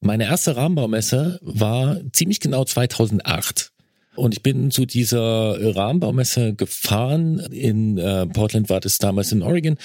Meine 0.01 0.25
erste 0.25 0.57
Rahmenbaumesse 0.57 1.39
war 1.43 2.01
ziemlich 2.13 2.41
genau 2.41 2.65
2008. 2.65 3.71
Und 4.17 4.35
ich 4.35 4.43
bin 4.43 4.71
zu 4.71 4.87
dieser 4.87 5.77
Rahmenbaumesse 5.77 6.55
gefahren. 6.55 7.39
In 7.51 7.99
äh, 7.99 8.27
Portland 8.27 8.69
war 8.71 8.81
das 8.81 8.99
damals 8.99 9.33
in 9.33 9.43
Oregon. 9.43 9.77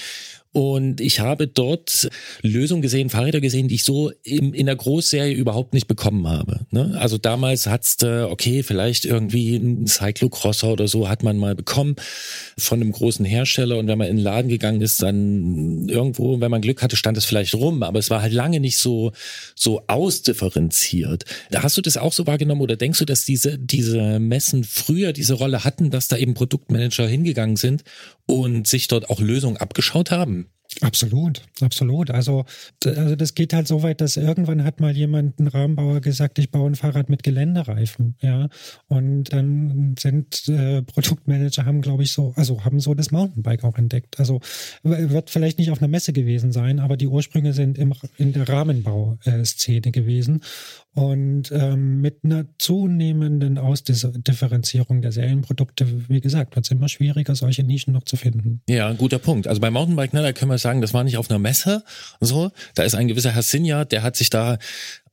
Und 0.51 0.99
ich 0.99 1.19
habe 1.19 1.47
dort 1.47 2.09
Lösungen 2.41 2.81
gesehen, 2.81 3.11
Fahrräder 3.11 3.39
gesehen, 3.39 3.67
die 3.67 3.75
ich 3.75 3.83
so 3.83 4.11
im, 4.23 4.53
in 4.53 4.65
der 4.65 4.75
Großserie 4.75 5.33
überhaupt 5.33 5.75
nicht 5.75 5.87
bekommen 5.87 6.27
habe. 6.27 6.65
Ne? 6.71 6.95
Also 6.99 7.19
damals 7.19 7.67
hat's 7.67 7.97
okay, 8.03 8.63
vielleicht 8.63 9.05
irgendwie 9.05 9.57
ein 9.57 9.85
Cyclocrosser 9.85 10.71
oder 10.73 10.87
so 10.87 11.07
hat 11.07 11.21
man 11.21 11.37
mal 11.37 11.53
bekommen 11.53 11.95
von 12.57 12.81
einem 12.81 12.91
großen 12.91 13.25
Hersteller. 13.25 13.77
Und 13.77 13.87
wenn 13.87 13.99
man 13.99 14.07
in 14.07 14.17
den 14.17 14.23
Laden 14.23 14.49
gegangen 14.49 14.81
ist, 14.81 15.03
dann 15.03 15.87
irgendwo, 15.87 16.41
wenn 16.41 16.49
man 16.49 16.61
Glück 16.61 16.81
hatte, 16.81 16.95
stand 16.95 17.17
es 17.17 17.25
vielleicht 17.25 17.53
rum. 17.53 17.83
Aber 17.83 17.99
es 17.99 18.09
war 18.09 18.21
halt 18.21 18.33
lange 18.33 18.59
nicht 18.59 18.77
so, 18.77 19.11
so 19.55 19.83
ausdifferenziert. 19.85 21.25
Hast 21.53 21.77
du 21.77 21.81
das 21.81 21.97
auch 21.97 22.13
so 22.13 22.25
wahrgenommen 22.25 22.61
oder 22.61 22.75
denkst 22.75 22.99
du, 22.99 23.05
dass 23.05 23.23
diese, 23.23 23.59
diese 23.59 24.19
Messen 24.19 24.63
früher 24.63 25.13
diese 25.13 25.35
Rolle 25.35 25.63
hatten, 25.63 25.91
dass 25.91 26.07
da 26.07 26.17
eben 26.17 26.33
Produktmanager 26.33 27.07
hingegangen 27.07 27.55
sind 27.55 27.83
und 28.29 28.67
sich 28.67 28.87
dort 28.87 29.09
auch 29.09 29.19
Lösungen 29.19 29.57
abgeschaut 29.57 30.11
haben? 30.11 30.51
Absolut, 30.81 31.41
absolut. 31.61 32.11
Also, 32.11 32.45
also 32.85 33.15
das 33.15 33.33
geht 33.33 33.53
halt 33.53 33.67
so 33.67 33.81
weit, 33.81 34.01
dass 34.01 34.17
irgendwann 34.17 34.63
hat 34.63 34.79
mal 34.79 34.95
jemand, 34.95 35.39
ein 35.39 35.47
Rahmenbauer, 35.47 35.99
gesagt, 35.99 36.37
ich 36.37 36.51
baue 36.51 36.69
ein 36.69 36.75
Fahrrad 36.75 37.09
mit 37.09 37.23
Geländereifen, 37.23 38.15
ja. 38.21 38.49
Und 38.87 39.33
dann 39.33 39.95
sind 39.97 40.47
äh, 40.47 40.83
Produktmanager 40.83 41.65
haben, 41.65 41.81
glaube 41.81 42.03
ich, 42.03 42.11
so, 42.11 42.33
also 42.35 42.63
haben 42.63 42.79
so 42.79 42.93
das 42.93 43.11
Mountainbike 43.11 43.63
auch 43.63 43.77
entdeckt. 43.77 44.19
Also 44.19 44.41
wird 44.83 45.31
vielleicht 45.31 45.57
nicht 45.57 45.71
auf 45.71 45.79
einer 45.79 45.87
Messe 45.87 46.13
gewesen 46.13 46.51
sein, 46.51 46.79
aber 46.79 46.97
die 46.97 47.07
Ursprünge 47.07 47.53
sind 47.53 47.79
im, 47.79 47.93
in 48.17 48.33
der 48.33 48.47
Rahmenbauszene 48.47 49.91
gewesen. 49.91 50.41
Und 50.93 51.51
ähm, 51.51 52.01
mit 52.01 52.19
einer 52.23 52.45
zunehmenden 52.57 53.57
Ausdifferenzierung 53.57 55.01
der 55.01 55.11
Serienprodukte, 55.11 56.09
wie 56.09 56.19
gesagt, 56.19 56.55
wird 56.55 56.65
es 56.65 56.71
immer 56.71 56.89
schwieriger, 56.89 57.35
solche 57.35 57.63
Nischen 57.63 57.93
noch 57.93 58.03
zu 58.03 58.17
finden. 58.17 58.61
Ja, 58.67 58.87
ein 58.87 58.97
guter 58.97 59.19
Punkt. 59.19 59.47
Also 59.47 59.61
bei 59.61 59.71
Mountainbike, 59.71 60.13
ne, 60.13 60.21
da 60.21 60.33
können 60.33 60.51
wir 60.51 60.58
sagen, 60.61 60.81
das 60.81 60.93
war 60.93 61.03
nicht 61.03 61.17
auf 61.17 61.29
einer 61.29 61.39
Messe. 61.39 61.83
So, 62.19 62.51
da 62.75 62.83
ist 62.83 62.95
ein 62.95 63.07
gewisser 63.07 63.31
Herr 63.31 63.43
Sinja, 63.43 63.85
der 63.85 64.03
hat 64.03 64.15
sich 64.15 64.29
da 64.29 64.57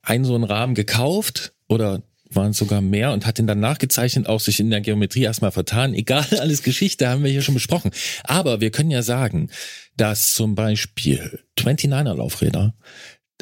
einen 0.01 0.25
so 0.25 0.35
einen 0.35 0.43
Rahmen 0.43 0.75
gekauft 0.75 1.53
oder 1.67 2.01
waren 2.29 2.53
sogar 2.53 2.81
mehr 2.81 3.13
und 3.13 3.25
hat 3.25 3.39
ihn 3.39 3.47
dann 3.47 3.59
nachgezeichnet, 3.59 4.27
auch 4.27 4.39
sich 4.39 4.59
in 4.59 4.69
der 4.69 4.81
Geometrie 4.81 5.23
erstmal 5.23 5.51
vertan. 5.51 5.93
Egal, 5.93 6.25
alles 6.39 6.63
Geschichte 6.63 7.07
haben 7.07 7.23
wir 7.23 7.31
hier 7.31 7.41
schon 7.41 7.53
besprochen. 7.53 7.91
Aber 8.23 8.61
wir 8.61 8.71
können 8.71 8.91
ja 8.91 9.01
sagen, 9.01 9.49
dass 9.95 10.33
zum 10.35 10.55
Beispiel 10.55 11.39
29er 11.57 12.15
Laufräder 12.15 12.73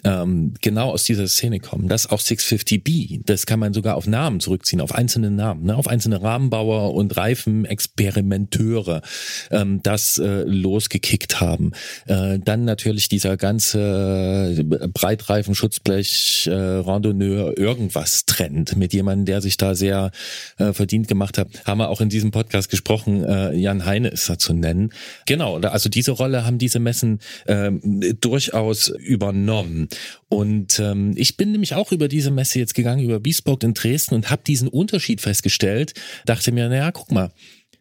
ähm, 0.03 0.53
genau 0.61 0.91
aus 0.91 1.03
dieser 1.03 1.27
Szene 1.27 1.59
kommen. 1.59 1.87
Das 1.87 2.09
auch 2.09 2.19
650B, 2.19 3.21
das 3.25 3.45
kann 3.45 3.59
man 3.59 3.73
sogar 3.73 3.95
auf 3.95 4.07
Namen 4.07 4.39
zurückziehen, 4.39 4.81
auf 4.81 4.93
einzelne 4.93 5.31
Namen, 5.31 5.65
ne? 5.65 5.75
auf 5.75 5.87
einzelne 5.87 6.21
Rahmenbauer 6.21 6.93
und 6.93 7.15
Reifenexperimenteure, 7.15 9.01
ähm, 9.51 9.81
das 9.83 10.17
äh, 10.17 10.43
losgekickt 10.43 11.39
haben. 11.39 11.71
Äh, 12.07 12.39
dann 12.39 12.65
natürlich 12.65 13.09
dieser 13.09 13.37
ganze 13.37 14.63
Breitreifen, 14.93 15.55
Schutzblech, 15.55 16.47
äh, 16.51 16.53
Randonneur, 16.53 17.57
irgendwas 17.57 18.25
Trend 18.25 18.75
mit 18.75 18.93
jemandem, 18.93 19.25
der 19.25 19.41
sich 19.41 19.57
da 19.57 19.75
sehr 19.75 20.11
äh, 20.57 20.73
verdient 20.73 21.07
gemacht 21.07 21.37
hat. 21.37 21.47
Haben 21.65 21.79
wir 21.79 21.89
auch 21.89 22.01
in 22.01 22.09
diesem 22.09 22.31
Podcast 22.31 22.69
gesprochen, 22.69 23.23
äh, 23.23 23.53
Jan 23.55 23.85
Heine 23.85 24.09
ist 24.09 24.29
da 24.29 24.37
zu 24.37 24.53
nennen. 24.53 24.91
Genau, 25.25 25.57
also 25.59 25.89
diese 25.89 26.11
Rolle 26.11 26.45
haben 26.45 26.57
diese 26.57 26.79
Messen 26.79 27.19
äh, 27.45 27.71
durchaus 28.19 28.89
übernommen. 28.89 29.84
Und 30.29 30.79
ähm, 30.79 31.13
ich 31.15 31.37
bin 31.37 31.51
nämlich 31.51 31.75
auch 31.75 31.91
über 31.91 32.07
diese 32.07 32.31
Messe 32.31 32.59
jetzt 32.59 32.75
gegangen, 32.75 33.03
über 33.03 33.19
Bespoke 33.19 33.65
in 33.65 33.73
Dresden 33.73 34.15
und 34.15 34.29
habe 34.29 34.43
diesen 34.45 34.67
Unterschied 34.67 35.21
festgestellt. 35.21 35.93
Dachte 36.25 36.51
mir, 36.51 36.69
naja, 36.69 36.91
guck 36.91 37.11
mal, 37.11 37.31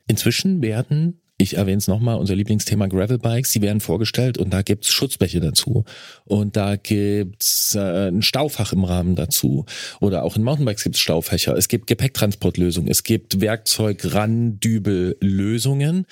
inzwischen 0.07 0.63
werden 0.63 1.21
ich 1.37 1.57
erwähne 1.57 1.79
es 1.79 1.89
nochmal, 1.89 2.17
unser 2.19 2.37
Lieblingsthema 2.37 2.87
Gravelbikes, 2.87 3.51
die 3.51 3.61
werden 3.61 3.81
vorgestellt 3.81 4.39
und 4.39 4.51
da 4.51 4.63
gibt's 4.63 4.93
Schutzbleche 4.93 5.41
dazu. 5.41 5.85
Und 6.25 6.57
da 6.57 6.77
gibt's 6.77 7.75
äh, 7.75 8.07
ein 8.09 8.23
Staufach 8.23 8.73
im 8.73 8.85
Rahmen 8.85 9.17
dazu. 9.17 9.67
Oder 10.01 10.23
auch 10.23 10.37
in 10.37 10.45
Mountainbikes 10.45 10.85
gibt's 10.85 11.01
Staufächer. 11.01 11.57
Es 11.57 11.67
gibt 11.67 11.89
Gepäcktransportlösungen. 11.89 12.89
Es 12.89 13.03
gibt 13.03 13.41
Werkzeug-Randübel-Lösungen. 13.41 16.07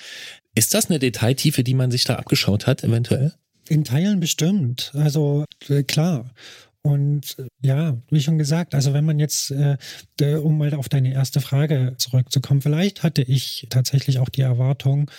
Ist 0.55 0.73
das 0.73 0.89
eine 0.89 0.99
Detailtiefe, 0.99 1.63
die 1.63 1.73
man 1.73 1.89
sich 1.89 2.03
da 2.03 2.15
abgeschaut 2.15 2.67
hat, 2.67 2.83
eventuell? 2.83 3.31
In 3.69 3.83
Teilen 3.83 4.19
bestimmt. 4.19 4.91
Also 4.93 5.45
äh, 5.69 5.83
klar. 5.83 6.31
Und 6.81 7.39
äh, 7.39 7.47
ja, 7.61 7.97
wie 8.09 8.19
schon 8.19 8.37
gesagt, 8.37 8.75
also 8.75 8.93
wenn 8.93 9.05
man 9.05 9.17
jetzt, 9.17 9.51
äh, 9.51 9.77
um 10.35 10.57
mal 10.57 10.73
auf 10.73 10.89
deine 10.89 11.13
erste 11.13 11.39
Frage 11.39 11.95
zurückzukommen, 11.97 12.61
vielleicht 12.61 13.03
hatte 13.03 13.21
ich 13.21 13.67
tatsächlich 13.69 14.19
auch 14.19 14.29
die 14.29 14.41
Erwartung, 14.41 15.09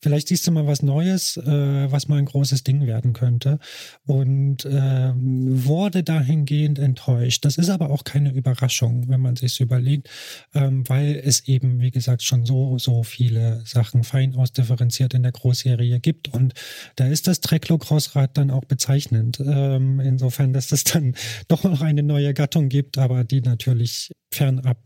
Vielleicht 0.00 0.28
siehst 0.28 0.46
du 0.46 0.52
mal 0.52 0.66
was 0.66 0.82
Neues, 0.82 1.36
äh, 1.38 1.90
was 1.90 2.08
mal 2.08 2.18
ein 2.18 2.26
großes 2.26 2.64
Ding 2.64 2.86
werden 2.86 3.12
könnte. 3.12 3.58
Und 4.04 4.64
äh, 4.64 5.12
wurde 5.16 6.02
dahingehend 6.02 6.78
enttäuscht. 6.78 7.44
Das 7.44 7.56
ist 7.56 7.70
aber 7.70 7.90
auch 7.90 8.04
keine 8.04 8.32
Überraschung, 8.32 9.08
wenn 9.08 9.20
man 9.20 9.36
sich 9.36 9.60
überlegt, 9.60 10.10
ähm, 10.54 10.86
weil 10.88 11.20
es 11.24 11.48
eben, 11.48 11.80
wie 11.80 11.90
gesagt, 11.90 12.22
schon 12.22 12.44
so, 12.44 12.78
so 12.78 13.02
viele 13.02 13.62
Sachen 13.64 14.04
fein 14.04 14.34
ausdifferenziert 14.34 15.14
in 15.14 15.22
der 15.22 15.32
Großserie 15.32 15.98
gibt. 16.00 16.28
Und 16.28 16.54
da 16.96 17.06
ist 17.06 17.26
das 17.26 17.40
Treklo-Crossrad 17.40 18.36
dann 18.36 18.50
auch 18.50 18.64
bezeichnend. 18.64 19.40
Ähm, 19.40 20.00
insofern, 20.00 20.52
dass 20.52 20.72
es 20.72 20.84
dann 20.84 21.14
doch 21.48 21.64
noch 21.64 21.80
eine 21.80 22.02
neue 22.02 22.34
Gattung 22.34 22.68
gibt, 22.68 22.98
aber 22.98 23.24
die 23.24 23.40
natürlich 23.40 24.12
fernab 24.30 24.78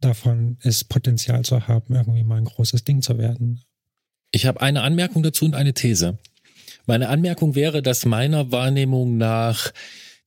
davon 0.00 0.58
ist, 0.62 0.88
Potenzial 0.88 1.44
zu 1.44 1.66
haben, 1.68 1.94
irgendwie 1.94 2.24
mal 2.24 2.38
ein 2.38 2.44
großes 2.44 2.84
Ding 2.84 3.02
zu 3.02 3.18
werden. 3.18 3.62
Ich 4.32 4.46
habe 4.46 4.60
eine 4.62 4.82
Anmerkung 4.82 5.22
dazu 5.22 5.44
und 5.44 5.54
eine 5.54 5.74
These. 5.74 6.18
Meine 6.86 7.08
Anmerkung 7.10 7.54
wäre, 7.54 7.82
dass 7.82 8.06
meiner 8.06 8.50
Wahrnehmung 8.50 9.18
nach 9.18 9.72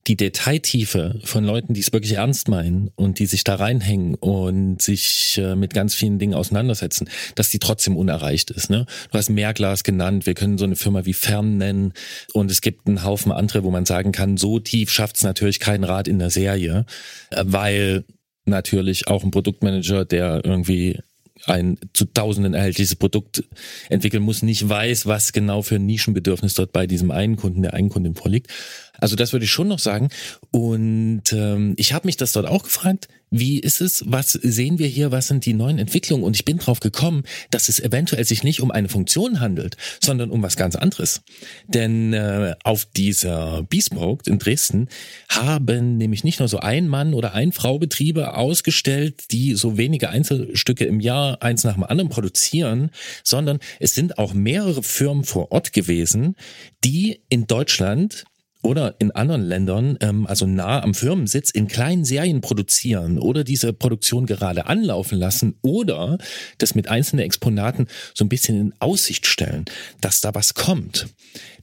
die 0.06 0.16
Detailtiefe 0.16 1.20
von 1.24 1.44
Leuten, 1.44 1.74
die 1.74 1.80
es 1.80 1.92
wirklich 1.92 2.12
ernst 2.12 2.48
meinen 2.48 2.92
und 2.94 3.18
die 3.18 3.26
sich 3.26 3.42
da 3.42 3.56
reinhängen 3.56 4.14
und 4.14 4.80
sich 4.80 5.38
äh, 5.38 5.56
mit 5.56 5.74
ganz 5.74 5.96
vielen 5.96 6.20
Dingen 6.20 6.34
auseinandersetzen, 6.34 7.08
dass 7.34 7.48
die 7.48 7.58
trotzdem 7.58 7.96
unerreicht 7.96 8.52
ist. 8.52 8.70
Ne? 8.70 8.86
Du 9.10 9.18
hast 9.18 9.30
Mehrglas 9.30 9.82
genannt, 9.82 10.24
wir 10.26 10.34
können 10.34 10.58
so 10.58 10.64
eine 10.64 10.76
Firma 10.76 11.04
wie 11.04 11.12
Fern 11.12 11.56
nennen 11.56 11.92
und 12.32 12.50
es 12.52 12.60
gibt 12.60 12.86
einen 12.86 13.02
Haufen 13.02 13.32
andere, 13.32 13.64
wo 13.64 13.72
man 13.72 13.84
sagen 13.84 14.12
kann, 14.12 14.36
so 14.36 14.60
tief 14.60 14.92
schafft 14.92 15.16
es 15.16 15.24
natürlich 15.24 15.58
kein 15.58 15.82
Rad 15.82 16.06
in 16.06 16.20
der 16.20 16.30
Serie, 16.30 16.86
äh, 17.30 17.42
weil 17.44 18.04
natürlich 18.44 19.08
auch 19.08 19.24
ein 19.24 19.32
Produktmanager, 19.32 20.04
der 20.04 20.42
irgendwie 20.44 21.00
ein 21.44 21.78
zu 21.92 22.06
Tausenden 22.06 22.54
erhältliches 22.54 22.96
Produkt 22.96 23.44
entwickeln 23.88 24.22
muss, 24.22 24.42
nicht 24.42 24.68
weiß, 24.68 25.06
was 25.06 25.32
genau 25.32 25.62
für 25.62 25.76
ein 25.76 25.86
Nischenbedürfnis 25.86 26.54
dort 26.54 26.72
bei 26.72 26.86
diesem 26.86 27.10
einen 27.10 27.36
Kunden, 27.36 27.62
der 27.62 27.74
einen 27.74 27.88
Kunden 27.88 28.14
vorliegt. 28.14 28.50
Also 28.98 29.16
das 29.16 29.32
würde 29.32 29.44
ich 29.44 29.50
schon 29.50 29.68
noch 29.68 29.78
sagen. 29.78 30.08
Und 30.50 31.32
ähm, 31.32 31.74
ich 31.76 31.92
habe 31.92 32.06
mich 32.06 32.16
das 32.16 32.32
dort 32.32 32.46
auch 32.46 32.62
gefragt, 32.62 33.08
wie 33.30 33.58
ist 33.58 33.80
es, 33.80 34.04
was 34.06 34.32
sehen 34.32 34.78
wir 34.78 34.86
hier, 34.86 35.10
was 35.10 35.28
sind 35.28 35.46
die 35.46 35.54
neuen 35.54 35.78
Entwicklungen? 35.78 36.24
Und 36.24 36.36
ich 36.36 36.44
bin 36.44 36.58
drauf 36.58 36.80
gekommen, 36.80 37.24
dass 37.50 37.68
es 37.68 37.80
eventuell 37.80 38.24
sich 38.24 38.44
nicht 38.44 38.60
um 38.60 38.70
eine 38.70 38.88
Funktion 38.88 39.40
handelt, 39.40 39.76
sondern 40.02 40.30
um 40.30 40.42
was 40.42 40.56
ganz 40.56 40.76
anderes. 40.76 41.22
Denn 41.66 42.12
äh, 42.12 42.54
auf 42.62 42.84
dieser 42.84 43.64
Bespoke 43.64 44.30
in 44.30 44.38
Dresden 44.38 44.88
haben 45.28 45.96
nämlich 45.96 46.22
nicht 46.24 46.38
nur 46.38 46.48
so 46.48 46.58
ein 46.58 46.86
Mann 46.88 47.14
oder 47.14 47.34
ein 47.34 47.52
Frau 47.52 47.78
Betriebe 47.78 48.34
ausgestellt, 48.34 49.32
die 49.32 49.54
so 49.54 49.76
wenige 49.76 50.10
Einzelstücke 50.10 50.84
im 50.84 51.00
Jahr 51.00 51.42
eins 51.42 51.64
nach 51.64 51.74
dem 51.74 51.84
anderen 51.84 52.10
produzieren, 52.10 52.90
sondern 53.24 53.58
es 53.80 53.94
sind 53.94 54.18
auch 54.18 54.34
mehrere 54.34 54.82
Firmen 54.82 55.24
vor 55.24 55.50
Ort 55.50 55.72
gewesen, 55.72 56.36
die 56.84 57.20
in 57.28 57.46
Deutschland 57.46 58.24
oder 58.62 58.96
in 58.98 59.10
anderen 59.12 59.42
Ländern, 59.42 59.96
ähm, 60.00 60.26
also 60.26 60.46
nah 60.46 60.82
am 60.82 60.94
Firmensitz, 60.94 61.50
in 61.50 61.68
kleinen 61.68 62.04
Serien 62.04 62.40
produzieren 62.40 63.18
oder 63.18 63.44
diese 63.44 63.72
Produktion 63.72 64.26
gerade 64.26 64.66
anlaufen 64.66 65.18
lassen 65.18 65.56
oder 65.62 66.18
das 66.58 66.74
mit 66.74 66.88
einzelnen 66.88 67.24
Exponaten 67.24 67.86
so 68.14 68.24
ein 68.24 68.28
bisschen 68.28 68.60
in 68.60 68.74
Aussicht 68.80 69.26
stellen, 69.26 69.66
dass 70.00 70.20
da 70.20 70.34
was 70.34 70.54
kommt. 70.54 71.06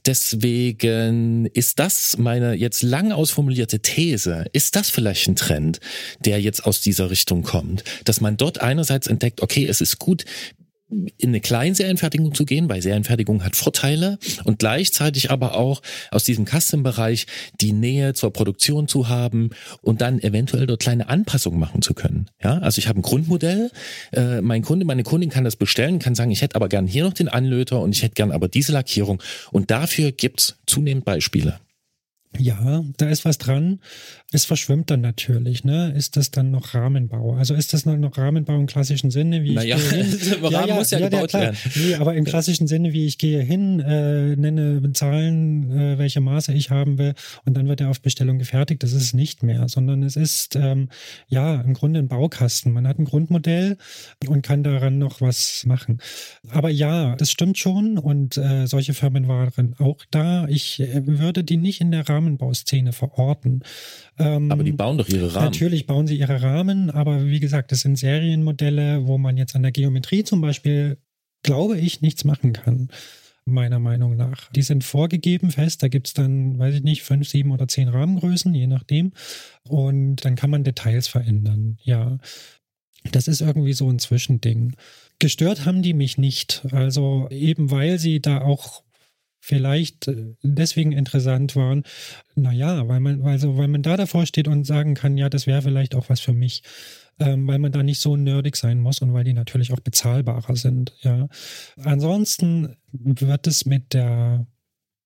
Deswegen 0.06 1.46
ist 1.46 1.78
das 1.78 2.18
meine 2.18 2.54
jetzt 2.54 2.82
lang 2.82 3.12
ausformulierte 3.12 3.80
These. 3.80 4.44
Ist 4.52 4.76
das 4.76 4.90
vielleicht 4.90 5.28
ein 5.28 5.36
Trend, 5.36 5.80
der 6.20 6.40
jetzt 6.40 6.64
aus 6.66 6.82
dieser 6.82 7.10
Richtung 7.10 7.42
kommt? 7.42 7.84
Dass 8.04 8.20
man 8.20 8.36
dort 8.36 8.60
einerseits 8.60 9.06
entdeckt, 9.06 9.40
okay, 9.42 9.66
es 9.66 9.80
ist 9.80 9.98
gut, 9.98 10.24
in 11.18 11.28
eine 11.30 11.40
Kleinserienfertigung 11.40 12.34
zu 12.34 12.44
gehen, 12.44 12.68
weil 12.68 12.82
Serienfertigung 12.82 13.44
hat 13.44 13.56
Vorteile 13.56 14.18
und 14.44 14.58
gleichzeitig 14.58 15.30
aber 15.30 15.56
auch 15.56 15.82
aus 16.10 16.24
diesem 16.24 16.46
Custom-Bereich 16.46 17.26
die 17.60 17.72
Nähe 17.72 18.14
zur 18.14 18.32
Produktion 18.32 18.88
zu 18.88 19.08
haben 19.08 19.50
und 19.82 20.00
dann 20.00 20.18
eventuell 20.20 20.66
dort 20.66 20.80
kleine 20.80 21.08
Anpassungen 21.08 21.58
machen 21.58 21.82
zu 21.82 21.94
können. 21.94 22.26
Ja, 22.42 22.58
also 22.58 22.78
ich 22.78 22.88
habe 22.88 23.00
ein 23.00 23.02
Grundmodell, 23.02 23.70
äh, 24.12 24.40
mein 24.40 24.62
Kunde, 24.62 24.84
meine 24.84 25.02
Kundin 25.02 25.30
kann 25.30 25.44
das 25.44 25.56
bestellen, 25.56 25.98
kann 25.98 26.14
sagen, 26.14 26.30
ich 26.30 26.42
hätte 26.42 26.56
aber 26.56 26.68
gern 26.68 26.86
hier 26.86 27.04
noch 27.04 27.12
den 27.12 27.28
Anlöter 27.28 27.80
und 27.80 27.94
ich 27.94 28.02
hätte 28.02 28.14
gern 28.14 28.32
aber 28.32 28.48
diese 28.48 28.72
Lackierung 28.72 29.22
und 29.50 29.70
dafür 29.70 30.12
gibt's 30.12 30.56
zunehmend 30.66 31.04
Beispiele. 31.04 31.58
Ja, 32.38 32.84
da 32.96 33.08
ist 33.08 33.24
was 33.24 33.38
dran. 33.38 33.80
Es 34.32 34.44
verschwimmt 34.44 34.90
dann 34.90 35.00
natürlich, 35.00 35.64
ne? 35.64 35.92
Ist 35.96 36.16
das 36.16 36.32
dann 36.32 36.50
noch 36.50 36.74
Rahmenbau? 36.74 37.34
Also 37.34 37.54
ist 37.54 37.72
das 37.72 37.86
noch 37.86 38.18
Rahmenbau 38.18 38.56
im 38.56 38.66
klassischen 38.66 39.10
Sinne, 39.10 39.44
wie 39.44 39.54
naja, 39.54 39.76
ich 39.76 39.90
gehe 39.90 40.02
hin? 40.02 40.32
Rahmen 40.42 40.52
ja, 40.52 40.66
ja, 40.66 40.74
muss 40.74 40.90
ja, 40.90 40.98
ja 40.98 41.08
gebaut 41.08 41.32
ja, 41.32 41.40
werden. 41.40 41.56
Nee, 41.76 41.94
aber 41.94 42.14
im 42.14 42.24
klassischen 42.24 42.66
Sinne, 42.66 42.92
wie 42.92 43.06
ich 43.06 43.18
gehe 43.18 43.40
hin, 43.40 43.78
äh, 43.80 44.34
nenne 44.34 44.92
Zahlen, 44.92 45.70
äh, 45.70 45.98
welche 45.98 46.20
Maße 46.20 46.52
ich 46.52 46.70
haben 46.70 46.98
will 46.98 47.14
und 47.44 47.56
dann 47.56 47.68
wird 47.68 47.80
er 47.80 47.90
auf 47.90 48.00
Bestellung 48.00 48.38
gefertigt. 48.38 48.82
Das 48.82 48.92
ist 48.92 49.02
es 49.02 49.14
nicht 49.14 49.42
mehr, 49.42 49.68
sondern 49.68 50.02
es 50.02 50.16
ist 50.16 50.56
ähm, 50.56 50.88
ja 51.28 51.60
im 51.60 51.74
Grunde 51.74 52.00
ein 52.00 52.08
Baukasten. 52.08 52.72
Man 52.72 52.88
hat 52.88 52.98
ein 52.98 53.04
Grundmodell 53.04 53.76
und 54.26 54.42
kann 54.42 54.64
daran 54.64 54.98
noch 54.98 55.20
was 55.20 55.64
machen. 55.66 56.00
Aber 56.50 56.70
ja, 56.70 57.14
das 57.16 57.30
stimmt 57.30 57.58
schon 57.58 57.98
und 57.98 58.36
äh, 58.36 58.66
solche 58.66 58.94
Firmen 58.94 59.28
waren 59.28 59.74
auch 59.78 60.04
da. 60.10 60.46
Ich 60.48 60.80
äh, 60.80 61.02
würde 61.06 61.44
die 61.44 61.56
nicht 61.56 61.80
in 61.80 61.90
der 61.90 62.08
Rahmenbauszene 62.24 62.92
verorten. 62.92 63.62
Ähm, 64.18 64.50
aber 64.50 64.64
die 64.64 64.72
bauen 64.72 64.98
doch 64.98 65.08
ihre 65.08 65.34
Rahmen. 65.34 65.44
Natürlich 65.44 65.86
bauen 65.86 66.06
sie 66.06 66.18
ihre 66.18 66.42
Rahmen, 66.42 66.90
aber 66.90 67.26
wie 67.26 67.40
gesagt, 67.40 67.72
das 67.72 67.80
sind 67.80 67.96
Serienmodelle, 67.96 69.06
wo 69.06 69.18
man 69.18 69.36
jetzt 69.36 69.54
an 69.54 69.62
der 69.62 69.72
Geometrie 69.72 70.24
zum 70.24 70.40
Beispiel, 70.40 70.98
glaube 71.42 71.78
ich, 71.78 72.00
nichts 72.00 72.24
machen 72.24 72.52
kann 72.52 72.88
meiner 73.46 73.78
Meinung 73.78 74.16
nach. 74.16 74.50
Die 74.52 74.62
sind 74.62 74.84
vorgegeben 74.84 75.50
fest, 75.50 75.82
da 75.82 75.88
gibt 75.88 76.06
es 76.06 76.14
dann, 76.14 76.58
weiß 76.58 76.76
ich 76.76 76.82
nicht, 76.82 77.02
fünf, 77.02 77.28
sieben 77.28 77.50
oder 77.50 77.68
zehn 77.68 77.88
Rahmengrößen, 77.88 78.54
je 78.54 78.66
nachdem. 78.66 79.12
Und 79.68 80.24
dann 80.24 80.34
kann 80.34 80.48
man 80.48 80.64
Details 80.64 81.08
verändern, 81.08 81.76
ja. 81.82 82.18
Das 83.12 83.28
ist 83.28 83.42
irgendwie 83.42 83.74
so 83.74 83.90
ein 83.90 83.98
Zwischending. 83.98 84.76
Gestört 85.18 85.66
haben 85.66 85.82
die 85.82 85.92
mich 85.92 86.16
nicht. 86.16 86.66
Also 86.70 87.28
eben 87.30 87.70
weil 87.70 87.98
sie 87.98 88.20
da 88.20 88.40
auch 88.40 88.83
vielleicht 89.44 90.08
äh, 90.08 90.34
deswegen 90.42 90.92
interessant 90.92 91.54
waren. 91.54 91.82
Naja, 92.34 92.88
weil 92.88 93.00
man, 93.00 93.22
also, 93.22 93.58
weil 93.58 93.68
man 93.68 93.82
da 93.82 93.96
davor 93.98 94.24
steht 94.24 94.48
und 94.48 94.64
sagen 94.64 94.94
kann, 94.94 95.18
ja, 95.18 95.28
das 95.28 95.46
wäre 95.46 95.60
vielleicht 95.60 95.94
auch 95.94 96.08
was 96.08 96.20
für 96.20 96.32
mich. 96.32 96.62
Ähm, 97.20 97.46
weil 97.46 97.58
man 97.60 97.70
da 97.70 97.82
nicht 97.82 98.00
so 98.00 98.16
nerdig 98.16 98.56
sein 98.56 98.80
muss 98.80 99.00
und 99.00 99.12
weil 99.12 99.22
die 99.22 99.34
natürlich 99.34 99.72
auch 99.72 99.80
bezahlbarer 99.80 100.56
sind. 100.56 100.94
Ja. 101.02 101.28
Ansonsten 101.76 102.76
wird 102.90 103.46
es 103.46 103.66
mit 103.66 103.92
der 103.92 104.48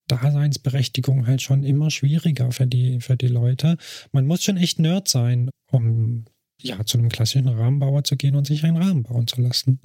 Daseinsberechtigung 0.06 1.26
halt 1.26 1.42
schon 1.42 1.64
immer 1.64 1.90
schwieriger 1.90 2.50
für 2.52 2.66
die, 2.66 3.00
für 3.00 3.16
die 3.16 3.28
Leute. 3.28 3.76
Man 4.12 4.26
muss 4.26 4.42
schon 4.42 4.56
echt 4.56 4.78
Nerd 4.78 5.08
sein, 5.08 5.50
um 5.70 6.24
ja 6.62 6.82
zu 6.86 6.96
einem 6.96 7.10
klassischen 7.10 7.48
Rahmenbauer 7.48 8.04
zu 8.04 8.16
gehen 8.16 8.36
und 8.36 8.46
sich 8.46 8.64
einen 8.64 8.78
Rahmen 8.78 9.02
bauen 9.02 9.26
zu 9.26 9.42
lassen. 9.42 9.80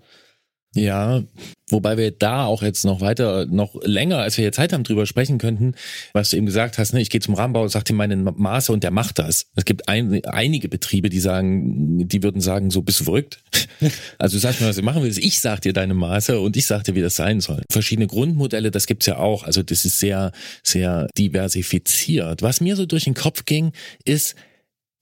Ja, 0.75 1.23
wobei 1.69 1.97
wir 1.97 2.09
da 2.09 2.45
auch 2.45 2.63
jetzt 2.63 2.83
noch 2.83 2.99
weiter, 2.99 3.45
noch 3.45 3.75
länger, 3.83 4.17
als 4.17 4.37
wir 4.37 4.43
hier 4.43 4.51
Zeit 4.51 4.73
haben, 4.73 4.83
drüber 4.83 5.05
sprechen 5.05 5.37
könnten, 5.37 5.75
was 6.13 6.31
du 6.31 6.37
eben 6.37 6.47
gesagt 6.47 6.79
hast, 6.79 6.93
ne, 6.93 7.01
ich 7.01 7.11
gehe 7.11 7.21
zum 7.21 7.35
Rahmenbau, 7.35 7.67
sag 7.67 7.85
dir 7.85 7.93
meine 7.93 8.15
Maße 8.15 8.71
und 8.71 8.83
der 8.83 8.89
macht 8.89 9.19
das. 9.19 9.45
Es 9.55 9.65
gibt 9.65 9.87
ein, 9.87 10.25
einige 10.25 10.69
Betriebe, 10.69 11.09
die 11.09 11.19
sagen, 11.19 12.07
die 12.07 12.23
würden 12.23 12.41
sagen, 12.41 12.71
so 12.71 12.81
bist 12.81 12.99
du 13.01 13.03
verrückt. 13.05 13.43
Also 14.17 14.37
du 14.37 14.39
sagst 14.39 14.61
mir, 14.61 14.67
was 14.67 14.77
du 14.77 14.81
machen 14.81 15.03
willst, 15.03 15.19
ich 15.19 15.41
sag 15.41 15.59
dir 15.61 15.73
deine 15.73 15.93
Maße 15.93 16.39
und 16.39 16.55
ich 16.55 16.65
sag 16.67 16.83
dir, 16.83 16.95
wie 16.95 17.01
das 17.01 17.17
sein 17.17 17.41
soll. 17.41 17.63
Verschiedene 17.69 18.07
Grundmodelle, 18.07 18.71
das 18.71 18.87
gibt's 18.87 19.07
ja 19.07 19.17
auch. 19.17 19.43
Also 19.43 19.61
das 19.61 19.83
ist 19.83 19.99
sehr, 19.99 20.31
sehr 20.63 21.09
diversifiziert. 21.17 22.41
Was 22.41 22.61
mir 22.61 22.77
so 22.77 22.85
durch 22.85 23.03
den 23.03 23.13
Kopf 23.13 23.43
ging, 23.43 23.73
ist, 24.05 24.35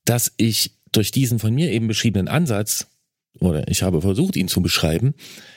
dass 0.04 0.32
ich 0.36 0.72
durch 0.90 1.12
diesen 1.12 1.38
von 1.38 1.54
mir 1.54 1.70
eben 1.70 1.86
beschriebenen 1.86 2.28
Ansatz 2.28 2.88
oder 3.40 3.68
ich 3.68 3.82
habe 3.82 4.00
versucht, 4.00 4.36
ihn 4.36 4.48
zu 4.48 4.62
beschreiben, 4.62 5.14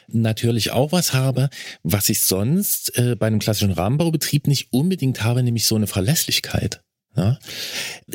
natürlich 0.08 0.72
auch 0.72 0.92
was 0.92 1.14
habe, 1.14 1.50
was 1.84 2.10
ich 2.10 2.22
sonst 2.22 2.98
äh, 2.98 3.16
bei 3.16 3.28
einem 3.28 3.40
klassischen 3.40 3.72
Rahmenbaubetrieb 3.72 4.48
nicht 4.48 4.72
unbedingt 4.72 5.24
habe, 5.24 5.44
nämlich 5.44 5.66
so 5.66 5.76
eine 5.76 5.88
Verlässlichkeit. 5.88 6.82
Ja? 7.16 7.40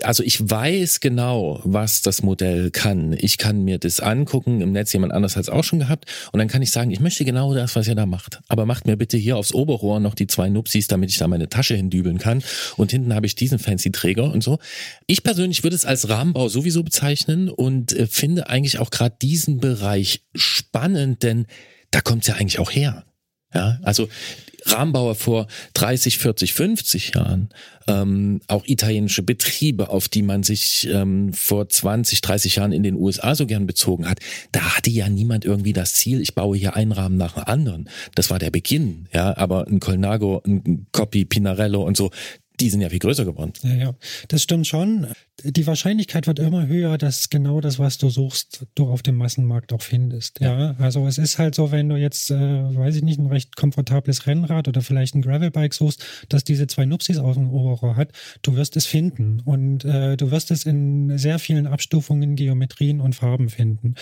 Also 0.02 0.22
ich 0.22 0.50
weiß 0.50 1.00
genau, 1.00 1.60
was 1.64 2.02
das 2.02 2.22
Modell 2.22 2.70
kann. 2.70 3.14
Ich 3.18 3.38
kann 3.38 3.64
mir 3.64 3.78
das 3.78 4.00
angucken, 4.00 4.60
im 4.60 4.72
Netz 4.72 4.92
jemand 4.92 5.12
anders 5.12 5.36
hat 5.36 5.44
es 5.44 5.48
auch 5.48 5.64
schon 5.64 5.78
gehabt 5.78 6.06
und 6.32 6.38
dann 6.38 6.48
kann 6.48 6.62
ich 6.62 6.70
sagen, 6.70 6.90
ich 6.90 7.00
möchte 7.00 7.24
genau 7.24 7.54
das, 7.54 7.76
was 7.76 7.88
ihr 7.88 7.94
da 7.94 8.06
macht. 8.06 8.40
Aber 8.48 8.66
macht 8.66 8.86
mir 8.86 8.96
bitte 8.96 9.16
hier 9.16 9.36
aufs 9.36 9.52
Oberrohr 9.52 10.00
noch 10.00 10.14
die 10.14 10.26
zwei 10.26 10.48
Nupsis, 10.48 10.86
damit 10.86 11.10
ich 11.10 11.18
da 11.18 11.28
meine 11.28 11.48
Tasche 11.48 11.74
hindübeln 11.74 12.18
kann 12.18 12.42
und 12.76 12.90
hinten 12.90 13.14
habe 13.14 13.26
ich 13.26 13.34
diesen 13.34 13.58
fancy 13.58 13.90
Träger 13.90 14.32
und 14.32 14.42
so. 14.42 14.58
Ich 15.06 15.22
persönlich 15.22 15.62
würde 15.62 15.76
es 15.76 15.84
als 15.84 16.08
Rahmenbau 16.08 16.48
sowieso 16.48 16.82
bezeichnen 16.82 17.48
und 17.48 17.92
äh, 17.92 18.06
finde 18.06 18.48
eigentlich 18.48 18.78
auch 18.78 18.90
gerade 18.90 19.16
diesen 19.20 19.58
Bereich 19.58 20.22
spannend, 20.34 21.22
denn 21.22 21.46
da 21.90 22.00
kommt 22.00 22.22
es 22.22 22.28
ja 22.28 22.34
eigentlich 22.34 22.58
auch 22.58 22.70
her. 22.70 23.04
Ja, 23.52 23.80
also 23.82 24.08
Rahmenbauer 24.66 25.14
vor 25.14 25.46
30, 25.74 26.18
40, 26.18 26.52
50 26.54 27.14
Jahren, 27.14 27.50
ähm, 27.86 28.40
auch 28.46 28.64
italienische 28.66 29.22
Betriebe, 29.22 29.88
auf 29.88 30.08
die 30.08 30.22
man 30.22 30.42
sich 30.42 30.88
ähm, 30.90 31.32
vor 31.32 31.68
20, 31.68 32.20
30 32.20 32.56
Jahren 32.56 32.72
in 32.72 32.82
den 32.82 32.94
USA 32.94 33.34
so 33.34 33.46
gern 33.46 33.66
bezogen 33.66 34.08
hat, 34.08 34.20
da 34.52 34.76
hatte 34.76 34.90
ja 34.90 35.08
niemand 35.08 35.44
irgendwie 35.44 35.72
das 35.72 35.94
Ziel, 35.94 36.20
ich 36.20 36.34
baue 36.34 36.56
hier 36.56 36.76
einen 36.76 36.92
Rahmen 36.92 37.16
nach 37.16 37.34
dem 37.34 37.44
anderen. 37.44 37.90
Das 38.14 38.30
war 38.30 38.38
der 38.38 38.50
Beginn, 38.50 39.08
ja, 39.12 39.36
aber 39.36 39.66
ein 39.66 39.80
Colnago, 39.80 40.42
ein 40.46 40.86
Coppi, 40.92 41.24
Pinarello 41.24 41.82
und 41.82 41.96
so, 41.96 42.10
die 42.60 42.70
sind 42.70 42.80
ja 42.80 42.88
viel 42.88 42.98
größer 42.98 43.24
geworden. 43.24 43.52
Ja, 43.62 43.74
ja, 43.74 43.94
das 44.28 44.42
stimmt 44.42 44.66
schon. 44.66 45.06
Die 45.42 45.66
Wahrscheinlichkeit 45.66 46.26
wird 46.26 46.38
immer 46.38 46.66
höher, 46.66 46.98
dass 46.98 47.30
genau 47.30 47.60
das, 47.62 47.78
was 47.78 47.96
du 47.96 48.10
suchst, 48.10 48.66
du 48.74 48.88
auf 48.88 49.02
dem 49.02 49.16
Massenmarkt 49.16 49.72
auch 49.72 49.80
findest. 49.80 50.40
Ja, 50.40 50.58
ja? 50.58 50.76
also 50.78 51.06
es 51.06 51.16
ist 51.16 51.38
halt 51.38 51.54
so, 51.54 51.72
wenn 51.72 51.88
du 51.88 51.96
jetzt, 51.96 52.30
äh, 52.30 52.36
weiß 52.36 52.96
ich 52.96 53.02
nicht, 53.02 53.18
ein 53.18 53.26
recht 53.26 53.56
komfortables 53.56 54.26
Rennrad 54.26 54.68
oder 54.68 54.82
vielleicht 54.82 55.14
ein 55.14 55.22
Gravelbike 55.22 55.72
suchst, 55.72 56.04
dass 56.28 56.44
diese 56.44 56.66
zwei 56.66 56.84
Nupsis 56.84 57.18
aus 57.18 57.36
dem 57.36 57.50
Oberrohr 57.50 57.96
hat, 57.96 58.12
du 58.42 58.56
wirst 58.56 58.76
es 58.76 58.84
finden 58.84 59.40
und 59.40 59.84
äh, 59.84 60.16
du 60.16 60.30
wirst 60.30 60.50
es 60.50 60.66
in 60.66 61.16
sehr 61.16 61.38
vielen 61.38 61.66
Abstufungen, 61.66 62.36
Geometrien 62.36 63.00
und 63.00 63.14
Farben 63.14 63.48
finden. 63.48 63.94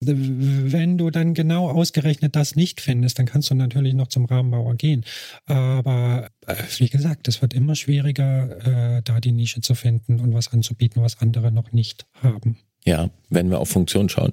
Wenn 0.00 0.96
du 0.96 1.10
dann 1.10 1.34
genau 1.34 1.70
ausgerechnet 1.70 2.36
das 2.36 2.54
nicht 2.54 2.80
findest, 2.80 3.18
dann 3.18 3.26
kannst 3.26 3.50
du 3.50 3.54
natürlich 3.54 3.94
noch 3.94 4.08
zum 4.08 4.26
Rahmenbauer 4.26 4.76
gehen. 4.76 5.04
Aber 5.46 6.28
wie 6.78 6.88
gesagt, 6.88 7.28
es 7.28 7.42
wird 7.42 7.54
immer 7.54 7.74
schwieriger, 7.74 8.96
äh, 8.96 9.02
da 9.02 9.20
die 9.20 9.32
Nische 9.32 9.60
zu 9.60 9.74
finden 9.74 10.20
und 10.20 10.34
was 10.34 10.52
anzubieten, 10.52 11.02
was 11.02 11.20
andere 11.20 11.50
noch 11.52 11.72
nicht 11.72 12.06
haben. 12.22 12.58
Ja, 12.84 13.10
wenn 13.30 13.50
wir 13.50 13.60
auf 13.60 13.68
Funktion 13.68 14.08
schauen. 14.08 14.32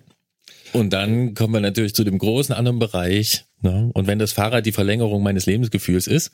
Und 0.73 0.93
dann 0.93 1.33
kommen 1.33 1.53
wir 1.53 1.61
natürlich 1.61 1.95
zu 1.95 2.03
dem 2.03 2.17
großen 2.17 2.55
anderen 2.55 2.79
Bereich. 2.79 3.45
Ne? 3.61 3.91
Und 3.93 4.07
wenn 4.07 4.17
das 4.17 4.33
Fahrrad 4.33 4.65
die 4.65 4.71
Verlängerung 4.71 5.21
meines 5.21 5.45
Lebensgefühls 5.45 6.07
ist. 6.07 6.31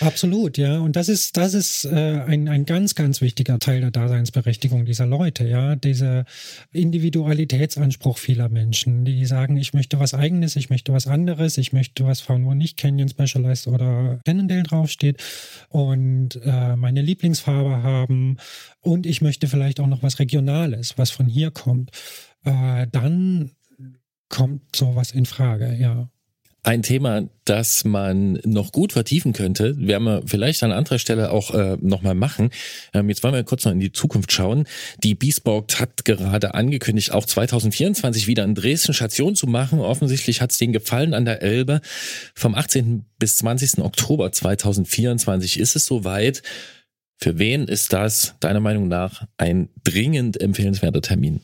Absolut, 0.00 0.56
ja. 0.56 0.78
Und 0.78 0.96
das 0.96 1.08
ist, 1.08 1.36
das 1.36 1.52
ist 1.52 1.84
äh, 1.84 2.22
ein, 2.26 2.48
ein 2.48 2.64
ganz, 2.64 2.94
ganz 2.94 3.20
wichtiger 3.20 3.58
Teil 3.58 3.80
der 3.80 3.90
Daseinsberechtigung 3.90 4.86
dieser 4.86 5.06
Leute, 5.06 5.46
ja. 5.46 5.76
Dieser 5.76 6.24
Individualitätsanspruch 6.72 8.16
vieler 8.16 8.48
Menschen, 8.48 9.04
die 9.04 9.26
sagen, 9.26 9.58
ich 9.58 9.74
möchte 9.74 10.00
was 10.00 10.14
eigenes, 10.14 10.56
ich 10.56 10.70
möchte 10.70 10.92
was 10.92 11.06
anderes, 11.06 11.58
ich 11.58 11.72
möchte 11.72 12.06
was 12.06 12.20
fahren, 12.20 12.46
wo 12.46 12.54
nicht 12.54 12.78
Canyon 12.78 13.08
Specialized 13.08 13.66
oder 13.66 14.20
Cannondale 14.24 14.62
draufsteht 14.62 15.22
und 15.68 16.40
äh, 16.42 16.76
meine 16.76 17.02
Lieblingsfarbe 17.02 17.82
haben 17.82 18.38
und 18.80 19.06
ich 19.06 19.20
möchte 19.20 19.48
vielleicht 19.48 19.80
auch 19.80 19.86
noch 19.86 20.02
was 20.02 20.18
Regionales, 20.18 20.96
was 20.96 21.10
von 21.10 21.26
hier 21.26 21.50
kommt. 21.50 21.90
Äh, 22.44 22.86
dann 22.90 23.50
kommt 24.28 24.74
sowas 24.74 25.10
in 25.10 25.26
Frage, 25.26 25.74
ja. 25.74 26.08
Ein 26.62 26.82
Thema, 26.82 27.28
das 27.46 27.84
man 27.84 28.34
noch 28.44 28.70
gut 28.70 28.92
vertiefen 28.92 29.32
könnte, 29.32 29.74
werden 29.78 30.04
wir 30.04 30.22
vielleicht 30.26 30.62
an 30.62 30.72
anderer 30.72 30.98
Stelle 30.98 31.30
auch 31.30 31.54
äh, 31.54 31.78
nochmal 31.80 32.14
machen. 32.14 32.50
Ähm, 32.92 33.08
jetzt 33.08 33.22
wollen 33.22 33.32
wir 33.32 33.44
kurz 33.44 33.64
noch 33.64 33.72
in 33.72 33.80
die 33.80 33.92
Zukunft 33.92 34.30
schauen. 34.30 34.64
Die 35.02 35.14
Biesborg 35.14 35.80
hat 35.80 36.04
gerade 36.04 36.54
angekündigt, 36.54 37.12
auch 37.12 37.24
2024 37.24 38.26
wieder 38.26 38.44
in 38.44 38.54
Dresden 38.54 38.92
Station 38.92 39.34
zu 39.36 39.46
machen. 39.46 39.80
Offensichtlich 39.80 40.42
hat 40.42 40.52
es 40.52 40.58
denen 40.58 40.74
gefallen 40.74 41.14
an 41.14 41.24
der 41.24 41.40
Elbe. 41.40 41.80
Vom 42.34 42.54
18. 42.54 43.06
bis 43.18 43.36
20. 43.38 43.78
Oktober 43.78 44.30
2024 44.30 45.58
ist 45.58 45.76
es 45.76 45.86
soweit. 45.86 46.42
Für 47.16 47.38
wen 47.38 47.68
ist 47.68 47.92
das 47.94 48.34
deiner 48.40 48.60
Meinung 48.60 48.88
nach 48.88 49.26
ein 49.38 49.70
dringend 49.82 50.40
empfehlenswerter 50.40 51.00
Termin? 51.00 51.40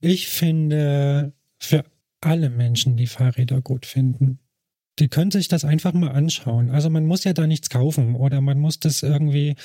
Ich 0.00 0.28
finde 0.28 1.32
für 1.58 1.84
alle 2.22 2.50
Menschen, 2.50 2.96
die 2.96 3.06
Fahrräder 3.06 3.60
gut 3.60 3.86
finden. 3.86 4.38
Die 4.98 5.08
können 5.08 5.30
sich 5.30 5.48
das 5.48 5.64
einfach 5.64 5.94
mal 5.94 6.10
anschauen. 6.10 6.70
Also 6.70 6.90
man 6.90 7.06
muss 7.06 7.24
ja 7.24 7.32
da 7.32 7.46
nichts 7.46 7.70
kaufen 7.70 8.14
oder 8.14 8.42
man 8.42 8.58
muss 8.58 8.78
das 8.78 9.02
irgendwie 9.02 9.56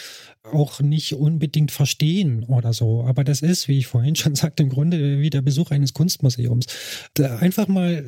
auch 0.44 0.80
nicht 0.80 1.14
unbedingt 1.16 1.72
verstehen 1.72 2.46
oder 2.46 2.72
so. 2.72 3.04
Aber 3.04 3.26
das 3.26 3.42
ist, 3.42 3.68
wie 3.68 3.78
ich 3.78 3.88
vorhin 3.88 4.16
schon 4.18 4.36
sagte, 4.36 4.64
im 4.64 4.70
Grunde 4.70 5.20
wie 5.20 5.30
der 5.30 5.42
Besuch 5.42 5.72
eines 5.72 5.94
Kunstmuseums. 5.94 6.66
Da 7.14 7.38
einfach 7.38 7.68
mal 7.68 8.04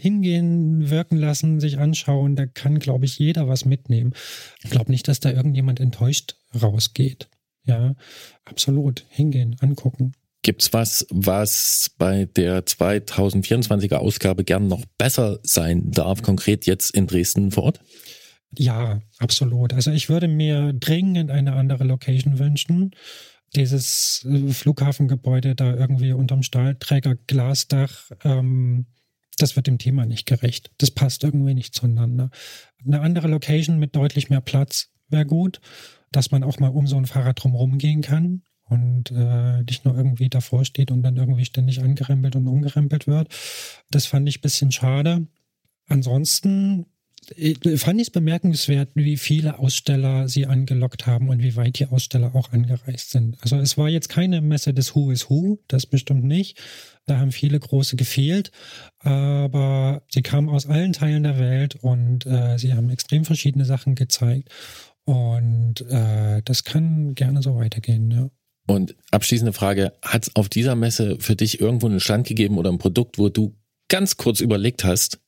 hingehen, 0.00 0.88
wirken 0.88 1.18
lassen, 1.18 1.60
sich 1.60 1.78
anschauen. 1.78 2.36
Da 2.36 2.46
kann, 2.46 2.78
glaube 2.78 3.04
ich, 3.04 3.18
jeder 3.18 3.48
was 3.48 3.66
mitnehmen. 3.66 4.14
Ich 4.64 4.70
glaube 4.70 4.90
nicht, 4.90 5.06
dass 5.08 5.20
da 5.20 5.30
irgendjemand 5.30 5.78
enttäuscht 5.78 6.36
rausgeht. 6.60 7.28
Ja, 7.64 7.94
absolut. 8.46 9.04
Hingehen, 9.10 9.56
angucken. 9.60 10.14
Gibt's 10.42 10.72
was, 10.72 11.06
was 11.10 11.92
bei 11.98 12.24
der 12.24 12.66
2024er 12.66 13.96
Ausgabe 13.96 14.42
gern 14.42 14.66
noch 14.66 14.84
besser 14.98 15.38
sein 15.44 15.92
darf, 15.92 16.22
konkret 16.22 16.66
jetzt 16.66 16.90
in 16.96 17.06
Dresden 17.06 17.52
vor 17.52 17.64
Ort? 17.64 17.80
Ja, 18.58 19.00
absolut. 19.18 19.72
Also 19.72 19.92
ich 19.92 20.08
würde 20.08 20.26
mir 20.26 20.72
dringend 20.72 21.30
eine 21.30 21.54
andere 21.54 21.84
Location 21.84 22.40
wünschen. 22.40 22.90
Dieses 23.54 24.26
äh, 24.28 24.52
Flughafengebäude 24.52 25.54
da 25.54 25.74
irgendwie 25.74 26.12
unterm 26.12 26.42
Stahlträger 26.42 27.14
Glasdach, 27.14 28.10
ähm, 28.24 28.86
das 29.38 29.54
wird 29.54 29.68
dem 29.68 29.78
Thema 29.78 30.06
nicht 30.06 30.26
gerecht. 30.26 30.72
Das 30.78 30.90
passt 30.90 31.22
irgendwie 31.22 31.54
nicht 31.54 31.72
zueinander. 31.74 32.30
Eine 32.84 33.00
andere 33.00 33.28
Location 33.28 33.78
mit 33.78 33.94
deutlich 33.94 34.28
mehr 34.28 34.40
Platz 34.40 34.90
wäre 35.08 35.24
gut, 35.24 35.60
dass 36.10 36.32
man 36.32 36.42
auch 36.42 36.58
mal 36.58 36.68
um 36.68 36.86
so 36.88 36.96
ein 36.96 37.06
Fahrrad 37.06 37.42
drumherum 37.42 37.78
gehen 37.78 38.02
kann 38.02 38.42
und 38.72 39.10
äh, 39.10 39.62
nicht 39.62 39.84
nur 39.84 39.96
irgendwie 39.96 40.28
davor 40.28 40.64
steht 40.64 40.90
und 40.90 41.02
dann 41.02 41.16
irgendwie 41.16 41.44
ständig 41.44 41.82
angerempelt 41.82 42.36
und 42.36 42.46
umgerempelt 42.46 43.06
wird. 43.06 43.28
Das 43.90 44.06
fand 44.06 44.28
ich 44.28 44.38
ein 44.38 44.42
bisschen 44.42 44.72
schade. 44.72 45.26
Ansonsten 45.88 46.86
äh, 47.36 47.76
fand 47.76 48.00
ich 48.00 48.08
es 48.08 48.10
bemerkenswert, 48.10 48.90
wie 48.94 49.18
viele 49.18 49.58
Aussteller 49.58 50.26
sie 50.28 50.46
angelockt 50.46 51.06
haben 51.06 51.28
und 51.28 51.42
wie 51.42 51.54
weit 51.54 51.78
die 51.78 51.86
Aussteller 51.86 52.34
auch 52.34 52.52
angereist 52.52 53.10
sind. 53.10 53.36
Also 53.42 53.56
es 53.56 53.76
war 53.76 53.88
jetzt 53.88 54.08
keine 54.08 54.40
Messe 54.40 54.72
des 54.72 54.94
Who 54.94 55.10
is 55.10 55.28
Who, 55.28 55.58
das 55.68 55.84
bestimmt 55.84 56.24
nicht. 56.24 56.58
Da 57.06 57.18
haben 57.18 57.32
viele 57.32 57.60
große 57.60 57.96
gefehlt, 57.96 58.52
aber 59.00 60.02
sie 60.08 60.22
kamen 60.22 60.48
aus 60.48 60.66
allen 60.66 60.92
Teilen 60.92 61.24
der 61.24 61.38
Welt 61.38 61.74
und 61.76 62.24
äh, 62.26 62.58
sie 62.58 62.74
haben 62.74 62.90
extrem 62.90 63.24
verschiedene 63.24 63.64
Sachen 63.64 63.96
gezeigt. 63.96 64.48
Und 65.04 65.80
äh, 65.90 66.42
das 66.44 66.64
kann 66.64 67.14
gerne 67.14 67.42
so 67.42 67.56
weitergehen, 67.56 68.10
ja. 68.10 68.30
Und 68.66 68.94
abschließende 69.10 69.52
Frage, 69.52 69.92
hat 70.02 70.24
es 70.24 70.36
auf 70.36 70.48
dieser 70.48 70.76
Messe 70.76 71.16
für 71.18 71.36
dich 71.36 71.60
irgendwo 71.60 71.86
einen 71.86 72.00
Stand 72.00 72.26
gegeben 72.26 72.58
oder 72.58 72.70
ein 72.70 72.78
Produkt, 72.78 73.18
wo 73.18 73.28
du 73.28 73.56
ganz 73.88 74.16
kurz 74.16 74.40
überlegt 74.40 74.84
hast, 74.84 75.20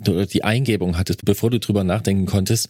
oder 0.00 0.26
die 0.26 0.44
Eingebung 0.44 0.98
hattest, 0.98 1.24
bevor 1.24 1.50
du 1.50 1.60
drüber 1.60 1.84
nachdenken 1.84 2.26
konntest, 2.26 2.68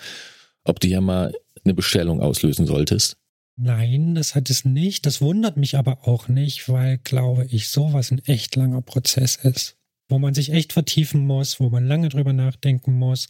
ob 0.65 0.81
du 0.81 0.89
ja 0.89 1.01
mal 1.01 1.33
eine 1.65 1.75
Bestellung 1.75 2.21
auslösen 2.21 2.67
solltest? 2.67 3.17
Nein, 3.57 4.15
das 4.15 4.35
hat 4.35 4.51
es 4.51 4.65
nicht. 4.65 5.07
Das 5.07 5.21
wundert 5.21 5.57
mich 5.57 5.77
aber 5.77 6.07
auch 6.09 6.29
nicht, 6.29 6.69
weil, 6.69 6.99
glaube 6.99 7.47
ich, 7.51 7.69
sowas 7.69 8.11
ein 8.11 8.19
echt 8.27 8.57
langer 8.57 8.83
Prozess 8.83 9.37
ist, 9.37 9.77
wo 10.09 10.19
man 10.19 10.35
sich 10.35 10.53
echt 10.53 10.73
vertiefen 10.73 11.27
muss, 11.27 11.61
wo 11.61 11.71
man 11.71 11.87
lange 11.87 12.09
drüber 12.09 12.33
nachdenken 12.33 12.99
muss. 12.99 13.29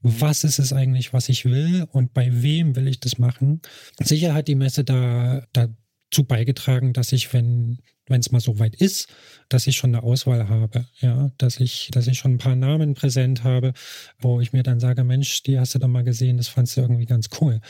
Was 0.00 0.42
ist 0.42 0.58
es 0.58 0.72
eigentlich, 0.72 1.12
was 1.12 1.28
ich 1.28 1.44
will 1.44 1.86
und 1.92 2.12
bei 2.12 2.42
wem 2.42 2.74
will 2.74 2.88
ich 2.88 2.98
das 2.98 3.18
machen? 3.18 3.62
Sicher 4.02 4.34
hat 4.34 4.48
die 4.48 4.56
Messe 4.56 4.82
da, 4.82 5.46
da 5.52 5.68
zu 6.12 6.24
beigetragen, 6.24 6.92
dass 6.92 7.12
ich, 7.12 7.32
wenn 7.32 7.78
es 8.08 8.30
mal 8.30 8.40
so 8.40 8.58
weit 8.58 8.76
ist, 8.76 9.08
dass 9.48 9.66
ich 9.66 9.76
schon 9.76 9.94
eine 9.94 10.02
Auswahl 10.04 10.48
habe, 10.48 10.86
ja, 11.00 11.30
dass 11.38 11.58
ich, 11.58 11.88
dass 11.92 12.06
ich 12.06 12.18
schon 12.18 12.34
ein 12.34 12.38
paar 12.38 12.56
Namen 12.56 12.94
präsent 12.94 13.42
habe, 13.42 13.72
wo 14.18 14.40
ich 14.40 14.52
mir 14.52 14.62
dann 14.62 14.80
sage, 14.80 15.02
Mensch, 15.02 15.42
die 15.42 15.58
hast 15.58 15.74
du 15.74 15.78
doch 15.78 15.88
mal 15.88 16.04
gesehen, 16.04 16.36
das 16.36 16.48
fandst 16.48 16.76
du 16.76 16.82
irgendwie 16.82 17.06
ganz 17.06 17.30
cool. 17.40 17.60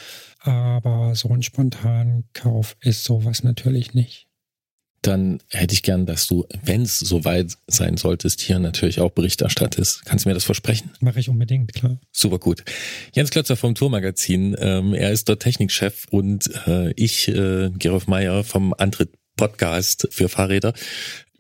Aber 0.41 1.15
so 1.15 1.29
ein 1.29 1.43
Spontankauf 1.43 2.77
ist 2.81 3.05
sowas 3.05 3.45
natürlich 3.45 3.95
nicht 3.95 4.32
dann 5.03 5.41
hätte 5.51 5.75
ich 5.75 5.83
gern, 5.83 6.07
dass 6.07 6.29
du, 6.29 6.47
wenn 6.65 6.83
es 6.83 6.99
soweit 6.99 7.57
sein 7.67 7.97
solltest, 7.97 8.41
hier 8.41 8.59
natürlich 8.59 9.01
auch 9.01 9.11
Bericht 9.11 9.43
erstattest. 9.43 10.05
Kannst 10.05 10.25
du 10.25 10.29
mir 10.29 10.35
das 10.35 10.45
versprechen? 10.45 10.91
Mache 11.01 11.21
ich 11.21 11.29
unbedingt, 11.29 11.75
klar. 11.75 11.99
Super 12.13 12.39
gut. 12.39 12.65
Jens 13.13 13.31
Klötzer 13.31 13.57
vom 13.57 13.75
Tourmagazin, 13.75 14.57
ähm, 14.59 14.95
er 14.95 15.11
ist 15.11 15.29
dort 15.29 15.43
Technikchef 15.43 16.07
und 16.11 16.51
äh, 16.67 16.93
ich, 16.93 17.29
äh, 17.29 17.71
Gerolf 17.77 18.07
Meyer 18.07 18.45
vom 18.45 18.75
Antritt 18.79 19.11
Podcast 19.37 20.09
für 20.11 20.29
Fahrräder. 20.29 20.73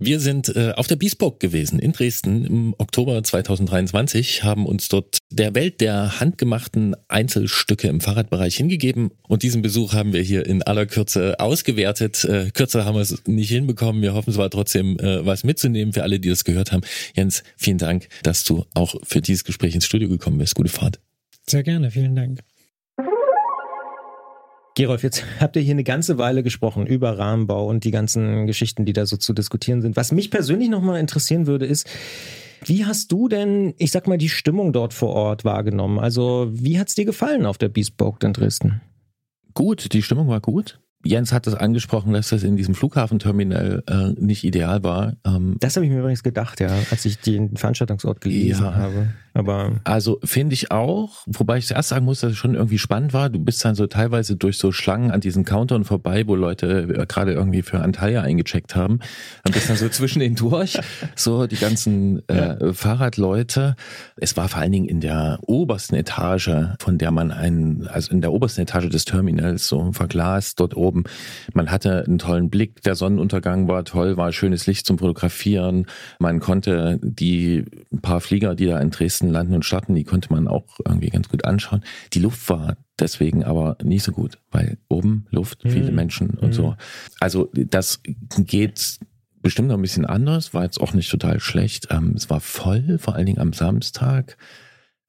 Wir 0.04 0.18
sind 0.18 0.48
äh, 0.56 0.72
auf 0.74 0.88
der 0.88 0.96
Bespoke 0.96 1.38
gewesen 1.46 1.78
in 1.78 1.92
Dresden 1.92 2.44
im 2.44 2.74
Oktober 2.76 3.22
2023, 3.22 4.42
haben 4.42 4.66
uns 4.66 4.88
dort 4.88 5.18
der 5.30 5.54
Welt 5.54 5.80
der 5.80 6.18
handgemachten 6.18 6.96
Einzelstücke 7.06 7.86
im 7.86 8.00
Fahrradbereich 8.00 8.56
hingegeben 8.56 9.12
und 9.28 9.44
diesen 9.44 9.62
Besuch 9.62 9.92
haben 9.92 10.12
wir 10.12 10.20
hier 10.20 10.44
in 10.44 10.64
aller 10.64 10.86
Kürze 10.86 11.38
ausgewertet. 11.38 12.24
Äh, 12.24 12.50
kürzer 12.50 12.84
haben 12.84 12.96
wir 12.96 13.02
es 13.02 13.22
nicht 13.28 13.50
hinbekommen. 13.50 14.02
Wir 14.02 14.12
hoffen, 14.14 14.30
es 14.30 14.38
war 14.38 14.50
trotzdem 14.50 14.98
äh, 14.98 15.24
was 15.24 15.44
mitzunehmen 15.44 15.92
für 15.92 16.02
alle, 16.02 16.18
die 16.18 16.30
das 16.30 16.42
gehört 16.42 16.72
haben. 16.72 16.82
Jens, 17.14 17.44
vielen 17.56 17.78
Dank, 17.78 18.08
dass 18.24 18.42
du 18.42 18.64
auch 18.74 18.96
für 19.04 19.20
dieses 19.20 19.44
Gespräch 19.44 19.76
ins 19.76 19.84
Studio 19.84 20.08
gekommen 20.08 20.38
bist. 20.38 20.56
Gute 20.56 20.68
Fahrt. 20.68 20.98
Sehr 21.46 21.62
gerne, 21.62 21.92
vielen 21.92 22.16
Dank. 22.16 22.40
Gerolf, 24.74 25.02
jetzt 25.02 25.24
habt 25.40 25.56
ihr 25.56 25.62
hier 25.62 25.74
eine 25.74 25.84
ganze 25.84 26.18
Weile 26.18 26.42
gesprochen 26.42 26.86
über 26.86 27.18
Rahmenbau 27.18 27.66
und 27.66 27.84
die 27.84 27.90
ganzen 27.90 28.46
Geschichten, 28.46 28.84
die 28.84 28.92
da 28.92 29.06
so 29.06 29.16
zu 29.16 29.32
diskutieren 29.32 29.82
sind. 29.82 29.96
Was 29.96 30.12
mich 30.12 30.30
persönlich 30.30 30.68
nochmal 30.68 31.00
interessieren 31.00 31.46
würde, 31.46 31.66
ist, 31.66 31.88
wie 32.64 32.84
hast 32.84 33.10
du 33.10 33.28
denn, 33.28 33.74
ich 33.78 33.90
sag 33.90 34.06
mal, 34.06 34.18
die 34.18 34.28
Stimmung 34.28 34.72
dort 34.72 34.94
vor 34.94 35.10
Ort 35.10 35.44
wahrgenommen? 35.44 35.98
Also, 35.98 36.48
wie 36.52 36.78
hat's 36.78 36.94
dir 36.94 37.04
gefallen 37.04 37.44
auf 37.44 37.58
der 37.58 37.68
Bespoke 37.68 38.24
in 38.26 38.32
Dresden? 38.32 38.80
Gut, 39.54 39.92
die 39.92 40.02
Stimmung 40.02 40.28
war 40.28 40.40
gut. 40.40 40.80
Jens 41.04 41.32
hat 41.32 41.48
das 41.48 41.54
angesprochen, 41.54 42.12
dass 42.12 42.28
das 42.28 42.44
in 42.44 42.56
diesem 42.56 42.74
Flughafenterminal 42.74 43.82
äh, 43.88 44.20
nicht 44.20 44.44
ideal 44.44 44.84
war. 44.84 45.14
Ähm, 45.26 45.56
das 45.58 45.74
habe 45.74 45.84
ich 45.84 45.90
mir 45.90 45.98
übrigens 45.98 46.22
gedacht, 46.22 46.60
ja, 46.60 46.70
als 46.90 47.04
ich 47.04 47.18
den 47.18 47.56
Veranstaltungsort 47.56 48.20
gelesen 48.20 48.64
ja, 48.64 48.74
habe. 48.74 49.08
Aber 49.34 49.80
also 49.84 50.18
finde 50.24 50.54
ich 50.54 50.70
auch, 50.70 51.22
wobei 51.26 51.58
ich 51.58 51.66
zuerst 51.66 51.88
sagen 51.88 52.04
muss, 52.04 52.20
dass 52.20 52.32
es 52.32 52.38
schon 52.38 52.54
irgendwie 52.54 52.78
spannend 52.78 53.12
war. 53.12 53.30
Du 53.30 53.38
bist 53.38 53.64
dann 53.64 53.74
so 53.74 53.86
teilweise 53.86 54.36
durch 54.36 54.58
so 54.58 54.72
Schlangen 54.72 55.10
an 55.10 55.20
diesen 55.20 55.44
Countern 55.44 55.84
vorbei, 55.84 56.26
wo 56.26 56.34
Leute 56.34 56.82
äh, 56.82 57.06
gerade 57.06 57.32
irgendwie 57.32 57.62
für 57.62 57.80
Antalya 57.80 58.22
eingecheckt 58.22 58.76
haben. 58.76 59.00
Dann 59.44 59.52
bist 59.52 59.70
dann 59.70 59.76
so 59.76 59.88
zwischen 59.90 60.20
den 60.20 60.34
durch, 60.34 60.78
so 61.16 61.46
die 61.46 61.56
ganzen 61.56 62.28
äh. 62.28 62.72
Fahrradleute. 62.72 63.76
Es 64.16 64.36
war 64.36 64.48
vor 64.48 64.60
allen 64.60 64.72
Dingen 64.72 64.88
in 64.88 65.00
der 65.00 65.38
obersten 65.46 65.94
Etage, 65.94 66.50
von 66.78 66.98
der 66.98 67.10
man 67.10 67.30
einen, 67.30 67.86
also 67.86 68.12
in 68.12 68.20
der 68.20 68.32
obersten 68.32 68.62
Etage 68.62 68.88
des 68.88 69.04
Terminals, 69.04 69.66
so 69.66 69.92
verglast 69.92 70.60
dort 70.60 70.76
oben. 70.76 71.04
Man 71.54 71.70
hatte 71.70 72.04
einen 72.06 72.18
tollen 72.18 72.50
Blick, 72.50 72.82
der 72.82 72.94
Sonnenuntergang 72.94 73.68
war 73.68 73.84
toll, 73.84 74.16
war 74.16 74.32
schönes 74.32 74.66
Licht 74.66 74.86
zum 74.86 74.98
Fotografieren. 74.98 75.86
Man 76.18 76.40
konnte 76.40 76.98
die 77.02 77.64
paar 78.02 78.20
Flieger, 78.20 78.54
die 78.54 78.66
da 78.66 78.78
in 78.78 78.90
Dresden 78.90 79.21
Grenzen 79.22 79.30
landen 79.30 79.54
und 79.54 79.64
starten, 79.64 79.94
die 79.94 80.04
konnte 80.04 80.32
man 80.32 80.48
auch 80.48 80.64
irgendwie 80.84 81.08
ganz 81.08 81.28
gut 81.28 81.44
anschauen. 81.44 81.82
Die 82.12 82.20
Luft 82.20 82.48
war 82.48 82.76
deswegen 82.98 83.44
aber 83.44 83.76
nicht 83.82 84.02
so 84.04 84.12
gut, 84.12 84.38
weil 84.50 84.78
oben 84.88 85.26
Luft, 85.30 85.62
viele 85.62 85.90
mhm. 85.90 85.96
Menschen 85.96 86.30
und 86.30 86.48
mhm. 86.48 86.52
so. 86.52 86.76
Also 87.20 87.50
das 87.54 88.00
geht 88.02 88.98
bestimmt 89.40 89.68
noch 89.68 89.76
ein 89.76 89.82
bisschen 89.82 90.06
anders, 90.06 90.54
war 90.54 90.64
jetzt 90.64 90.80
auch 90.80 90.94
nicht 90.94 91.10
total 91.10 91.40
schlecht. 91.40 91.88
Ähm, 91.90 92.14
es 92.16 92.30
war 92.30 92.40
voll, 92.40 92.98
vor 92.98 93.14
allen 93.14 93.26
Dingen 93.26 93.40
am 93.40 93.52
Samstag. 93.52 94.36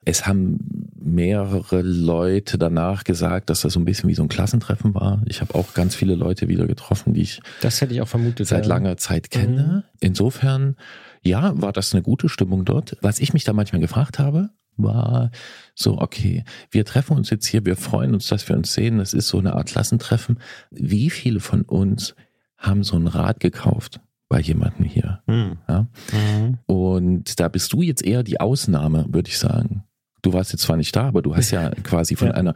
Es 0.06 0.28
haben 0.28 0.90
mehrere 1.00 1.82
Leute 1.82 2.58
danach 2.58 3.06
gesagt, 3.06 3.50
dass 3.50 3.62
das 3.62 3.74
so 3.74 3.80
ein 3.80 3.86
bisschen 3.86 4.10
wie 4.10 4.16
so 4.16 4.24
ein 4.24 4.28
Klassentreffen 4.28 4.94
war. 4.96 5.22
Ich 5.28 5.40
habe 5.40 5.56
auch 5.56 5.74
ganz 5.74 5.96
viele 5.96 6.16
Leute 6.16 6.50
wieder 6.50 6.68
getroffen, 6.68 7.14
die 7.14 7.22
ich 7.22 7.42
das 7.62 7.80
hätte 7.80 7.94
ich 7.94 8.02
auch 8.02 8.08
vermutet 8.08 8.48
seit 8.48 8.66
ja. 8.66 8.70
langer 8.70 8.98
Zeit 8.98 9.30
kenne. 9.30 9.84
Mhm. 9.86 9.98
Insofern 10.02 10.76
ja, 11.24 11.60
war 11.62 11.72
das 11.72 11.94
eine 11.94 12.04
gute 12.04 12.30
Stimmung 12.30 12.66
dort. 12.66 12.98
Was 13.02 13.20
ich 13.20 13.34
mich 13.34 13.44
da 13.44 13.54
manchmal 13.54 13.82
gefragt 13.82 14.20
habe, 14.20 14.50
war 14.76 15.32
so, 15.76 16.00
okay, 16.00 16.44
wir 16.72 16.86
treffen 16.86 17.16
uns 17.16 17.30
jetzt 17.30 17.46
hier, 17.46 17.66
wir 17.66 17.76
freuen 17.76 18.14
uns, 18.14 18.28
dass 18.28 18.48
wir 18.50 18.56
uns 18.56 18.74
sehen, 18.74 18.98
das 18.98 19.14
ist 19.14 19.28
so 19.28 19.40
eine 19.40 19.54
Art 19.54 19.68
Klassentreffen. 19.68 20.40
Wie 20.72 21.10
viele 21.10 21.40
von 21.40 21.62
uns 21.62 22.16
haben 22.58 22.84
so 22.84 22.96
ein 22.96 23.08
Rad 23.08 23.40
gekauft? 23.40 24.00
bei 24.34 24.40
jemandem 24.40 24.86
hier. 24.86 25.22
Mhm. 25.28 25.58
Ja? 25.70 25.88
Mhm. 26.12 26.58
Und 26.66 27.40
da 27.40 27.50
bist 27.50 27.72
du 27.72 27.84
jetzt 27.84 28.04
eher 28.04 28.24
die 28.24 28.40
Ausnahme, 28.40 29.06
würde 29.10 29.30
ich 29.30 29.38
sagen. 29.38 29.84
Du 30.24 30.34
warst 30.34 30.54
jetzt 30.54 30.64
zwar 30.64 30.76
nicht 30.76 30.96
da, 30.96 31.08
aber 31.08 31.22
du 31.22 31.36
hast 31.36 31.52
ja 31.52 31.70
quasi 31.84 32.16
von 32.16 32.30
ja. 32.30 32.34
einer 32.34 32.56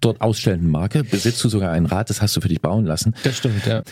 dort 0.00 0.20
ausstellenden 0.20 0.70
Marke, 0.70 1.02
besitzt 1.02 1.42
du 1.42 1.48
sogar 1.48 1.72
ein 1.72 1.86
Rad, 1.86 2.10
das 2.10 2.22
hast 2.22 2.36
du 2.36 2.40
für 2.40 2.48
dich 2.48 2.60
bauen 2.60 2.84
lassen. 2.84 3.16
Das 3.24 3.38
stimmt, 3.38 3.66
ja. 3.66 3.82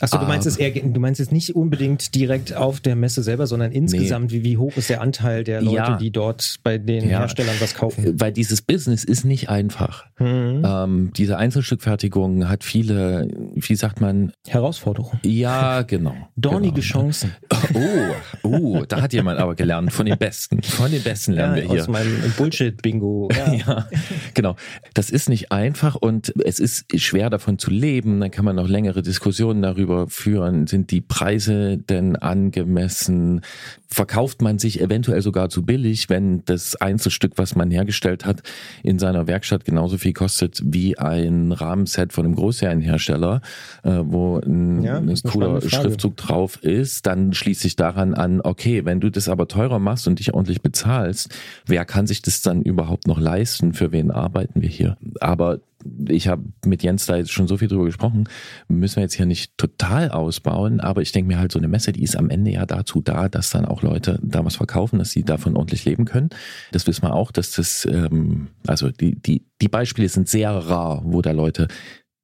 Achso, 0.00 0.18
du 0.18 0.26
meinst 0.26 0.46
es 0.46 0.56
eher, 0.58 0.70
du 0.70 1.00
meinst 1.00 1.20
jetzt 1.20 1.32
nicht 1.32 1.56
unbedingt 1.56 2.14
direkt 2.14 2.54
auf 2.54 2.80
der 2.80 2.96
Messe 2.96 3.22
selber, 3.22 3.46
sondern 3.46 3.72
insgesamt, 3.72 4.30
nee. 4.30 4.38
wie, 4.38 4.44
wie 4.44 4.56
hoch 4.58 4.76
ist 4.76 4.90
der 4.90 5.00
Anteil 5.00 5.42
der 5.42 5.62
Leute, 5.62 5.76
ja. 5.76 5.96
die 5.96 6.10
dort 6.10 6.56
bei 6.62 6.76
den 6.76 7.08
ja. 7.08 7.20
Herstellern 7.20 7.56
was 7.60 7.74
kaufen? 7.74 8.20
Weil 8.20 8.32
dieses 8.32 8.60
Business 8.60 9.04
ist 9.04 9.24
nicht 9.24 9.48
einfach. 9.48 10.04
Mhm. 10.18 10.62
Ähm, 10.64 11.12
diese 11.16 11.38
Einzelstückfertigung 11.38 12.48
hat 12.48 12.62
viele, 12.62 13.28
wie 13.54 13.74
sagt 13.74 14.00
man? 14.00 14.32
Herausforderungen. 14.46 15.18
Ja, 15.24 15.82
genau. 15.82 16.14
Dornige 16.36 16.74
genau. 16.74 16.86
Chancen. 16.86 17.32
Oh, 17.72 18.48
oh, 18.48 18.84
da 18.86 19.00
hat 19.00 19.14
jemand 19.14 19.38
aber 19.38 19.54
gelernt. 19.54 19.92
Von 19.92 20.06
den 20.06 20.18
Besten. 20.18 20.62
Von 20.62 20.90
den 20.90 21.02
Besten 21.02 21.32
lernen 21.32 21.56
ja, 21.56 21.62
wir 21.62 21.70
hier. 21.70 21.82
Aus 21.82 21.88
meinem 21.88 22.32
Bullshit-Bingo. 22.36 23.30
Ja. 23.34 23.52
ja, 23.66 23.88
genau. 24.34 24.56
Das 24.92 25.08
ist 25.08 25.28
nicht 25.30 25.52
einfach 25.52 25.94
und 25.94 26.34
es 26.44 26.58
ist 26.58 26.84
schwer 27.00 27.30
davon 27.30 27.58
zu 27.58 27.70
leben. 27.70 28.20
Dann 28.20 28.30
kann 28.30 28.44
man 28.44 28.56
noch 28.56 28.68
längere 28.68 29.02
Diskussionen 29.02 29.62
darüber 29.62 29.85
darüber 29.86 30.08
führen, 30.08 30.66
sind 30.66 30.90
die 30.90 31.00
Preise 31.00 31.78
denn 31.78 32.16
angemessen? 32.16 33.42
Verkauft 33.88 34.42
man 34.42 34.58
sich 34.58 34.80
eventuell 34.80 35.22
sogar 35.22 35.48
zu 35.48 35.64
billig, 35.64 36.08
wenn 36.08 36.44
das 36.44 36.76
Einzelstück, 36.76 37.32
was 37.36 37.54
man 37.54 37.70
hergestellt 37.70 38.26
hat, 38.26 38.42
in 38.82 38.98
seiner 38.98 39.26
Werkstatt 39.26 39.64
genauso 39.64 39.96
viel 39.96 40.12
kostet 40.12 40.60
wie 40.64 40.98
ein 40.98 41.52
Rahmenset 41.52 42.12
von 42.12 42.24
einem 42.24 42.34
Großserienhersteller, 42.34 43.40
äh, 43.84 44.00
wo 44.02 44.38
ein, 44.38 44.82
ja, 44.82 44.98
ein 44.98 45.14
cooler 45.24 45.60
Schriftzug 45.60 46.16
drauf 46.16 46.62
ist, 46.62 47.06
dann 47.06 47.32
schließt 47.32 47.60
sich 47.60 47.76
daran 47.76 48.14
an, 48.14 48.40
okay, 48.40 48.84
wenn 48.84 49.00
du 49.00 49.10
das 49.10 49.28
aber 49.28 49.48
teurer 49.48 49.78
machst 49.78 50.08
und 50.08 50.18
dich 50.18 50.34
ordentlich 50.34 50.62
bezahlst, 50.62 51.34
wer 51.66 51.84
kann 51.84 52.06
sich 52.06 52.22
das 52.22 52.42
dann 52.42 52.62
überhaupt 52.62 53.06
noch 53.06 53.20
leisten? 53.20 53.72
Für 53.72 53.92
wen 53.92 54.10
arbeiten 54.10 54.62
wir 54.62 54.68
hier? 54.68 54.96
Aber 55.20 55.60
ich 56.08 56.28
habe 56.28 56.44
mit 56.64 56.82
Jens 56.82 57.06
da 57.06 57.16
jetzt 57.16 57.32
schon 57.32 57.48
so 57.48 57.56
viel 57.56 57.68
drüber 57.68 57.84
gesprochen, 57.84 58.28
müssen 58.68 58.96
wir 58.96 59.02
jetzt 59.02 59.14
hier 59.14 59.26
nicht 59.26 59.56
total 59.58 60.10
ausbauen, 60.10 60.80
aber 60.80 61.02
ich 61.02 61.12
denke 61.12 61.28
mir 61.28 61.38
halt, 61.38 61.52
so 61.52 61.58
eine 61.58 61.68
Messe, 61.68 61.92
die 61.92 62.02
ist 62.02 62.16
am 62.16 62.30
Ende 62.30 62.52
ja 62.52 62.66
dazu 62.66 63.00
da, 63.00 63.28
dass 63.28 63.50
dann 63.50 63.64
auch 63.64 63.82
Leute 63.82 64.18
da 64.22 64.44
was 64.44 64.56
verkaufen, 64.56 64.98
dass 64.98 65.10
sie 65.10 65.24
davon 65.24 65.56
ordentlich 65.56 65.84
leben 65.84 66.04
können. 66.04 66.30
Das 66.72 66.86
wissen 66.86 67.02
wir 67.02 67.14
auch, 67.14 67.30
dass 67.30 67.52
das, 67.52 67.86
ähm, 67.90 68.48
also 68.66 68.90
die, 68.90 69.20
die, 69.20 69.46
die 69.60 69.68
Beispiele 69.68 70.08
sind 70.08 70.28
sehr 70.28 70.50
rar, 70.50 71.02
wo 71.04 71.22
da 71.22 71.32
Leute 71.32 71.68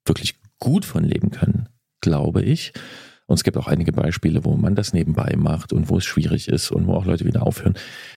wirklich 0.06 0.36
gut 0.58 0.84
von 0.84 1.04
leben 1.04 1.30
können, 1.30 1.68
glaube 2.00 2.42
ich. 2.42 2.72
Und 3.32 3.36
es 3.36 3.44
gibt 3.44 3.56
auch 3.56 3.66
einige 3.66 3.92
Beispiele, 3.92 4.44
wo 4.44 4.56
man 4.58 4.74
das 4.74 4.92
nebenbei 4.92 5.36
macht 5.38 5.72
und 5.72 5.88
wo 5.88 5.96
es 5.96 6.04
schwierig 6.04 6.48
ist 6.48 6.70
und 6.70 6.86
wo 6.86 6.92
auch 6.92 7.06
Leute 7.06 7.24
wieder 7.24 7.46
aufhören. 7.46 7.72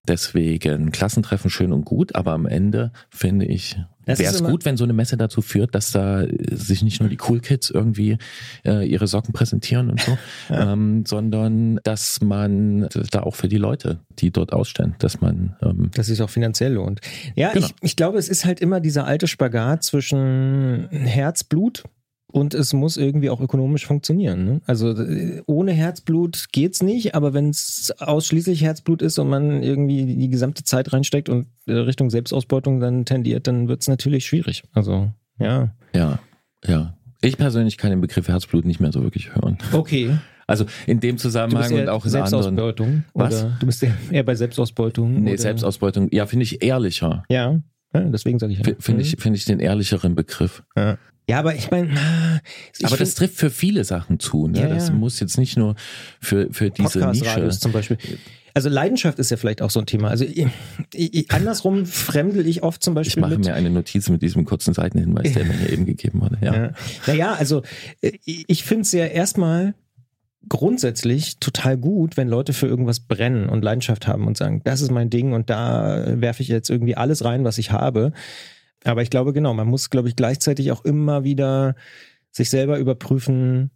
Deswegen 0.05 0.91
Klassentreffen 0.91 1.49
schön 1.49 1.71
und 1.71 1.85
gut, 1.85 2.15
aber 2.15 2.33
am 2.33 2.45
Ende 2.45 2.91
finde 3.09 3.45
ich, 3.45 3.77
wäre 4.05 4.21
es 4.21 4.43
gut, 4.43 4.65
wenn 4.65 4.75
so 4.75 4.83
eine 4.83 4.91
Messe 4.91 5.15
dazu 5.15 5.41
führt, 5.41 5.73
dass 5.73 5.93
da 5.93 6.25
sich 6.51 6.83
nicht 6.83 6.99
nur 6.99 7.07
die 7.07 7.17
Cool 7.29 7.39
Kids 7.39 7.69
irgendwie 7.69 8.17
äh, 8.65 8.85
ihre 8.85 9.07
Socken 9.07 9.31
präsentieren 9.31 9.89
und 9.89 10.01
so, 10.01 10.17
ja. 10.49 10.73
ähm, 10.73 11.05
sondern 11.05 11.79
dass 11.83 12.19
man 12.19 12.89
da 13.11 13.21
auch 13.21 13.35
für 13.35 13.47
die 13.47 13.57
Leute, 13.57 14.01
die 14.19 14.31
dort 14.31 14.51
ausstellen, 14.51 14.95
dass 14.99 15.21
man 15.21 15.55
ähm, 15.61 15.91
dass 15.93 16.07
sich 16.07 16.21
auch 16.23 16.29
finanziell 16.29 16.73
lohnt. 16.73 16.99
Ja, 17.35 17.53
genau. 17.53 17.67
ich, 17.67 17.73
ich 17.79 17.95
glaube, 17.95 18.17
es 18.17 18.27
ist 18.27 18.43
halt 18.43 18.59
immer 18.59 18.81
dieser 18.81 19.05
alte 19.05 19.27
Spagat 19.27 19.81
zwischen 19.81 20.89
Herzblut 20.89 21.85
und 22.35 22.53
es 22.53 22.73
muss 22.73 22.97
irgendwie 22.97 23.29
auch 23.29 23.39
ökonomisch 23.39 23.85
funktionieren. 23.85 24.43
Ne? 24.43 24.61
Also 24.65 24.91
äh, 24.91 25.41
ohne 25.45 25.71
Herzblut 25.71 26.47
geht's 26.51 26.83
nicht, 26.83 27.15
aber 27.15 27.33
wenn 27.33 27.49
es 27.49 27.93
ausschließlich 27.97 28.61
Herzblut 28.61 29.01
ist 29.01 29.17
und 29.19 29.29
man 29.29 29.63
irgendwie 29.63 30.05
die 30.17 30.29
gesamte 30.29 30.65
Zeit 30.65 30.91
reinsteckt 30.91 31.29
und 31.29 31.47
äh, 31.65 31.71
Richtung 31.71 32.09
Selbstausbeutung 32.09 32.81
dann 32.81 33.05
tendiert, 33.05 33.47
dann 33.47 33.69
wird's 33.69 33.87
natürlich 33.87 34.25
schwierig. 34.25 34.63
Also 34.73 35.13
ja. 35.39 35.73
Ja, 35.93 36.19
ja. 36.65 36.97
Ich 37.21 37.37
persönlich 37.37 37.77
kann 37.77 37.91
den 37.91 38.01
Begriff 38.01 38.27
Herzblut 38.27 38.65
nicht 38.65 38.81
mehr 38.81 38.91
so 38.91 39.01
wirklich 39.01 39.33
hören. 39.33 39.57
Okay. 39.71 40.17
Also 40.45 40.65
in 40.87 40.99
dem 40.99 41.17
Zusammenhang 41.17 41.71
und 41.73 41.87
auch 41.87 42.03
in 42.03 42.11
Selbstausbeutung, 42.11 42.87
anderen. 42.87 43.05
Was? 43.13 43.47
Du 43.59 43.65
bist 43.65 43.87
eher 44.11 44.23
bei 44.23 44.35
Selbstausbeutung? 44.35 45.23
Nee, 45.23 45.31
oder? 45.31 45.41
Selbstausbeutung. 45.41 46.09
Ja, 46.11 46.25
finde 46.25 46.43
ich 46.43 46.61
ehrlicher. 46.61 47.23
Ja. 47.29 47.61
ja 47.93 48.01
deswegen 48.01 48.39
sage 48.39 48.51
ich. 48.51 48.59
Ja. 48.59 48.73
Finde 48.77 49.03
ich, 49.03 49.15
mhm. 49.15 49.21
finde 49.21 49.37
ich 49.37 49.45
den 49.45 49.61
ehrlicheren 49.61 50.15
Begriff. 50.15 50.63
Ja. 50.75 50.97
Ja, 51.27 51.39
aber 51.39 51.55
ich 51.55 51.71
meine, 51.71 51.89
aber 52.83 52.97
das 52.97 53.15
trifft 53.15 53.35
für 53.35 53.49
viele 53.49 53.83
Sachen 53.83 54.19
zu. 54.19 54.47
Ne? 54.47 54.61
Ja, 54.61 54.67
das 54.67 54.89
ja. 54.89 54.93
muss 54.93 55.19
jetzt 55.19 55.37
nicht 55.37 55.57
nur 55.57 55.75
für 56.21 56.49
für 56.51 56.69
diese 56.69 57.07
Nische. 57.09 57.49
zum 57.49 57.71
Beispiel. 57.71 57.97
Also 58.53 58.69
Leidenschaft 58.69 59.19
ist 59.19 59.31
ja 59.31 59.37
vielleicht 59.37 59.61
auch 59.61 59.69
so 59.69 59.81
ein 59.81 59.85
Thema. 59.85 60.09
Also 60.09 60.23
ich, 60.23 60.47
ich, 60.93 61.29
andersrum 61.31 61.85
fremdel 61.85 62.47
ich 62.47 62.63
oft 62.63 62.81
zum 62.81 62.93
Beispiel. 62.93 63.17
Ich 63.17 63.21
mache 63.21 63.37
mit, 63.37 63.45
mir 63.45 63.53
eine 63.53 63.69
Notiz 63.69 64.07
mit 64.07 64.21
diesem 64.21 64.45
kurzen 64.45 64.73
Seitenhinweis, 64.73 65.33
der 65.33 65.43
mir 65.43 65.69
eben 65.69 65.85
gegeben 65.85 66.21
wurde. 66.21 66.37
Ja. 66.41 66.55
ja. 66.55 66.71
Naja, 67.07 67.33
also 67.33 67.63
äh, 68.01 68.13
ich 68.23 68.63
finde 68.63 68.83
es 68.83 68.93
ja 68.93 69.05
erstmal 69.07 69.73
grundsätzlich 70.47 71.39
total 71.39 71.75
gut, 71.75 72.15
wenn 72.15 72.29
Leute 72.29 72.53
für 72.53 72.67
irgendwas 72.67 73.01
brennen 73.01 73.49
und 73.49 73.63
Leidenschaft 73.63 74.07
haben 74.07 74.25
und 74.25 74.37
sagen, 74.37 74.61
das 74.63 74.79
ist 74.79 74.91
mein 74.91 75.09
Ding 75.09 75.33
und 75.33 75.49
da 75.49 76.05
werfe 76.21 76.41
ich 76.41 76.47
jetzt 76.47 76.69
irgendwie 76.69 76.95
alles 76.95 77.25
rein, 77.25 77.43
was 77.43 77.57
ich 77.57 77.71
habe. 77.71 78.13
Aber 78.85 79.01
ich 79.01 79.09
glaube, 79.09 79.33
genau, 79.33 79.53
man 79.53 79.67
muss, 79.67 79.89
glaube 79.89 80.07
ich, 80.07 80.15
gleichzeitig 80.15 80.71
auch 80.71 80.85
immer 80.85 81.23
wieder 81.23 81.75
sich 82.31 82.49
selber 82.49 82.77
überprüfen, 82.77 83.71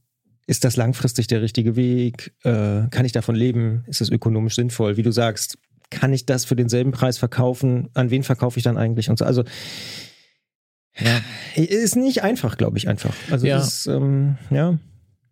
ist 0.45 0.64
das 0.64 0.77
langfristig 0.77 1.27
der 1.27 1.41
richtige 1.41 1.76
Weg? 1.76 2.34
Äh, 2.44 2.88
kann 2.90 3.06
ich 3.06 3.11
davon 3.11 3.36
leben? 3.36 3.84
Ist 3.88 4.02
es 4.02 4.10
ökonomisch 4.10 4.56
sinnvoll? 4.56 4.98
Wie 4.98 5.03
du 5.03 5.11
sagst, 5.11 5.57
kann 5.90 6.14
ich 6.14 6.26
das 6.26 6.45
für 6.45 6.56
denselben 6.56 6.91
Preis 6.91 7.18
verkaufen? 7.18 7.90
An 7.94 8.10
wen 8.10 8.23
verkaufe 8.23 8.57
ich 8.57 8.64
dann 8.64 8.77
eigentlich? 8.77 9.10
Und 9.10 9.19
so. 9.19 9.26
Also 9.26 9.44
ja, 10.98 11.22
ist 11.56 11.95
nicht 11.95 12.23
einfach, 12.23 12.57
glaube 12.57 12.77
ich, 12.77 12.88
einfach. 12.88 13.14
Also 13.31 13.48
ja. 13.48 13.57
das, 13.57 13.86
ähm, 13.88 14.38
ja. 14.49 14.77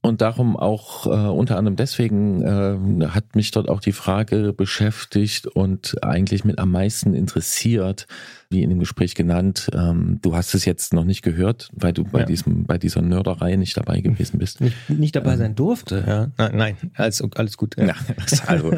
Und 0.07 0.21
darum 0.21 0.55
auch 0.55 1.05
äh, 1.05 1.09
unter 1.09 1.57
anderem 1.57 1.75
deswegen 1.75 2.41
äh, 2.41 3.07
hat 3.07 3.35
mich 3.35 3.51
dort 3.51 3.67
auch 3.69 3.81
die 3.81 3.91
Frage 3.91 4.53
beschäftigt 4.53 5.47
und 5.47 5.95
eigentlich 6.01 6.45
mit 6.45 6.59
am 6.59 6.71
meisten 6.71 7.13
interessiert, 7.13 8.07
wie 8.49 8.63
in 8.63 8.69
dem 8.69 8.79
Gespräch 8.79 9.15
genannt. 9.15 9.69
Ähm, 9.73 10.19
du 10.21 10.35
hast 10.35 10.53
es 10.55 10.65
jetzt 10.65 10.93
noch 10.93 11.03
nicht 11.03 11.21
gehört, 11.21 11.69
weil 11.73 11.91
du 11.91 12.05
bei 12.05 12.19
ja. 12.19 12.25
diesem 12.25 12.65
bei 12.65 12.77
dieser 12.77 13.01
Nörderei 13.01 13.55
nicht 13.57 13.75
dabei 13.75 13.99
gewesen 13.99 14.39
bist. 14.39 14.61
Nicht, 14.61 14.89
nicht 14.89 15.15
dabei 15.15 15.33
ähm, 15.33 15.39
sein 15.39 15.55
durfte. 15.55 16.03
Ja. 16.07 16.31
Nein, 16.37 16.55
nein, 16.55 16.91
alles, 16.95 17.21
alles 17.35 17.57
gut. 17.57 17.75
Ja. 17.77 17.95
also, 18.47 18.71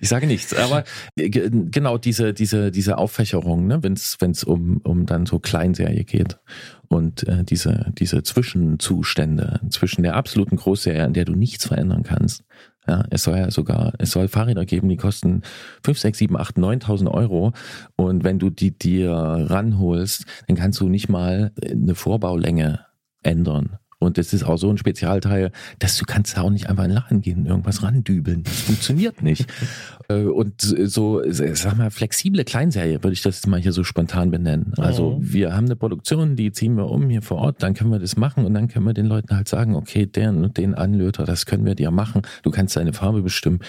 ich 0.00 0.08
sage 0.08 0.26
nichts, 0.26 0.54
aber 0.54 0.84
genau 1.16 1.98
diese 1.98 2.32
diese 2.32 2.70
diese 2.70 2.98
Auffächerung, 2.98 3.66
ne, 3.66 3.82
wenn 3.82 3.94
es 3.94 4.16
wenn 4.20 4.30
es 4.30 4.44
um 4.44 4.80
um 4.84 5.06
dann 5.06 5.26
so 5.26 5.40
Kleinserie 5.40 6.04
geht 6.04 6.38
und 6.90 7.26
äh, 7.28 7.44
diese, 7.44 7.92
diese 7.96 8.22
Zwischenzustände 8.24 9.60
zwischen 9.70 10.02
der 10.02 10.16
absoluten 10.16 10.56
Großserie, 10.56 11.04
an 11.04 11.12
der 11.12 11.24
du 11.24 11.34
nichts 11.34 11.66
verändern 11.66 12.02
kannst. 12.02 12.42
Ja, 12.86 13.04
es 13.10 13.22
soll 13.22 13.38
ja 13.38 13.50
sogar, 13.50 13.92
es 13.98 14.10
soll 14.10 14.26
Fahrräder 14.26 14.64
geben, 14.64 14.88
die 14.88 14.96
kosten 14.96 15.42
5, 15.84 15.98
6, 15.98 16.18
7, 16.18 16.36
8, 16.36 16.56
9.000 16.56 17.08
Euro. 17.08 17.52
Und 17.94 18.24
wenn 18.24 18.40
du 18.40 18.50
die 18.50 18.76
dir 18.76 19.12
ranholst, 19.12 20.24
dann 20.48 20.56
kannst 20.56 20.80
du 20.80 20.88
nicht 20.88 21.08
mal 21.08 21.52
eine 21.62 21.94
Vorbaulänge 21.94 22.84
ändern. 23.22 23.78
Und 24.00 24.16
das 24.16 24.32
ist 24.32 24.44
auch 24.44 24.56
so 24.56 24.70
ein 24.70 24.78
Spezialteil, 24.78 25.52
dass 25.78 25.98
du 25.98 26.06
kannst 26.06 26.38
auch 26.38 26.50
nicht 26.50 26.68
einfach 26.68 26.84
in 26.84 26.90
den 26.90 26.96
Laden 26.96 27.20
gehen 27.20 27.40
und 27.40 27.46
irgendwas 27.46 27.82
randübeln. 27.82 28.42
Das 28.42 28.60
funktioniert 28.60 29.22
nicht. 29.22 29.46
Äh, 30.08 30.24
und 30.24 30.60
so, 30.60 31.22
sag 31.28 31.76
mal, 31.78 31.90
flexible 31.90 32.42
Kleinserie 32.42 33.00
würde 33.02 33.12
ich 33.12 33.22
das 33.22 33.36
jetzt 33.36 33.46
mal 33.46 33.60
hier 33.60 33.70
so 33.70 33.84
spontan 33.84 34.32
benennen. 34.32 34.72
Also 34.76 35.12
mhm. 35.12 35.32
wir 35.32 35.54
haben 35.54 35.66
eine 35.66 35.76
Produktion, 35.76 36.34
die 36.34 36.50
ziehen 36.50 36.74
wir 36.76 36.90
um 36.90 37.08
hier 37.10 37.22
vor 37.22 37.38
Ort, 37.38 37.62
dann 37.62 37.74
können 37.74 37.90
wir 37.90 38.00
das 38.00 38.16
machen 38.16 38.44
und 38.44 38.54
dann 38.54 38.66
können 38.66 38.86
wir 38.86 38.92
den 38.92 39.06
Leuten 39.06 39.36
halt 39.36 39.46
sagen, 39.46 39.76
okay, 39.76 40.06
den 40.06 40.42
und 40.42 40.56
den 40.56 40.74
Anlöter, 40.74 41.26
das 41.26 41.46
können 41.46 41.64
wir 41.64 41.76
dir 41.76 41.92
machen. 41.92 42.22
Du 42.42 42.50
kannst 42.50 42.76
deine 42.76 42.92
Farbe 42.92 43.22
bestimmen 43.22 43.60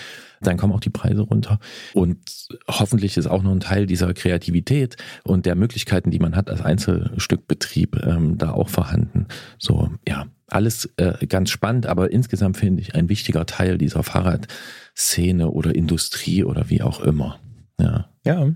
dann 0.42 0.58
kommen 0.58 0.74
auch 0.74 0.80
die 0.80 0.90
Preise 0.90 1.22
runter. 1.22 1.60
Und 1.94 2.48
hoffentlich 2.68 3.18
ist 3.18 3.28
auch 3.28 3.44
noch 3.44 3.52
ein 3.52 3.60
Teil 3.60 3.86
dieser 3.86 4.14
Kreativität 4.14 4.98
und 5.24 5.46
der 5.46 5.56
Möglichkeiten, 5.56 6.12
die 6.12 6.20
man 6.20 6.36
hat 6.36 6.50
als 6.50 6.62
Einzelstückbetrieb, 6.62 8.04
ähm, 8.04 8.38
da 8.38 8.52
auch 8.52 8.70
vorhanden. 8.70 9.28
So, 9.58 9.90
ja, 10.08 10.26
alles 10.48 10.86
äh, 10.98 11.26
ganz 11.28 11.50
spannend, 11.50 11.86
aber 11.86 12.12
insgesamt 12.12 12.58
finde 12.58 12.82
ich 12.82 12.96
ein 12.96 13.10
wichtiger 13.10 13.46
Teil 13.46 13.78
dieser 13.78 14.04
Fahrradszene 14.04 15.50
oder 15.50 15.74
Industrie 15.74 16.44
oder 16.44 16.70
wie 16.70 16.82
auch 16.82 17.00
immer. 17.02 17.40
Ja. 17.80 18.10
Ja. 18.26 18.52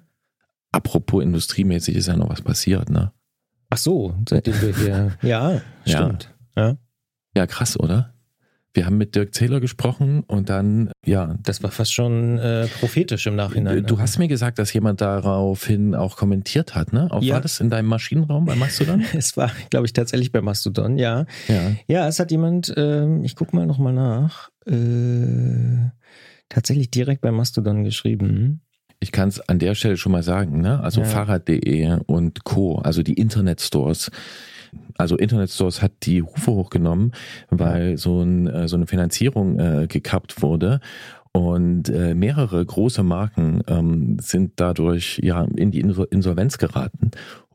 Apropos 0.72 1.24
industriemäßig 1.24 1.96
ist 1.96 2.08
ja 2.08 2.18
noch 2.18 2.30
was 2.30 2.42
passiert, 2.42 2.90
ne? 2.90 3.14
Ach 3.70 3.78
so, 3.78 4.14
seitdem 4.28 4.62
wir 4.62 4.76
hier. 4.76 5.18
ja, 5.22 5.62
stimmt. 5.86 6.34
Ja. 6.56 6.68
ja. 6.68 6.78
Ja, 7.38 7.48
krass, 7.48 7.80
oder? 7.80 8.15
Wir 8.76 8.86
haben 8.86 8.98
mit 8.98 9.16
Dirk 9.16 9.34
Zähler 9.34 9.62
gesprochen 9.62 10.24
und 10.28 10.50
dann, 10.50 10.92
ja. 11.06 11.38
Das 11.44 11.64
war 11.64 11.72
fast 11.72 11.94
schon 11.94 12.38
äh, 12.38 12.68
prophetisch 12.68 13.26
im 13.26 13.38
Nachhinein. 13.38 13.86
Du 13.86 13.96
ne? 13.96 14.02
hast 14.02 14.20
mir 14.20 14.28
gesagt, 14.28 14.60
dass 14.60 14.74
jemand 14.74 15.00
daraufhin 15.00 15.96
auch 15.96 16.18
kommentiert 16.18 16.76
hat, 16.76 16.92
ne? 16.92 17.08
Auch 17.10 17.24
ja. 17.24 17.36
War 17.36 17.42
das 17.42 17.62
in 17.62 17.70
deinem 17.70 17.88
Maschinenraum 17.88 18.44
bei 18.44 18.56
Mastodon? 18.56 19.06
es 19.14 19.38
war, 19.38 19.50
glaube 19.70 19.86
ich, 19.86 19.94
tatsächlich 19.94 20.34
bei 20.34 20.42
Mastodon, 20.42 20.98
ja. 20.98 21.26
Ja, 21.48 21.72
ja 21.88 22.08
es 22.10 22.20
hat 22.20 22.32
jemand, 22.32 22.74
ähm, 22.76 23.24
ich 23.24 23.38
gucke 23.38 23.56
mal 23.56 23.66
nochmal 23.66 23.94
nach, 23.94 24.50
äh, 24.66 25.90
tatsächlich 26.50 26.92
direkt 26.92 27.22
bei 27.22 27.32
Mastodon 27.32 27.86
geschrieben. 27.86 28.60
Ich 29.00 29.14
kann 29.14 29.30
es 29.30 29.40
an 29.40 29.60
der 29.60 29.76
Stelle 29.76 29.96
schon 29.96 30.12
mal 30.12 30.24
sagen, 30.24 30.60
ne? 30.60 30.82
Also 30.82 31.00
ja. 31.00 31.08
Fahrrad.de 31.08 32.00
und 32.08 32.44
Co., 32.44 32.80
also 32.80 33.04
die 33.04 33.14
Internetstores 33.14 34.12
also 34.98 35.18
Internet 35.18 35.50
Stores 35.50 35.82
hat 35.82 35.92
die 36.04 36.22
Hufe 36.22 36.52
hochgenommen, 36.52 37.12
weil 37.50 37.98
so, 37.98 38.22
ein, 38.22 38.48
äh, 38.48 38.68
so 38.68 38.76
eine 38.76 38.88
Finanzierung 38.88 39.60
äh, 39.60 39.88
gekappt 39.88 40.42
wurde. 40.42 40.80
Und 41.32 41.90
äh, 41.90 42.16
mehrere 42.16 42.66
große 42.66 43.04
Marken 43.04 43.62
ähm, 43.68 44.18
sind 44.20 44.54
dadurch 44.56 45.20
ja 45.22 45.46
in 45.56 45.70
die 45.72 45.82
Insolvenz 45.82 46.58
geraten. 46.58 47.12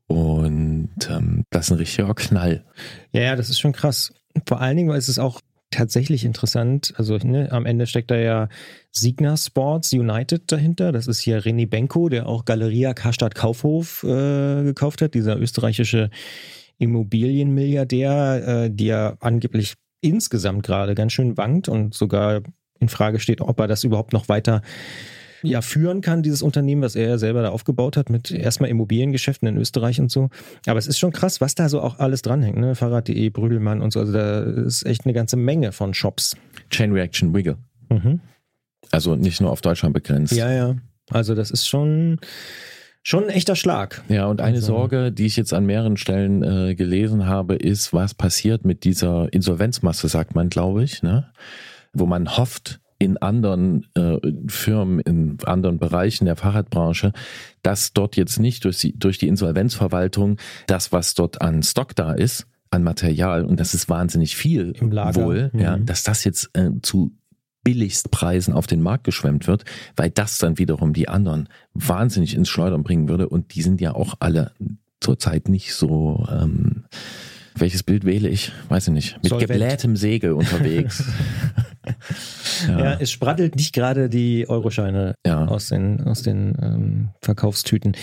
Und 0.06 0.90
ähm, 1.08 1.44
das 1.50 1.66
ist 1.66 1.72
ein 1.72 1.78
richtiger 1.78 2.14
Knall. 2.14 2.64
Ja, 3.12 3.22
ja, 3.22 3.36
das 3.36 3.48
ist 3.48 3.58
schon 3.58 3.72
krass. 3.72 4.12
Vor 4.46 4.60
allen 4.60 4.76
Dingen, 4.76 4.90
weil 4.90 4.98
es 4.98 5.18
auch 5.18 5.40
tatsächlich 5.70 6.24
interessant. 6.24 6.92
Also 6.96 7.16
ne, 7.16 7.50
am 7.52 7.64
Ende 7.64 7.86
steckt 7.86 8.10
da 8.10 8.16
ja 8.16 8.48
Signa 8.90 9.36
Sports 9.36 9.92
United 9.92 10.50
dahinter. 10.50 10.92
Das 10.92 11.06
ist 11.06 11.20
hier 11.20 11.42
René 11.42 11.68
Benko, 11.68 12.08
der 12.08 12.26
auch 12.26 12.44
Galeria 12.44 12.92
Karstadt 12.92 13.34
Kaufhof 13.34 14.02
äh, 14.02 14.64
gekauft 14.64 15.00
hat, 15.00 15.14
dieser 15.14 15.38
österreichische 15.38 16.10
Immobilienmilliardär, 16.80 18.64
äh, 18.64 18.70
der 18.70 19.16
angeblich 19.20 19.74
insgesamt 20.00 20.64
gerade 20.64 20.94
ganz 20.94 21.12
schön 21.12 21.36
wankt 21.36 21.68
und 21.68 21.94
sogar 21.94 22.42
in 22.80 22.88
Frage 22.88 23.20
steht, 23.20 23.40
ob 23.42 23.60
er 23.60 23.68
das 23.68 23.84
überhaupt 23.84 24.12
noch 24.12 24.28
weiter 24.28 24.62
ja, 25.42 25.62
führen 25.62 26.00
kann, 26.00 26.22
dieses 26.22 26.42
Unternehmen, 26.42 26.82
was 26.82 26.96
er 26.96 27.08
ja 27.08 27.18
selber 27.18 27.42
da 27.42 27.50
aufgebaut 27.50 27.96
hat, 27.96 28.10
mit 28.10 28.30
erstmal 28.30 28.70
Immobiliengeschäften 28.70 29.48
in 29.48 29.56
Österreich 29.56 30.00
und 30.00 30.10
so. 30.10 30.28
Aber 30.66 30.78
es 30.78 30.86
ist 30.86 30.98
schon 30.98 31.12
krass, 31.12 31.40
was 31.40 31.54
da 31.54 31.68
so 31.68 31.80
auch 31.80 31.98
alles 31.98 32.22
dranhängt, 32.22 32.58
ne? 32.58 32.74
Fahrrad.de, 32.74 33.30
Brügelmann 33.30 33.80
und 33.80 33.92
so. 33.92 34.00
Also 34.00 34.12
da 34.12 34.40
ist 34.40 34.84
echt 34.84 35.04
eine 35.04 35.14
ganze 35.14 35.36
Menge 35.36 35.72
von 35.72 35.94
Shops. 35.94 36.36
Chain 36.70 36.92
Reaction 36.92 37.34
Wiggle. 37.34 37.56
Mhm. 37.88 38.20
Also 38.90 39.16
nicht 39.16 39.40
nur 39.40 39.50
auf 39.50 39.60
Deutschland 39.60 39.94
begrenzt. 39.94 40.32
Ja, 40.32 40.50
ja. 40.52 40.76
Also 41.10 41.34
das 41.34 41.50
ist 41.50 41.66
schon, 41.66 42.18
schon 43.02 43.24
ein 43.24 43.30
echter 43.30 43.56
Schlag. 43.56 44.02
Ja, 44.08 44.26
und 44.26 44.40
eine 44.40 44.56
also. 44.56 44.68
Sorge, 44.68 45.12
die 45.12 45.26
ich 45.26 45.36
jetzt 45.36 45.52
an 45.52 45.66
mehreren 45.66 45.96
Stellen 45.96 46.42
äh, 46.42 46.74
gelesen 46.74 47.26
habe, 47.26 47.54
ist, 47.54 47.92
was 47.92 48.14
passiert 48.14 48.64
mit 48.64 48.84
dieser 48.84 49.32
Insolvenzmasse, 49.32 50.08
sagt 50.08 50.34
man, 50.34 50.48
glaube 50.48 50.84
ich, 50.84 51.02
ne? 51.02 51.30
wo 51.92 52.06
man 52.06 52.36
hofft, 52.36 52.80
in 53.00 53.16
anderen 53.16 53.86
äh, 53.94 54.18
Firmen, 54.46 55.00
in 55.00 55.38
anderen 55.44 55.78
Bereichen 55.78 56.26
der 56.26 56.36
Fahrradbranche, 56.36 57.12
dass 57.62 57.94
dort 57.94 58.14
jetzt 58.14 58.38
nicht 58.38 58.64
durch 58.66 58.78
die, 58.78 58.96
durch 58.96 59.16
die 59.16 59.26
Insolvenzverwaltung 59.26 60.36
das, 60.66 60.92
was 60.92 61.14
dort 61.14 61.40
an 61.40 61.62
Stock 61.62 61.96
da 61.96 62.12
ist, 62.12 62.46
an 62.70 62.84
Material, 62.84 63.44
und 63.44 63.58
das 63.58 63.72
ist 63.72 63.88
wahnsinnig 63.88 64.36
viel 64.36 64.74
Im 64.78 64.92
Lager. 64.92 65.24
wohl, 65.24 65.50
mhm. 65.52 65.60
ja, 65.60 65.78
dass 65.78 66.02
das 66.02 66.24
jetzt 66.24 66.50
äh, 66.52 66.70
zu 66.82 67.16
Billigstpreisen 67.64 68.54
auf 68.54 68.66
den 68.66 68.80
Markt 68.80 69.04
geschwemmt 69.04 69.46
wird, 69.46 69.64
weil 69.96 70.10
das 70.10 70.38
dann 70.38 70.58
wiederum 70.58 70.92
die 70.92 71.08
anderen 71.08 71.48
wahnsinnig 71.74 72.34
ins 72.34 72.48
Schleudern 72.48 72.82
bringen 72.82 73.08
würde. 73.08 73.28
Und 73.28 73.54
die 73.54 73.62
sind 73.62 73.80
ja 73.80 73.94
auch 73.94 74.14
alle 74.20 74.52
zurzeit 75.00 75.48
nicht 75.48 75.74
so. 75.74 76.26
Ähm, 76.30 76.84
welches 77.56 77.82
Bild 77.82 78.04
wähle 78.04 78.28
ich? 78.28 78.52
Weiß 78.68 78.88
ich 78.88 78.94
nicht. 78.94 79.16
Mit 79.22 79.30
Solvent. 79.30 79.50
geblähtem 79.50 79.96
Segel 79.96 80.32
unterwegs. 80.32 81.04
ja. 82.68 82.78
ja. 82.78 82.96
es 83.00 83.10
sprattelt 83.10 83.56
nicht 83.56 83.72
gerade 83.72 84.08
die 84.08 84.48
Euroscheine 84.48 85.14
ja. 85.26 85.46
aus 85.46 85.68
den, 85.68 86.00
aus 86.02 86.22
den 86.22 86.54
ähm, 86.60 87.08
Verkaufstüten. 87.22 87.96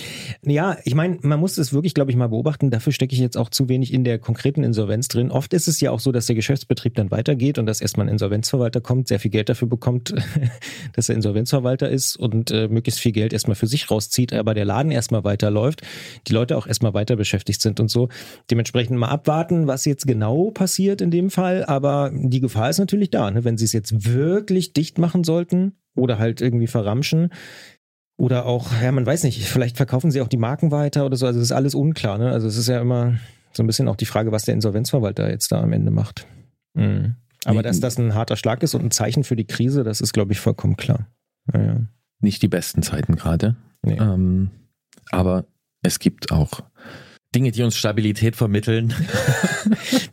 Ja, 0.44 0.78
ich 0.84 0.96
meine, 0.96 1.18
man 1.22 1.40
muss 1.40 1.58
es 1.58 1.74
wirklich, 1.74 1.94
glaube 1.94 2.12
ich, 2.12 2.18
mal 2.18 2.28
beobachten. 2.28 2.72
Dafür 2.72 2.94
stecke 2.94 3.14
ich 3.14 3.20
jetzt 3.20 3.38
auch 3.38 3.50
zu 3.50 3.70
wenig 3.70 3.94
in 3.94 4.04
der 4.04 4.20
konkreten 4.20 4.64
Insolvenz 4.64 5.08
drin. 5.08 5.32
Oft 5.32 5.54
ist 5.54 5.68
es 5.68 5.80
ja 5.80 5.92
auch 5.92 6.00
so, 6.00 6.12
dass 6.12 6.26
der 6.26 6.36
Geschäftsbetrieb 6.36 6.96
dann 6.96 7.12
weitergeht 7.12 7.60
und 7.60 7.66
dass 7.66 7.82
erstmal 7.82 8.08
ein 8.08 8.12
Insolvenzverwalter 8.12 8.82
kommt, 8.82 9.08
sehr 9.08 9.20
viel 9.20 9.32
Geld 9.32 9.50
dafür 9.50 9.68
bekommt, 9.68 10.14
dass 10.94 11.10
er 11.10 11.16
Insolvenzverwalter 11.16 11.90
ist 11.90 12.16
und 12.18 12.52
äh, 12.52 12.68
möglichst 12.68 13.00
viel 13.00 13.12
Geld 13.12 13.34
erstmal 13.34 13.56
für 13.56 13.68
sich 13.68 13.92
rauszieht, 13.92 14.34
aber 14.34 14.54
der 14.54 14.66
Laden 14.66 14.92
erstmal 14.92 15.24
weiterläuft, 15.24 15.82
die 16.28 16.34
Leute 16.34 16.58
auch 16.58 16.68
erstmal 16.68 16.94
weiter 16.94 17.16
beschäftigt 17.16 17.62
sind 17.62 17.80
und 17.80 17.90
so. 17.90 18.10
Dementsprechend 18.50 18.98
mal 18.98 19.10
abwarten, 19.10 19.68
was 19.68 19.86
jetzt 19.86 20.08
genau 20.08 20.52
passiert 20.52 21.02
in 21.02 21.12
dem 21.12 21.30
Fall, 21.30 21.64
aber 21.66 22.12
die 22.14 22.40
Gefahr 22.40 22.70
ist 22.70 22.80
natürlich 22.80 23.12
da, 23.12 23.30
ne? 23.30 23.44
wenn 23.44 23.58
sie 23.58 23.67
es 23.68 23.74
jetzt 23.74 24.14
wirklich 24.14 24.74
dicht 24.74 24.98
machen 24.98 25.24
sollten 25.24 25.74
oder 25.96 26.18
halt 26.18 26.42
irgendwie 26.42 26.68
verramschen. 26.68 27.30
Oder 28.18 28.48
auch, 28.48 28.72
ja, 28.82 28.92
man 28.92 29.06
weiß 29.06 29.24
nicht, 29.24 29.44
vielleicht 29.46 29.78
verkaufen 29.78 30.10
sie 30.10 30.22
auch 30.22 30.28
die 30.28 30.38
Marken 30.38 30.72
weiter 30.72 31.06
oder 31.06 31.18
so. 31.18 31.28
Also 31.28 31.40
es 31.40 31.46
ist 31.46 31.52
alles 31.52 31.76
unklar. 31.76 32.18
Ne? 32.18 32.32
Also 32.32 32.48
es 32.48 32.58
ist 32.58 32.68
ja 32.68 32.82
immer 32.82 33.16
so 33.54 33.62
ein 33.64 33.68
bisschen 33.68 33.88
auch 33.88 33.96
die 33.96 34.06
Frage, 34.06 34.32
was 34.32 34.46
der 34.46 34.56
Insolvenzverwalter 34.56 35.30
jetzt 35.30 35.52
da 35.52 35.62
am 35.62 35.74
Ende 35.74 35.92
macht. 35.92 36.26
Mhm. 36.74 37.16
Aber 37.46 37.62
dass 37.62 37.80
das 37.80 37.98
ein 37.98 38.14
harter 38.16 38.36
Schlag 38.36 38.64
ist 38.64 38.74
und 38.74 38.84
ein 38.84 38.92
Zeichen 38.92 39.24
für 39.24 39.36
die 39.36 39.46
Krise, 39.46 39.84
das 39.84 40.02
ist, 40.02 40.14
glaube 40.14 40.34
ich, 40.34 40.40
vollkommen 40.40 40.76
klar. 40.76 41.08
Ja, 41.54 41.62
ja. 41.62 41.78
Nicht 42.20 42.42
die 42.42 42.48
besten 42.48 42.82
Zeiten 42.82 43.16
gerade. 43.16 43.56
Nee. 43.84 43.98
Ähm, 44.00 44.50
aber 45.12 45.46
es 45.82 46.00
gibt 46.00 46.32
auch 46.32 46.64
Dinge, 47.36 47.52
die 47.52 47.64
uns 47.64 47.76
Stabilität 47.76 48.36
vermitteln. 48.36 48.94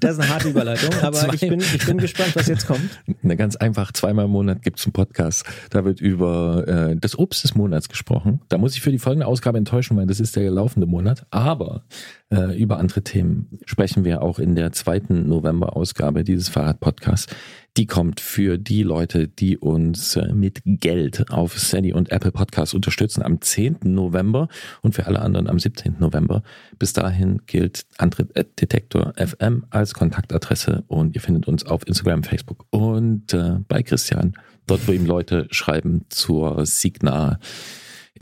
Das 0.00 0.12
ist 0.12 0.20
eine 0.20 0.28
harte 0.28 0.48
Überleitung, 0.48 0.92
aber 1.02 1.16
Zwei. 1.16 1.34
ich, 1.34 1.40
bin, 1.40 1.60
ich 1.60 1.86
bin 1.86 1.98
gespannt, 1.98 2.34
was 2.36 2.46
jetzt 2.46 2.66
kommt. 2.66 3.00
Na, 3.22 3.34
ganz 3.36 3.56
einfach, 3.56 3.92
zweimal 3.92 4.26
im 4.26 4.32
Monat 4.32 4.62
gibt 4.62 4.78
es 4.78 4.84
einen 4.84 4.92
Podcast. 4.92 5.44
Da 5.70 5.84
wird 5.84 6.00
über 6.00 6.64
äh, 6.66 6.96
das 6.96 7.18
Obst 7.18 7.44
des 7.44 7.54
Monats 7.54 7.88
gesprochen. 7.88 8.40
Da 8.48 8.58
muss 8.58 8.74
ich 8.74 8.82
für 8.82 8.90
die 8.90 8.98
folgende 8.98 9.26
Ausgabe 9.26 9.56
enttäuschen, 9.56 9.96
weil 9.96 10.06
das 10.06 10.20
ist 10.20 10.36
der 10.36 10.50
laufende 10.50 10.86
Monat. 10.86 11.26
Aber 11.30 11.84
äh, 12.30 12.56
über 12.58 12.78
andere 12.78 13.02
Themen 13.02 13.58
sprechen 13.64 14.04
wir 14.04 14.22
auch 14.22 14.38
in 14.38 14.54
der 14.54 14.72
zweiten 14.72 15.28
November-Ausgabe 15.28 16.24
dieses 16.24 16.48
Fahrrad-Podcasts. 16.48 17.34
Die 17.76 17.86
kommt 17.86 18.20
für 18.20 18.56
die 18.56 18.82
Leute, 18.82 19.28
die 19.28 19.58
uns 19.58 20.16
äh, 20.16 20.32
mit 20.32 20.62
Geld 20.64 21.30
auf 21.30 21.58
Sadie 21.58 21.92
und 21.92 22.10
Apple 22.12 22.32
Podcasts 22.32 22.72
unterstützen 22.72 23.22
am 23.22 23.40
10. 23.40 23.78
November 23.82 24.48
und 24.80 24.94
für 24.94 25.06
alle 25.06 25.20
anderen 25.20 25.48
am 25.48 25.58
17. 25.58 25.96
November. 25.98 26.42
Bis 26.78 26.92
dahin 26.92 27.42
gilt 27.46 27.84
Antritt 27.98 28.34
Detektor 28.60 29.12
FM 29.16 29.66
als 29.70 29.92
Kontaktadresse 29.92 30.84
und 30.86 31.14
ihr 31.14 31.20
findet 31.20 31.46
uns 31.46 31.66
auf 31.66 31.86
Instagram, 31.86 32.22
Facebook 32.22 32.64
und 32.70 33.34
äh, 33.34 33.58
bei 33.68 33.82
Christian, 33.82 34.34
dort 34.66 34.86
wo 34.88 34.92
ihm 34.92 35.04
Leute 35.04 35.46
schreiben 35.50 36.06
zur 36.08 36.64
Signa 36.64 37.38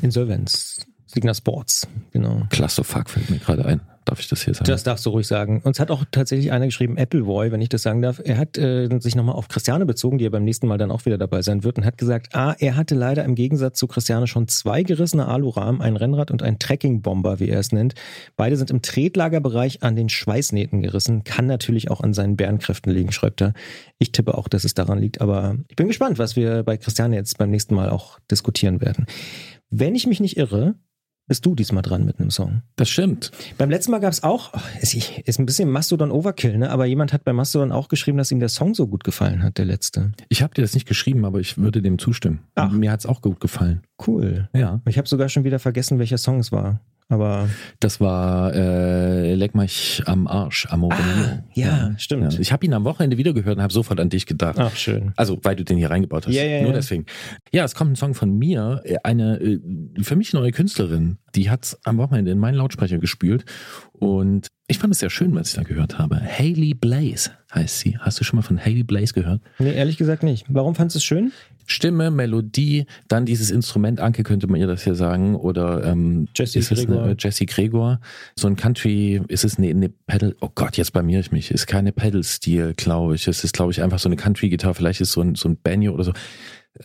Insolvenz. 0.00 0.86
Signa 1.06 1.34
Sports, 1.34 1.86
genau. 2.10 2.46
Clusterfuck 2.48 3.10
fällt 3.10 3.28
mir 3.28 3.38
gerade 3.38 3.66
ein. 3.66 3.91
Darf 4.04 4.18
ich 4.18 4.28
das 4.28 4.42
hier 4.42 4.54
sagen? 4.54 4.64
Das 4.64 4.82
darfst 4.82 5.06
du 5.06 5.10
ruhig 5.10 5.26
sagen. 5.26 5.60
Uns 5.62 5.78
hat 5.78 5.90
auch 5.90 6.04
tatsächlich 6.10 6.50
einer 6.50 6.66
geschrieben, 6.66 6.98
Appleboy, 6.98 7.52
wenn 7.52 7.60
ich 7.60 7.68
das 7.68 7.82
sagen 7.82 8.02
darf. 8.02 8.20
Er 8.24 8.36
hat 8.36 8.58
äh, 8.58 8.88
sich 8.98 9.14
nochmal 9.14 9.36
auf 9.36 9.46
Christiane 9.46 9.86
bezogen, 9.86 10.18
die 10.18 10.24
ja 10.24 10.30
beim 10.30 10.42
nächsten 10.42 10.66
Mal 10.66 10.78
dann 10.78 10.90
auch 10.90 11.06
wieder 11.06 11.18
dabei 11.18 11.42
sein 11.42 11.62
wird, 11.62 11.78
und 11.78 11.84
hat 11.84 11.98
gesagt, 11.98 12.34
ah, 12.34 12.56
er 12.58 12.76
hatte 12.76 12.96
leider 12.96 13.24
im 13.24 13.36
Gegensatz 13.36 13.78
zu 13.78 13.86
Christiane 13.86 14.26
schon 14.26 14.48
zwei 14.48 14.82
gerissene 14.82 15.28
Alurahmen, 15.28 15.80
ein 15.80 15.96
Rennrad 15.96 16.32
und 16.32 16.42
ein 16.42 16.58
Trekkingbomber, 16.58 17.38
wie 17.38 17.48
er 17.48 17.60
es 17.60 17.70
nennt. 17.70 17.94
Beide 18.36 18.56
sind 18.56 18.70
im 18.70 18.82
Tretlagerbereich 18.82 19.82
an 19.84 19.94
den 19.94 20.08
Schweißnähten 20.08 20.82
gerissen. 20.82 21.22
Kann 21.22 21.46
natürlich 21.46 21.90
auch 21.90 22.00
an 22.00 22.12
seinen 22.12 22.36
Bärenkräften 22.36 22.92
liegen, 22.92 23.12
schreibt 23.12 23.40
er. 23.40 23.52
Ich 23.98 24.10
tippe 24.10 24.36
auch, 24.36 24.48
dass 24.48 24.64
es 24.64 24.74
daran 24.74 24.98
liegt, 24.98 25.20
aber 25.20 25.56
ich 25.68 25.76
bin 25.76 25.86
gespannt, 25.86 26.18
was 26.18 26.34
wir 26.34 26.64
bei 26.64 26.76
Christiane 26.76 27.14
jetzt 27.14 27.38
beim 27.38 27.50
nächsten 27.50 27.76
Mal 27.76 27.88
auch 27.88 28.18
diskutieren 28.30 28.80
werden. 28.80 29.06
Wenn 29.70 29.94
ich 29.94 30.06
mich 30.06 30.20
nicht 30.20 30.36
irre, 30.36 30.74
bist 31.32 31.46
du 31.46 31.54
diesmal 31.54 31.80
dran 31.80 32.04
mit 32.04 32.20
einem 32.20 32.30
Song. 32.30 32.60
Das 32.76 32.90
stimmt. 32.90 33.30
Beim 33.56 33.70
letzten 33.70 33.90
Mal 33.90 34.00
gab 34.00 34.12
es 34.12 34.22
auch, 34.22 34.52
oh, 34.52 34.60
ist, 34.82 34.92
ist 34.92 35.38
ein 35.38 35.46
bisschen 35.46 35.70
Mastodon 35.70 36.10
Overkill, 36.10 36.58
ne? 36.58 36.68
aber 36.68 36.84
jemand 36.84 37.14
hat 37.14 37.24
bei 37.24 37.32
Mastodon 37.32 37.72
auch 37.72 37.88
geschrieben, 37.88 38.18
dass 38.18 38.30
ihm 38.30 38.38
der 38.38 38.50
Song 38.50 38.74
so 38.74 38.86
gut 38.86 39.02
gefallen 39.02 39.42
hat, 39.42 39.56
der 39.56 39.64
letzte. 39.64 40.12
Ich 40.28 40.42
habe 40.42 40.52
dir 40.52 40.60
das 40.60 40.74
nicht 40.74 40.86
geschrieben, 40.86 41.24
aber 41.24 41.40
ich 41.40 41.56
würde 41.56 41.80
dem 41.80 41.98
zustimmen. 41.98 42.40
Ach. 42.54 42.70
Mir 42.70 42.92
hat's 42.92 43.06
auch 43.06 43.22
gut 43.22 43.40
gefallen. 43.40 43.80
Cool. 44.06 44.50
Ja. 44.54 44.82
Ich 44.86 44.98
habe 44.98 45.08
sogar 45.08 45.30
schon 45.30 45.44
wieder 45.44 45.58
vergessen, 45.58 45.98
welcher 45.98 46.18
Song 46.18 46.38
es 46.38 46.52
war. 46.52 46.80
Aber 47.12 47.50
das 47.78 48.00
war 48.00 48.54
äh, 48.54 49.34
Leck 49.34 49.54
mich 49.54 50.02
am 50.06 50.26
Arsch, 50.26 50.66
Amore 50.70 50.94
ah, 50.94 51.42
ja, 51.52 51.66
ja, 51.66 51.94
stimmt. 51.98 52.32
Ja. 52.32 52.40
Ich 52.40 52.52
habe 52.52 52.64
ihn 52.64 52.72
am 52.72 52.84
Wochenende 52.84 53.18
wieder 53.18 53.34
gehört 53.34 53.58
und 53.58 53.62
habe 53.62 53.72
sofort 53.72 54.00
an 54.00 54.08
dich 54.08 54.24
gedacht. 54.24 54.58
Ach, 54.58 54.74
schön. 54.74 55.12
Also, 55.16 55.38
weil 55.42 55.54
du 55.54 55.62
den 55.62 55.76
hier 55.76 55.90
reingebaut 55.90 56.26
hast. 56.26 56.32
Ja, 56.32 56.42
ja, 56.42 56.62
Nur 56.62 56.72
deswegen. 56.72 57.04
Ja, 57.52 57.64
es 57.64 57.74
kommt 57.74 57.92
ein 57.92 57.96
Song 57.96 58.14
von 58.14 58.38
mir, 58.38 58.82
eine 59.04 59.38
äh, 59.42 59.60
für 60.00 60.16
mich 60.16 60.32
neue 60.32 60.52
Künstlerin, 60.52 61.18
die 61.34 61.50
hat 61.50 61.76
am 61.84 61.98
Wochenende 61.98 62.30
in 62.30 62.38
meinen 62.38 62.54
Lautsprecher 62.54 62.96
gespült 62.96 63.44
und 63.92 64.48
ich 64.68 64.78
fand 64.78 64.94
es 64.94 65.00
sehr 65.00 65.10
schön, 65.10 65.34
was 65.34 65.50
ich 65.50 65.54
da 65.54 65.64
gehört 65.64 65.98
habe. 65.98 66.18
Haley 66.18 66.72
Blaze 66.72 67.32
heißt 67.54 67.80
sie. 67.80 67.98
Hast 67.98 68.18
du 68.18 68.24
schon 68.24 68.38
mal 68.38 68.42
von 68.42 68.58
Haley 68.58 68.84
Blaze 68.84 69.12
gehört? 69.12 69.42
Nee, 69.58 69.74
ehrlich 69.74 69.98
gesagt 69.98 70.22
nicht. 70.22 70.46
Warum 70.48 70.74
fandest 70.74 70.94
du 70.94 70.98
es 70.98 71.04
schön? 71.04 71.32
Stimme, 71.66 72.10
Melodie, 72.10 72.86
dann 73.08 73.26
dieses 73.26 73.50
Instrument, 73.50 74.00
Anke 74.00 74.22
könnte 74.22 74.46
man 74.46 74.60
ihr 74.60 74.66
das 74.66 74.84
hier 74.84 74.94
sagen, 74.94 75.36
oder 75.36 75.84
ähm, 75.84 76.28
Jesse 76.34 76.60
Gregor. 76.60 77.02
Eine, 77.04 77.16
Jesse 77.18 77.46
Gregor. 77.46 78.00
So 78.36 78.48
ein 78.48 78.56
Country, 78.56 79.22
ist 79.28 79.44
es 79.44 79.58
eine, 79.58 79.68
eine 79.68 79.88
Pedal, 79.88 80.34
oh 80.40 80.50
Gott, 80.54 80.76
jetzt 80.76 80.92
blamier 80.92 81.20
ich 81.20 81.32
mich, 81.32 81.50
ist 81.50 81.66
keine 81.66 81.92
Pedal-Stil, 81.92 82.74
glaube 82.76 83.14
ich. 83.14 83.28
Es 83.28 83.44
ist, 83.44 83.54
glaube 83.54 83.72
ich, 83.72 83.82
einfach 83.82 83.98
so 83.98 84.08
eine 84.08 84.16
Country-Gitarre, 84.16 84.74
vielleicht 84.74 85.00
ist 85.00 85.12
so 85.12 85.20
ein, 85.22 85.34
so 85.34 85.48
ein 85.48 85.56
Banjo 85.56 85.92
oder 85.92 86.04
so. 86.04 86.12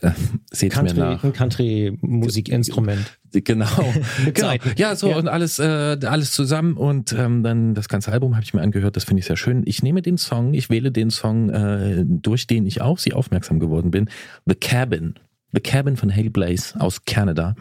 Äh, 0.00 0.10
seht 0.52 0.72
Country, 0.72 0.94
mir 0.94 1.00
nach. 1.00 1.24
Ein 1.24 1.32
Country-Musikinstrument. 1.32 3.18
Genau. 3.32 3.66
genau. 4.34 4.54
Ja, 4.76 4.94
so 4.94 5.10
ja. 5.10 5.16
und 5.16 5.28
alles, 5.28 5.58
äh, 5.58 5.98
alles 6.04 6.32
zusammen 6.32 6.76
und 6.76 7.12
ähm, 7.12 7.42
dann 7.42 7.74
das 7.74 7.88
ganze 7.88 8.12
Album 8.12 8.34
habe 8.34 8.44
ich 8.44 8.54
mir 8.54 8.60
angehört. 8.60 8.96
Das 8.96 9.04
finde 9.04 9.20
ich 9.20 9.26
sehr 9.26 9.36
schön. 9.36 9.62
Ich 9.66 9.82
nehme 9.82 10.02
den 10.02 10.18
Song, 10.18 10.54
ich 10.54 10.70
wähle 10.70 10.92
den 10.92 11.10
Song, 11.10 11.50
äh, 11.50 12.04
durch 12.06 12.46
den 12.46 12.66
ich 12.66 12.80
auf 12.80 13.00
sie 13.00 13.12
aufmerksam 13.12 13.60
geworden 13.60 13.90
bin. 13.90 14.10
The 14.46 14.54
Cabin. 14.54 15.14
The 15.52 15.60
Cabin 15.60 15.96
von 15.96 16.14
Haley 16.14 16.28
Blaze 16.28 16.78
aus 16.78 17.04
Canada. 17.06 17.54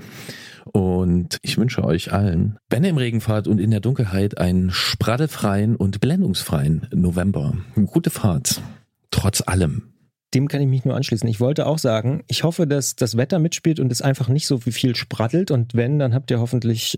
Und 0.65 1.37
ich 1.41 1.57
wünsche 1.57 1.83
euch 1.85 2.11
allen, 2.11 2.57
wenn 2.69 2.83
ihr 2.83 2.89
im 2.89 2.97
Regen 2.97 3.21
fahrt 3.21 3.47
und 3.47 3.59
in 3.59 3.71
der 3.71 3.79
Dunkelheit, 3.79 4.37
einen 4.37 4.69
spraddelfreien 4.71 5.77
und 5.77 6.01
blendungsfreien 6.01 6.87
November. 6.93 7.53
Gute 7.85 8.09
Fahrt. 8.09 8.61
Trotz 9.09 9.41
allem 9.45 9.93
dem 10.37 10.47
kann 10.47 10.61
ich 10.61 10.67
mich 10.67 10.85
nur 10.85 10.95
anschließen. 10.95 11.27
Ich 11.27 11.39
wollte 11.39 11.65
auch 11.65 11.79
sagen, 11.79 12.23
ich 12.27 12.43
hoffe, 12.43 12.67
dass 12.67 12.95
das 12.95 13.17
Wetter 13.17 13.39
mitspielt 13.39 13.79
und 13.79 13.91
es 13.91 14.03
einfach 14.03 14.27
nicht 14.27 14.45
so 14.45 14.59
viel 14.59 14.95
sprattelt. 14.95 15.49
Und 15.49 15.73
wenn, 15.73 15.97
dann 15.97 16.13
habt 16.13 16.29
ihr 16.29 16.39
hoffentlich 16.39 16.95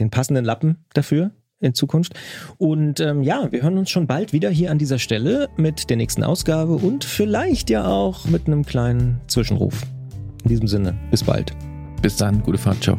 den 0.00 0.10
passenden 0.10 0.44
Lappen 0.44 0.84
dafür 0.92 1.30
in 1.60 1.72
Zukunft. 1.72 2.14
Und 2.58 2.98
ähm, 2.98 3.22
ja, 3.22 3.46
wir 3.52 3.62
hören 3.62 3.78
uns 3.78 3.90
schon 3.90 4.08
bald 4.08 4.32
wieder 4.32 4.50
hier 4.50 4.72
an 4.72 4.78
dieser 4.78 4.98
Stelle 4.98 5.48
mit 5.56 5.88
der 5.88 5.98
nächsten 5.98 6.24
Ausgabe 6.24 6.74
und 6.74 7.04
vielleicht 7.04 7.70
ja 7.70 7.86
auch 7.86 8.24
mit 8.24 8.48
einem 8.48 8.66
kleinen 8.66 9.20
Zwischenruf. 9.28 9.82
In 10.42 10.48
diesem 10.48 10.66
Sinne, 10.66 10.98
bis 11.12 11.22
bald. 11.22 11.52
Bis 12.02 12.16
dann, 12.16 12.42
gute 12.42 12.58
Fahrt, 12.58 12.82
ciao. 12.82 12.98